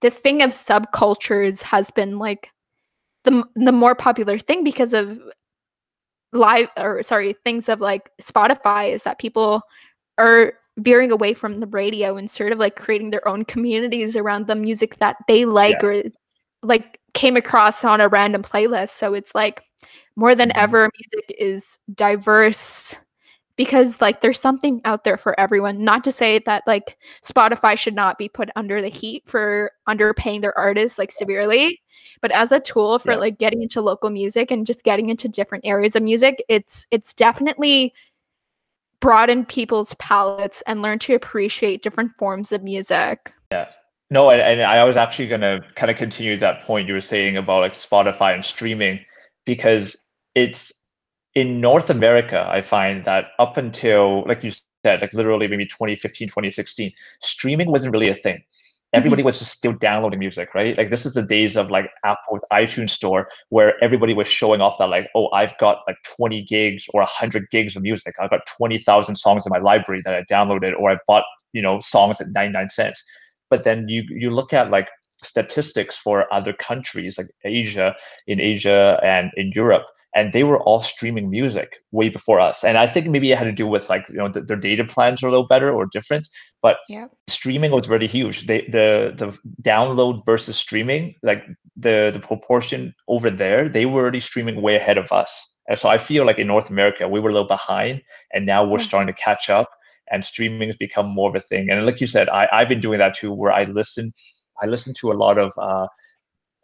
this 0.00 0.16
thing 0.16 0.42
of 0.42 0.50
subcultures 0.50 1.62
has 1.62 1.90
been 1.90 2.18
like 2.18 2.50
the 3.24 3.44
the 3.56 3.72
more 3.72 3.94
popular 3.94 4.38
thing 4.38 4.64
because 4.64 4.92
of 4.92 5.18
live 6.32 6.68
or 6.76 7.02
sorry 7.02 7.34
things 7.44 7.68
of 7.68 7.80
like 7.80 8.10
spotify 8.20 8.92
is 8.92 9.04
that 9.04 9.20
people 9.20 9.62
are 10.18 10.54
veering 10.78 11.12
away 11.12 11.32
from 11.32 11.60
the 11.60 11.66
radio 11.68 12.16
and 12.16 12.30
sort 12.30 12.52
of 12.52 12.58
like 12.58 12.76
creating 12.76 13.10
their 13.10 13.26
own 13.26 13.44
communities 13.44 14.16
around 14.16 14.46
the 14.46 14.56
music 14.56 14.98
that 14.98 15.16
they 15.28 15.44
like 15.44 15.82
or 15.82 16.02
like 16.64 17.00
came 17.12 17.36
across 17.36 17.84
on 17.84 18.00
a 18.00 18.08
random 18.08 18.42
playlist. 18.42 18.90
So 18.90 19.14
it's 19.14 19.34
like 19.34 19.62
more 20.16 20.34
than 20.34 20.50
Mhm. 20.50 20.56
ever 20.56 20.90
music 21.00 21.36
is 21.38 21.78
diverse 21.94 22.96
because 23.56 24.00
like 24.00 24.20
there's 24.20 24.40
something 24.40 24.80
out 24.84 25.04
there 25.04 25.16
for 25.16 25.38
everyone 25.38 25.84
not 25.84 26.02
to 26.04 26.10
say 26.10 26.40
that 26.40 26.64
like 26.66 26.96
spotify 27.22 27.78
should 27.78 27.94
not 27.94 28.18
be 28.18 28.28
put 28.28 28.50
under 28.56 28.82
the 28.82 28.88
heat 28.88 29.22
for 29.26 29.70
underpaying 29.88 30.40
their 30.40 30.56
artists 30.58 30.98
like 30.98 31.12
severely 31.12 31.80
but 32.20 32.32
as 32.32 32.50
a 32.50 32.58
tool 32.58 32.98
for 32.98 33.12
Yeah. 33.12 33.18
like 33.18 33.38
getting 33.38 33.62
into 33.62 33.80
local 33.80 34.10
music 34.10 34.50
and 34.50 34.66
just 34.66 34.82
getting 34.82 35.08
into 35.08 35.28
different 35.28 35.64
areas 35.64 35.94
of 35.94 36.02
music 36.02 36.42
it's 36.48 36.86
it's 36.90 37.12
definitely 37.14 37.94
broadened 39.00 39.48
people's 39.48 39.94
palettes 39.94 40.62
and 40.66 40.82
learn 40.82 40.98
to 41.00 41.14
appreciate 41.14 41.82
different 41.82 42.10
forms 42.18 42.52
of 42.52 42.62
music 42.62 43.32
Yeah. 43.52 43.68
no, 44.10 44.30
and, 44.30 44.40
and 44.40 44.62
I 44.62 44.82
was 44.84 44.96
actually 44.96 45.28
gonna 45.28 45.60
kind 45.76 45.90
of 45.90 45.96
continue 45.96 46.36
that 46.38 46.62
point 46.62 46.88
you 46.88 46.94
were 46.94 47.00
saying 47.00 47.36
about 47.36 47.60
like 47.60 47.74
Spotify 47.74 48.32
and 48.34 48.44
streaming, 48.44 48.98
because 49.44 49.96
it's 50.34 50.72
in 51.34 51.60
North 51.60 51.90
America. 51.90 52.46
I 52.48 52.60
find 52.60 53.04
that 53.04 53.26
up 53.38 53.56
until 53.56 54.24
like 54.26 54.44
you 54.44 54.52
said, 54.84 55.00
like 55.00 55.12
literally 55.14 55.48
maybe 55.48 55.66
2015, 55.66 56.28
2016, 56.28 56.92
streaming 57.20 57.70
wasn't 57.70 57.92
really 57.92 58.08
a 58.08 58.14
thing. 58.14 58.36
Mm-hmm. 58.36 58.98
Everybody 58.98 59.22
was 59.24 59.38
just 59.40 59.52
still 59.52 59.72
downloading 59.72 60.20
music, 60.20 60.54
right? 60.54 60.76
Like 60.78 60.90
this 60.90 61.04
is 61.04 61.14
the 61.14 61.22
days 61.22 61.56
of 61.56 61.70
like 61.70 61.90
Apple 62.04 62.32
with 62.32 62.44
iTunes 62.52 62.90
Store, 62.90 63.28
where 63.48 63.82
everybody 63.82 64.14
was 64.14 64.28
showing 64.28 64.60
off 64.60 64.78
that 64.78 64.88
like, 64.88 65.08
oh, 65.16 65.30
I've 65.32 65.56
got 65.58 65.80
like 65.88 65.96
20 66.04 66.42
gigs 66.44 66.86
or 66.94 67.00
100 67.00 67.50
gigs 67.50 67.74
of 67.74 67.82
music. 67.82 68.14
I've 68.20 68.30
got 68.30 68.46
20,000 68.46 69.16
songs 69.16 69.46
in 69.46 69.50
my 69.50 69.58
library 69.58 70.02
that 70.04 70.14
I 70.14 70.22
downloaded, 70.32 70.78
or 70.78 70.92
I 70.92 70.98
bought, 71.06 71.24
you 71.52 71.62
know, 71.62 71.80
songs 71.80 72.20
at 72.20 72.28
99 72.28 72.70
cents. 72.70 73.02
But 73.50 73.64
then 73.64 73.88
you 73.88 74.04
you 74.08 74.30
look 74.30 74.52
at 74.52 74.70
like 74.70 74.88
statistics 75.24 75.96
for 75.96 76.32
other 76.32 76.52
countries 76.52 77.18
like 77.18 77.28
Asia, 77.44 77.94
in 78.26 78.40
Asia 78.40 79.00
and 79.02 79.30
in 79.36 79.50
Europe, 79.54 79.86
and 80.14 80.32
they 80.32 80.44
were 80.44 80.62
all 80.62 80.80
streaming 80.80 81.30
music 81.30 81.76
way 81.92 82.08
before 82.08 82.40
us. 82.40 82.64
And 82.64 82.78
I 82.78 82.86
think 82.86 83.08
maybe 83.08 83.32
it 83.32 83.38
had 83.38 83.44
to 83.44 83.52
do 83.52 83.66
with 83.66 83.88
like 83.88 84.08
you 84.08 84.16
know 84.16 84.30
th- 84.30 84.46
their 84.46 84.56
data 84.56 84.84
plans 84.84 85.22
are 85.22 85.28
a 85.28 85.30
little 85.30 85.46
better 85.46 85.70
or 85.72 85.86
different, 85.86 86.28
but 86.62 86.76
Yep. 86.88 87.10
streaming 87.28 87.70
was 87.72 87.88
really 87.88 88.06
huge. 88.06 88.46
They, 88.46 88.62
the 88.70 89.12
the 89.16 89.38
download 89.62 90.24
versus 90.24 90.56
streaming, 90.56 91.14
like 91.22 91.44
the 91.76 92.10
the 92.12 92.20
proportion 92.20 92.94
over 93.08 93.30
there, 93.30 93.68
they 93.68 93.86
were 93.86 94.02
already 94.02 94.20
streaming 94.20 94.60
way 94.62 94.76
ahead 94.76 94.98
of 94.98 95.12
us. 95.12 95.30
And 95.68 95.78
so 95.78 95.88
I 95.88 95.98
feel 95.98 96.26
like 96.26 96.38
in 96.38 96.46
North 96.46 96.70
America 96.70 97.08
we 97.08 97.20
were 97.20 97.30
a 97.30 97.32
little 97.32 97.48
behind, 97.48 98.02
and 98.32 98.46
now 98.46 98.64
we're 98.64 98.78
Yeah. 98.78 98.84
starting 98.88 99.12
to 99.14 99.20
catch 99.20 99.48
up. 99.50 99.70
And 100.10 100.22
streaming 100.22 100.68
has 100.68 100.76
become 100.76 101.06
more 101.08 101.30
of 101.30 101.34
a 101.34 101.40
thing. 101.40 101.70
And 101.70 101.86
like 101.86 101.98
you 101.98 102.06
said, 102.06 102.28
I, 102.28 102.46
I've 102.52 102.68
been 102.68 102.80
doing 102.80 102.98
that 102.98 103.14
too, 103.14 103.32
where 103.32 103.50
I 103.52 103.64
listen, 103.64 104.12
I 104.62 104.66
listen 104.66 104.94
to 104.94 105.12
a 105.12 105.14
lot 105.14 105.38
of 105.38 105.52
uh, 105.58 105.88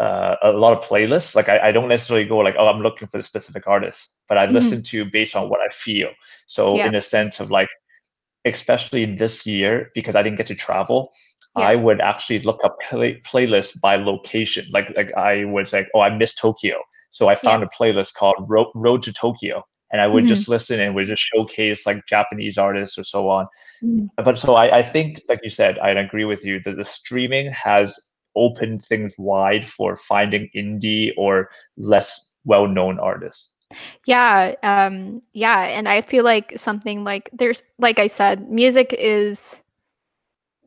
uh, 0.01 0.37
a 0.43 0.53
lot 0.53 0.73
of 0.77 0.83
playlists. 0.85 1.35
Like 1.35 1.49
I, 1.49 1.69
I 1.69 1.73
don't 1.73 1.89
necessarily 1.89 2.27
go 2.27 2.39
like, 2.39 2.57
oh, 2.59 2.69
I'm 2.69 2.81
looking 2.81 3.07
for 3.07 3.19
the 3.19 3.23
specific 3.23 3.67
artist, 3.67 4.17
but 4.29 4.39
I 4.39 4.47
Mhm. 4.47 4.53
listen 4.53 4.83
to 4.85 5.05
based 5.05 5.37
on 5.37 5.49
what 5.51 5.61
I 5.61 5.69
feel. 5.69 6.09
So 6.47 6.77
Yeah. 6.77 6.87
in 6.89 6.95
a 6.95 7.03
sense 7.03 7.39
of 7.41 7.51
like, 7.51 7.69
especially 8.47 9.05
this 9.05 9.47
year 9.47 9.91
because 9.95 10.17
I 10.17 10.23
didn't 10.23 10.39
get 10.39 10.47
to 10.47 10.55
travel, 10.55 11.13
Yeah. 11.57 11.67
I 11.69 11.75
would 11.77 12.01
actually 12.01 12.39
look 12.41 12.65
up 12.65 12.77
play, 12.89 13.21
playlists 13.21 13.79
by 13.81 13.97
location. 13.97 14.65
Like 14.73 14.89
like 14.97 15.13
I 15.17 15.45
was 15.45 15.73
like, 15.73 15.89
oh, 15.95 16.01
I 16.01 16.11
missed 16.11 16.39
Tokyo, 16.39 16.79
so 17.11 17.29
I 17.29 17.35
found 17.35 17.63
a 17.63 17.69
playlist 17.79 18.15
called 18.15 18.37
Road, 18.49 18.69
Road 18.75 19.03
to 19.03 19.13
Tokyo, 19.13 19.65
and 19.93 20.01
I 20.01 20.07
would 20.07 20.25
Mhm. 20.25 20.29
just 20.29 20.49
listen 20.49 20.81
and 20.81 20.95
would 20.95 21.07
just 21.07 21.23
showcase 21.23 21.87
like 21.87 22.07
Japanese 22.07 22.59
artists 22.59 22.99
or 22.99 23.05
so 23.05 23.29
on. 23.29 23.47
Mhm. 23.83 24.09
But 24.17 24.39
so 24.39 24.55
I, 24.55 24.79
I 24.79 24.83
think, 24.83 25.23
like 25.29 25.41
you 25.43 25.51
said, 25.51 25.79
I 25.79 25.91
agree 25.91 26.25
with 26.25 26.45
you 26.45 26.61
that 26.65 26.77
the 26.77 26.85
streaming 26.85 27.51
has 27.53 27.99
opened 28.37 28.83
things 28.83 29.15
wide 29.19 29.65
for 29.65 29.97
finding 29.97 30.49
indie 30.55 31.13
or 31.17 31.51
less 31.77 32.35
well-known 32.45 32.99
artists. 33.01 33.55
Yeah, 34.07 34.55
um 34.63 35.23
yeah, 35.33 35.61
and 35.63 35.89
I 35.89 36.01
feel 36.03 36.25
like 36.25 36.53
something 36.57 37.05
like 37.05 37.31
there's 37.33 37.63
like 37.79 37.99
I 37.99 38.07
said, 38.09 38.51
music 38.51 38.95
is 38.99 39.61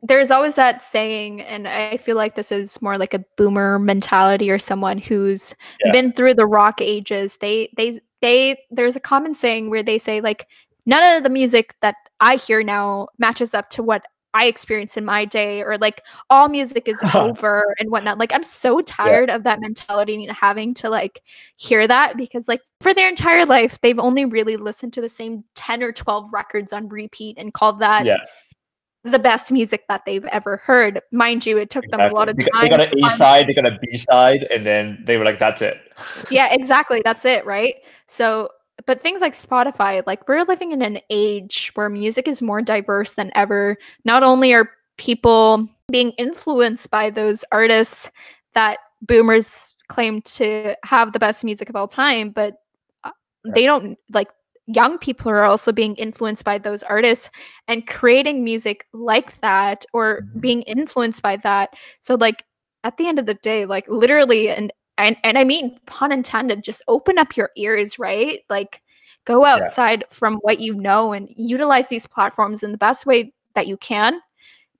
there's 0.02 0.30
always 0.30 0.54
that 0.56 0.82
saying 0.82 1.40
and 1.40 1.66
I 1.66 1.96
feel 1.96 2.16
like 2.16 2.34
this 2.34 2.52
is 2.52 2.80
more 2.82 2.98
like 2.98 3.14
a 3.14 3.24
boomer 3.38 3.78
mentality 3.78 4.50
or 4.50 4.58
someone 4.58 4.98
who's 4.98 5.54
Yeah. 5.84 5.92
been 5.92 6.12
through 6.12 6.34
the 6.34 6.46
rock 6.46 6.80
ages. 6.82 7.38
They 7.40 7.70
they 7.76 8.00
they 8.24 8.56
there's 8.70 8.96
a 8.96 9.00
common 9.00 9.34
saying 9.34 9.70
where 9.70 9.82
they 9.82 9.98
say 9.98 10.20
like 10.20 10.48
none 10.86 11.16
of 11.16 11.22
the 11.22 11.30
music 11.30 11.74
that 11.82 11.96
I 12.20 12.36
hear 12.36 12.62
now 12.62 13.08
matches 13.18 13.54
up 13.54 13.70
to 13.70 13.82
what 13.82 14.02
I 14.32 14.46
experienced 14.46 14.96
in 14.96 15.04
my 15.04 15.24
day 15.24 15.62
or 15.62 15.78
like 15.78 16.02
all 16.28 16.48
music 16.48 16.88
is 16.88 16.98
over 17.14 17.74
and 17.78 17.90
whatnot. 17.90 18.18
Like 18.18 18.34
I'm 18.34 18.42
so 18.42 18.80
tired 18.80 19.30
of 19.30 19.44
that 19.44 19.60
mentality 19.60 20.24
and 20.24 20.36
having 20.36 20.74
to 20.74 20.90
like 20.90 21.22
hear 21.56 21.86
that 21.86 22.16
because 22.16 22.48
like 22.48 22.60
for 22.80 22.92
their 22.92 23.08
entire 23.08 23.46
life 23.46 23.78
they've 23.82 23.98
only 23.98 24.24
really 24.24 24.56
listened 24.56 24.92
to 24.94 25.00
the 25.00 25.08
same 25.08 25.44
10 25.54 25.82
or 25.82 25.92
12 25.92 26.32
records 26.32 26.72
on 26.72 26.88
repeat 26.88 27.36
and 27.38 27.54
called 27.54 27.78
that 27.78 28.04
yeah, 28.04 28.16
the 29.04 29.18
best 29.18 29.52
music 29.52 29.84
that 29.88 30.02
they've 30.06 30.24
ever 30.26 30.56
heard. 30.58 31.00
Mind 31.12 31.44
you 31.44 31.58
it 31.58 31.70
took 31.70 31.86
them 31.90 32.00
a 32.00 32.08
lot 32.08 32.28
of 32.28 32.36
time 32.38 32.62
They 32.62 32.68
got 32.70 32.80
an 32.80 33.04
A 33.04 33.10
side, 33.10 33.46
they 33.46 33.54
got 33.54 33.66
a 33.66 33.78
B 33.78 33.98
side, 33.98 34.44
and 34.50 34.64
then 34.64 35.02
they 35.06 35.18
were 35.18 35.24
like, 35.24 35.38
"That's 35.38 35.62
it." 35.62 35.78
yeah 36.30 36.52
exactly. 36.52 37.02
That's 37.04 37.24
it 37.24 37.44
right? 37.46 37.76
So 38.06 38.48
but 38.86 39.00
things 39.00 39.20
like 39.20 39.34
spotify 39.34 40.02
like 40.04 40.26
we're 40.26 40.42
living 40.42 40.72
in 40.72 40.82
an 40.82 40.98
age 41.08 41.70
where 41.74 41.88
music 41.88 42.26
is 42.26 42.42
more 42.42 42.62
diverse 42.62 43.12
than 43.12 43.30
ever. 43.34 43.76
Not 44.04 44.22
only 44.22 44.52
are 44.54 44.70
people 44.96 45.68
being 45.90 46.10
influenced 46.12 46.90
by 46.90 47.10
those 47.10 47.44
artists 47.52 48.10
that 48.54 48.78
boomers 49.02 49.74
claim 49.88 50.22
to 50.22 50.74
have 50.82 51.12
the 51.12 51.18
best 51.18 51.44
music 51.44 51.68
of 51.68 51.76
all 51.76 51.86
time 51.86 52.30
but 52.30 52.54
uh, 53.04 53.10
they 53.54 53.66
don't 53.66 53.98
like 54.10 54.28
young 54.66 54.98
people 54.98 55.30
are 55.30 55.44
also 55.44 55.72
being 55.72 55.94
influenced 55.96 56.44
by 56.44 56.58
those 56.58 56.82
artists 56.84 57.30
and 57.68 57.86
creating 57.86 58.44
music 58.44 58.86
like 58.92 59.40
that 59.42 59.84
or 59.92 60.24
Mhm. 60.34 60.40
being 60.40 60.62
influenced 60.62 61.22
by 61.22 61.36
that. 61.38 61.70
So 62.00 62.14
like 62.14 62.44
at 62.84 62.96
the 62.96 63.06
end 63.08 63.18
of 63.18 63.26
the 63.26 63.34
day, 63.34 63.66
like 63.66 63.86
literally 63.88 64.48
and 64.50 64.72
and 64.98 65.16
and 65.24 65.38
I 65.38 65.44
mean 65.44 65.78
pun 65.86 66.12
intended, 66.12 66.62
just 66.64 66.82
open 66.88 67.18
up 67.18 67.36
your 67.36 67.50
ears, 67.56 67.98
right? 67.98 68.40
Like 68.50 68.80
go 69.26 69.44
Yeah. 69.52 69.68
outside 69.68 70.04
from 70.10 70.36
what 70.42 70.60
you 70.60 70.74
know 70.74 71.12
and 71.12 71.28
utilize 71.36 71.88
these 71.88 72.06
platforms 72.06 72.62
in 72.62 72.72
the 72.72 72.78
best 72.78 73.06
way 73.06 73.32
that 73.54 73.66
you 73.66 73.76
can. 73.78 74.20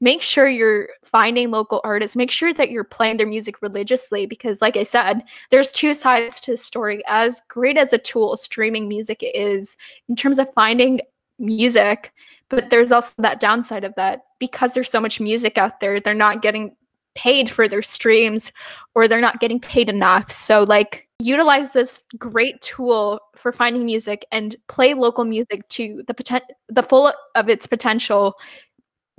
Make 0.05 0.21
sure 0.21 0.47
you're 0.47 0.91
finding 1.03 1.51
local 1.51 1.81
artists. 1.83 2.15
Make 2.15 2.31
sure 2.31 2.53
that 2.53 2.71
you're 2.71 2.85
playing 2.85 3.17
their 3.17 3.27
music 3.27 3.63
religiously 3.63 4.27
because 4.27 4.61
like 4.61 4.77
I 4.77 4.83
said, 4.83 5.23
there's 5.51 5.73
two 5.73 5.95
sides 5.95 6.43
to 6.43 6.51
the 6.51 6.57
story. 6.59 7.03
As 7.07 7.41
great 7.49 7.79
as 7.79 7.95
a 7.95 7.99
tool 7.99 8.37
streaming 8.37 8.87
music 8.87 9.21
is 9.23 9.79
in 10.11 10.15
terms 10.15 10.39
of 10.39 10.53
finding 10.53 11.01
music, 11.39 12.13
but 12.51 12.69
there's 12.69 12.93
also 12.93 13.15
that 13.17 13.41
downside 13.41 13.83
of 13.83 13.95
that 13.95 14.27
because 14.39 14.75
there's 14.75 14.91
so 14.91 15.01
much 15.01 15.21
music 15.21 15.57
out 15.57 15.81
there, 15.81 16.01
they're 16.01 16.13
not 16.13 16.43
getting 16.43 16.77
paid 17.15 17.49
for 17.49 17.67
their 17.67 17.81
streams 17.81 18.53
or 18.95 19.09
they're 19.09 19.23
not 19.23 19.41
getting 19.41 19.59
paid 19.59 19.89
enough. 19.89 20.31
So 20.31 20.65
like 20.65 21.09
utilize 21.19 21.71
this 21.71 22.03
great 22.19 22.61
tool 22.61 23.21
for 23.37 23.53
finding 23.53 23.87
music 23.87 24.27
and 24.33 24.55
play 24.69 24.93
local 24.93 25.25
music 25.25 25.67
to 25.71 26.05
the 26.07 26.13
potent 26.13 26.45
the 26.69 26.83
full 26.83 27.11
of 27.35 27.49
its 27.49 27.67
potential. 27.67 28.35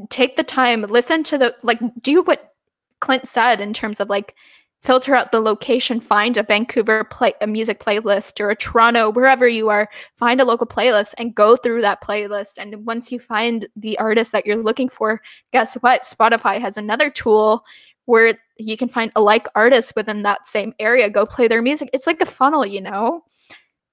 Take 0.10 0.38
the 0.38 0.44
time, 0.44 0.82
listen 0.82 1.24
to 1.24 1.38
the 1.38 1.56
like 1.64 1.80
do 2.02 2.22
what 2.24 2.54
Clint 3.00 3.28
said 3.28 3.62
in 3.62 3.74
terms 3.74 4.00
of 4.00 4.10
like 4.10 4.36
filter 4.86 5.16
out 5.16 5.32
the 5.32 5.40
location, 5.40 6.00
find 6.00 6.38
a 6.38 6.44
Vancouver 6.44 7.04
play 7.06 7.34
a 7.42 7.48
music 7.48 7.80
playlist 7.80 8.40
or 8.40 8.52
a 8.52 8.56
Toronto, 8.56 9.10
wherever 9.10 9.48
you 9.48 9.70
are, 9.70 9.90
find 10.18 10.40
a 10.40 10.46
local 10.46 10.68
playlist 10.68 11.14
and 11.18 11.34
go 11.34 11.58
through 11.58 11.82
that 11.82 12.04
playlist. 12.04 12.54
And 12.58 12.86
once 12.86 13.12
you 13.12 13.20
find 13.20 13.68
the 13.76 13.98
artist 13.98 14.32
that 14.32 14.46
you're 14.46 14.62
looking 14.62 14.90
for, 14.90 15.22
guess 15.52 15.74
what? 15.76 16.04
Spotify 16.04 16.62
has 16.62 16.78
another 16.78 17.10
tool 17.10 17.66
where 18.06 18.38
you 18.58 18.78
can 18.78 18.88
find 18.88 19.12
a 19.16 19.22
like 19.22 19.48
artist 19.56 19.94
within 19.96 20.22
that 20.22 20.48
same 20.48 20.74
area, 20.80 21.10
go 21.10 21.26
play 21.26 21.48
their 21.48 21.64
music. 21.64 21.90
It's 21.92 22.06
like 22.06 22.22
a 22.22 22.26
funnel, 22.26 22.66
you 22.66 22.82
know? 22.82 23.24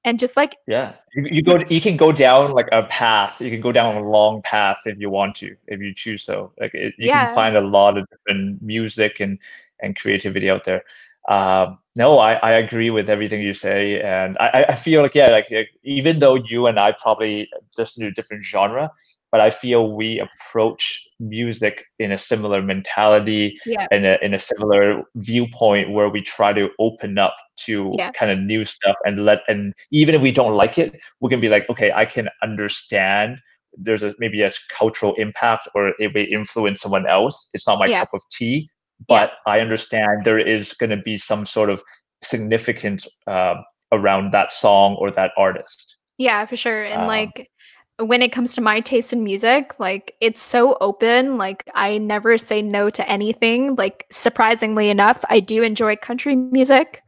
And 0.05 0.19
just 0.19 0.37
like 0.37 0.57
Yeah, 0.67 0.95
you, 1.15 1.27
you 1.31 1.43
go. 1.43 1.59
You 1.69 1.81
can 1.81 1.97
go 1.97 2.13
down 2.13 2.53
like 2.53 2.69
a 2.73 2.85
path. 2.85 3.41
You 3.41 3.51
can 3.51 3.61
go 3.61 3.73
down 3.73 3.97
a 3.97 4.09
long 4.09 4.43
path 4.43 4.79
if 4.87 4.99
you 4.99 5.11
want 5.11 5.35
to, 5.37 5.57
if 5.67 5.81
you 5.81 5.93
choose 5.95 6.23
so. 6.25 6.53
Like 6.61 6.75
it, 6.75 6.95
you 6.99 7.09
Yeah. 7.09 7.27
can 7.27 7.35
find 7.35 7.57
a 7.57 7.61
lot 7.61 7.99
of 7.99 8.07
different 8.11 8.63
music 8.63 9.21
and 9.21 9.39
and 9.81 9.97
creativity 9.97 10.49
out 10.51 10.65
there. 10.65 10.83
Um, 11.29 11.79
no, 11.97 12.19
I, 12.19 12.35
I 12.35 12.53
agree 12.53 12.91
with 12.91 13.09
everything 13.11 13.43
you 13.43 13.55
say, 13.55 14.01
and 14.01 14.37
I, 14.39 14.49
I- 14.49 14.65
I 14.71 14.75
feel 14.75 15.03
like 15.03 15.15
yeah, 15.15 15.29
like, 15.31 15.51
like 15.51 15.71
even 15.83 16.19
though 16.21 16.35
you 16.37 16.67
and 16.69 16.79
I 16.79 16.93
probably 16.93 17.49
just 17.77 17.99
do 17.99 18.07
a 18.07 18.11
different 18.13 18.45
genre, 18.45 18.91
but 19.33 19.41
I 19.41 19.51
feel 19.51 19.97
we 19.97 20.21
approach 20.21 21.05
music 21.19 21.85
in 21.99 22.13
a 22.13 22.19
similar 22.19 22.61
mentality 22.63 23.57
yeah, 23.67 23.87
in 23.91 24.05
a 24.05 24.19
in 24.23 24.35
a 24.35 24.39
similar 24.39 25.03
viewpoint 25.17 25.91
where 25.91 26.09
we 26.11 26.21
try 26.23 26.53
to 26.53 26.69
open 26.79 27.19
up 27.19 27.35
to 27.65 27.93
Yeah. 27.99 28.11
kind 28.13 28.31
of 28.31 28.39
new 28.39 28.65
stuff 28.65 28.97
and 29.07 29.25
let 29.25 29.41
and 29.49 29.73
even 29.91 30.15
if 30.15 30.23
we 30.23 30.33
don't 30.33 30.55
like 30.55 30.79
it, 30.79 31.01
we 31.21 31.31
can 31.31 31.41
be 31.41 31.49
like, 31.49 31.69
okay, 31.71 31.91
I 31.93 32.05
can 32.05 32.29
understand 32.43 33.39
there's 33.85 34.03
a 34.03 34.15
maybe 34.19 34.43
a 34.43 34.51
cultural 34.79 35.15
impact 35.15 35.67
or 35.75 35.93
it 35.99 36.13
may 36.15 36.25
influence 36.25 36.83
someone 36.83 37.07
else. 37.07 37.49
It's 37.55 37.67
not 37.67 37.79
my 37.79 37.87
Yeah. 37.87 38.01
cup 38.01 38.13
of 38.15 38.23
tea, 38.31 38.69
but 39.09 39.33
I 39.47 39.61
understand 39.61 40.25
there 40.25 40.39
is 40.39 40.75
going 40.75 40.91
to 40.91 40.99
be 40.99 41.17
some 41.17 41.45
sort 41.47 41.71
of 41.71 41.83
significance 42.23 43.09
um, 43.27 43.65
around 43.93 44.33
that 44.33 44.53
song 44.53 44.97
or 45.01 45.11
that 45.13 45.33
artist. 45.37 45.97
yeah, 46.19 46.45
for 46.47 46.57
sure. 46.57 46.85
And 46.85 47.03
Um, 47.03 47.07
like 47.09 47.49
when 47.99 48.23
it 48.23 48.33
comes 48.33 48.55
to 48.55 48.61
my 48.61 48.81
taste 48.81 49.13
in 49.13 49.23
music, 49.25 49.79
like 49.79 50.15
it's 50.21 50.41
so 50.43 50.77
open. 50.81 51.37
Like 51.39 51.69
I 51.75 51.99
never 51.99 52.39
say 52.39 52.63
no 52.63 52.91
to 52.91 53.09
anything. 53.09 53.75
Like 53.77 54.07
surprisingly 54.11 54.89
enough, 54.91 55.23
I 55.31 55.41
do 55.41 55.63
enjoy 55.63 55.97
country 55.97 56.35
music. 56.37 57.03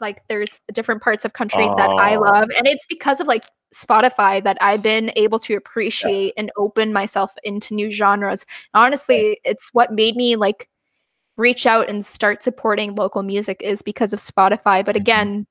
Like 0.00 0.22
there's 0.28 0.60
different 0.72 1.02
parts 1.02 1.24
of 1.24 1.32
country 1.34 1.68
that 1.76 1.90
I 1.98 2.16
Oh. 2.16 2.20
love, 2.20 2.50
and 2.58 2.66
it's 2.66 2.86
because 2.86 3.20
of 3.20 3.26
like 3.28 3.44
Spotify 3.74 4.42
that 4.44 4.58
I've 4.60 4.82
been 4.82 5.12
able 5.16 5.38
to 5.40 5.54
appreciate 5.56 6.34
and 6.36 6.50
open 6.56 6.92
myself 6.92 7.32
into 7.44 7.74
new 7.74 7.90
genres. 7.90 8.44
Honestly, 8.74 9.40
it's 9.44 9.70
what 9.72 9.92
made 9.92 10.16
me 10.16 10.36
like 10.36 10.68
reach 11.36 11.66
out 11.66 11.88
and 11.88 12.04
start 12.04 12.42
supporting 12.42 12.94
local 12.96 13.22
music 13.22 13.60
is 13.62 13.82
because 13.82 14.12
of 14.12 14.20
Spotify. 14.20 14.84
But 14.84 14.96
Mhm. 14.96 15.00
again, 15.00 15.46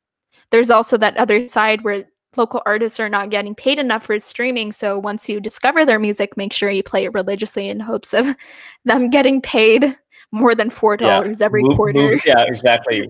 there's 0.52 0.70
also 0.70 0.98
that 0.98 1.18
other 1.18 1.48
side 1.48 1.84
where 1.84 2.06
local 2.38 2.62
artists 2.66 3.00
are 3.00 3.10
not 3.10 3.30
getting 3.30 3.56
paid 3.56 3.80
enough 3.80 4.06
for 4.06 4.18
streaming. 4.20 4.72
So 4.72 4.98
once 4.98 5.28
you 5.28 5.40
discover 5.40 5.86
their 5.86 6.00
music, 6.00 6.38
make 6.38 6.54
sure 6.54 6.70
you 6.70 6.84
play 6.84 7.06
it 7.06 7.14
religiously 7.14 7.70
in 7.70 7.80
hopes 7.80 8.14
of 8.14 8.28
them 8.86 9.10
getting 9.10 9.42
paid 9.42 9.98
more 10.32 10.56
than 10.56 10.70
four 10.70 10.96
dollars 10.98 11.42
every 11.42 11.62
Move- 11.64 11.76
quarter. 11.76 12.00
move- 12.00 12.22
yeah, 12.26 12.44
exactly. 12.48 13.10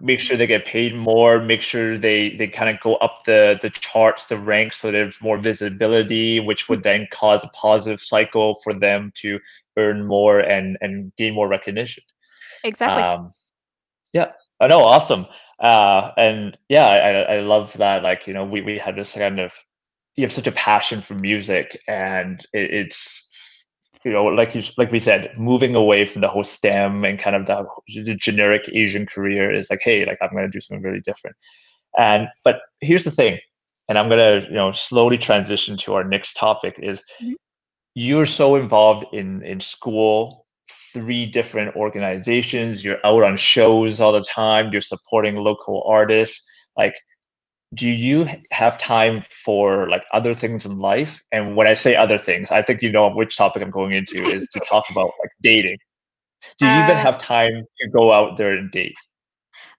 Make 0.00 0.20
sure 0.20 0.36
they 0.36 0.46
get 0.46 0.64
paid 0.64 0.94
more. 0.94 1.40
Make 1.40 1.60
sure 1.60 1.98
they 1.98 2.36
they 2.36 2.46
kind 2.46 2.70
of 2.74 2.80
go 2.80 2.94
up 2.96 3.24
the 3.24 3.58
the 3.60 3.70
charts, 3.70 4.26
the 4.26 4.38
ranks, 4.38 4.76
so 4.76 4.92
there's 4.92 5.20
more 5.20 5.36
visibility, 5.36 6.38
which 6.38 6.68
would 6.68 6.84
then 6.84 7.08
cause 7.10 7.42
a 7.42 7.48
positive 7.48 8.00
cycle 8.00 8.54
for 8.62 8.72
them 8.72 9.10
to 9.16 9.40
earn 9.76 10.06
more 10.06 10.38
and 10.38 10.78
and 10.80 11.12
gain 11.16 11.34
more 11.34 11.48
recognition. 11.48 12.04
Exactly. 12.62 13.02
Um, 13.02 13.30
yeah, 14.12 14.30
I 14.60 14.68
know, 14.68 14.78
awesome. 14.78 15.26
Uh, 15.60 16.12
and 16.16 16.58
yeah, 16.68 16.86
I, 16.86 17.36
I 17.36 17.40
love 17.40 17.72
that. 17.74 18.02
Like 18.02 18.26
you 18.26 18.34
know, 18.34 18.44
we 18.44 18.60
we 18.62 18.78
had 18.78 18.96
this 18.96 19.14
kind 19.14 19.40
of 19.40 19.52
you 20.16 20.24
have 20.24 20.32
such 20.32 20.46
a 20.46 20.52
passion 20.52 21.00
for 21.00 21.14
music, 21.14 21.80
and 21.88 22.40
it, 22.52 22.70
it's 22.72 23.30
you 24.04 24.12
know, 24.12 24.24
like 24.24 24.54
you 24.54 24.62
like 24.76 24.92
we 24.92 25.00
said, 25.00 25.30
moving 25.38 25.74
away 25.74 26.04
from 26.04 26.20
the 26.22 26.28
whole 26.28 26.44
STEM 26.44 27.04
and 27.04 27.18
kind 27.18 27.36
of 27.36 27.46
the, 27.46 27.64
the 28.04 28.14
generic 28.16 28.68
Asian 28.72 29.06
career 29.06 29.54
is 29.54 29.70
like, 29.70 29.80
hey, 29.82 30.04
like 30.04 30.18
I'm 30.20 30.30
gonna 30.34 30.48
do 30.48 30.60
something 30.60 30.82
really 30.82 31.00
different. 31.00 31.36
And 31.98 32.28
but 32.44 32.60
here's 32.80 33.04
the 33.04 33.10
thing, 33.10 33.38
and 33.88 33.98
I'm 33.98 34.08
gonna 34.08 34.42
you 34.42 34.54
know 34.54 34.72
slowly 34.72 35.18
transition 35.18 35.76
to 35.78 35.94
our 35.94 36.04
next 36.04 36.34
topic 36.34 36.76
is 36.82 37.02
Mhm. 37.22 37.34
you're 37.94 38.26
so 38.26 38.56
involved 38.56 39.06
in 39.14 39.42
in 39.42 39.60
school 39.60 40.43
three 40.94 41.26
different 41.26 41.76
organizations. 41.76 42.84
You're 42.84 43.04
out 43.06 43.24
on 43.24 43.38
shows 43.38 44.00
all 44.00 44.12
the 44.12 44.24
time. 44.24 44.72
You're 44.72 44.82
supporting 44.82 45.36
local 45.36 45.84
artists. 45.86 46.48
Like 46.78 46.96
do 47.74 47.88
you 47.88 48.28
have 48.52 48.78
time 48.78 49.22
for 49.22 49.88
like 49.90 50.04
other 50.12 50.34
things 50.34 50.66
in 50.66 50.78
life? 50.78 51.22
And 51.32 51.56
when 51.56 51.66
i 51.68 51.74
say 51.74 51.96
other 51.96 52.18
things 52.18 52.50
i 52.52 52.62
think 52.62 52.82
you 52.82 52.92
know 52.92 53.10
which 53.10 53.36
topic 53.36 53.62
i'm 53.62 53.70
going 53.70 53.92
into 53.92 54.24
is 54.28 54.48
to 54.50 54.60
talk 54.60 54.86
about 54.90 55.10
like 55.20 55.30
dating. 55.42 55.78
Do 56.58 56.66
you 56.68 56.82
even 56.82 56.96
Uh, 56.96 57.06
have 57.06 57.18
time 57.18 57.64
to 57.78 57.88
go 57.90 58.12
out 58.12 58.38
there 58.38 58.54
and 58.54 58.70
date? 58.72 58.96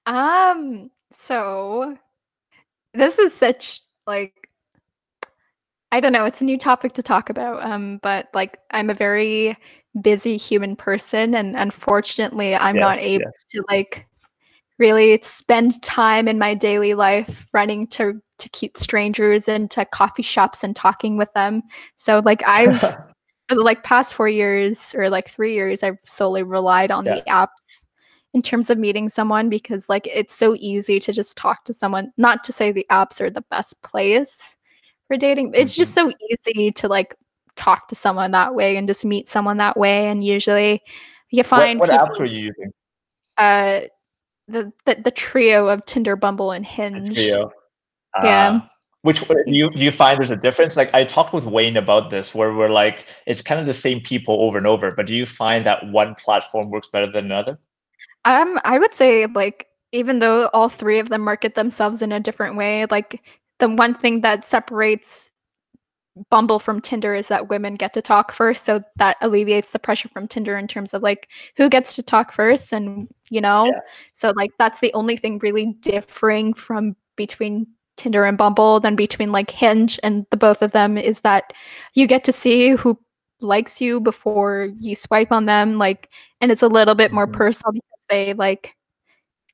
Um, 0.06 0.92
so 1.12 1.98
this 2.94 3.20
is 3.20 3.34
such 3.34 3.82
like 4.08 4.50
I 5.92 6.00
don't 6.00 6.12
know, 6.12 6.26
it's 6.26 6.42
a 6.42 6.46
new 6.46 6.58
topic 6.58 6.94
to 6.94 7.04
talk 7.04 7.30
about. 7.30 7.64
Um, 7.64 8.00
but 8.04 8.28
like 8.34 8.60
I'm 8.72 8.90
a 8.90 8.94
very 8.94 9.58
busy 10.02 10.38
human 10.38 10.76
person 10.76 11.36
and 11.36 11.56
unfortunately 11.56 12.56
I'm 12.56 12.76
not 12.76 12.98
able 12.98 13.26
yes. 13.26 13.46
to 13.52 13.64
like 13.70 14.06
really 14.78 15.20
spend 15.24 15.82
time 15.82 16.28
in 16.28 16.38
my 16.38 16.54
daily 16.54 16.94
life 16.94 17.48
running 17.54 17.88
to 17.88 18.22
to 18.38 18.50
cute 18.50 18.78
strangers 18.78 19.48
and 19.48 19.72
to 19.72 19.86
coffee 19.86 20.24
shops 20.24 20.64
and 20.64 20.76
talking 20.76 21.18
with 21.18 21.32
them. 21.34 21.64
So 21.98 22.22
like 22.26 22.44
I've 22.48 22.80
for 22.80 23.56
the 23.56 23.62
like 23.62 23.84
past 23.84 24.14
four 24.14 24.28
years 24.28 24.96
or 24.96 25.10
like 25.10 25.30
three 25.30 25.54
years, 25.54 25.84
I've 25.84 25.98
solely 26.06 26.44
relied 26.44 26.92
on 26.92 27.06
Yeah. 27.06 27.16
the 27.16 27.22
apps 27.24 27.84
in 28.34 28.42
terms 28.42 28.70
of 28.70 28.78
meeting 28.78 29.08
someone 29.08 29.50
because 29.50 29.88
like 29.88 30.08
it's 30.12 30.36
so 30.36 30.56
easy 30.60 31.00
to 31.00 31.14
just 31.14 31.38
talk 31.38 31.64
to 31.66 31.74
someone. 31.74 32.12
Not 32.18 32.44
to 32.46 32.52
say 32.52 32.72
the 32.72 32.86
apps 32.92 33.22
are 33.22 33.30
the 33.30 33.46
best 33.50 33.82
place 33.82 34.58
for 35.08 35.16
dating. 35.16 35.52
It's 35.54 35.76
just 35.76 35.96
mm-hmm. 35.96 36.10
so 36.10 36.48
easy 36.54 36.72
to 36.72 36.88
like 36.88 37.16
talk 37.56 37.88
to 37.90 37.96
someone 37.96 38.32
that 38.32 38.56
way 38.56 38.78
and 38.78 38.88
just 38.88 39.06
meet 39.06 39.30
someone 39.30 39.58
that 39.58 39.78
way. 39.78 40.08
And 40.08 40.24
usually 40.24 40.82
you 41.32 41.44
find 41.44 41.80
what 41.80 41.90
people, 41.90 42.06
apps 42.06 42.20
are 42.20 42.26
you 42.26 42.40
using 42.40 42.72
uh 43.38 43.82
the, 44.48 44.72
the 44.86 44.96
the 45.04 45.12
trio 45.12 45.68
of 45.68 45.86
Tinder, 45.86 46.16
Bumble, 46.16 46.52
and 46.52 46.66
Hinge. 46.66 47.14
Trio. 47.14 47.52
Yeah. 48.24 48.60
Ah. 48.62 48.70
Which 49.02 49.24
you 49.46 49.70
do 49.70 49.84
you 49.84 49.92
find 49.92 50.18
there's 50.18 50.32
a 50.32 50.36
difference? 50.36 50.76
Like 50.76 50.94
I 50.94 51.04
talked 51.04 51.34
with 51.34 51.46
Wayne 51.46 51.78
about 51.78 52.10
this, 52.10 52.34
where 52.34 52.54
we're 52.54 52.70
like, 52.70 53.06
it's 53.28 53.42
kind 53.42 53.60
of 53.60 53.68
the 53.68 53.74
same 53.74 54.02
people 54.02 54.42
over 54.42 54.58
and 54.58 54.66
over. 54.66 54.92
But 54.92 55.06
do 55.06 55.16
you 55.16 55.26
find 55.26 55.66
that 55.66 55.86
one 55.92 56.16
platform 56.16 56.70
works 56.70 56.88
better 56.88 57.12
than 57.12 57.26
another? 57.26 57.60
Um, 58.24 58.60
I 58.64 58.80
would 58.80 58.94
say 58.94 59.28
like 59.28 59.68
even 59.92 60.20
though 60.20 60.48
all 60.54 60.70
three 60.70 61.00
of 61.00 61.10
them 61.10 61.22
market 61.22 61.56
themselves 61.56 62.02
in 62.02 62.12
a 62.12 62.20
different 62.20 62.58
way, 62.58 62.86
like 62.90 63.24
the 63.60 63.70
one 63.70 63.94
thing 63.94 64.22
that 64.22 64.44
separates 64.44 65.30
Bumble 66.30 66.60
from 66.60 66.80
Tinder 66.80 67.14
is 67.14 67.28
that 67.28 67.50
women 67.50 67.76
get 67.76 67.94
to 67.94 68.02
talk 68.02 68.32
first, 68.34 68.64
so 68.66 68.82
that 68.98 69.18
alleviates 69.22 69.72
the 69.72 69.80
pressure 69.80 70.08
from 70.10 70.28
Tinder 70.28 70.58
in 70.58 70.68
terms 70.68 70.94
of 70.94 71.02
like 71.04 71.28
who 71.58 71.70
gets 71.70 71.96
to 71.96 72.04
talk 72.04 72.32
first 72.32 72.72
and 72.72 73.08
you 73.30 73.42
know. 73.42 73.66
Yeah. 73.66 73.80
So 74.14 74.32
like 74.36 74.52
that's 74.58 74.80
the 74.80 74.94
only 74.94 75.18
thing 75.18 75.40
really 75.40 75.74
differing 75.82 76.54
from 76.54 76.96
between 77.18 77.68
Tinder 77.98 78.24
and 78.26 78.38
Bumble 78.38 78.80
than 78.80 78.96
between 78.96 79.32
like 79.34 79.52
Hinge 79.52 80.00
and 80.04 80.26
the 80.32 80.38
both 80.38 80.62
of 80.62 80.72
them 80.72 80.98
is 80.98 81.22
that 81.22 81.52
you 81.96 82.08
get 82.08 82.24
to 82.26 82.32
see 82.32 82.70
who 82.72 82.98
likes 83.42 83.82
you 83.82 84.00
before 84.00 84.70
you 84.80 84.96
swipe 84.96 85.32
on 85.32 85.46
them 85.46 85.78
like 85.78 86.10
and 86.42 86.52
it's 86.52 86.62
a 86.64 86.68
little 86.68 86.96
bit 86.96 87.12
more 87.12 87.28
Mhm. 87.28 87.34
personal 87.34 87.74
because 87.74 87.90
they 88.10 88.34
like 88.34 88.76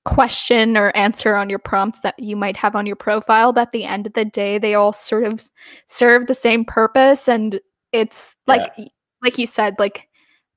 question 0.05 0.77
or 0.77 0.95
answer 0.95 1.35
on 1.35 1.49
your 1.49 1.59
prompts 1.59 1.99
that 1.99 2.17
you 2.17 2.35
might 2.35 2.57
have 2.57 2.75
on 2.75 2.87
your 2.87 2.95
profile 2.95 3.53
but 3.53 3.61
at 3.61 3.71
the 3.71 3.85
end 3.85 4.07
of 4.07 4.13
the 4.13 4.25
day 4.25 4.57
they 4.57 4.73
all 4.73 4.91
sort 4.91 5.23
of 5.23 5.43
serve 5.87 6.25
the 6.25 6.33
same 6.33 6.65
purpose 6.65 7.27
and 7.27 7.59
it's 7.91 8.35
like 8.47 8.71
y- 8.77 8.87
like 9.21 9.37
you 9.37 9.45
said 9.45 9.75
like 9.77 10.07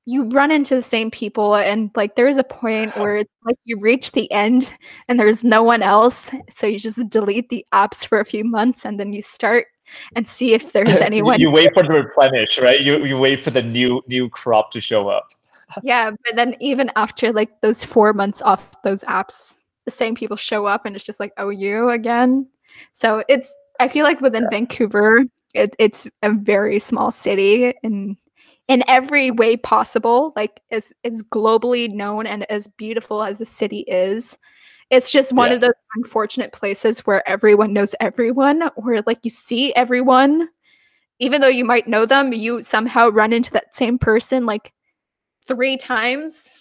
you 0.07 0.23
run 0.29 0.51
into 0.51 0.75
the 0.75 0.81
same 0.81 1.11
people 1.11 1.55
and 1.55 1.91
like 1.95 2.15
there's 2.15 2.37
a 2.37 2.43
point 2.43 2.95
where 2.97 3.17
it's 3.17 3.31
like 3.43 3.57
you 3.65 3.79
reach 3.79 4.13
the 4.13 4.31
end 4.31 4.73
and 5.07 5.19
there's 5.19 5.43
no 5.43 5.61
one 5.61 5.83
else 5.83 6.31
so 6.49 6.65
you 6.65 6.79
just 6.79 7.07
delete 7.09 7.49
the 7.49 7.63
apps 7.71 8.05
for 8.05 8.19
a 8.19 8.25
few 8.25 8.43
months 8.43 8.83
and 8.83 8.99
then 8.99 9.13
you 9.13 9.21
start 9.21 9.67
and 10.15 10.27
see 10.27 10.53
if 10.53 10.71
there's 10.71 10.89
anyone 10.95 11.39
you 11.39 11.51
wait 11.51 11.73
for 11.73 11.83
the 11.83 11.89
replenish, 11.89 12.59
right? 12.59 12.81
You 12.81 13.05
you 13.05 13.17
wait 13.17 13.39
for 13.39 13.51
the 13.51 13.61
new 13.61 14.01
new 14.07 14.29
crop 14.29 14.71
to 14.71 14.81
show 14.81 15.09
up. 15.09 15.29
Yeah 15.83 16.11
but 16.11 16.35
then 16.35 16.55
even 16.59 16.91
after 16.95 17.31
like 17.31 17.61
those 17.61 17.83
four 17.83 18.13
months 18.13 18.41
off 18.41 18.75
those 18.83 19.01
apps 19.03 19.55
the 19.85 19.91
same 19.91 20.15
people 20.15 20.37
show 20.37 20.65
up 20.65 20.85
and 20.85 20.95
it's 20.95 21.05
just 21.05 21.19
like 21.19 21.31
oh 21.37 21.49
you 21.49 21.89
again? 21.89 22.47
So 22.93 23.23
it's 23.29 23.53
i 23.79 23.87
feel 23.87 24.03
like 24.03 24.21
within 24.21 24.47
vancouver 24.49 25.23
it, 25.53 25.75
it's 25.79 26.07
a 26.21 26.31
very 26.31 26.79
small 26.79 27.11
city 27.11 27.73
in 27.83 28.17
in 28.67 28.83
every 28.87 29.31
way 29.31 29.55
possible 29.55 30.33
like 30.35 30.59
as 30.71 30.91
as 31.03 31.21
globally 31.23 31.89
known 31.89 32.25
and 32.27 32.49
as 32.51 32.67
beautiful 32.77 33.23
as 33.23 33.37
the 33.37 33.45
city 33.45 33.79
is. 33.87 34.37
It's 34.91 35.11
just 35.11 35.33
one 35.33 35.49
Yeah. 35.49 35.55
of 35.55 35.61
those 35.61 35.73
unfortunate 35.95 36.51
places 36.51 36.99
where 37.01 37.27
everyone 37.27 37.73
knows 37.73 37.95
everyone 37.99 38.61
where 38.75 39.01
like 39.05 39.19
you 39.23 39.29
see 39.29 39.73
everyone. 39.75 40.49
Even 41.19 41.39
though 41.41 41.47
you 41.47 41.63
might 41.63 41.87
know 41.87 42.05
them 42.05 42.33
you 42.33 42.61
somehow 42.63 43.09
run 43.09 43.31
into 43.33 43.51
that 43.51 43.75
same 43.75 43.97
person 43.97 44.45
like 44.45 44.73
three 45.47 45.77
times 45.77 46.59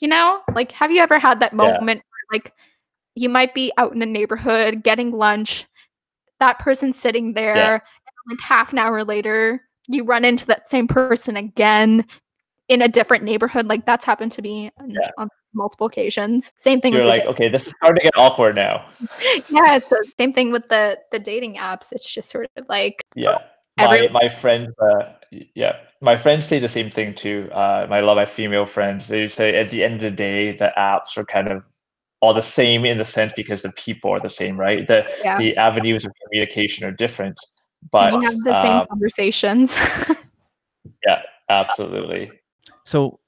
you 0.00 0.08
know 0.08 0.40
like 0.54 0.72
have 0.72 0.90
you 0.90 1.00
ever 1.00 1.18
had 1.18 1.40
that 1.40 1.52
Yeah. 1.52 1.56
moment 1.56 2.02
where, 2.02 2.38
like 2.40 2.52
you 3.14 3.28
might 3.28 3.54
be 3.54 3.72
out 3.78 3.92
in 3.94 4.02
a 4.02 4.06
neighborhood 4.06 4.82
getting 4.82 5.12
lunch 5.12 5.66
that 6.40 6.58
person 6.58 6.92
sitting 6.92 7.32
there 7.34 7.74
and 7.74 7.82
like 8.28 8.40
half 8.40 8.72
an 8.72 8.78
hour 8.78 9.04
later 9.04 9.62
you 9.86 10.04
run 10.04 10.24
into 10.24 10.46
that 10.46 10.68
same 10.68 10.88
person 10.88 11.36
again 11.36 12.04
in 12.68 12.82
a 12.82 12.88
different 12.88 13.22
neighborhood 13.24 13.66
like 13.68 13.86
that's 13.86 14.04
happened 14.04 14.32
to 14.32 14.42
me 14.42 14.70
on, 14.80 14.90
Yeah. 14.90 15.10
on 15.18 15.28
multiple 15.54 15.86
occasions 15.86 16.52
same 16.56 16.80
thing 16.80 16.92
You're 16.92 17.06
like, 17.06 17.26
okay, 17.26 17.48
this 17.48 17.66
is 17.68 17.74
starting 17.74 18.00
to 18.00 18.04
get 18.04 18.14
awkward 18.18 18.56
now. 18.56 18.86
yeah 19.48 19.78
the 19.78 20.12
same 20.18 20.32
thing 20.32 20.50
with 20.50 20.68
the 20.68 20.98
the 21.12 21.18
dating 21.20 21.54
apps 21.56 21.92
it's 21.92 22.12
just 22.12 22.28
sort 22.30 22.50
of 22.56 22.66
like 22.68 23.04
Yeah. 23.14 23.38
My 23.76 23.84
Every- 23.98 24.08
my 24.08 24.28
friends, 24.28 24.72
uh, 24.80 25.14
yeah, 25.30 25.76
my 26.04 26.16
friends 26.16 26.44
say 26.46 26.58
the 26.58 26.68
same 26.68 26.90
thing 26.90 27.14
too. 27.14 27.48
Uh, 27.50 27.86
my 27.88 28.00
love, 28.00 28.16
my 28.16 28.26
female 28.26 28.66
friends, 28.66 29.08
they 29.08 29.26
say 29.26 29.56
at 29.56 29.70
the 29.70 29.82
end 29.82 29.94
of 29.94 30.00
the 30.02 30.10
day, 30.10 30.52
the 30.52 30.72
apps 30.76 31.16
are 31.16 31.24
kind 31.24 31.48
of 31.48 31.66
all 32.20 32.34
the 32.34 32.42
same 32.42 32.84
in 32.84 32.98
the 32.98 33.04
sense 33.04 33.32
because 33.34 33.62
the 33.62 33.72
people 33.72 34.12
are 34.12 34.20
the 34.20 34.30
same, 34.30 34.58
right? 34.58 34.86
The 34.86 35.10
yeah 35.22 35.38
the 35.38 35.56
avenues 35.56 36.04
of 36.04 36.12
communication 36.22 36.86
are 36.86 36.92
different, 36.92 37.38
but 37.90 38.12
we 38.12 38.24
have 38.24 38.38
the 38.44 38.60
same 38.60 38.86
conversations. 38.88 39.76
yeah, 41.06 41.22
absolutely. 41.48 42.30
So, 42.84 43.18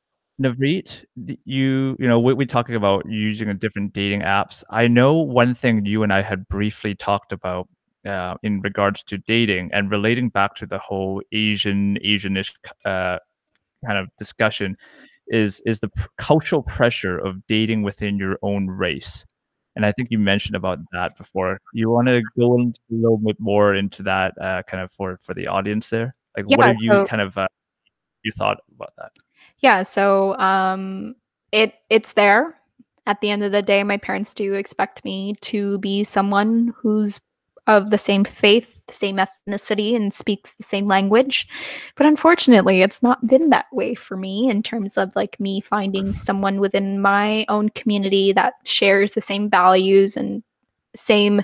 Navreet, 0.40 1.04
you 1.16 1.96
you 1.98 2.06
know 2.06 2.20
we 2.20 2.34
we 2.34 2.44
talking 2.44 2.74
about 2.74 3.04
using 3.08 3.48
a 3.48 3.54
different 3.54 3.94
dating 3.94 4.20
apps. 4.20 4.62
I 4.68 4.86
know 4.86 5.14
one 5.14 5.54
thing 5.54 5.86
you 5.86 6.02
and 6.02 6.12
I 6.12 6.20
had 6.20 6.46
briefly 6.48 6.94
talked 6.94 7.32
about 7.32 7.68
uh, 8.06 8.36
in 8.42 8.60
regards 8.60 9.02
to 9.04 9.18
dating 9.18 9.70
and 9.72 9.90
relating 9.90 10.28
back 10.28 10.54
to 10.56 10.66
the 10.66 10.78
whole 10.78 11.22
Asian 11.32 11.98
Asianish 12.04 12.52
uh, 12.84 13.18
kind 13.84 13.98
of 13.98 14.08
discussion 14.18 14.76
is 15.28 15.60
is 15.66 15.80
the 15.80 15.88
pr- 15.88 16.06
cultural 16.18 16.62
pressure 16.62 17.18
of 17.18 17.46
dating 17.46 17.82
within 17.82 18.16
your 18.16 18.38
own 18.42 18.68
race. 18.68 19.24
And 19.74 19.84
I 19.84 19.92
think 19.92 20.08
you 20.10 20.18
mentioned 20.18 20.56
about 20.56 20.78
that 20.92 21.18
before. 21.18 21.58
You 21.74 21.90
want 21.90 22.08
to 22.08 22.22
go 22.38 22.54
into 22.58 22.80
a 22.90 22.94
little 22.94 23.18
bit 23.18 23.36
more 23.38 23.74
into 23.74 24.02
that 24.04 24.32
uh, 24.40 24.62
kind 24.62 24.82
of 24.82 24.90
for 24.90 25.18
for 25.20 25.34
the 25.34 25.48
audience 25.48 25.90
there. 25.90 26.14
Like, 26.36 26.46
what 26.48 26.60
Yeah, 26.60 26.66
have 26.68 26.76
you 26.80 26.90
so- 26.92 27.06
kind 27.06 27.20
of 27.22 27.36
uh, 27.36 27.48
you 28.22 28.32
thought 28.32 28.58
about 28.74 28.92
that? 28.98 29.12
Yeah, 29.58 29.82
so 29.82 30.36
um 30.38 31.14
it 31.52 31.74
it's 31.90 32.12
there. 32.12 32.54
At 33.06 33.20
the 33.20 33.30
end 33.30 33.44
of 33.44 33.52
the 33.52 33.62
day, 33.62 33.84
my 33.84 33.98
parents 33.98 34.34
do 34.34 34.54
expect 34.54 35.04
me 35.04 35.34
to 35.42 35.78
be 35.78 36.02
someone 36.04 36.72
who's 36.76 37.20
of 37.66 37.90
the 37.90 37.98
same 37.98 38.24
faith, 38.24 38.80
the 38.86 38.94
same 38.94 39.16
ethnicity, 39.16 39.96
and 39.96 40.14
speaks 40.14 40.54
the 40.54 40.62
same 40.62 40.86
language. 40.86 41.48
But 41.96 42.06
unfortunately, 42.06 42.82
it's 42.82 43.02
not 43.02 43.26
been 43.26 43.50
that 43.50 43.66
way 43.72 43.94
for 43.94 44.16
me 44.16 44.48
in 44.48 44.62
terms 44.62 44.96
of 44.96 45.14
like 45.16 45.38
me 45.40 45.60
finding 45.60 46.12
someone 46.12 46.60
within 46.60 47.00
my 47.00 47.44
own 47.48 47.70
community 47.70 48.32
that 48.32 48.54
shares 48.64 49.12
the 49.12 49.20
same 49.20 49.50
values 49.50 50.16
and 50.16 50.42
same 50.94 51.42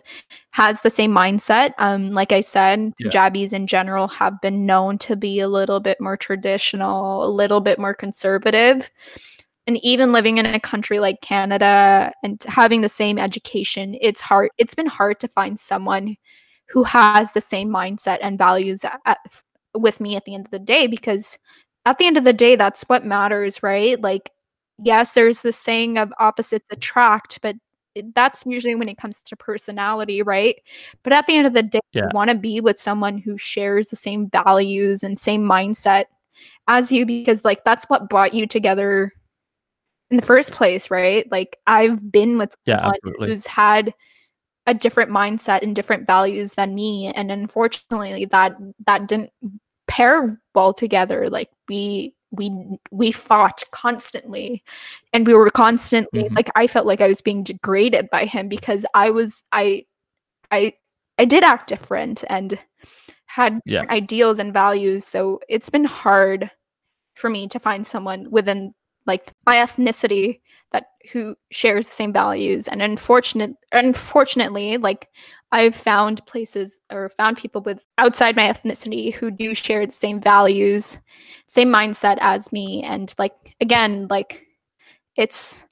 has 0.53 0.83
the 0.83 0.91
same 0.91 1.13
mindset. 1.13 1.73
Um, 1.79 2.13
like 2.13 2.33
I 2.33 2.41
said, 2.41 2.93
Yeah. 2.99 3.05
Punjabis 3.05 3.53
in 3.53 3.67
general 3.67 4.09
have 4.09 4.41
been 4.41 4.67
known 4.67 4.99
to 4.99 5.17
be 5.17 5.41
a 5.41 5.49
little 5.49 5.81
bit 5.81 6.01
more 6.01 6.17
traditional, 6.17 7.25
a 7.25 7.29
little 7.29 7.61
bit 7.61 7.79
more 7.79 7.95
conservative. 7.95 8.91
And 9.67 9.79
even 9.85 10.13
living 10.13 10.39
in 10.39 10.47
a 10.47 10.59
country 10.59 10.99
like 10.99 11.21
Canada 11.21 12.13
and 12.25 12.43
having 12.49 12.81
the 12.81 12.89
same 12.89 13.19
education, 13.19 13.97
it's 14.01 14.21
hard. 14.21 14.51
It's 14.59 14.75
been 14.75 14.87
hard 14.87 15.21
to 15.21 15.29
find 15.29 15.59
someone 15.59 16.17
who 16.69 16.83
has 16.85 17.33
the 17.33 17.41
same 17.41 17.69
mindset 17.69 18.19
and 18.23 18.39
values 18.39 18.85
at, 19.05 19.19
with 19.75 20.01
me 20.01 20.17
at 20.17 20.25
the 20.25 20.35
end 20.35 20.47
of 20.47 20.51
the 20.51 20.59
day 20.59 20.87
because 20.87 21.39
at 21.87 21.99
the 21.99 22.07
end 22.07 22.17
of 22.17 22.25
the 22.25 22.33
day 22.33 22.57
that's 22.57 22.83
what 22.85 23.05
matters 23.05 23.63
right 23.63 24.01
like 24.01 24.31
yes 24.83 25.13
there's 25.13 25.43
this 25.43 25.57
saying 25.57 25.99
of 25.99 26.13
opposites 26.19 26.67
attract 26.71 27.41
but 27.43 27.57
that's 28.15 28.45
usually 28.47 28.75
when 28.75 28.89
it 28.89 28.97
comes 28.97 29.21
to 29.21 29.37
personality 29.37 30.23
right 30.23 30.57
but 31.03 31.13
at 31.13 31.27
the 31.27 31.37
end 31.37 31.47
of 31.47 31.53
the 31.53 31.63
day 31.63 31.81
Yeah. 31.93 32.03
you 32.05 32.09
want 32.15 32.31
to 32.31 32.37
be 32.37 32.61
with 32.61 32.79
someone 32.79 33.19
who 33.19 33.37
shares 33.37 33.89
the 33.89 33.97
same 33.97 34.29
values 34.31 35.03
and 35.03 35.19
same 35.19 35.43
mindset 35.45 36.05
as 36.69 36.91
you 36.93 37.05
because 37.05 37.45
like 37.45 37.65
that's 37.65 37.85
what 37.91 38.09
brought 38.09 38.33
you 38.35 38.47
together 38.47 39.13
in 40.13 40.17
the 40.19 40.27
first 40.27 40.53
place 40.53 40.91
right 40.91 41.29
like 41.33 41.57
i've 41.67 42.13
been 42.13 42.39
with 42.39 42.55
Yeah, 42.67 42.77
someone 42.77 42.95
absolutely. 42.97 43.29
who's 43.29 43.47
had 43.47 43.95
a 44.67 44.75
different 44.75 45.11
mindset 45.11 45.63
and 45.63 45.75
different 45.75 46.07
values 46.07 46.55
than 46.55 46.75
me 46.75 47.11
and 47.17 47.33
unfortunately 47.33 48.27
that 48.27 48.55
that 48.87 49.09
didn't 49.09 49.31
pair 49.89 50.39
well 50.55 50.73
together 50.73 51.29
like 51.31 51.49
we 51.69 52.15
we 52.31 52.53
we 52.91 53.11
fought 53.11 53.63
constantly 53.73 54.63
and 55.13 55.27
we 55.27 55.35
were 55.35 55.51
constantly 55.51 56.25
Mhm. 56.25 56.37
like 56.37 56.51
i 56.55 56.67
felt 56.67 56.87
like 56.87 57.01
i 57.01 57.09
was 57.09 57.21
being 57.23 57.43
degraded 57.43 58.09
by 58.11 58.25
him 58.27 58.49
because 58.49 58.87
i 58.95 59.11
was 59.11 59.43
i 59.53 59.85
i 60.51 60.73
i 61.19 61.25
did 61.25 61.43
act 61.43 61.69
different 61.69 62.23
and 62.29 62.59
had 63.27 63.61
Yeah. 63.65 63.85
ideals 63.91 64.39
and 64.39 64.53
values 64.53 65.07
so 65.07 65.41
it's 65.49 65.71
been 65.71 65.85
hard 65.85 66.51
for 67.17 67.29
me 67.31 67.49
to 67.49 67.59
find 67.59 67.87
someone 67.87 68.31
within 68.31 68.73
like 69.07 69.33
my 69.47 69.57
ethnicity 69.57 70.41
that 70.73 70.87
who 71.13 71.35
shares 71.51 71.87
the 71.87 71.95
same 71.95 72.13
values. 72.13 72.69
And 72.69 72.83
unfortunate 72.83 73.55
unfortunately 73.73 74.77
like 74.77 75.09
i've 75.53 75.75
found 75.75 76.25
places 76.27 76.81
or 76.91 77.11
found 77.11 77.37
people 77.37 77.61
with 77.61 77.79
outside 77.99 78.37
my 78.37 78.51
ethnicity 78.51 79.13
who 79.13 79.31
do 79.31 79.55
share 79.55 79.85
the 79.85 79.93
same 79.93 80.21
values 80.21 80.99
same 81.47 81.69
mindset 81.69 82.17
as 82.21 82.53
me. 82.53 82.83
And 82.83 83.13
like 83.19 83.35
again 83.61 84.07
like 84.09 84.47
it's 85.17 85.65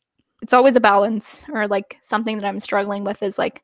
it's 0.42 0.52
always 0.52 0.76
a 0.76 0.80
balance 0.80 1.44
or 1.52 1.66
like 1.66 1.96
something 2.02 2.38
that 2.38 2.46
i'm 2.46 2.60
struggling 2.60 3.04
with 3.04 3.22
is 3.22 3.38
like 3.38 3.62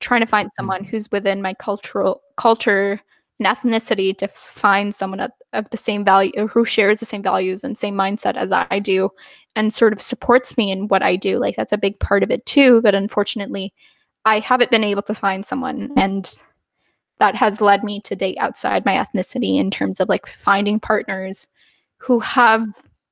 trying 0.00 0.20
to 0.20 0.26
find 0.26 0.48
mm. 0.48 0.54
someone 0.56 0.84
who's 0.84 1.10
within 1.10 1.42
my 1.42 1.54
cultural 1.54 2.22
culture 2.36 3.00
and 3.44 3.56
ethnicity 3.56 4.16
to 4.18 4.28
find 4.28 4.94
someone 4.94 5.20
of, 5.20 5.30
of 5.52 5.68
the 5.70 5.76
same 5.76 6.04
value 6.04 6.46
who 6.48 6.64
shares 6.64 6.98
the 6.98 7.06
same 7.06 7.22
values 7.22 7.64
and 7.64 7.76
same 7.76 7.94
mindset 7.94 8.36
as 8.36 8.52
I 8.52 8.78
do 8.78 9.10
and 9.56 9.72
sort 9.72 9.92
of 9.92 10.00
supports 10.00 10.56
me 10.56 10.70
in 10.70 10.88
what 10.88 11.02
I 11.02 11.16
do. 11.16 11.38
Like 11.38 11.56
that's 11.56 11.72
a 11.72 11.78
big 11.78 11.98
part 12.00 12.22
of 12.22 12.30
it 12.30 12.44
too. 12.46 12.80
But 12.82 12.94
unfortunately, 12.94 13.72
I 14.24 14.38
haven't 14.38 14.70
been 14.70 14.84
able 14.84 15.02
to 15.02 15.14
find 15.14 15.44
someone 15.44 15.92
and 15.96 16.34
that 17.18 17.34
has 17.36 17.60
led 17.60 17.84
me 17.84 18.00
to 18.00 18.16
date 18.16 18.36
outside 18.40 18.84
my 18.84 18.94
ethnicity 18.94 19.58
in 19.58 19.70
terms 19.70 20.00
of 20.00 20.08
like 20.08 20.26
finding 20.26 20.80
partners 20.80 21.46
who 21.98 22.18
have 22.20 22.66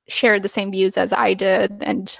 shared 0.07 0.43
the 0.43 0.49
same 0.49 0.71
views 0.71 0.97
as 0.97 1.13
I 1.13 1.33
did. 1.33 1.77
And 1.81 2.17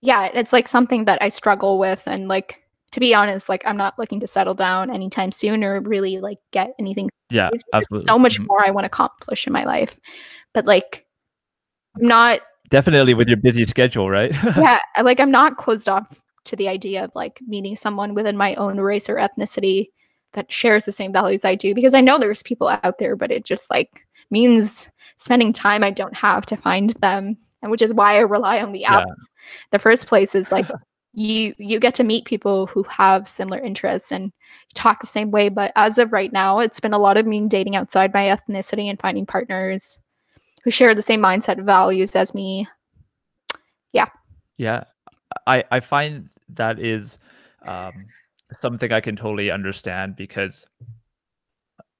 yeah, 0.00 0.30
it's 0.32 0.52
like 0.52 0.68
something 0.68 1.06
that 1.06 1.20
I 1.20 1.28
struggle 1.28 1.78
with 1.78 2.02
and 2.06 2.28
like 2.28 2.62
to 2.92 3.00
be 3.00 3.14
honest, 3.14 3.48
like 3.48 3.62
I'm 3.66 3.76
not 3.76 3.98
looking 3.98 4.20
to 4.20 4.26
settle 4.26 4.54
down 4.54 4.90
anytime 4.90 5.30
soon 5.32 5.62
or 5.64 5.80
really 5.80 6.18
like 6.20 6.38
get 6.52 6.70
anything 6.78 7.10
Yeah, 7.30 7.50
there's 7.50 7.62
absolutely. 7.72 8.06
so 8.06 8.18
much 8.18 8.40
Mhm. 8.40 8.46
more 8.48 8.64
I 8.66 8.70
want 8.70 8.84
to 8.84 8.88
accomplish 8.88 9.46
in 9.46 9.52
my 9.52 9.64
life. 9.64 9.98
But 10.54 10.64
like 10.66 11.06
I'm 11.96 12.06
not 12.06 12.40
Definitely 12.70 13.14
with 13.14 13.28
your 13.28 13.38
busy 13.38 13.64
schedule, 13.64 14.10
right? 14.10 14.30
yeah, 14.56 14.78
like 15.02 15.20
I'm 15.20 15.30
not 15.30 15.56
closed 15.56 15.88
off 15.88 16.06
to 16.44 16.54
the 16.56 16.68
idea 16.68 17.04
of 17.04 17.10
like 17.14 17.40
meeting 17.46 17.76
someone 17.76 18.12
within 18.14 18.36
my 18.36 18.54
own 18.56 18.78
race 18.78 19.08
or 19.08 19.16
ethnicity 19.16 19.88
that 20.34 20.52
shares 20.52 20.84
the 20.84 20.92
same 20.92 21.10
values 21.12 21.44
I 21.46 21.54
do 21.54 21.74
because 21.74 21.94
I 21.94 22.02
know 22.02 22.18
there's 22.18 22.42
people 22.42 22.68
out 22.68 22.98
there, 22.98 23.16
but 23.16 23.30
it 23.30 23.44
just 23.46 23.70
like 23.70 24.06
means 24.30 24.90
spending 25.16 25.52
time 25.54 25.82
I 25.82 25.90
don't 25.90 26.14
have 26.14 26.44
to 26.46 26.56
find 26.58 26.90
them. 27.00 27.38
And 27.62 27.70
which 27.70 27.80
is 27.82 27.92
why 27.94 28.16
I 28.16 28.20
rely 28.20 28.60
on 28.60 28.72
the 28.72 28.84
apps. 28.86 29.06
Yeah. 29.06 29.14
The 29.72 29.78
first 29.78 30.06
place 30.06 30.34
is 30.34 30.52
like 30.52 30.66
you 31.12 31.54
you 31.58 31.80
get 31.80 31.94
to 31.96 32.04
meet 32.04 32.24
people 32.24 32.66
who 32.66 32.82
have 32.84 33.28
similar 33.28 33.58
interests 33.58 34.12
and 34.12 34.32
talk 34.74 35.00
the 35.00 35.06
same 35.06 35.30
way. 35.30 35.48
But 35.48 35.72
as 35.76 35.98
of 35.98 36.12
right 36.12 36.32
now, 36.32 36.60
it's 36.60 36.80
been 36.80 36.92
a 36.92 36.98
lot 36.98 37.16
of 37.16 37.26
me 37.26 37.46
dating 37.48 37.76
outside 37.76 38.12
my 38.14 38.24
ethnicity 38.24 38.88
and 38.88 39.00
finding 39.00 39.26
partners 39.26 39.98
who 40.64 40.70
share 40.70 40.94
the 40.94 41.02
same 41.02 41.20
mindset 41.20 41.64
values 41.64 42.14
as 42.14 42.34
me. 42.34 42.68
Yeah, 43.92 44.06
yeah, 44.58 44.84
I 45.46 45.64
I 45.70 45.80
find 45.80 46.28
that 46.50 46.78
is 46.78 47.18
um, 47.62 48.06
something 48.60 48.92
I 48.92 49.00
can 49.00 49.16
totally 49.16 49.50
understand 49.50 50.16
because 50.16 50.66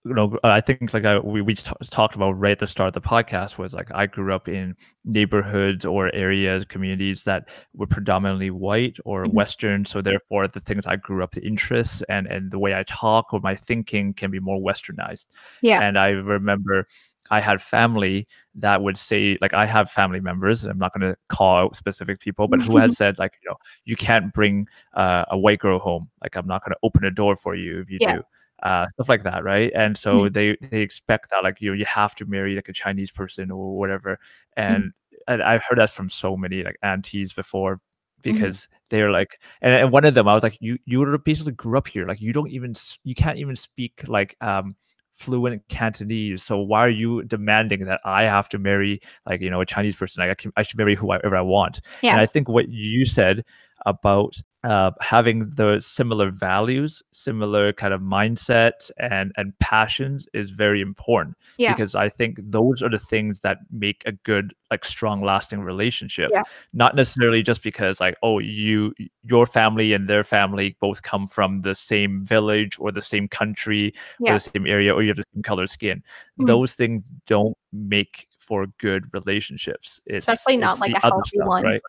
you 0.05 0.15
know 0.15 0.39
I 0.45 0.61
think 0.61 0.95
like 0.95 1.05
I, 1.05 1.19
we 1.19 1.43
we 1.43 1.55
t- 1.55 1.71
talked 1.91 2.15
about 2.15 2.39
right 2.39 2.53
at 2.53 2.59
the 2.61 2.67
start 2.67 2.95
of 2.95 3.03
the 3.03 3.09
podcast 3.09 3.59
was 3.59 3.75
like 3.75 3.93
I 3.95 4.07
grew 4.07 4.33
up 4.33 4.49
in 4.49 4.77
neighborhoods 5.05 5.85
or 5.85 6.15
areas 6.15 6.65
communities 6.65 7.25
that 7.25 7.49
were 7.75 7.87
predominantly 7.87 8.51
white 8.51 8.97
or 9.05 9.25
Mhm. 9.25 9.33
Western, 9.35 9.85
so 9.85 10.01
therefore 10.01 10.49
the 10.49 10.61
things 10.61 10.87
I 10.87 10.97
grew 10.97 11.23
up 11.23 11.33
the 11.33 11.45
interests 11.47 12.03
and 12.09 12.27
and 12.29 12.51
the 12.51 12.59
way 12.59 12.75
I 12.75 12.85
talk 12.85 13.33
or 13.35 13.41
my 13.41 13.57
thinking 13.57 14.15
can 14.15 14.31
be 14.31 14.41
more 14.41 14.61
Westernized. 14.61 15.27
Yeah. 15.63 15.81
And 15.83 15.99
I 15.99 16.11
remember 16.11 16.87
I 17.31 17.41
had 17.41 17.61
family 17.61 18.27
that 18.55 18.81
would 18.83 18.97
say, 18.97 19.37
like, 19.43 19.53
I 19.53 19.67
have 19.67 19.91
family 19.91 20.19
members, 20.21 20.65
I'm 20.65 20.79
not 20.79 20.95
going 20.95 21.13
to 21.13 21.19
call 21.29 21.59
out 21.59 21.77
specific 21.77 22.21
people, 22.21 22.49
but 22.49 22.63
who 22.63 22.79
had 22.79 22.93
said, 23.01 23.19
like, 23.19 23.33
you 23.43 23.51
know, 23.51 23.57
you 23.85 23.97
can't 23.97 24.33
bring 24.33 24.67
uh, 24.95 25.27
a 25.31 25.37
white 25.37 25.59
girl 25.59 25.79
home. 25.79 26.09
Like, 26.23 26.37
I'm 26.37 26.47
not 26.47 26.65
going 26.65 26.73
to 26.73 26.79
open 26.83 27.05
a 27.05 27.11
door 27.11 27.37
for 27.37 27.55
you 27.55 27.81
if 27.81 27.91
you 27.91 27.99
Yeah. 28.01 28.17
do. 28.17 28.23
Uh, 28.63 28.87
stuff 28.95 29.09
like 29.09 29.23
that, 29.23 29.45
right? 29.45 29.71
And 29.75 29.97
so 29.97 30.29
they 30.29 30.57
they 30.71 30.81
expect 30.81 31.31
that, 31.31 31.45
like, 31.45 31.61
you 31.61 31.71
know, 31.71 31.77
you 31.77 31.85
have 31.85 32.15
to 32.17 32.27
marry 32.27 32.57
like 32.57 32.69
a 32.69 32.73
Chinese 32.73 33.13
person 33.13 33.51
or 33.51 33.77
whatever. 33.79 34.19
And, 34.57 34.93
and 35.29 35.43
I've 35.43 35.63
heard 35.63 35.79
that 35.79 35.91
from 35.91 36.11
so 36.11 36.37
many 36.37 36.65
like 36.65 36.77
aunties 36.83 37.33
before 37.33 37.79
because 38.21 38.67
they're 38.91 39.13
like, 39.13 39.39
and, 39.63 39.73
and 39.73 39.93
one 39.93 40.05
of 40.05 40.15
them, 40.15 40.27
I 40.27 40.35
was 40.35 40.43
like, 40.43 40.59
you 40.61 40.79
you 40.87 41.19
basically 41.25 41.53
grew 41.53 41.79
up 41.79 41.87
here, 41.87 42.07
like, 42.07 42.21
you 42.21 42.33
don't 42.33 42.51
even 42.51 42.75
you 43.05 43.15
can't 43.15 43.39
even 43.39 43.55
speak 43.55 44.03
like 44.09 44.37
um 44.41 44.75
fluent 45.13 45.67
Cantonese. 45.69 46.43
So 46.43 46.59
why 46.59 46.81
are 46.81 46.89
you 46.89 47.23
demanding 47.25 47.85
that 47.87 48.01
I 48.05 48.23
have 48.23 48.49
to 48.51 48.59
marry 48.59 49.01
like 49.27 49.41
you 49.41 49.51
know 49.51 49.61
a 49.61 49.67
Chinese 49.67 49.97
person? 49.97 50.23
Like 50.23 50.31
I 50.31 50.35
can 50.35 50.53
I 50.57 50.63
should 50.63 50.79
marry 50.79 50.95
whoever 50.95 51.37
I 51.37 51.43
want. 51.43 51.81
Yeah. 52.03 52.13
And 52.13 52.21
I 52.21 52.27
think 52.27 52.49
what 52.49 52.69
you 52.69 53.05
said 53.05 53.45
about 53.87 54.41
uh, 54.65 54.91
having 55.01 55.49
the 55.51 55.79
similar 55.81 56.31
values, 56.31 57.01
similar 57.13 57.73
kind 57.73 57.95
of 57.95 58.01
mindset 58.01 58.91
and 58.99 59.33
and 59.37 59.57
passions 59.61 60.27
is 60.35 60.51
very 60.51 60.81
important 60.81 61.37
Yeah. 61.59 61.75
because 61.75 61.95
I 61.95 62.09
think 62.09 62.41
those 62.43 62.83
are 62.83 62.91
the 62.91 62.99
things 62.99 63.39
that 63.41 63.59
make 63.71 64.03
a 64.05 64.13
good 64.13 64.53
like 64.71 64.85
strong 64.85 65.21
lasting 65.23 65.61
relationship. 65.61 66.31
Yeah. 66.33 66.43
Not 66.73 66.97
necessarily 66.97 67.43
just 67.43 67.63
because 67.63 68.01
like 68.01 68.17
oh 68.25 68.41
you 68.41 68.93
your 69.23 69.47
family 69.47 69.93
and 69.93 70.09
their 70.09 70.25
family 70.25 70.77
both 70.81 71.03
come 71.03 71.29
from 71.29 71.63
the 71.63 71.75
same 71.77 72.19
village 72.25 72.77
or 72.81 72.91
the 72.91 73.03
same 73.03 73.29
country 73.29 73.95
or 74.21 74.33
the 74.35 74.41
same 74.41 74.67
area 74.67 74.93
or 74.93 75.03
you 75.03 75.09
have 75.09 75.17
the 75.19 75.25
same 75.35 75.43
color 75.45 75.69
skin. 75.69 76.03
Mhm. 76.41 76.47
Those 76.49 76.73
things 76.75 77.05
don't 77.27 77.57
make 77.73 78.27
for 78.39 78.67
good 78.79 79.05
relationships. 79.15 80.01
It's, 80.07 80.21
Especially 80.27 80.57
not 80.57 80.81
like 80.81 80.93
a 80.97 81.01
healthy 81.01 81.39
one. 81.41 81.63
right? 81.63 81.83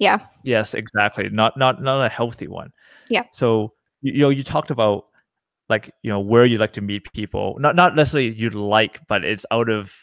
Yeah. 0.00 0.18
Yes, 0.42 0.74
exactly. 0.74 1.28
Not 1.28 1.56
not 1.56 1.80
not 1.82 2.04
a 2.04 2.08
healthy 2.08 2.48
one. 2.48 2.72
Yeah. 3.08 3.24
So 3.32 3.74
you, 4.00 4.14
you 4.14 4.20
know 4.20 4.30
you 4.30 4.42
talked 4.42 4.72
about 4.72 5.04
like 5.68 5.92
you 6.02 6.10
know 6.10 6.18
where 6.18 6.46
you 6.46 6.58
like 6.58 6.72
to 6.72 6.80
meet 6.80 7.12
people. 7.12 7.56
Not 7.60 7.76
not 7.76 7.94
necessarily 7.94 8.32
you'd 8.34 8.54
like, 8.54 9.06
but 9.06 9.24
it's 9.24 9.46
out 9.52 9.68
of 9.68 9.94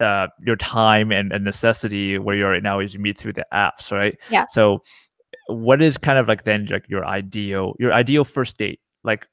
uh 0.00 0.26
your 0.44 0.56
time 0.56 1.12
and, 1.12 1.32
and 1.32 1.44
necessity 1.44 2.18
where 2.18 2.34
you're 2.34 2.50
right 2.50 2.62
now 2.62 2.80
is 2.80 2.92
you 2.92 3.00
meet 3.00 3.16
through 3.16 3.34
the 3.34 3.46
apps, 3.54 3.92
right? 3.92 4.18
Yeah. 4.30 4.46
So 4.50 4.82
what 5.46 5.80
is 5.80 5.96
kind 5.96 6.18
of 6.18 6.26
like 6.26 6.42
then 6.42 6.66
like 6.66 6.88
your 6.88 7.06
ideal 7.06 7.74
your 7.78 7.92
ideal 7.92 8.24
first 8.24 8.58
date? 8.58 8.80
Like 9.04 9.28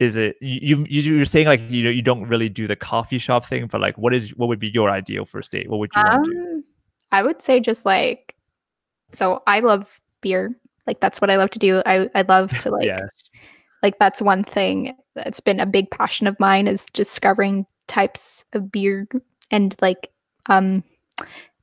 is 0.00 0.16
it 0.16 0.36
you 0.40 0.86
you 0.88 1.02
you're 1.02 1.26
saying 1.26 1.46
like 1.46 1.60
you 1.68 1.84
know 1.84 1.90
you 1.90 2.02
don't 2.02 2.26
really 2.26 2.48
do 2.48 2.66
the 2.66 2.74
coffee 2.74 3.18
shop 3.18 3.44
thing, 3.44 3.66
but 3.66 3.82
like 3.82 3.98
what 3.98 4.14
is 4.14 4.30
what 4.30 4.48
would 4.48 4.58
be 4.58 4.70
your 4.70 4.88
ideal 4.88 5.26
first 5.26 5.52
date? 5.52 5.68
What 5.68 5.78
would 5.78 5.90
you 5.94 6.02
want 6.02 6.24
to 6.24 6.30
do? 6.30 6.40
Um, 6.40 6.64
I 7.12 7.22
would 7.22 7.40
say 7.40 7.60
just 7.60 7.84
like, 7.84 8.33
so 9.14 9.42
I 9.46 9.60
love 9.60 9.88
beer. 10.20 10.54
Like 10.86 11.00
that's 11.00 11.20
what 11.20 11.30
I 11.30 11.36
love 11.36 11.50
to 11.50 11.58
do. 11.58 11.82
I 11.86 12.08
I 12.14 12.22
love 12.22 12.50
to 12.60 12.70
like 12.70 12.86
yeah. 12.86 13.06
like 13.82 13.98
that's 13.98 14.20
one 14.22 14.44
thing 14.44 14.94
that's 15.14 15.40
been 15.40 15.60
a 15.60 15.66
big 15.66 15.90
passion 15.90 16.26
of 16.26 16.38
mine 16.40 16.66
is 16.66 16.86
discovering 16.92 17.66
types 17.86 18.44
of 18.52 18.72
beer 18.72 19.06
and 19.50 19.76
like 19.80 20.10
um 20.46 20.82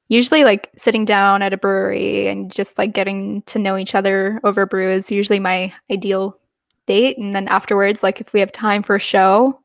usually 0.07 0.43
like 0.43 0.69
sitting 0.77 1.05
down 1.05 1.41
at 1.41 1.53
a 1.53 1.57
brewery 1.57 2.27
and 2.27 2.51
just 2.51 2.77
like 2.77 2.93
getting 2.93 3.41
to 3.43 3.57
know 3.57 3.77
each 3.77 3.95
other 3.95 4.39
over 4.43 4.65
brew 4.65 4.91
is 4.91 5.09
usually 5.11 5.39
my 5.39 5.73
ideal 5.91 6.37
date 6.85 7.17
and 7.17 7.35
then 7.35 7.47
afterwards 7.47 8.03
like 8.03 8.19
if 8.21 8.33
we 8.33 8.39
have 8.39 8.51
time 8.51 8.83
for 8.83 8.95
a 8.95 8.99
show 8.99 9.59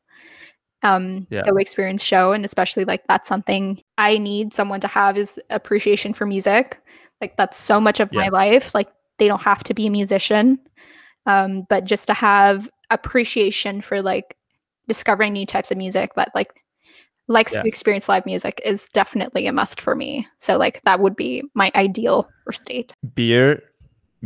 um 0.82 1.26
Yeah. 1.30 1.42
go 1.44 1.56
experience 1.56 2.02
show 2.02 2.32
and 2.32 2.44
especially 2.44 2.84
like 2.84 3.02
that's 3.08 3.28
something 3.28 3.82
i 3.98 4.18
need 4.18 4.54
someone 4.54 4.80
to 4.80 4.88
have 4.88 5.18
is 5.18 5.38
appreciation 5.50 6.14
for 6.14 6.26
music 6.26 6.80
like 7.20 7.36
that's 7.36 7.58
so 7.58 7.80
much 7.80 8.00
of 8.00 8.12
my 8.12 8.28
life. 8.28 8.74
Like 8.74 8.88
they 9.18 9.28
don't 9.28 9.42
have 9.42 9.64
to 9.64 9.74
be 9.74 9.86
a 9.86 9.90
musician 9.90 10.58
um 11.26 11.66
but 11.68 11.84
just 11.84 12.06
to 12.06 12.14
have 12.14 12.70
appreciation 12.90 13.80
for 13.80 14.00
like 14.00 14.36
discovering 14.88 15.32
new 15.32 15.44
types 15.46 15.70
of 15.70 15.76
music 15.78 16.14
that 16.14 16.30
like 16.34 16.62
likes 17.28 17.54
Yeah. 17.54 17.62
to 17.62 17.68
experience 17.68 18.08
live 18.08 18.24
music 18.24 18.60
is 18.64 18.88
definitely 18.92 19.48
a 19.48 19.52
must 19.52 19.80
for 19.80 19.96
me. 19.96 20.28
So 20.38 20.56
like 20.56 20.80
that 20.84 21.00
would 21.00 21.16
be 21.16 21.42
my 21.54 21.72
ideal 21.74 22.28
first 22.44 22.64
date. 22.64 22.92
Beer, 23.14 23.60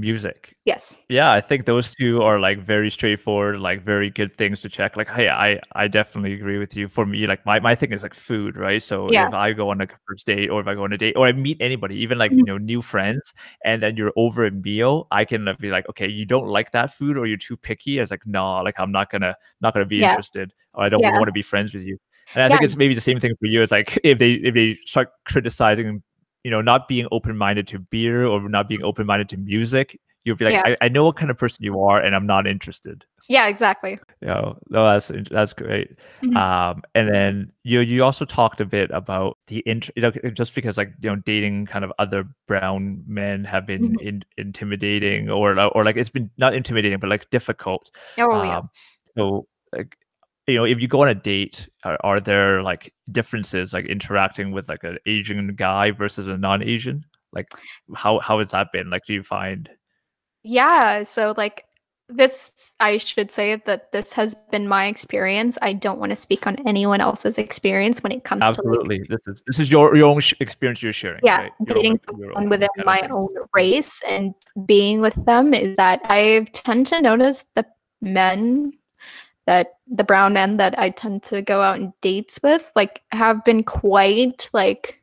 music. 0.01 0.57
yes 0.65 0.95
Yeah, 1.09 1.33
I 1.33 1.41
think 1.41 1.67
those 1.67 1.93
two 1.95 2.23
are 2.23 2.39
like 2.39 2.61
very 2.61 2.89
straightforward, 2.91 3.59
like 3.61 3.83
very 3.85 4.11
good 4.11 4.31
things 4.33 4.61
to 4.63 4.69
check. 4.69 4.97
Like, 4.97 5.11
hey, 5.11 5.29
I 5.29 5.61
I 5.75 5.89
definitely 5.89 6.35
agree 6.35 6.59
with 6.59 6.77
you. 6.77 6.87
For 6.89 7.05
me, 7.05 7.27
like 7.27 7.45
my, 7.45 7.59
my 7.61 7.75
thing 7.75 7.93
is 7.93 8.03
like 8.03 8.15
food, 8.15 8.57
right? 8.57 8.81
So 8.83 9.11
Yeah. 9.11 9.27
if 9.27 9.33
I 9.35 9.53
go 9.53 9.71
on 9.71 9.81
a 9.81 9.89
first 10.07 10.27
date 10.27 10.51
or 10.51 10.61
if 10.61 10.69
I 10.69 10.75
go 10.75 10.85
on 10.85 10.93
a 10.93 10.99
date 10.99 11.17
or 11.17 11.27
I 11.27 11.33
meet 11.33 11.59
anybody, 11.61 11.97
even 11.97 12.17
like 12.19 12.33
Mhm. 12.33 12.39
you 12.39 12.45
know, 12.45 12.59
new 12.59 12.81
friends, 12.81 13.35
and 13.65 13.83
then 13.83 13.97
you're 13.97 14.13
over 14.17 14.47
a 14.47 14.51
meal, 14.53 15.09
I 15.11 15.25
can 15.25 15.49
be 15.59 15.71
like, 15.71 15.89
okay, 15.91 16.07
you 16.09 16.25
don't 16.27 16.47
like 16.47 16.71
that 16.73 16.93
food 16.95 17.19
or 17.19 17.27
you're 17.27 17.39
too 17.49 17.57
picky. 17.57 17.99
It's 17.99 18.11
like, 18.13 18.25
no, 18.27 18.63
like 18.63 18.79
I'm 18.79 18.93
not 18.93 19.11
gonna 19.11 19.35
not 19.61 19.75
gonna 19.75 19.87
be 19.87 19.99
Yeah. 19.99 20.11
interested 20.11 20.53
or 20.75 20.85
I 20.85 20.89
don't 20.89 21.03
Yeah. 21.03 21.11
want 21.17 21.29
to 21.29 21.33
be 21.33 21.43
friends 21.43 21.75
with 21.75 21.83
you. 21.83 21.99
And 22.35 22.45
I 22.45 22.49
think 22.51 22.63
it's 22.63 22.77
maybe 22.77 22.95
the 22.95 23.01
same 23.01 23.19
thing 23.19 23.35
for 23.41 23.47
you. 23.47 23.63
It's 23.63 23.73
like 23.73 23.99
if 24.05 24.19
they 24.19 24.33
if 24.35 24.55
they 24.55 24.77
start 24.87 25.09
criticizing 25.27 26.03
you 26.45 26.51
know, 26.51 26.61
not 26.63 26.89
being 26.89 27.07
open 27.13 27.37
minded 27.37 27.67
to 27.69 27.79
beer 27.79 28.27
or 28.27 28.49
not 28.49 28.69
being 28.69 28.83
open 28.83 29.07
minded 29.07 29.29
to 29.31 29.37
music, 29.37 29.99
you'll 30.25 30.37
be 30.37 30.45
like, 30.47 30.55
Yeah. 30.55 30.75
I, 30.81 30.87
I 30.87 30.89
know 30.89 31.05
what 31.05 31.17
kind 31.17 31.31
of 31.31 31.39
person 31.39 31.65
you 31.65 31.83
are, 31.83 32.01
and 32.01 32.15
I'm 32.15 32.27
not 32.27 32.47
interested. 32.47 33.05
yeah 33.29 33.47
exactly 33.49 33.99
You 34.23 34.29
know, 34.29 34.59
no, 34.69 34.85
that's 34.85 35.11
that's 35.31 35.53
great. 35.53 35.97
Mhm. 36.23 36.37
Um, 36.37 36.83
and 36.95 37.09
then 37.15 37.53
you 37.65 37.81
you 37.81 38.05
also 38.05 38.25
talked 38.25 38.61
a 38.61 38.65
bit 38.65 38.91
about 38.93 39.37
the 39.49 39.63
int- 39.67 39.91
you 39.97 40.03
know, 40.03 40.11
just 40.33 40.55
because 40.55 40.77
like 40.77 40.93
you 41.03 41.11
know 41.11 41.17
dating 41.17 41.67
kind 41.67 41.85
of 41.85 41.93
other 41.99 42.25
brown 42.49 43.03
men 43.07 43.45
have 43.45 43.67
been 43.67 43.93
Mhm. 43.97 44.01
in, 44.03 44.25
intimidating 44.39 45.31
or 45.31 45.59
or 45.77 45.85
like 45.85 45.97
it's 45.97 46.11
been 46.11 46.31
not 46.39 46.55
intimidating 46.55 46.99
but 47.01 47.11
like 47.11 47.29
difficult. 47.31 47.91
oh 48.19 48.43
yeah 48.43 48.59
Um, 48.59 48.71
so 49.17 49.47
like 49.73 49.97
you 50.51 50.59
know 50.59 50.65
if 50.65 50.81
you 50.81 50.89
go 50.89 51.03
on 51.03 51.09
a 51.09 51.15
date 51.15 51.69
are, 51.85 51.99
are 52.03 52.21
there 52.21 52.63
like 52.63 52.93
differences 53.11 53.73
like 53.73 53.87
interacting 53.87 54.53
with 54.53 54.69
like 54.69 54.85
an 54.85 54.99
asian 55.07 55.55
guy 55.55 55.91
versus 55.91 56.27
a 56.27 56.37
non-asian 56.37 57.05
like 57.33 57.49
how 57.95 58.19
how 58.21 58.39
has 58.39 58.51
that 58.51 58.69
been 58.73 58.91
like 58.91 59.03
do 59.07 59.15
you 59.15 59.23
find 59.23 59.71
Yeah, 60.43 61.03
so 61.03 61.35
like 61.37 61.65
this 62.09 62.75
I 62.81 62.99
should 62.99 63.31
say 63.31 63.63
that 63.67 63.93
this 63.93 64.13
has 64.15 64.35
been 64.51 64.67
my 64.67 64.87
experience. 64.87 65.59
I 65.63 65.73
don't 65.75 66.01
want 66.01 66.11
to 66.11 66.17
speak 66.17 66.47
on 66.47 66.57
anyone 66.67 67.01
else's 67.01 67.39
experience 67.39 68.03
when 68.03 68.11
it 68.11 68.25
comes 68.25 68.41
to 68.41 68.49
like 68.49 68.59
absolutely 68.59 69.07
this 69.09 69.21
is 69.27 69.43
this 69.47 69.59
is 69.61 69.71
your 69.71 69.95
your 69.95 70.09
own 70.09 70.21
sh- 70.21 70.35
experience 70.41 70.83
you're 70.83 70.93
sharing 70.93 71.21
yeah, 71.23 71.43
right? 71.43 71.53
Dating 71.67 71.93
own- 71.93 72.01
someone 72.09 72.49
within 72.49 72.69
my 72.85 73.03
own 73.11 73.29
race 73.55 74.03
and 74.09 74.35
being 74.67 75.01
with 75.01 75.15
them 75.25 75.55
is 75.55 75.77
that 75.77 76.01
I 76.05 76.47
tend 76.53 76.87
to 76.89 77.01
notice 77.01 77.45
the 77.55 77.65
men 78.01 78.73
that 79.47 79.75
the 79.87 80.05
brown 80.05 80.33
men 80.33 80.57
that 80.59 80.79
I 80.79 80.91
tend 80.91 81.23
to 81.25 81.43
go 81.43 81.61
out 81.63 81.79
on 81.79 81.93
dates 82.03 82.39
with 82.43 82.71
like 82.77 83.03
have 83.13 83.45
been 83.45 83.65
quite 83.65 84.49
like 84.53 85.01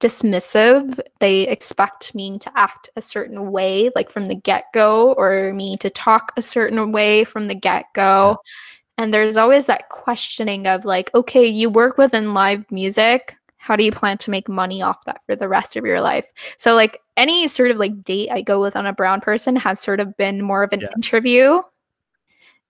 dismissive. 0.00 1.00
They 1.20 1.48
expect 1.48 2.14
me 2.14 2.38
to 2.38 2.50
act 2.58 2.90
a 2.96 3.00
certain 3.00 3.50
way 3.50 3.90
like 3.94 4.10
from 4.10 4.28
the 4.28 4.34
get-go 4.34 5.14
or 5.14 5.52
me 5.54 5.76
to 5.78 5.88
talk 5.90 6.32
a 6.36 6.42
certain 6.42 6.92
way 6.92 7.24
from 7.24 7.48
the 7.48 7.54
get-go. 7.54 8.36
And 8.98 9.12
there's 9.12 9.36
always 9.36 9.66
that 9.66 9.88
questioning 9.88 10.66
of 10.66 10.84
like, 10.84 11.12
okay, 11.14 11.46
you 11.46 11.68
work 11.70 11.96
within 11.98 12.34
live 12.34 12.70
music. 12.70 13.36
how 13.56 13.76
do 13.76 13.82
you 13.84 13.90
plan 13.92 14.18
to 14.18 14.30
make 14.30 14.46
money 14.48 14.82
off 14.82 15.02
that 15.06 15.20
for 15.26 15.34
the 15.34 15.48
rest 15.48 15.74
of 15.74 15.86
your 15.86 16.00
life 16.02 16.28
so 16.58 16.74
like 16.74 17.00
any 17.16 17.48
sort 17.48 17.70
of 17.70 17.78
like 17.78 18.04
date 18.04 18.28
i 18.30 18.42
go 18.42 18.60
with 18.60 18.76
on 18.76 18.84
a 18.84 18.92
brown 18.92 19.22
person 19.22 19.56
has 19.56 19.80
sort 19.80 20.00
of 20.00 20.14
been 20.18 20.42
more 20.42 20.62
of 20.62 20.70
an 20.72 20.80
Yeah. 20.82 20.88
interview 20.96 21.62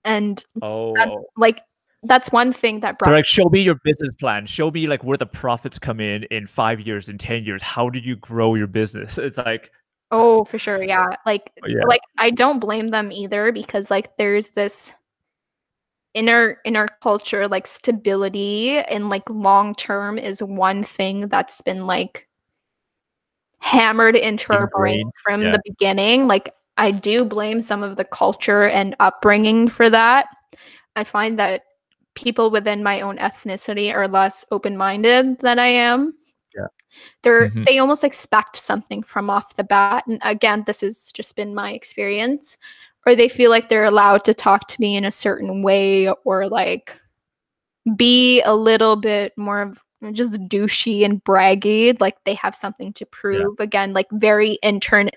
and 0.05 0.45
Oh, 0.63 1.25
like 1.37 1.61
that's 2.03 2.31
one 2.31 2.53
thing 2.53 2.81
that 2.81 2.97
they're 2.99 3.09
brought 3.09 3.17
like, 3.17 3.27
show 3.27 3.49
me 3.49 3.63
your 3.63 3.77
business 3.83 4.11
plan. 4.19 4.47
Show 4.47 4.71
me 4.71 4.87
like 4.87 5.03
where 5.03 5.17
the 5.17 5.27
profits 5.27 5.79
come 5.79 6.01
in 6.01 6.25
in 6.25 6.47
five 6.47 6.81
years, 6.81 7.09
in 7.09 7.19
ten 7.19 7.45
years. 7.45 7.63
How 7.63 7.89
did 7.89 8.05
you 8.05 8.17
grow 8.17 8.55
your 8.55 8.67
business? 8.67 9.19
It's 9.25 9.39
like, 9.39 9.71
oh 10.11 10.45
for 10.45 10.59
sure 10.59 10.83
yeah 10.83 11.07
like 11.27 11.51
oh, 11.63 11.67
yeah, 11.67 11.85
like 11.87 12.03
i 12.19 12.31
don't 12.31 12.61
blame 12.61 12.89
them 12.89 13.11
either 13.11 13.51
because 13.51 13.91
like 13.91 14.17
there's 14.17 14.49
this 14.49 14.93
inner 16.15 16.59
inner 16.65 16.87
culture 17.03 17.49
like 17.49 17.67
stability 17.67 18.79
and 18.79 19.09
like 19.09 19.29
long 19.29 19.75
term 19.75 20.19
is 20.19 20.43
one 20.43 20.85
thing 20.85 21.27
that's 21.29 21.61
been 21.63 21.87
like 21.87 22.29
hammered 23.59 24.15
into 24.15 24.53
our 24.53 24.69
brains 24.69 25.11
from 25.25 25.43
yeah. 25.43 25.51
the 25.51 25.61
beginning 25.65 26.29
like 26.29 26.55
i 26.77 26.91
do 26.91 27.25
blame 27.25 27.61
some 27.61 27.83
of 27.83 27.97
the 27.97 28.05
culture 28.05 28.69
and 28.69 28.95
upbringing 29.01 29.69
for 29.69 29.89
that 29.91 30.27
i 30.97 31.05
find 31.05 31.39
that 31.39 31.63
people 32.15 32.51
within 32.51 32.83
my 32.83 33.01
own 33.01 33.17
ethnicity 33.19 33.93
are 33.93 34.09
less 34.09 34.45
open-minded 34.51 35.39
than 35.41 35.59
i 35.59 35.67
am 35.67 36.15
Yeah. 36.55 36.67
they're 37.23 37.51
Mhm. 37.51 37.65
they 37.67 37.79
almost 37.79 38.05
expect 38.05 38.57
something 38.57 39.03
from 39.03 39.31
off 39.31 39.57
the 39.57 39.65
bat 39.65 40.07
and 40.07 40.21
again 40.23 40.63
this 40.67 40.81
has 40.83 41.11
just 41.13 41.35
been 41.37 41.55
my 41.55 41.73
experience 41.73 42.59
or 43.07 43.15
they 43.15 43.29
feel 43.29 43.51
like 43.51 43.69
they're 43.69 43.85
allowed 43.85 44.25
to 44.25 44.35
talk 44.35 44.67
to 44.69 44.81
me 44.81 44.97
in 44.97 45.05
a 45.05 45.11
certain 45.11 45.63
way 45.63 46.09
or 46.25 46.49
like 46.49 46.99
be 47.97 48.41
a 48.43 48.55
little 48.55 48.97
bit 48.97 49.33
more 49.37 49.61
of 49.61 49.79
just 50.13 50.41
douchey 50.43 51.05
and 51.05 51.23
braggy 51.25 51.99
like 52.01 52.17
they 52.25 52.35
have 52.35 52.55
something 52.55 52.93
to 52.93 53.07
prove 53.07 53.59
again 53.59 53.93
like 53.93 54.07
very 54.13 54.53
intern 54.63 55.11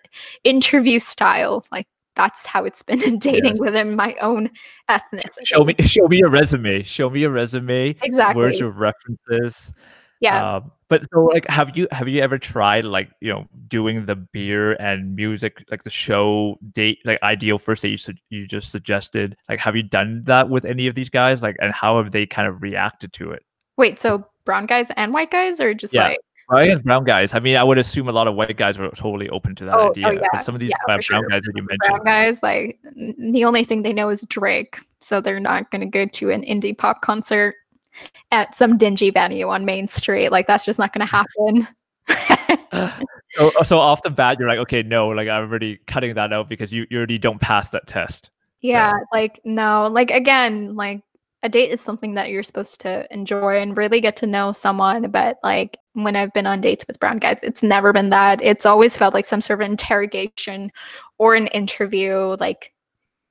interview 0.43 0.99
style 0.99 1.65
like 1.71 1.87
that's 2.15 2.45
how 2.45 2.63
it's 2.65 2.81
been 2.81 3.01
in 3.03 3.19
dating 3.19 3.57
within 3.59 3.95
my 3.95 4.15
own 4.21 4.49
ethnicity 4.89 5.45
show 5.45 5.63
me, 5.63 5.75
show 5.85 6.07
me 6.07 6.17
your 6.17 6.29
resume. 6.29 6.81
Show 6.83 7.09
me 7.09 7.21
your 7.21 7.31
resume. 7.31 7.95
exactly 8.01 8.41
Where's 8.41 8.59
your 8.59 8.71
references? 8.71 9.71
yeah 10.19 10.55
Um, 10.55 10.71
but 10.89 11.03
so 11.13 11.25
like, 11.25 11.47
have 11.49 11.77
you 11.77 11.87
have 11.91 12.07
you 12.07 12.21
ever 12.21 12.37
tried 12.39 12.85
like 12.85 13.09
you 13.19 13.31
know 13.31 13.45
doing 13.67 14.05
the 14.05 14.15
beer 14.15 14.73
and 14.73 15.15
music 15.15 15.63
like 15.69 15.83
the 15.83 15.89
show 15.89 16.57
date 16.71 16.99
like 17.03 17.21
ideal 17.23 17.57
first 17.57 17.81
date 17.81 17.89
you 17.89 17.97
su- 17.97 18.13
you 18.29 18.47
just 18.47 18.71
suggested? 18.71 19.35
Like, 19.49 19.59
have 19.59 19.75
you 19.75 19.83
done 19.83 20.23
that 20.25 20.49
with 20.49 20.65
any 20.65 20.87
of 20.87 20.95
these 20.95 21.09
guys? 21.09 21.41
Like, 21.41 21.57
and 21.59 21.73
how 21.73 21.97
have 21.97 22.11
they 22.11 22.25
kind 22.25 22.47
of 22.47 22.61
reacted 22.61 23.13
to 23.13 23.31
it? 23.31 23.43
wait 23.77 23.99
so 23.99 24.25
brown 24.47 24.65
guys 24.65 24.87
and 24.97 25.13
white 25.13 25.29
guys 25.29 25.59
or 25.61 25.73
just 25.75 25.93
Yeah. 25.93 26.05
like 26.09 26.19
Well, 26.49 26.59
I 26.59 26.67
guess 26.67 26.81
brown 26.81 27.03
guys. 27.03 27.33
I 27.33 27.39
mean, 27.39 27.57
I 27.57 27.63
would 27.63 27.77
assume 27.77 28.07
a 28.07 28.11
lot 28.13 28.27
of 28.27 28.33
white 28.35 28.55
guys 28.57 28.79
are 28.79 28.89
totally 28.91 29.27
open 29.29 29.53
to 29.55 29.65
that 29.65 29.75
Oh- 29.75 29.87
oh, 29.87 29.91
idea. 29.91 30.13
yeah. 30.13 30.27
But 30.31 30.45
some 30.45 30.55
of 30.55 30.59
these 30.61 30.69
Yeah, 30.71 30.77
brown 30.85 31.01
sure. 31.01 31.21
guys 31.29 31.41
that 31.45 31.53
you 31.55 31.63
mentioned, 31.63 32.03
brown 32.03 32.05
guys 32.05 32.39
like 32.41 32.79
the 33.35 33.43
only 33.45 33.63
thing 33.65 33.83
they 33.83 33.93
know 33.93 34.09
is 34.09 34.25
drake 34.29 34.79
so 35.01 35.19
they're 35.21 35.39
not 35.41 35.69
going 35.71 35.81
to 35.81 35.87
go 35.99 36.05
to 36.07 36.31
an 36.31 36.41
indie 36.43 36.75
pop 36.75 37.01
concert 37.01 37.55
at 38.31 38.55
some 38.55 38.77
dingy 38.77 39.09
venue 39.11 39.47
on 39.49 39.65
main 39.65 39.87
street 39.87 40.29
like 40.31 40.47
that's 40.47 40.63
just 40.65 40.79
not 40.79 40.93
going 40.93 41.05
to 41.07 41.11
happen 41.17 41.67
so, 43.35 43.51
oh, 43.59 43.63
so 43.63 43.77
off 43.79 44.01
the 44.03 44.09
bat, 44.09 44.37
you're 44.39 44.47
like, 44.47 44.59
okay, 44.59 44.81
no, 44.81 45.09
like 45.09 45.27
I'm 45.27 45.43
already 45.49 45.79
cutting 45.87 46.15
that 46.15 46.31
out 46.31 46.47
because 46.47 46.71
you, 46.71 46.87
you 46.89 46.97
already 46.97 47.17
don't 47.17 47.39
pass 47.41 47.67
that 47.69 47.85
test. 47.87 48.29
yeah 48.61 48.93
like 49.13 49.39
no 49.45 49.87
like 49.91 50.09
again 50.11 50.75
like 50.75 51.01
a 51.43 51.49
date 51.49 51.69
is 51.71 51.79
something 51.81 52.15
that 52.15 52.29
you're 52.29 52.43
supposed 52.43 52.81
to 52.81 53.07
enjoy 53.13 53.61
and 53.61 53.77
really 53.77 54.01
get 54.01 54.15
to 54.17 54.27
know 54.27 54.51
someone 54.51 55.09
but 55.11 55.37
like 55.43 55.77
when 55.93 56.15
i've 56.15 56.33
been 56.33 56.47
on 56.47 56.61
dates 56.61 56.85
with 56.87 56.99
brown 56.99 57.17
guys 57.19 57.37
it's 57.43 57.61
never 57.63 57.93
been 57.93 58.09
that. 58.09 58.41
It's 58.41 58.65
always 58.65 58.97
felt 58.97 59.13
like 59.13 59.25
some 59.25 59.41
sort 59.41 59.61
of 59.61 59.69
interrogation 59.69 60.71
or 61.19 61.35
an 61.35 61.47
interview 61.47 62.35
like 62.39 62.73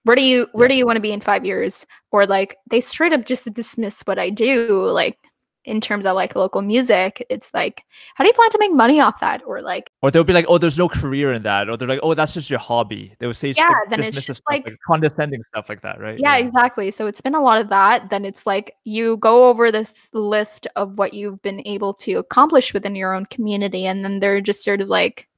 where 0.04 0.14
do 0.16 0.22
you 0.22 0.46
where 0.52 0.66
Yeah. 0.68 0.74
do 0.74 0.78
you 0.78 0.86
want 0.86 0.96
to 0.96 1.00
be 1.02 1.12
in 1.12 1.20
five 1.20 1.44
years? 1.44 1.84
Or 2.12 2.26
like 2.26 2.56
they 2.70 2.80
straight 2.80 3.12
up 3.12 3.26
just 3.26 3.52
dismiss 3.52 4.02
what 4.02 4.20
i 4.20 4.30
do 4.30 4.84
like 4.86 5.18
in 5.64 5.80
terms 5.80 6.06
of 6.06 6.14
like 6.14 6.36
local 6.36 6.62
music. 6.62 7.26
It's 7.28 7.50
like 7.52 7.82
how 8.14 8.22
do 8.22 8.28
you 8.28 8.34
plan 8.34 8.50
to 8.50 8.58
make 8.60 8.72
money 8.72 9.00
off 9.00 9.18
that? 9.20 9.42
Or 9.44 9.60
like 9.62 9.85
Or 10.02 10.10
they'll 10.10 10.24
be 10.24 10.34
like, 10.34 10.44
oh, 10.48 10.58
there's 10.58 10.76
no 10.76 10.88
career 10.90 11.32
in 11.32 11.42
that. 11.44 11.70
Or 11.70 11.76
they're 11.76 11.88
like, 11.88 12.00
oh, 12.02 12.12
that's 12.12 12.34
just 12.34 12.50
your 12.50 12.58
hobby. 12.58 13.16
They 13.18 13.26
would 13.26 13.34
say 13.34 13.52
Yeah, 13.56 13.68
like, 13.68 13.88
then 13.90 14.00
it's 14.00 14.14
just 14.14 14.42
stuff, 14.42 14.42
like- 14.48 14.76
condescending 14.86 15.42
stuff 15.48 15.68
like 15.70 15.80
that, 15.82 15.98
right? 15.98 16.18
yeah, 16.18 16.36
exactly 16.36 16.90
so 16.90 17.06
it's 17.06 17.20
been 17.22 17.34
a 17.34 17.40
lot 17.40 17.60
of 17.60 17.70
that 17.70 18.10
then 18.10 18.24
it's 18.24 18.46
like 18.46 18.76
you 18.84 19.16
go 19.16 19.48
over 19.48 19.72
this 19.72 20.08
list 20.12 20.66
of 20.76 20.98
what 20.98 21.14
you've 21.14 21.40
been 21.42 21.66
able 21.66 21.94
to 21.94 22.14
accomplish 22.14 22.74
within 22.74 22.94
your 22.94 23.14
own 23.14 23.24
community 23.26 23.86
and 23.86 24.04
then 24.04 24.20
they're 24.20 24.40
just 24.40 24.62
sort 24.62 24.80
of 24.82 24.88
like 24.88 25.28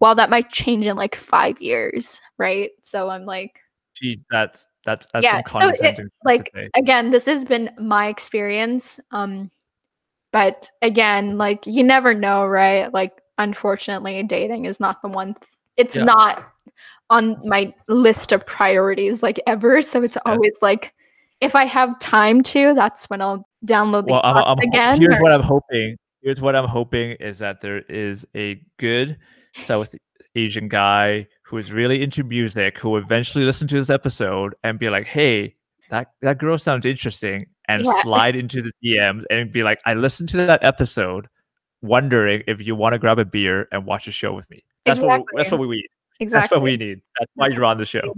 well 0.00 0.14
that 0.14 0.30
might 0.30 0.50
change 0.50 0.86
in 0.86 0.96
like 0.96 1.14
five 1.16 1.60
years 1.60 2.20
right 2.36 2.70
so 2.82 3.08
i'm 3.08 3.24
like 3.24 3.60
Gee, 3.94 4.20
that's 4.30 4.66
that's 4.84 5.06
that's 5.12 5.24
Yeah, 5.24 5.32
so 5.34 5.38
it- 5.38 5.44
condescending. 5.46 5.94
stuff 5.94 6.04
to 6.04 6.10
like, 6.24 6.52
again 6.74 7.10
this 7.10 7.24
has 7.26 7.44
been 7.44 7.70
my 7.78 8.06
experience 8.08 9.00
um 9.12 9.50
but 10.32 10.70
again 10.82 11.38
like 11.38 11.66
you 11.66 11.82
never 11.82 12.12
know 12.14 12.46
right 12.46 12.92
like 12.92 13.20
unfortunately 13.38 14.22
dating 14.22 14.64
is 14.66 14.78
not 14.80 15.00
the 15.02 15.08
one 15.08 15.34
th- 15.34 15.48
it's 15.76 15.96
Yeah. 15.96 16.04
not 16.04 16.52
on 17.10 17.36
my 17.44 17.72
list 17.88 18.32
of 18.32 18.44
priorities 18.46 19.22
like 19.22 19.40
ever 19.46 19.80
so 19.82 20.02
it's 20.02 20.16
Yeah. 20.26 20.32
always 20.32 20.54
like 20.60 20.92
if 21.40 21.54
i 21.54 21.64
have 21.64 21.98
time 22.00 22.42
to 22.42 22.74
that's 22.74 23.08
when 23.10 23.20
i'll 23.22 23.48
download 23.64 24.06
the 24.06 24.12
well, 24.12 24.20
I'm, 24.24 24.36
I'm, 24.36 24.58
again 24.58 25.00
here's 25.00 25.16
or- 25.16 25.22
what 25.22 25.32
I'm 25.32 25.42
hoping. 25.42 25.96
Here's 26.22 26.40
what 26.40 26.56
I'm 26.56 26.66
hoping 26.68 27.12
is 27.20 27.38
that 27.38 27.60
there 27.60 27.78
is 27.88 28.26
a 28.36 28.60
good 28.78 29.16
South 29.56 29.94
Asian 30.34 30.68
guy 30.68 31.28
who 31.42 31.56
is 31.58 31.70
really 31.72 32.02
into 32.02 32.24
music 32.24 32.76
who 32.78 32.90
will 32.90 32.98
eventually 32.98 33.44
listen 33.44 33.68
to 33.68 33.76
this 33.76 33.88
episode 33.88 34.54
and 34.64 34.78
be 34.80 34.90
like, 34.90 35.06
"Hey, 35.06 35.54
that 35.90 36.08
that 36.22 36.38
girl 36.38 36.58
sounds 36.58 36.84
interesting," 36.86 37.46
and 37.68 37.84
Yeah. 37.84 38.02
slide 38.02 38.34
into 38.36 38.60
the 38.62 38.72
DMs 38.84 39.24
and 39.30 39.50
be 39.52 39.62
like, 39.62 39.78
"I 39.86 39.94
listened 39.94 40.28
to 40.30 40.36
that 40.38 40.62
episode, 40.64 41.28
wondering 41.82 42.42
if 42.46 42.60
you 42.66 42.74
want 42.74 42.92
to 42.94 42.98
grab 42.98 43.18
a 43.18 43.24
beer 43.24 43.68
and 43.72 43.84
watch 43.86 44.08
a 44.08 44.12
show 44.12 44.32
with 44.32 44.48
me." 44.50 44.62
That's 44.84 45.00
what 45.00 45.20
we- 45.20 45.26
that's 45.36 45.50
what 45.50 45.60
we 45.60 45.68
need. 45.76 45.86
exactly 46.20 46.40
That's 46.42 46.50
what 46.52 46.62
we 46.62 46.76
need. 46.76 47.00
That's 47.18 47.30
why 47.34 47.48
you're 47.48 47.64
on 47.64 47.78
the 47.78 47.84
show. 47.84 48.14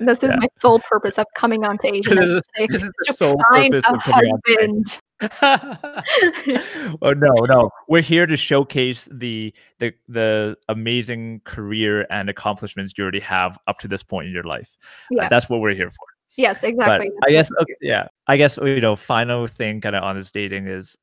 this 0.00 0.22
is 0.22 0.30
yeah. 0.30 0.36
my 0.38 0.48
sole 0.56 0.78
purpose 0.80 1.18
of 1.18 1.26
coming 1.34 1.64
on 1.64 1.76
to 1.78 1.88
asian 1.94 2.16
This 2.16 2.28
is- 2.28 2.42
this 2.68 2.82
is 2.82 2.88
the 2.88 3.04
to 3.08 3.14
sole 3.14 3.36
purpose 3.50 3.84
a 3.84 3.94
of 3.94 4.00
coming 4.02 4.30
on 4.30 4.40
husband 4.46 5.00
oh 7.02 7.12
no, 7.12 7.32
no. 7.48 7.70
We're 7.88 8.02
here 8.02 8.24
to 8.26 8.36
showcase 8.36 9.08
the 9.10 9.52
the 9.80 9.92
the 10.08 10.56
amazing 10.68 11.40
career 11.44 12.06
and 12.10 12.30
accomplishments 12.30 12.94
you 12.96 13.02
already 13.02 13.18
have 13.20 13.58
up 13.66 13.78
to 13.80 13.88
this 13.88 14.02
point 14.04 14.28
in 14.28 14.32
your 14.32 14.44
life. 14.44 14.76
Uh, 15.12 15.16
yeah 15.22 15.28
that's 15.28 15.48
what 15.50 15.60
we're 15.60 15.74
here 15.74 15.90
for. 15.90 16.06
yes 16.36 16.62
exactly 16.62 17.10
But 17.20 17.28
I 17.28 17.32
guess 17.32 17.50
okay, 17.60 17.74
yeah, 17.80 18.06
I 18.28 18.36
guess 18.36 18.56
you 18.62 18.80
know, 18.80 18.94
final 18.94 19.46
thing 19.48 19.80
kind 19.80 19.96
of 19.96 20.04
on 20.04 20.16
this 20.16 20.30
dating 20.30 20.68
is 20.68 20.96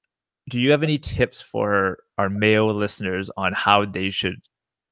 do 0.50 0.60
you 0.60 0.72
have 0.72 0.84
any 0.84 0.98
tips 0.98 1.42
for 1.42 1.98
our 2.18 2.30
male 2.30 2.74
listeners 2.74 3.30
on 3.38 3.54
how 3.54 3.86
they 3.86 4.10
should 4.10 4.36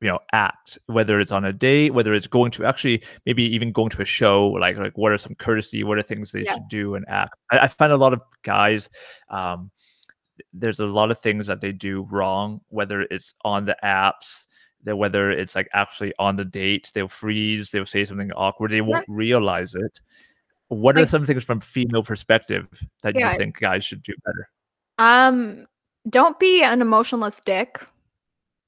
you 0.02 0.10
know 0.10 0.20
act 0.34 0.78
whether 0.88 1.20
it's 1.20 1.32
on 1.32 1.46
a 1.46 1.54
date 1.54 1.94
whether 1.94 2.14
it's 2.14 2.28
going 2.28 2.52
to 2.52 2.66
actually 2.66 3.02
maybe 3.26 3.44
even 3.44 3.72
going 3.72 3.90
to 3.90 4.02
a 4.02 4.06
show 4.06 4.48
like 4.48 4.76
like 4.78 4.98
what 4.98 5.12
are 5.12 5.18
some 5.18 5.36
courtesy 5.36 5.84
what 5.84 5.98
are 5.98 6.02
things 6.04 6.32
they 6.32 6.44
Yeah. 6.44 6.54
should 6.56 6.68
do 6.70 6.96
and 6.96 7.06
act 7.08 7.36
I, 7.52 7.60
I 7.60 7.68
find 7.70 7.94
a 7.94 7.98
lot 7.98 8.12
of 8.14 8.22
guys 8.44 8.90
um 9.30 9.72
there's 10.52 10.80
a 10.82 10.86
lot 10.86 11.12
of 11.12 11.20
things 11.20 11.48
that 11.48 11.62
they 11.62 11.72
do 11.72 12.08
wrong 12.12 12.60
whether 12.70 13.04
it's 13.04 13.34
on 13.46 13.66
the 13.66 13.78
apps 13.84 14.48
that 14.84 14.98
whether 14.98 15.32
it's 15.32 15.56
like 15.56 15.70
actually 15.74 16.12
on 16.20 16.36
the 16.36 16.44
date 16.44 16.92
they'll 16.94 17.08
freeze 17.08 17.70
they'll 17.72 17.86
say 17.86 18.04
something 18.04 18.32
awkward 18.34 18.72
they 18.72 18.82
won't 18.82 19.06
realize 19.08 19.74
it 19.76 20.02
what 20.68 20.98
are 20.98 21.02
Like- 21.02 21.10
some 21.10 21.26
things 21.26 21.46
from 21.46 21.62
female 21.62 22.04
perspective 22.04 22.68
that 23.04 23.16
Yeah. 23.16 23.32
you 23.32 23.38
think 23.38 23.60
guys 23.60 23.86
should 23.86 24.04
do 24.04 24.14
better 24.26 24.50
Um, 24.98 25.66
don't 26.10 26.40
be 26.40 26.64
an 26.64 26.82
emotionless 26.82 27.42
dick. 27.46 27.82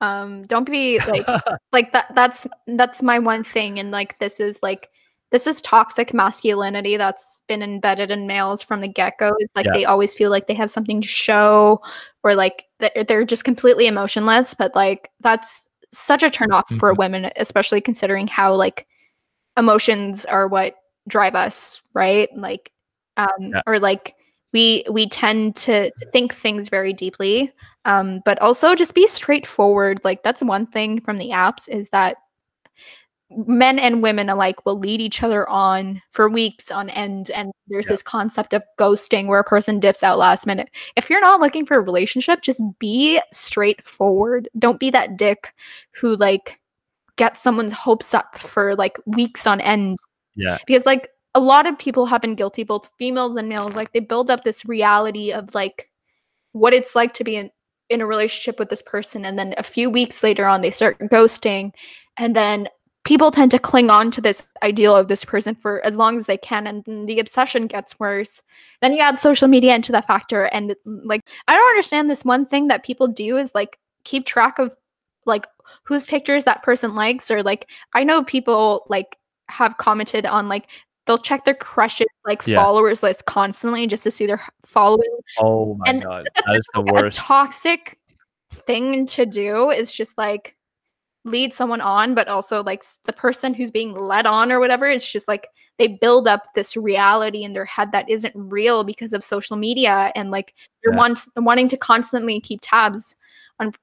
Um, 0.02 0.44
don't 0.44 0.70
be 0.70 1.00
like 1.08 1.26
like 1.72 1.94
that 1.94 2.14
that's 2.16 2.46
that's 2.68 3.02
my 3.02 3.18
one 3.20 3.44
thing 3.44 3.80
and 3.80 3.92
like 3.92 4.20
this 4.20 4.40
is 4.40 4.60
like 4.62 4.90
this 5.32 5.48
is 5.48 5.62
toxic 5.62 6.14
masculinity 6.14 6.98
that's 6.98 7.44
been 7.48 7.64
embedded 7.64 8.12
in 8.12 8.28
males 8.28 8.62
from 8.62 8.82
the 8.82 8.88
get-go 8.88 9.32
is 9.40 9.50
like 9.56 9.66
Yeah. 9.66 9.72
they 9.74 9.86
always 9.86 10.14
feel 10.14 10.30
like 10.32 10.48
they 10.48 10.54
have 10.54 10.70
something 10.70 11.02
to 11.02 11.08
show 11.08 11.82
or 12.24 12.36
like 12.36 12.66
they're, 12.80 13.04
they're 13.08 13.26
just 13.26 13.46
completely 13.46 13.88
emotionless 13.88 14.54
but 14.54 14.76
like 14.76 15.10
that's 15.22 15.68
such 15.94 16.24
a 16.24 16.30
turn 16.30 16.52
off 16.52 16.68
for 16.78 16.94
Mhm. 16.94 16.98
women 16.98 17.32
especially 17.38 17.82
considering 17.82 18.28
how 18.28 18.54
like 18.54 18.86
emotions 19.58 20.26
are 20.26 20.48
what 20.48 20.76
drive 21.08 21.36
us 21.36 21.82
right 21.94 22.30
like 22.36 22.72
um 23.18 23.30
Yeah. 23.40 23.62
or 23.66 23.80
like 23.80 24.16
we 24.54 24.84
we 24.90 25.08
tend 25.10 25.56
to 25.56 25.92
think 26.14 26.34
things 26.34 26.70
very 26.70 26.94
deeply 26.94 27.52
um 27.86 28.22
but 28.26 28.42
also 28.42 28.76
just 28.76 28.94
be 28.94 29.08
straightforward 29.08 30.00
like 30.04 30.24
that's 30.24 30.42
one 30.44 30.66
thing 30.68 31.02
from 31.02 31.18
the 31.18 31.30
apps 31.30 31.68
is 31.68 31.90
that 31.90 32.18
men 33.32 33.80
and 33.80 34.04
women 34.04 34.30
alike 34.30 34.66
will 34.66 34.78
lead 34.78 35.02
each 35.02 35.24
other 35.24 35.50
on 35.50 36.00
for 36.12 36.30
weeks 36.30 36.70
on 36.72 36.90
end 36.92 37.32
and 37.32 37.52
there's 37.68 37.86
Yeah. 37.88 37.94
this 37.94 38.04
concept 38.04 38.54
of 38.54 38.62
ghosting 38.80 39.28
where 39.28 39.40
a 39.40 39.44
person 39.44 39.80
dips 39.80 40.04
out 40.04 40.20
last 40.20 40.46
minute 40.46 40.70
if 40.96 41.10
you're 41.10 41.22
not 41.22 41.42
looking 41.42 41.66
for 41.66 41.76
a 41.76 41.82
relationship 41.82 42.42
just 42.42 42.62
be 42.80 43.20
straightforward 43.34 44.48
don't 44.60 44.80
be 44.80 44.92
that 44.92 45.18
dick 45.18 45.54
who 45.92 46.16
like 46.18 46.60
gets 47.18 47.42
someone's 47.42 47.74
hopes 47.74 48.14
up 48.14 48.38
for 48.38 48.76
like 48.76 49.00
weeks 49.06 49.48
on 49.48 49.60
end 49.60 49.98
Yeah. 50.36 50.60
because 50.68 50.86
like 50.86 51.10
a 51.36 51.40
lot 51.40 51.68
of 51.68 51.78
people 51.78 52.06
have 52.08 52.22
been 52.22 52.34
guilty 52.34 52.64
both 52.64 52.90
females 52.98 53.36
and 53.36 53.50
males 53.50 53.76
like 53.76 53.92
they 53.92 54.00
build 54.00 54.32
up 54.32 54.44
this 54.44 54.66
reality 54.66 55.32
of 55.32 55.54
like 55.54 55.92
what 56.54 56.74
it's 56.74 56.96
like 56.96 57.14
to 57.14 57.24
be 57.24 57.36
in, 57.36 57.52
in 57.90 58.02
a 58.02 58.06
relationship 58.06 58.58
with 58.58 58.70
this 58.70 58.82
person 58.82 59.26
and 59.26 59.38
then 59.38 59.54
a 59.58 59.64
few 59.64 59.90
weeks 59.90 60.24
later 60.24 60.48
on 60.48 60.62
they 60.62 60.72
start 60.72 60.98
ghosting 61.00 61.72
and 62.18 62.36
then 62.36 62.68
people 63.04 63.30
tend 63.30 63.52
to 63.52 63.60
cling 63.60 63.90
on 63.92 64.10
to 64.10 64.20
this 64.20 64.48
ideal 64.64 64.96
of 64.96 65.10
this 65.10 65.24
person 65.24 65.54
for 65.54 65.86
as 65.86 65.96
long 65.96 66.18
as 66.18 66.26
they 66.26 66.38
can 66.38 66.66
and 66.66 67.08
the 67.08 67.20
obsession 67.20 67.68
gets 67.68 68.00
worse. 68.00 68.42
Then 68.82 68.94
you 68.94 69.00
add 69.00 69.20
social 69.20 69.48
media 69.48 69.76
into 69.76 69.92
that 69.92 70.08
factor 70.08 70.46
and 70.46 70.76
like 70.86 71.22
i 71.48 71.56
don't 71.56 71.70
understand 71.70 72.10
this 72.10 72.26
one 72.26 72.46
thing 72.46 72.70
that 72.70 72.84
people 72.84 73.08
do 73.08 73.38
is 73.38 73.54
like 73.54 73.78
keep 74.06 74.26
track 74.26 74.58
of 74.58 74.76
like 75.26 75.46
whose 75.84 76.06
pictures 76.06 76.46
that 76.46 76.64
person 76.64 76.96
likes 76.96 77.30
or 77.30 77.44
like 77.44 77.68
i 77.94 78.04
know 78.04 78.24
people 78.24 78.86
like 78.88 79.18
have 79.48 79.78
commented 79.78 80.26
on 80.26 80.48
like 80.48 80.68
they'll 81.06 81.18
check 81.18 81.46
their 81.46 81.54
crushes 81.56 82.08
like 82.26 82.46
Yeah. 82.48 82.64
followers 82.64 83.04
list 83.04 83.26
constantly 83.26 83.88
just 83.88 84.04
to 84.04 84.12
see 84.12 84.26
their 84.26 84.42
following 84.66 85.10
Oh 85.40 85.76
my 85.76 85.90
And 85.90 86.02
god, 86.04 86.28
that 86.46 86.56
is 86.56 86.66
the 86.74 86.82
worst. 86.82 87.18
a 87.18 87.22
toxic 87.22 88.00
thing 88.52 89.06
to 89.08 89.26
do 89.26 89.70
is 89.70 89.92
just 89.92 90.18
like 90.18 90.56
lead 91.26 91.54
someone 91.54 91.82
on 91.82 92.14
but 92.14 92.28
also 92.28 92.64
like 92.64 92.84
the 93.06 93.14
person 93.14 93.54
who's 93.54 93.72
being 93.72 93.94
led 93.94 94.26
on 94.28 94.52
or 94.52 94.60
whatever 94.60 94.88
it's 94.88 95.12
just 95.12 95.28
like 95.28 95.48
they 95.80 95.88
build 95.88 96.28
up 96.28 96.44
this 96.54 96.78
reality 96.78 97.44
in 97.44 97.54
their 97.54 97.66
head 97.66 97.92
that 97.92 98.08
isn't 98.10 98.34
real 98.36 98.84
because 98.84 99.12
of 99.12 99.24
social 99.24 99.58
media 99.58 100.12
and 100.16 100.30
like 100.30 100.54
they're 100.84 100.94
Yeah. 100.94 101.00
want, 101.00 101.20
wanting 101.36 101.68
to 101.70 101.78
constantly 101.78 102.40
keep 102.40 102.60
tabs 102.62 103.16
on 103.60 103.74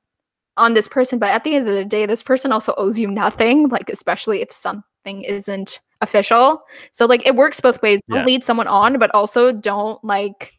on 0.57 0.75
this 0.75 0.87
person 0.87 1.19
but 1.19 1.31
at 1.31 1.43
the 1.45 1.57
end 1.57 1.69
of 1.69 1.75
the 1.75 1.85
day 1.85 2.07
this 2.07 2.23
person 2.23 2.53
also 2.53 2.75
owes 2.79 2.99
you 2.99 3.09
nothing 3.09 3.69
like 3.69 3.91
especially 3.91 4.41
if 4.41 4.53
something 4.53 5.23
isn't 5.23 5.81
official 6.03 6.63
so 6.91 7.07
like 7.07 7.25
it 7.27 7.35
works 7.35 7.61
both 7.61 7.81
ways 7.83 8.01
don't 8.09 8.19
Yeah. 8.21 8.25
lead 8.27 8.45
someone 8.45 8.67
on 8.69 8.99
but 8.99 9.11
also 9.15 9.53
don't 9.53 10.03
like 10.05 10.59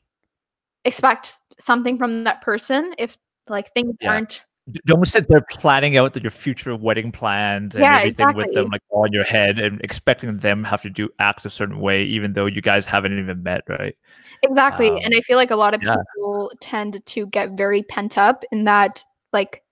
expect 0.85 1.33
something 1.59 1.97
from 1.97 2.23
that 2.23 2.41
person 2.41 2.95
if 2.97 3.17
like 3.47 3.71
things 3.73 3.93
Yeah. 4.01 4.11
aren't 4.11 4.43
Don't 4.85 5.05
sit 5.05 5.27
there 5.27 5.41
planning 5.51 5.97
out 5.97 6.15
your 6.23 6.31
future 6.31 6.73
wedding 6.75 7.11
plans 7.11 7.75
and 7.75 7.83
Yeah, 7.83 7.97
everything 7.97 8.33
with 8.33 8.53
them 8.53 8.69
like 8.71 8.81
on 8.91 9.11
your 9.11 9.25
head 9.25 9.59
and 9.59 9.81
expecting 9.81 10.37
them 10.37 10.63
have 10.63 10.81
to 10.83 10.89
do 10.89 11.09
acts 11.19 11.43
a 11.45 11.49
certain 11.49 11.79
way, 11.81 12.03
even 12.05 12.31
though 12.31 12.45
you 12.45 12.61
guys 12.61 12.85
haven't 12.85 13.19
even 13.19 13.43
met, 13.43 13.63
right? 13.67 13.95
exactly 14.43 14.87
and 14.87 15.13
Um, 15.13 15.17
i 15.17 15.21
feel 15.21 15.37
like 15.37 15.51
a 15.51 15.55
lot 15.55 15.73
of 15.73 15.81
yeah. 15.83 15.95
people 16.15 16.51
tend 16.59 17.05
to 17.05 17.27
get 17.27 17.51
very 17.51 17.83
pent 17.83 18.17
up 18.17 18.43
in 18.51 18.63
that 18.65 19.03
like 19.31 19.62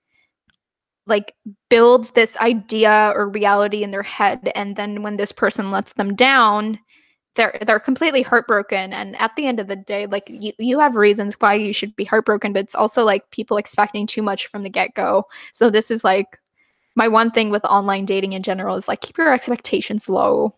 like 1.07 1.33
build 1.69 2.13
this 2.15 2.37
idea 2.37 3.11
or 3.15 3.27
reality 3.27 3.83
in 3.83 3.91
their 3.91 4.03
head 4.03 4.51
and 4.55 4.75
then 4.75 5.01
when 5.01 5.17
this 5.17 5.31
person 5.31 5.71
lets 5.71 5.93
them 5.93 6.15
down 6.15 6.79
they're 7.35 7.57
they're 7.65 7.79
completely 7.79 8.21
heartbroken. 8.21 8.93
And 8.93 9.15
at 9.17 9.35
the 9.35 9.47
end 9.47 9.59
of 9.59 9.67
the 9.67 9.75
day 9.75 10.05
like 10.05 10.29
you, 10.29 10.51
you 10.57 10.79
have 10.79 10.95
reasons 10.95 11.35
why 11.39 11.55
you 11.55 11.73
should 11.73 11.95
be 11.95 12.03
heartbroken 12.03 12.53
but 12.53 12.59
it's 12.63 12.75
also 12.75 13.03
like 13.03 13.29
people 13.31 13.57
expecting 13.57 14.05
too 14.05 14.21
much 14.21 14.47
from 14.47 14.63
the 14.63 14.69
get-go. 14.69 15.25
So 15.53 15.69
this 15.69 15.91
is 15.91 16.03
like 16.03 16.39
my 16.95 17.07
one 17.07 17.31
thing 17.31 17.49
with 17.49 17.63
online 17.65 18.05
dating 18.05 18.33
in 18.33 18.43
general 18.43 18.75
is 18.75 18.87
like 18.87 19.01
keep 19.01 19.17
your 19.17 19.33
expectations 19.33 20.09
low. 20.09 20.53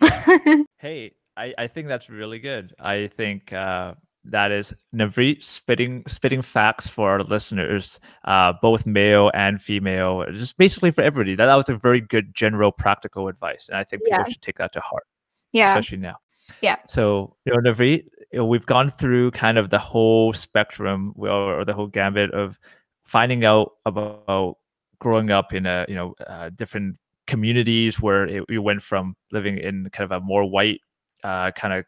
Hey, 0.78 1.12
I, 1.36 1.54
I 1.58 1.66
think 1.66 1.88
that's 1.88 2.08
really 2.08 2.38
good. 2.38 2.74
I 2.78 3.08
think 3.08 3.52
uh, 3.52 3.94
that 4.30 4.50
is 4.52 4.74
Navreet 4.94 5.42
spitting 5.42 6.02
spitting 6.06 6.42
facts 6.42 6.86
for 6.88 7.10
our 7.10 7.22
listeners, 7.22 8.00
uh, 8.24 8.52
both 8.60 8.86
male 8.86 9.30
and 9.34 9.60
female, 9.60 10.24
just 10.32 10.56
basically 10.58 10.90
for 10.90 11.02
everybody. 11.02 11.34
That, 11.34 11.46
that 11.46 11.54
was 11.54 11.68
a 11.68 11.76
very 11.76 12.00
good 12.00 12.34
general 12.34 12.72
practical 12.72 13.28
advice, 13.28 13.68
and 13.68 13.78
I 13.78 13.84
think 13.84 14.04
people 14.04 14.18
Yeah. 14.18 14.28
should 14.28 14.42
take 14.42 14.58
that 14.58 14.72
to 14.72 14.80
heart, 14.80 15.04
yeah 15.52 15.70
especially 15.72 15.98
now. 15.98 16.16
Yeah. 16.60 16.76
So 16.88 17.36
you 17.44 17.52
know, 17.52 17.58
Navreet, 17.70 18.04
you 18.32 18.38
know, 18.38 18.46
we've 18.46 18.66
gone 18.66 18.90
through 18.90 19.30
kind 19.32 19.58
of 19.58 19.70
the 19.70 19.78
whole 19.78 20.32
spectrum 20.32 21.12
or, 21.16 21.60
or 21.60 21.64
the 21.64 21.74
whole 21.74 21.88
gambit 21.88 22.30
of 22.32 22.58
finding 23.04 23.44
out 23.44 23.72
about 23.84 24.58
growing 24.98 25.30
up 25.30 25.52
in 25.52 25.66
a 25.66 25.84
you 25.88 25.94
know 25.94 26.14
uh, 26.26 26.50
different 26.56 26.96
communities 27.26 28.00
where 28.00 28.24
it, 28.26 28.44
you 28.48 28.62
went 28.62 28.82
from 28.82 29.16
living 29.32 29.58
in 29.58 29.90
kind 29.90 30.10
of 30.10 30.22
a 30.22 30.24
more 30.24 30.44
white 30.44 30.80
uh, 31.24 31.50
kind 31.52 31.74
of 31.74 31.84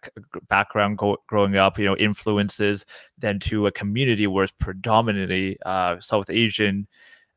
background 0.48 0.98
go- 0.98 1.18
growing 1.26 1.56
up, 1.56 1.78
you 1.78 1.84
know, 1.84 1.96
influences, 1.96 2.84
then 3.18 3.38
to 3.40 3.66
a 3.66 3.72
community 3.72 4.26
where 4.26 4.44
it's 4.44 4.52
predominantly 4.58 5.58
uh, 5.64 5.98
South 6.00 6.30
Asian. 6.30 6.86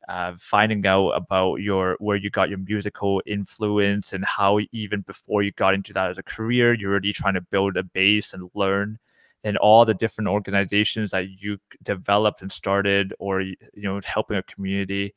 Uh, 0.08 0.34
finding 0.36 0.84
out 0.84 1.10
about 1.10 1.60
your 1.60 1.96
where 2.00 2.16
you 2.16 2.28
got 2.28 2.48
your 2.48 2.58
musical 2.58 3.22
influence 3.24 4.12
and 4.12 4.24
how 4.24 4.58
even 4.72 5.00
before 5.02 5.44
you 5.44 5.52
got 5.52 5.74
into 5.74 5.92
that 5.92 6.10
as 6.10 6.18
a 6.18 6.24
career, 6.24 6.74
you're 6.74 6.90
already 6.90 7.12
trying 7.12 7.34
to 7.34 7.40
build 7.40 7.76
a 7.76 7.84
base 7.84 8.32
and 8.32 8.50
learn. 8.54 8.98
And 9.44 9.56
all 9.58 9.84
the 9.84 9.94
different 9.94 10.26
organizations 10.26 11.12
that 11.12 11.28
you 11.40 11.58
developed 11.84 12.42
and 12.42 12.50
started, 12.50 13.14
or 13.20 13.42
you 13.42 13.56
know, 13.74 14.00
helping 14.04 14.36
a 14.36 14.42
community, 14.42 15.14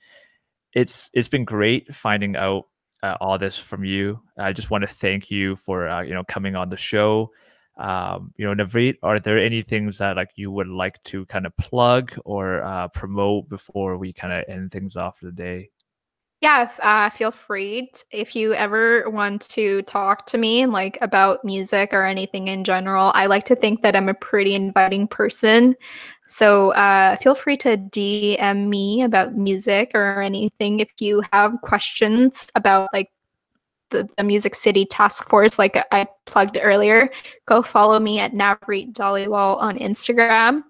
it's 0.73 1.09
it's 1.13 1.29
been 1.29 1.45
great 1.45 1.93
finding 1.95 2.35
out 2.35 2.67
uh, 3.03 3.17
all 3.21 3.37
this 3.37 3.57
from 3.57 3.83
you. 3.83 4.21
I 4.37 4.53
just 4.53 4.69
want 4.71 4.81
to 4.83 4.87
thank 4.87 5.31
you 5.31 5.55
for 5.55 5.87
uh, 5.87 6.01
you 6.01 6.13
know 6.13 6.23
coming 6.23 6.55
on 6.55 6.69
the 6.69 6.77
show. 6.77 7.31
Um, 7.77 8.33
you 8.37 8.45
know, 8.45 8.63
Navreet, 8.63 8.97
are 9.03 9.19
there 9.19 9.37
any 9.37 9.61
things 9.61 9.97
that 9.97 10.15
like 10.15 10.31
you 10.35 10.49
would 10.51 10.67
like 10.67 11.01
to 11.05 11.25
kind 11.25 11.45
of 11.45 11.55
plug 11.57 12.13
or 12.23 12.63
uh, 12.63 12.87
promote 12.89 13.49
before 13.49 13.97
we 13.97 14.13
kind 14.13 14.33
of 14.33 14.45
end 14.47 14.71
things 14.71 14.95
off 14.95 15.19
for 15.19 15.25
the 15.25 15.31
day? 15.31 15.69
Yeah 16.45 16.69
uh, 16.79 17.09
feel 17.09 17.31
free 17.31 17.89
t- 17.91 18.03
if 18.11 18.35
you 18.35 18.53
ever 18.53 19.09
want 19.09 19.41
to 19.49 19.81
talk 19.81 20.27
to 20.27 20.37
me 20.37 20.67
like 20.67 20.95
about 21.01 21.43
music 21.43 21.91
or 21.91 22.05
anything 22.05 22.49
in 22.49 22.63
general 22.63 23.11
i 23.15 23.25
like 23.25 23.45
to 23.45 23.55
think 23.55 23.81
that 23.81 23.95
i'm 23.95 24.09
a 24.09 24.13
pretty 24.13 24.53
inviting 24.53 25.07
person. 25.07 25.75
So 26.27 26.69
uh, 26.73 27.15
feel 27.15 27.33
free 27.33 27.57
to 27.57 27.77
dm 27.77 28.67
me 28.67 29.01
about 29.01 29.35
music 29.35 29.89
or 29.95 30.21
anything 30.21 30.81
if 30.81 30.91
you 30.99 31.23
have 31.33 31.59
questions 31.63 32.47
about 32.53 32.89
like 32.93 33.09
the, 33.89 34.07
the 34.15 34.23
music 34.23 34.53
city 34.53 34.85
task 34.85 35.27
force 35.27 35.57
like 35.57 35.75
i 35.91 36.05
plugged 36.25 36.59
earlier. 36.61 37.09
Go 37.47 37.63
follow 37.63 37.99
me 37.99 38.19
at 38.19 38.33
navreet 38.33 38.93
dhaliwal 38.93 39.59
on 39.59 39.79
instagram 39.79 40.63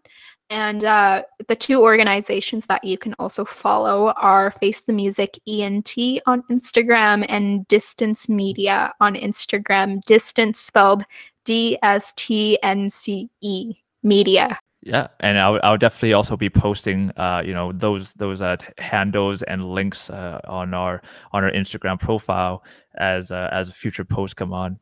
and 0.49 0.83
uh, 0.83 1.23
the 1.47 1.55
two 1.55 1.81
organizations 1.81 2.65
that 2.67 2.83
you 2.83 2.97
can 2.97 3.15
also 3.19 3.45
follow 3.45 4.13
are 4.17 4.51
Face 4.51 4.81
the 4.81 4.93
Music 4.93 5.39
ENT 5.47 5.95
on 6.25 6.43
Instagram 6.51 7.25
and 7.29 7.67
Distance 7.67 8.29
Media 8.29 8.93
on 8.99 9.15
Instagram. 9.15 10.01
Distance 10.05 10.59
spelled 10.59 11.03
D 11.45 11.77
S 11.81 12.13
T 12.15 12.57
N 12.63 12.89
C 12.89 13.29
E 13.41 13.73
Media. 14.03 14.59
Yeah, 14.81 15.07
and 15.19 15.39
I'll, 15.39 15.59
I'll 15.63 15.79
definitely 15.79 16.13
also 16.13 16.37
be 16.37 16.49
posting, 16.49 17.09
uh, 17.17 17.41
you 17.43 17.55
know, 17.55 17.71
those 17.71 18.13
those 18.13 18.39
uh, 18.39 18.57
handles 18.77 19.41
and 19.41 19.71
links 19.71 20.11
uh, 20.11 20.39
on 20.47 20.75
our 20.75 21.01
on 21.31 21.43
our 21.43 21.51
Instagram 21.51 21.99
profile 21.99 22.63
as 22.99 23.31
uh, 23.31 23.49
as 23.51 23.71
future 23.71 24.05
posts 24.05 24.35
come 24.35 24.53
on. 24.53 24.79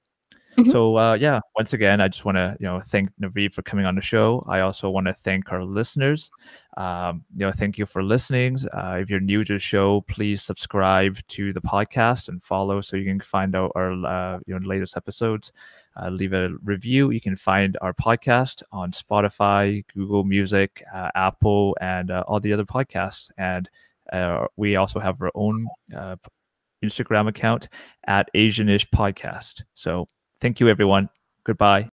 Mhm. 0.57 0.71
So 0.71 0.97
uh, 0.97 1.13
yeah, 1.15 1.39
once 1.55 1.73
again, 1.73 1.99
I 1.99 2.07
just 2.07 2.25
want 2.25 2.35
to 2.37 2.55
you 2.59 2.67
know 2.67 2.79
thank 2.79 3.09
Navreet 3.19 3.53
for 3.53 3.63
coming 3.63 3.85
on 3.85 3.95
the 3.95 4.01
show. 4.01 4.45
I 4.47 4.59
also 4.59 4.89
want 4.89 5.07
to 5.07 5.13
thank 5.13 5.51
our 5.51 5.63
listeners. 5.63 6.29
Um, 6.77 7.23
you 7.33 7.39
know, 7.45 7.51
thank 7.51 7.77
you 7.77 7.85
for 7.87 8.03
listening. 8.03 8.59
Uh, 8.71 8.97
if 9.01 9.09
you're 9.09 9.19
new 9.19 9.43
to 9.43 9.53
the 9.53 9.59
show, 9.59 10.01
please 10.01 10.43
subscribe 10.43 11.17
to 11.29 11.53
the 11.53 11.61
podcast 11.61 12.29
and 12.29 12.43
follow 12.43 12.81
so 12.81 12.97
you 12.97 13.05
can 13.05 13.19
find 13.21 13.55
out 13.55 13.71
our 13.75 13.91
uh, 14.05 14.39
you 14.45 14.57
know 14.59 14.65
latest 14.67 14.95
episodes. 14.95 15.51
Uh, 15.99 16.09
leave 16.09 16.33
a 16.33 16.49
review. 16.63 17.11
You 17.11 17.21
can 17.21 17.35
find 17.35 17.77
our 17.81 17.93
podcast 17.93 18.61
on 18.71 18.91
Spotify, 18.91 19.83
Google 19.95 20.23
Music, 20.23 20.83
uh, 20.93 21.09
Apple, 21.15 21.75
and 21.81 22.09
uh, 22.11 22.23
all 22.27 22.39
the 22.39 22.53
other 22.53 22.65
podcasts. 22.65 23.29
And 23.37 23.69
uh, 24.11 24.47
we 24.55 24.75
also 24.75 24.99
have 24.99 25.21
our 25.21 25.31
own 25.35 25.67
uh, 25.95 26.15
Instagram 26.83 27.27
account 27.27 27.69
at 28.07 28.29
Asianish 28.35 28.87
Podcast. 28.89 29.61
So 29.75 30.07
thank 30.43 30.59
you, 30.59 30.67
everyone. 30.67 31.09
Goodbye. 31.45 31.92